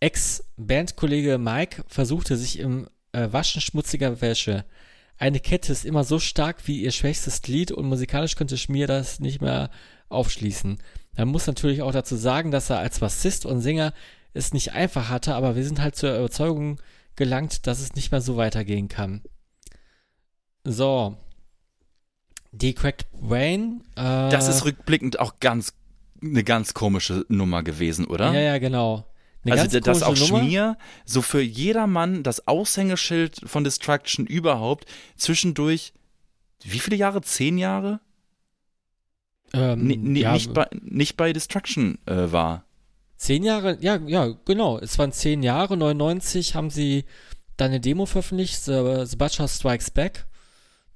[0.00, 4.64] Ex-Bandkollege Mike versuchte sich im äh, Waschen schmutziger Wäsche.
[5.16, 9.20] Eine Kette ist immer so stark wie ihr schwächstes Glied und musikalisch könnte Schmier das
[9.20, 9.70] nicht mehr
[10.08, 10.78] aufschließen.
[11.16, 13.92] Man muss natürlich auch dazu sagen, dass er als Bassist und Sänger
[14.32, 16.80] es nicht einfach hatte, aber wir sind halt zur Überzeugung
[17.16, 19.22] gelangt, dass es nicht mehr so weitergehen kann.
[20.64, 21.16] So.
[22.54, 23.82] Die Cracked Brain.
[23.96, 25.74] Äh, das ist rückblickend auch ganz
[26.22, 28.32] eine ganz komische Nummer gewesen, oder?
[28.32, 29.04] Ja, ja, genau.
[29.44, 30.38] Eine also das auch Nummer.
[30.38, 34.86] Schmier, so für jedermann das Aushängeschild von Destruction überhaupt,
[35.16, 35.92] zwischendurch,
[36.62, 37.20] wie viele Jahre?
[37.20, 38.00] Zehn Jahre?
[39.52, 42.64] Ähm, N ja, nicht, bei, nicht bei Destruction äh, war.
[43.16, 44.78] Zehn Jahre, ja, ja, genau.
[44.78, 45.76] Es waren zehn Jahre.
[45.76, 47.04] 99 haben sie
[47.56, 50.26] dann eine Demo veröffentlicht, The, The Butcher Strikes Back.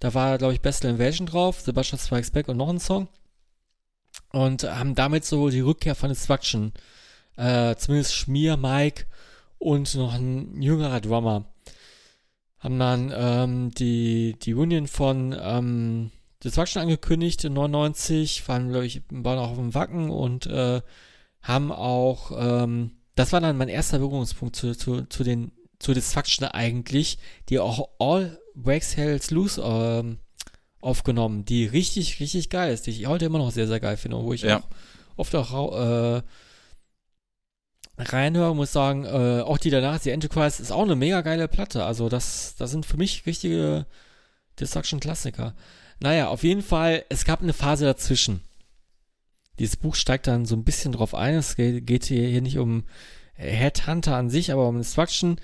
[0.01, 3.09] Da war, glaube ich, Best Invasion drauf, The Butcher Strikes Back und noch ein Song.
[4.33, 6.73] Und haben damit so die Rückkehr von Destruction
[7.37, 9.07] äh, zumindest Schmier, Mike
[9.59, 11.47] und noch ein jüngerer Drummer
[12.59, 16.11] haben dann ähm, die, die Union von ähm,
[16.43, 20.81] Destruction angekündigt in 99, waren, glaube ich, waren auch auf dem Wacken und äh,
[21.43, 26.47] haben auch, ähm, das war dann mein erster Berührungspunkt zu, zu, zu den, zu Destruction
[26.47, 27.19] eigentlich,
[27.49, 30.19] die auch All Breaks Hells Loose ähm,
[30.81, 34.23] aufgenommen, die richtig, richtig geil ist, die ich heute immer noch sehr, sehr geil finde,
[34.23, 34.59] wo ich ja.
[34.59, 34.69] auch
[35.17, 35.77] oft auch
[36.19, 36.23] äh,
[37.99, 41.85] reinhöre, muss sagen, äh, auch die danach, die Enterprise, ist auch eine mega geile Platte.
[41.85, 43.87] Also das, das sind für mich richtige
[44.61, 45.55] Destruction-Klassiker.
[46.01, 48.43] Naja, auf jeden Fall, es gab eine Phase dazwischen.
[49.59, 51.35] Dieses Buch steigt dann so ein bisschen drauf ein.
[51.35, 52.85] Es geht hier, hier nicht um
[53.35, 55.41] Headhunter an sich, aber um Destruction.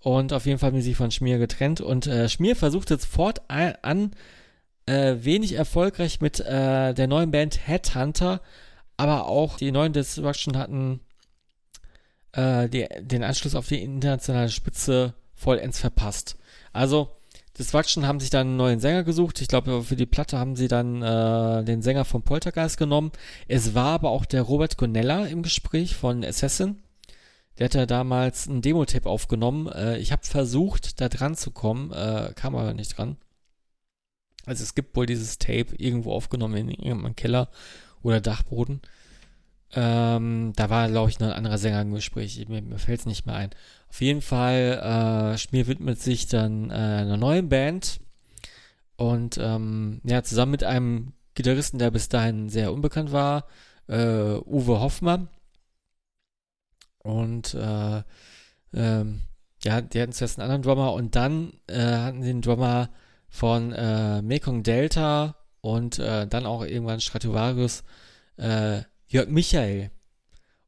[0.00, 1.80] Und auf jeden Fall haben sie sich von Schmier getrennt.
[1.80, 4.12] Und äh, Schmier versucht jetzt fortan
[4.86, 8.40] äh, wenig erfolgreich mit äh, der neuen Band Headhunter,
[8.96, 11.00] aber auch die neuen Destruction hatten
[12.32, 16.36] äh, die, den Anschluss auf die internationale Spitze vollends verpasst.
[16.72, 17.10] Also,
[17.58, 19.40] Destruction haben sich dann einen neuen Sänger gesucht.
[19.40, 23.10] Ich glaube, für die Platte haben sie dann äh, den Sänger von Poltergeist genommen.
[23.48, 26.80] Es war aber auch der Robert Gonella im Gespräch von Assassin.
[27.58, 29.66] Der hatte damals ein Demo-Tape aufgenommen.
[29.68, 33.16] Äh, ich habe versucht, da dran zu kommen, äh, kam aber nicht dran.
[34.46, 37.50] Also es gibt wohl dieses Tape irgendwo aufgenommen in irgendeinem Keller
[38.02, 38.80] oder Dachboden.
[39.74, 42.42] Ähm, da war, glaube ich, noch ein anderer Sänger im Gespräch.
[42.48, 43.50] Mir, mir fällt es nicht mehr ein.
[43.90, 48.00] Auf jeden Fall, äh, Schmier widmet sich dann äh, einer neuen Band.
[48.96, 53.46] Und ähm, ja, zusammen mit einem Gitarristen, der bis dahin sehr unbekannt war,
[53.86, 55.28] äh, Uwe Hoffmann.
[57.08, 58.02] Und äh,
[58.74, 59.22] ähm,
[59.64, 62.90] ja, die hatten zuerst einen anderen Drummer und dann äh, hatten sie einen Drummer
[63.30, 67.82] von äh, Mekong Delta und äh, dann auch irgendwann Stratovarius
[68.36, 69.90] äh, Jörg Michael.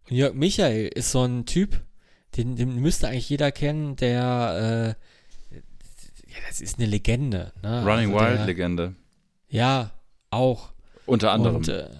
[0.08, 1.82] Und Jörg Michael ist so ein Typ,
[2.38, 4.96] den, den müsste eigentlich jeder kennen, der,
[5.52, 5.56] äh,
[6.32, 7.52] ja, das ist eine Legende.
[7.62, 7.84] Ne?
[7.84, 8.94] Running also Wild Legende.
[9.50, 9.90] Ja,
[10.30, 10.72] auch.
[11.04, 11.56] Unter anderem.
[11.56, 11.90] Und, äh,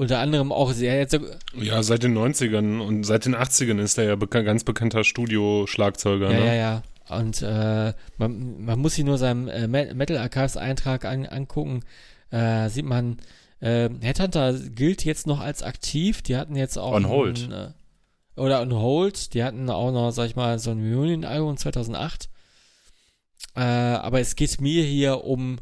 [0.00, 1.20] unter anderem auch sehr jetzt.
[1.54, 6.30] Ja, seit den 90ern und seit den 80ern ist er ja bekan ganz bekannter Studio-Schlagzeuger.
[6.30, 6.46] Ja, ne?
[6.46, 6.82] ja, ja.
[7.10, 11.82] Und äh, man, man muss sich nur seinen äh, Metal Archives Eintrag an, angucken.
[12.30, 13.18] Äh, sieht man,
[13.60, 16.22] äh, Headhunter gilt jetzt noch als aktiv.
[16.22, 16.92] Die hatten jetzt auch.
[16.94, 17.50] On Hold.
[17.50, 19.34] Ein, äh, oder On Hold.
[19.34, 22.30] Die hatten auch noch, sag ich mal, so ein Reunion-Album 2008.
[23.54, 25.58] Äh, aber es geht mir hier um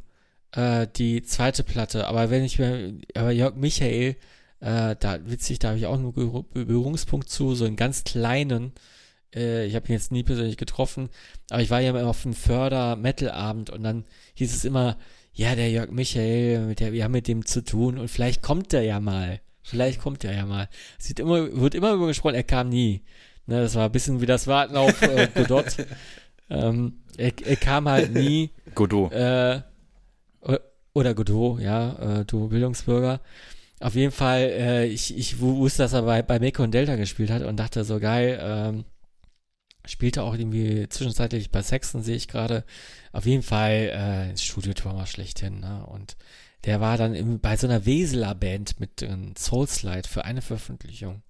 [0.59, 2.07] äh, die zweite Platte.
[2.09, 2.95] Aber wenn ich mir.
[3.15, 4.17] Aber Jörg Michael,
[4.61, 8.73] äh, da witzig, da habe ich auch einen Berührungspunkt zu, so einen ganz kleinen.
[9.35, 11.11] Äh, ich habe ihn jetzt nie persönlich getroffen,
[11.51, 14.05] aber ich war ja immer auf einem Förder-Metal-Abend und dann
[14.35, 14.99] hieß es immer,
[15.33, 18.73] ja, der Jörg Michael, mit der, wir haben mit dem zu tun und vielleicht kommt
[18.75, 19.41] er ja mal.
[19.63, 20.69] Vielleicht kommt er ja mal.
[20.99, 23.03] Es wird immer, wird immer über gesprochen, er kam nie.
[23.47, 25.77] Ne, das war ein bisschen wie das Warten auf äh, Godot.
[26.51, 28.51] ähm, er, er, kam halt nie.
[28.75, 29.13] Godot.
[29.13, 29.61] Äh,
[30.95, 33.21] oder Godot, ja, äh, du Bildungsbürger.
[33.81, 37.31] Auf jeden Fall, äh, ich, ich wusste, dass er bei, bei Meko und Delta gespielt
[37.31, 38.85] hat und dachte so, geil, ähm,
[39.89, 42.65] Spielte auch irgendwie zwischenzeitlich bei Sexton, sehe ich gerade.
[43.13, 45.61] Auf jeden Fall äh, Studiotrauma schlechthin.
[45.61, 45.87] Ne?
[45.87, 46.19] Und
[46.67, 51.23] der war dann im, bei so einer Weseler Band mit drin, Soulslide für eine Veröffentlichung.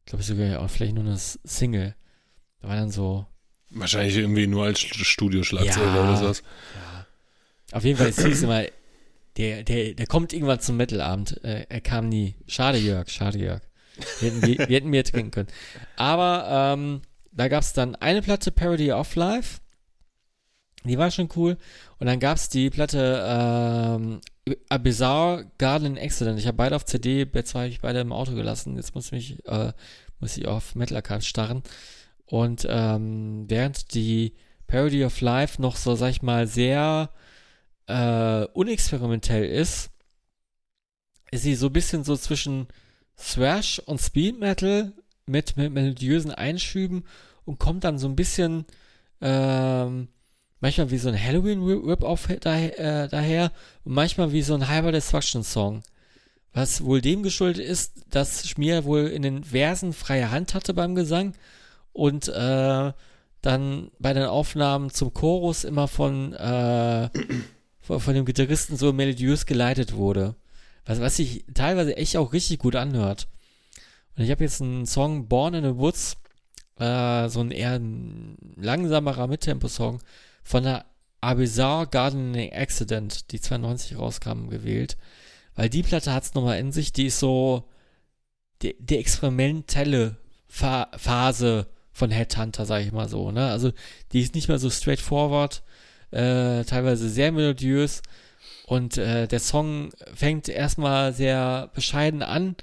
[0.00, 1.94] Ich glaube sogar auch vielleicht nur eine Single.
[2.60, 3.26] Da war dann so.
[3.70, 6.42] Wahrscheinlich irgendwie nur als Studioschlagzeuger ja, oder sowas.
[6.42, 6.85] Ja.
[7.72, 8.64] Auf jeden Fall, es hieß immer,
[9.36, 11.42] der, der, der kommt irgendwann zum Metalabend.
[11.44, 12.34] Äh, er kam nie.
[12.46, 13.60] Schade, Jörg, schade, Jörg.
[14.20, 15.48] Wir hätten, wir, wir hätten mehr trinken können.
[15.96, 17.02] Aber ähm,
[17.32, 19.60] da gab es dann eine Platte Parody of Life.
[20.84, 21.56] Die war schon cool.
[21.98, 24.20] Und dann gab es die Platte ähm,
[24.68, 26.38] A Bizarre Garden Accident.
[26.38, 28.76] Ich habe beide auf CD, jetzt habe ich beide im Auto gelassen.
[28.76, 29.72] Jetzt muss ich, äh,
[30.20, 31.62] muss ich auf Metal Archive starren.
[32.26, 34.34] Und ähm, während die
[34.66, 37.10] Parody of Life noch so, sag ich mal, sehr
[37.86, 39.90] äh, unexperimentell ist,
[41.30, 42.68] ist sie so ein bisschen so zwischen
[43.16, 44.92] Thrash und Speed Metal
[45.26, 47.04] mit, mit melodiösen Einschüben
[47.44, 48.66] und kommt dann so ein bisschen
[49.20, 50.08] ähm,
[50.60, 53.52] manchmal wie so ein Halloween-Rip-Off daher, äh, daher
[53.84, 55.82] und manchmal wie so ein Hyper Destruction-Song.
[56.52, 60.94] Was wohl dem geschuldet ist, dass Schmier wohl in den Versen freie Hand hatte beim
[60.94, 61.34] Gesang
[61.92, 62.92] und äh,
[63.42, 67.10] dann bei den Aufnahmen zum Chorus immer von, äh,
[67.86, 70.34] von, von, dem Gitarristen so melodiös geleitet wurde.
[70.84, 73.28] Was, was sich teilweise echt auch richtig gut anhört.
[74.16, 76.16] Und ich habe jetzt einen Song Born in the Woods,
[76.78, 77.80] äh, so ein eher
[78.56, 80.00] langsamerer Mittempo-Song
[80.42, 80.86] von der
[81.20, 81.34] A
[81.84, 84.96] Gardening Accident, die 92 rauskam, gewählt.
[85.54, 87.68] Weil die Platte hat es nochmal in sich, die ist so
[88.62, 90.16] die, die experimentelle
[90.48, 93.30] Fa Phase von Headhunter, sag ich mal so.
[93.30, 93.48] Ne?
[93.48, 93.72] Also
[94.12, 95.62] die ist nicht mehr so straightforward,
[96.10, 98.02] äh, teilweise sehr melodiös.
[98.66, 102.56] Und äh, der Song fängt erstmal sehr bescheiden an,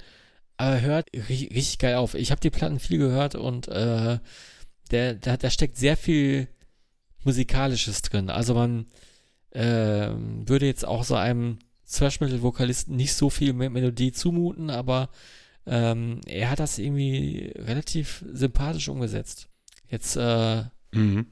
[0.56, 2.14] aber hört richtig, richtig geil auf.
[2.14, 4.18] Ich habe die Platten viel gehört und äh,
[4.90, 6.48] der, da, da steckt sehr viel
[7.24, 8.28] Musikalisches drin.
[8.28, 8.86] Also man
[9.50, 11.58] äh, würde jetzt auch so einem
[11.90, 15.08] Thrash Metal Vokalisten nicht so viel Melodie zumuten, aber
[15.66, 19.48] ähm, er hat das irgendwie relativ sympathisch umgesetzt.
[19.88, 21.26] Jetzt äh, mhm.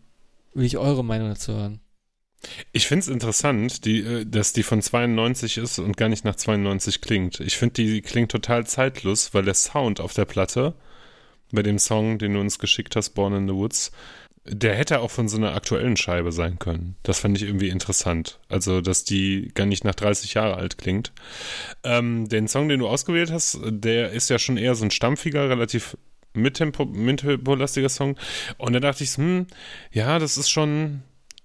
[0.55, 1.81] will ich eure Meinung dazu hören.
[2.73, 6.37] Ich finde es interessant, die, äh, dass die von 92 ist und gar nicht nach
[6.37, 7.41] 92 klingt.
[7.41, 10.75] Ich finde, die klingt total zeitlos, weil der Sound auf der Platte,
[11.53, 13.93] bei dem Song, den du uns geschickt hast, Born in the Woods,
[14.45, 16.97] der hätte auch von so einer aktuellen Scheibe sein können.
[17.05, 18.41] Das fand ich irgendwie interessant.
[18.49, 21.13] Also, dass die gar nicht nach 30 Jahre alt klingt.
[21.85, 25.49] Ähm, den Song, den du ausgewählt hast, der ist ja schon eher so ein stampfiger,
[25.49, 25.97] relativ
[26.35, 28.17] mittempo-lastiger Song.
[28.59, 29.47] Und da dachte ich, hm,
[29.93, 31.03] ja, das ist schon,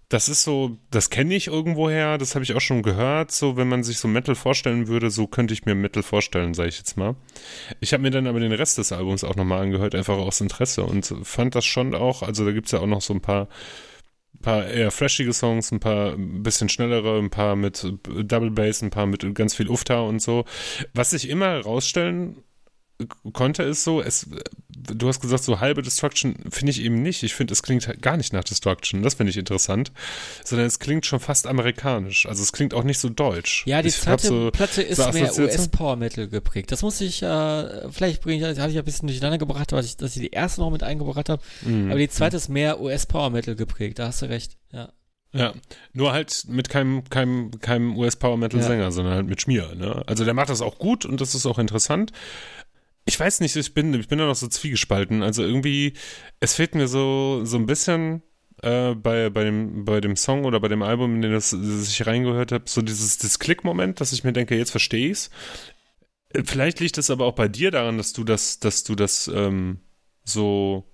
[0.09, 3.31] das ist so, das kenne ich irgendwoher, das habe ich auch schon gehört.
[3.31, 6.69] So, wenn man sich so Metal vorstellen würde, so könnte ich mir Metal vorstellen, sage
[6.69, 7.15] ich jetzt mal.
[7.81, 10.83] Ich habe mir dann aber den Rest des Albums auch nochmal angehört, einfach aus Interesse
[10.83, 13.49] und fand das schon auch, also da gibt es ja auch noch so ein paar,
[14.41, 19.07] paar eher flashige Songs, ein paar bisschen schnellere, ein paar mit Double Bass, ein paar
[19.07, 20.45] mit ganz viel Ufta und so.
[20.93, 22.43] Was sich immer herausstellen
[23.33, 24.27] konnte, ist so, es,
[24.69, 27.21] du hast gesagt, so halbe Destruction finde ich eben nicht.
[27.23, 29.03] Ich finde, es klingt halt gar nicht nach Destruction.
[29.03, 29.91] Das finde ich interessant.
[30.43, 32.25] Sondern es klingt schon fast amerikanisch.
[32.25, 33.63] Also es klingt auch nicht so deutsch.
[33.67, 36.71] Ja, die ich zweite so, Platte ist so mehr US-Power-Metal geprägt.
[36.71, 39.97] Das muss ich, äh, vielleicht bringe ich, habe ich ein bisschen durcheinander gebracht, weil ich,
[39.97, 41.41] dass ich die erste noch mit eingebracht habe.
[41.61, 41.91] Mhm.
[41.91, 42.41] Aber die zweite mhm.
[42.41, 43.99] ist mehr US-Power-Metal geprägt.
[43.99, 44.57] Da hast du recht.
[44.71, 44.91] Ja.
[45.33, 45.53] Ja,
[45.93, 48.91] nur halt mit keinem, keinem, keinem US-Power-Metal-Sänger, ja.
[48.91, 49.75] sondern halt mit Schmier.
[49.75, 50.01] Ne?
[50.07, 52.11] Also der macht das auch gut und das ist auch interessant.
[53.07, 55.23] Ich weiß nicht, ich bin, ich bin da noch so zwiegespalten.
[55.23, 55.93] Also irgendwie,
[56.41, 58.21] es fehlt mir so, so ein bisschen
[58.61, 61.87] äh, bei, bei, dem, bei dem Song oder bei dem Album, in dem das, das
[61.87, 65.29] ich reingehört habe, so dieses das Klick-Moment, dass ich mir denke, jetzt verstehe ich's.
[66.43, 69.79] Vielleicht liegt es aber auch bei dir daran, dass du das, dass du das ähm,
[70.25, 70.91] so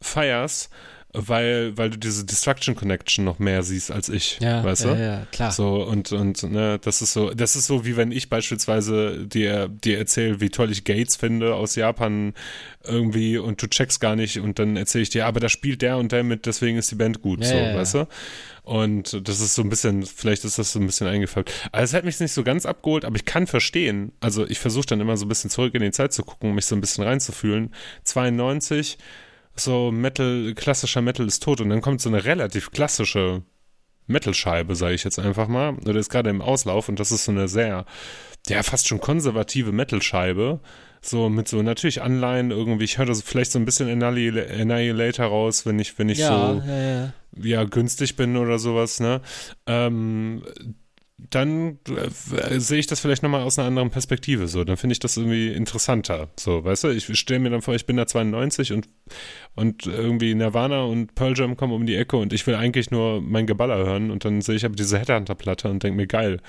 [0.00, 0.68] feierst
[1.14, 5.00] weil, weil du diese Destruction Connection noch mehr siehst als ich, ja, weißt ja, du?
[5.00, 5.52] Ja, klar.
[5.52, 9.68] So, und, und, ne, das ist so, das ist so, wie wenn ich beispielsweise dir,
[9.68, 12.32] dir erzähle, wie toll ich Gates finde aus Japan
[12.84, 15.98] irgendwie und du checkst gar nicht und dann erzähle ich dir, aber da spielt der
[15.98, 18.08] und der mit, deswegen ist die Band gut, so, weißt du?
[18.62, 21.46] Und das ist so ein bisschen, vielleicht ist das so ein bisschen eingefallen.
[21.72, 24.12] Also es hat mich nicht so ganz abgeholt, aber ich kann verstehen.
[24.20, 26.66] Also ich versuche dann immer so ein bisschen zurück in die Zeit zu gucken, mich
[26.66, 27.74] so ein bisschen reinzufühlen.
[28.04, 28.98] 92
[29.54, 33.42] so Metal, klassischer Metal ist tot und dann kommt so eine relativ klassische
[34.06, 37.32] Metal-Scheibe, sage ich jetzt einfach mal, oder ist gerade im Auslauf und das ist so
[37.32, 37.84] eine sehr,
[38.48, 40.60] ja, fast schon konservative Metal-Scheibe,
[41.00, 45.66] so mit so natürlich Anleihen irgendwie, ich höre das vielleicht so ein bisschen Annihilator raus,
[45.66, 47.12] wenn ich, wenn ich ja, so, ja, ja.
[47.36, 49.20] ja, günstig bin oder sowas, ne,
[49.66, 50.42] ähm,
[51.30, 54.48] dann äh, sehe ich das vielleicht nochmal aus einer anderen Perspektive.
[54.48, 56.28] So, dann finde ich das irgendwie interessanter.
[56.38, 58.88] So, weißt du, ich stelle mir dann vor, ich bin da 92 und,
[59.54, 63.20] und irgendwie Nirvana und Pearl Jam kommen um die Ecke und ich will eigentlich nur
[63.20, 66.40] mein Geballer hören und dann sehe ich aber diese Headhunter-Platte und denke mir, geil.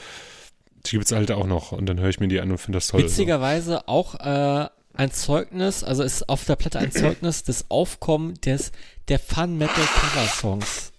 [0.86, 2.78] Die gibt es halt auch noch und dann höre ich mir die an und finde
[2.78, 3.02] das toll.
[3.02, 3.88] Witzigerweise so.
[3.88, 8.72] auch äh, ein Zeugnis, also ist auf der Platte ein Zeugnis des Aufkommen des,
[9.08, 10.92] der Fun-Metal-Cover-Songs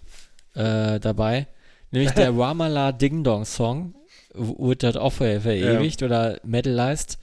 [0.55, 1.47] äh, dabei.
[1.95, 3.95] Nämlich der Ramala Ding Dong Song
[4.33, 6.07] wurde dort auch verewigt ja.
[6.07, 7.17] oder metalized.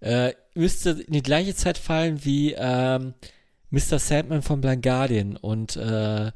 [0.00, 3.14] Äh, müsste in die gleiche Zeit fallen wie ähm,
[3.70, 3.98] Mr.
[3.98, 6.32] Sandman von Blind Guardian und äh,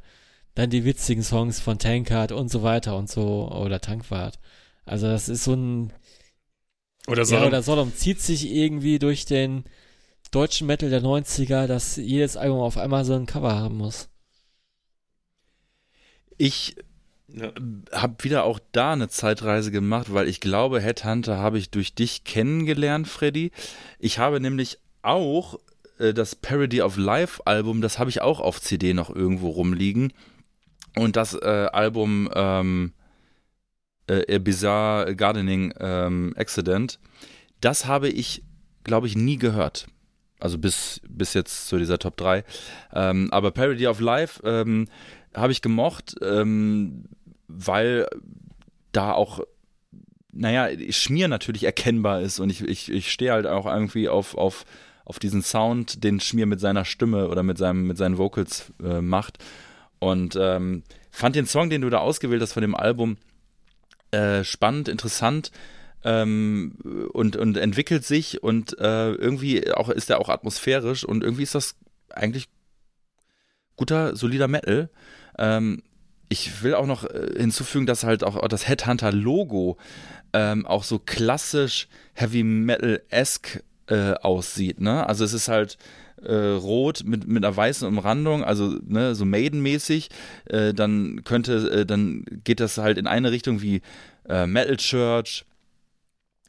[0.55, 4.39] dann die witzigen Songs von Tankard und so weiter und so oder Tankwart.
[4.85, 5.93] Also das ist so ein
[7.07, 7.43] oder Sodom.
[7.43, 9.65] Ja, oder Sodom zieht sich irgendwie durch den
[10.31, 14.09] deutschen Metal der 90er, dass jedes Album auf einmal so ein Cover haben muss.
[16.37, 16.77] Ich
[17.35, 17.53] ja.
[17.93, 22.25] habe wieder auch da eine Zeitreise gemacht, weil ich glaube, Headhunter habe ich durch dich
[22.25, 23.53] kennengelernt, Freddy.
[23.99, 25.59] Ich habe nämlich auch
[25.99, 30.13] äh, das Parody of Life Album, das habe ich auch auf CD noch irgendwo rumliegen.
[30.97, 32.93] Und das äh, Album ähm,
[34.07, 36.99] äh, Bizarre Gardening ähm, Accident,
[37.61, 38.43] das habe ich,
[38.83, 39.87] glaube ich, nie gehört.
[40.41, 42.45] Also bis, bis jetzt zu dieser Top 3.
[42.93, 44.89] Ähm, aber Parody of Life ähm,
[45.35, 47.05] habe ich gemocht, ähm,
[47.59, 48.09] weil
[48.93, 49.41] da auch,
[50.33, 54.65] naja, Schmier natürlich erkennbar ist und ich, ich, ich stehe halt auch irgendwie auf, auf,
[55.05, 59.01] auf diesen Sound, den Schmier mit seiner Stimme oder mit, seinem, mit seinen Vocals äh,
[59.01, 59.39] macht.
[59.99, 63.17] Und ähm, fand den Song, den du da ausgewählt hast von dem Album,
[64.13, 65.51] äh, spannend, interessant
[66.05, 66.77] ähm,
[67.13, 71.55] und, und entwickelt sich und äh, irgendwie auch ist er auch atmosphärisch und irgendwie ist
[71.55, 71.77] das
[72.09, 72.49] eigentlich
[73.77, 74.91] guter, solider Metal.
[75.39, 75.83] Ähm,
[76.31, 79.77] ich will auch noch äh, hinzufügen, dass halt auch das Headhunter-Logo
[80.33, 84.81] ähm, auch so klassisch Heavy Metal-esque äh, aussieht.
[84.81, 85.07] Ne?
[85.07, 85.77] Also es ist halt
[86.23, 90.09] äh, rot mit, mit einer weißen Umrandung, also ne, so Maiden-mäßig,
[90.47, 93.83] äh, dann könnte, äh, dann geht das halt in eine Richtung wie
[94.29, 95.45] äh, Metal Church.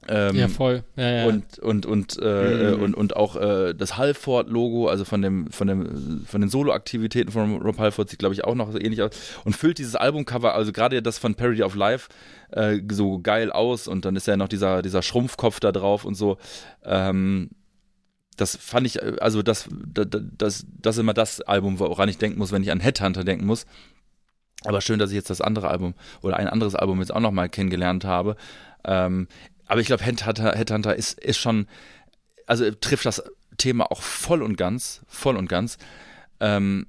[0.08, 0.84] Ähm, ja, voll.
[0.96, 1.26] Ja, ja.
[1.26, 2.82] Und, und, und, äh, mhm.
[2.82, 7.62] und, und auch äh, das Halford-Logo, also von, dem, von, dem, von den Solo-Aktivitäten von
[7.62, 9.12] Rob Halford, sieht, glaube ich, auch noch so ähnlich aus.
[9.46, 12.10] Und füllt dieses Albumcover, also gerade das von Parody of Life,
[12.52, 13.88] äh, so geil aus.
[13.88, 16.38] Und dann ist ja noch dieser, dieser Schrumpfkopf da drauf und so.
[16.84, 17.52] Ähm,
[18.38, 22.40] das fand ich, also das, das, das, das ist immer das Album, woran ich denken
[22.40, 23.68] muss, wenn ich an Headhunter denken muss.
[24.64, 27.50] Aber schön, dass ich jetzt das andere Album oder ein anderes Album jetzt auch nochmal
[27.50, 28.36] kennengelernt habe.
[28.84, 29.28] Ähm,
[29.72, 31.66] aber ich glaube, Headhunter, Headhunter ist, ist schon,
[32.46, 33.24] also trifft das
[33.56, 35.78] Thema auch voll und ganz, voll und ganz.
[36.42, 36.88] Ähm,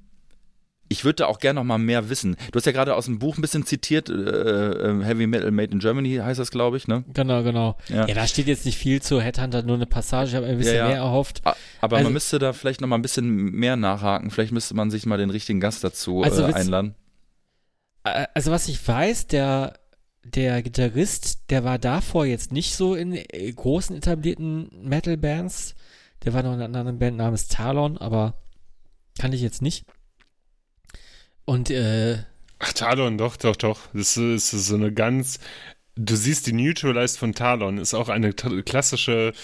[0.88, 2.36] ich würde da auch gerne noch mal mehr wissen.
[2.50, 5.70] Du hast ja gerade aus dem Buch ein bisschen zitiert, äh, äh, Heavy Metal Made
[5.70, 7.04] in Germany heißt das, glaube ich, ne?
[7.14, 7.76] Genau, genau.
[7.86, 8.08] Ja.
[8.08, 8.14] ja.
[8.16, 10.82] da steht jetzt nicht viel zu Headhunter, nur eine Passage, ich habe ein bisschen ja,
[10.82, 10.88] ja.
[10.88, 11.40] mehr erhofft.
[11.80, 14.32] Aber also, man müsste da vielleicht noch mal ein bisschen mehr nachhaken.
[14.32, 16.96] Vielleicht müsste man sich mal den richtigen Gast dazu also äh, einladen.
[18.02, 19.74] Also was ich weiß, der
[20.24, 25.74] der Gitarrist, der war davor jetzt nicht so in äh, großen etablierten Metal-Bands.
[26.24, 28.34] Der war noch in einer anderen Band namens Talon, aber
[29.18, 29.84] kann ich jetzt nicht.
[31.44, 32.18] Und äh,
[32.64, 33.80] Ach, Talon, doch, doch, doch.
[33.92, 35.40] Das ist, so eine ganz.
[35.94, 39.34] Du siehst die Neutralized von Talon, ist auch eine klassische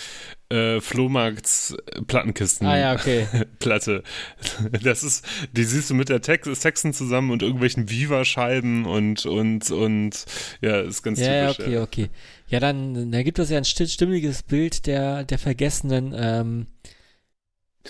[0.49, 2.67] äh, Flohmarkts-Plattenkisten-Platte.
[2.67, 3.27] Ah ja, okay.
[4.83, 9.71] Das ist, die siehst du mit der Tex Texten zusammen und irgendwelchen Viva-Scheiben und, und,
[9.71, 10.25] und,
[10.63, 11.67] ja, ist ganz ja, typisch.
[11.71, 12.11] Ja, okay, okay.
[12.49, 16.67] Ja, dann, da gibt es ja ein stimmiges Bild der, der vergessenen, ähm,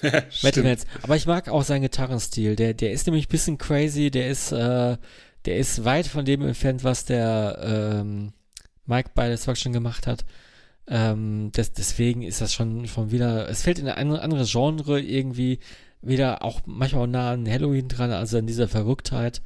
[0.42, 0.84] Metalheads.
[1.02, 2.56] Aber ich mag auch seinen Gitarrenstil.
[2.56, 4.10] Der, der ist nämlich ein bisschen crazy.
[4.10, 4.96] Der ist, äh,
[5.44, 8.32] der ist weit von dem entfernt, was der ähm,
[8.88, 10.24] Mike bei Destruction gemacht hat.
[10.88, 15.60] Ähm, das, deswegen ist das schon, schon wieder, es fällt in ein anderes Genre irgendwie
[16.00, 19.42] wieder auch manchmal auch nah an Halloween dran, also an dieser Verrücktheit.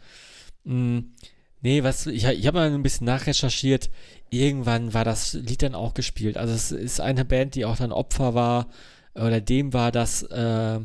[0.64, 1.14] Hm,
[1.60, 3.90] nee, was, ich, ich habe mal ein bisschen nachrecherchiert.
[4.30, 6.36] Irgendwann war das Lied dann auch gespielt.
[6.36, 8.68] Also es ist eine Band, die auch dann Opfer war
[9.14, 10.80] oder dem war, dass äh,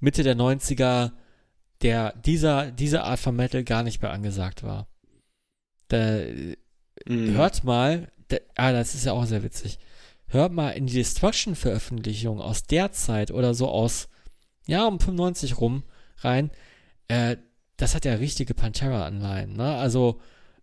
[0.00, 1.12] Mitte der 90er
[1.82, 4.86] der, dieser, diese Art von Metal gar nicht mehr angesagt war.
[5.88, 6.22] Da,
[7.06, 7.34] mhm.
[7.34, 9.78] Hört mal, da, ah, das ist ja auch sehr witzig.
[10.26, 14.08] Hört mal in die Destruction-Veröffentlichung aus der Zeit oder so aus,
[14.66, 15.82] ja, um 95 rum
[16.18, 16.50] rein.
[17.08, 17.36] Äh,
[17.76, 19.76] das hat ja richtige Pantera-Anleihen, ne?
[19.76, 20.20] Also,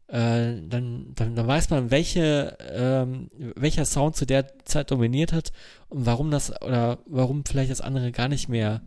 [0.08, 5.52] äh, dann, dann, dann weiß man, welche, ähm, welcher Sound zu der Zeit dominiert hat
[5.90, 8.82] und warum das, oder warum vielleicht das andere gar nicht mehr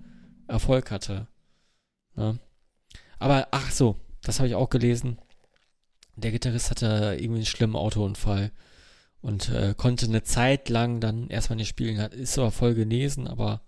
[0.49, 1.29] Erfolg hatte.
[2.17, 2.41] Ne?
[3.21, 5.19] Aber, ach so, das habe ich auch gelesen.
[6.17, 8.53] Der Gitarrist hatte irgendwie einen schlimmen Autounfall
[9.23, 11.99] und äh, konnte eine Zeit lang dann erstmal nicht spielen.
[11.99, 13.63] Hat, ist zwar voll genesen, aber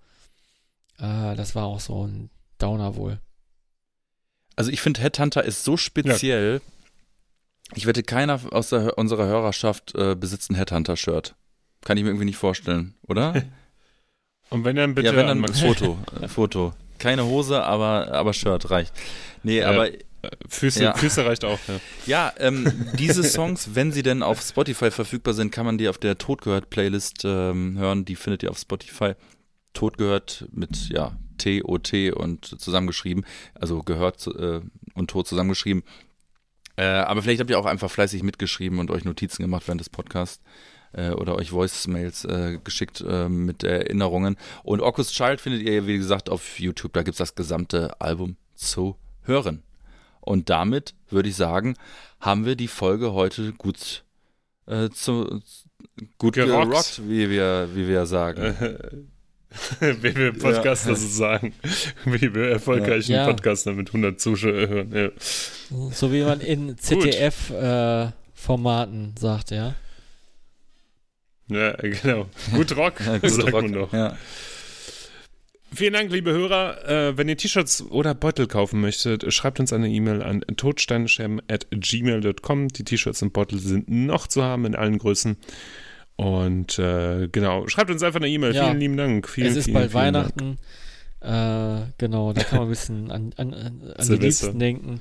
[0.99, 3.21] äh, das war auch so ein Downer wohl.
[4.57, 6.71] Also ich finde Headhunter ist so speziell, ja
[7.77, 11.35] Ich wette, keiner aus der, unserer Hörerschaft äh, besitzt ein Headhunter-Shirt.
[11.83, 13.43] Kann ich mir irgendwie nicht vorstellen, oder?
[14.51, 15.99] Und wenn dann bitte ja, wenn dann an- ein Foto.
[16.29, 16.75] Foto.
[16.99, 18.93] Keine Hose, aber, aber Shirt reicht.
[19.43, 19.71] Nee, Ja.
[19.71, 19.89] aber
[20.49, 20.95] Füße, Ja.
[20.95, 21.59] Füße reicht auch.
[21.69, 21.81] Ja.
[22.07, 25.99] Ja, ähm, diese Songs, wenn sie denn auf Spotify verfügbar sind, kann man die auf
[25.99, 28.05] der Totgehört-Playlist ähm, hören.
[28.05, 29.15] Die findet ihr auf Spotify.
[29.73, 33.25] Totgehört mit, ja, T-O-T und zusammengeschrieben.
[33.55, 34.61] Also gehört äh,
[34.95, 35.83] und tot zusammengeschrieben.
[36.77, 39.91] Äh, aber vielleicht habt ihr auch einfach fleißig mitgeschrieben und euch Notizen gemacht während des
[39.91, 40.43] Podcasts.
[40.93, 44.37] Äh, oder euch Voicemails äh, geschickt äh, mit Erinnerungen.
[44.63, 46.93] Und Orcus Child findet ihr, wie gesagt, auf YouTube.
[46.93, 49.63] Da gibt's das gesamte Album zu hören.
[50.25, 51.77] Und damit würde ich sagen,
[52.21, 54.05] haben wir die Folge heute gut
[54.67, 55.41] äh, zu
[56.19, 56.71] gut Gerockt.
[56.71, 58.57] gerockt, wie wir wie wir sagen.
[59.79, 61.55] Wie wir Podcaster so sagen.
[62.05, 63.27] Wie wir erfolgreichen Ja.
[63.27, 64.93] Podcaster mit 100 Zuschauern hören.
[64.93, 65.11] Ja.
[65.93, 69.77] So wie man in ZDF-Formaten sagt, ja.
[71.47, 72.27] ja, genau.
[72.53, 73.63] Gut Rock, Ja, gut sagt Rock.
[73.63, 73.93] man doch.
[73.93, 74.17] Ja.
[75.75, 76.89] Vielen Dank, liebe Hörer.
[76.89, 82.69] Äh, wenn ihr T-Shirts oder Beutel kaufen möchtet, schreibt uns eine E-Mail an totsteinschem.gmail.com.
[82.69, 85.37] Die T-Shirts und Beutel sind noch zu haben in allen Größen.
[86.17, 88.55] Und äh, genau, schreibt uns einfach eine E-Mail.
[88.55, 88.65] Ja.
[88.67, 89.29] Vielen lieben Dank.
[89.29, 90.03] Vielen, es ist vielen, bald vielen.
[90.05, 90.57] Weihnachten.
[91.21, 94.15] Äh, genau, da kann man ein bisschen an, an, an, an die.
[94.17, 95.01] Liebsten denken.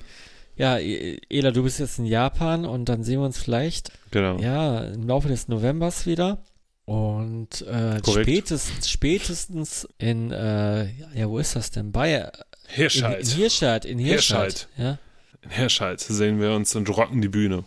[0.56, 4.38] Ja, E- Ela, du bist jetzt in Japan und dann sehen wir uns vielleicht Genau.
[4.40, 6.44] ja im Laufe des Novembers wieder.
[6.86, 11.92] Und äh, spätestens, spätestens in, äh, ja, wo ist das denn?
[11.92, 12.28] Bei in,
[12.68, 13.22] Hirscheid.
[13.22, 14.42] in Hirscheid, in Hirscheid.
[14.42, 14.68] Hirscheid.
[14.78, 15.00] Ja.
[15.44, 17.64] In Hirscheid sehen wir uns und rocken die Bühne.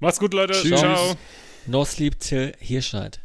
[0.00, 0.54] Macht's gut, Leute.
[0.54, 0.80] Tschüss.
[0.80, 1.16] Ciao.
[1.66, 3.20] No sleep till Hirscheid.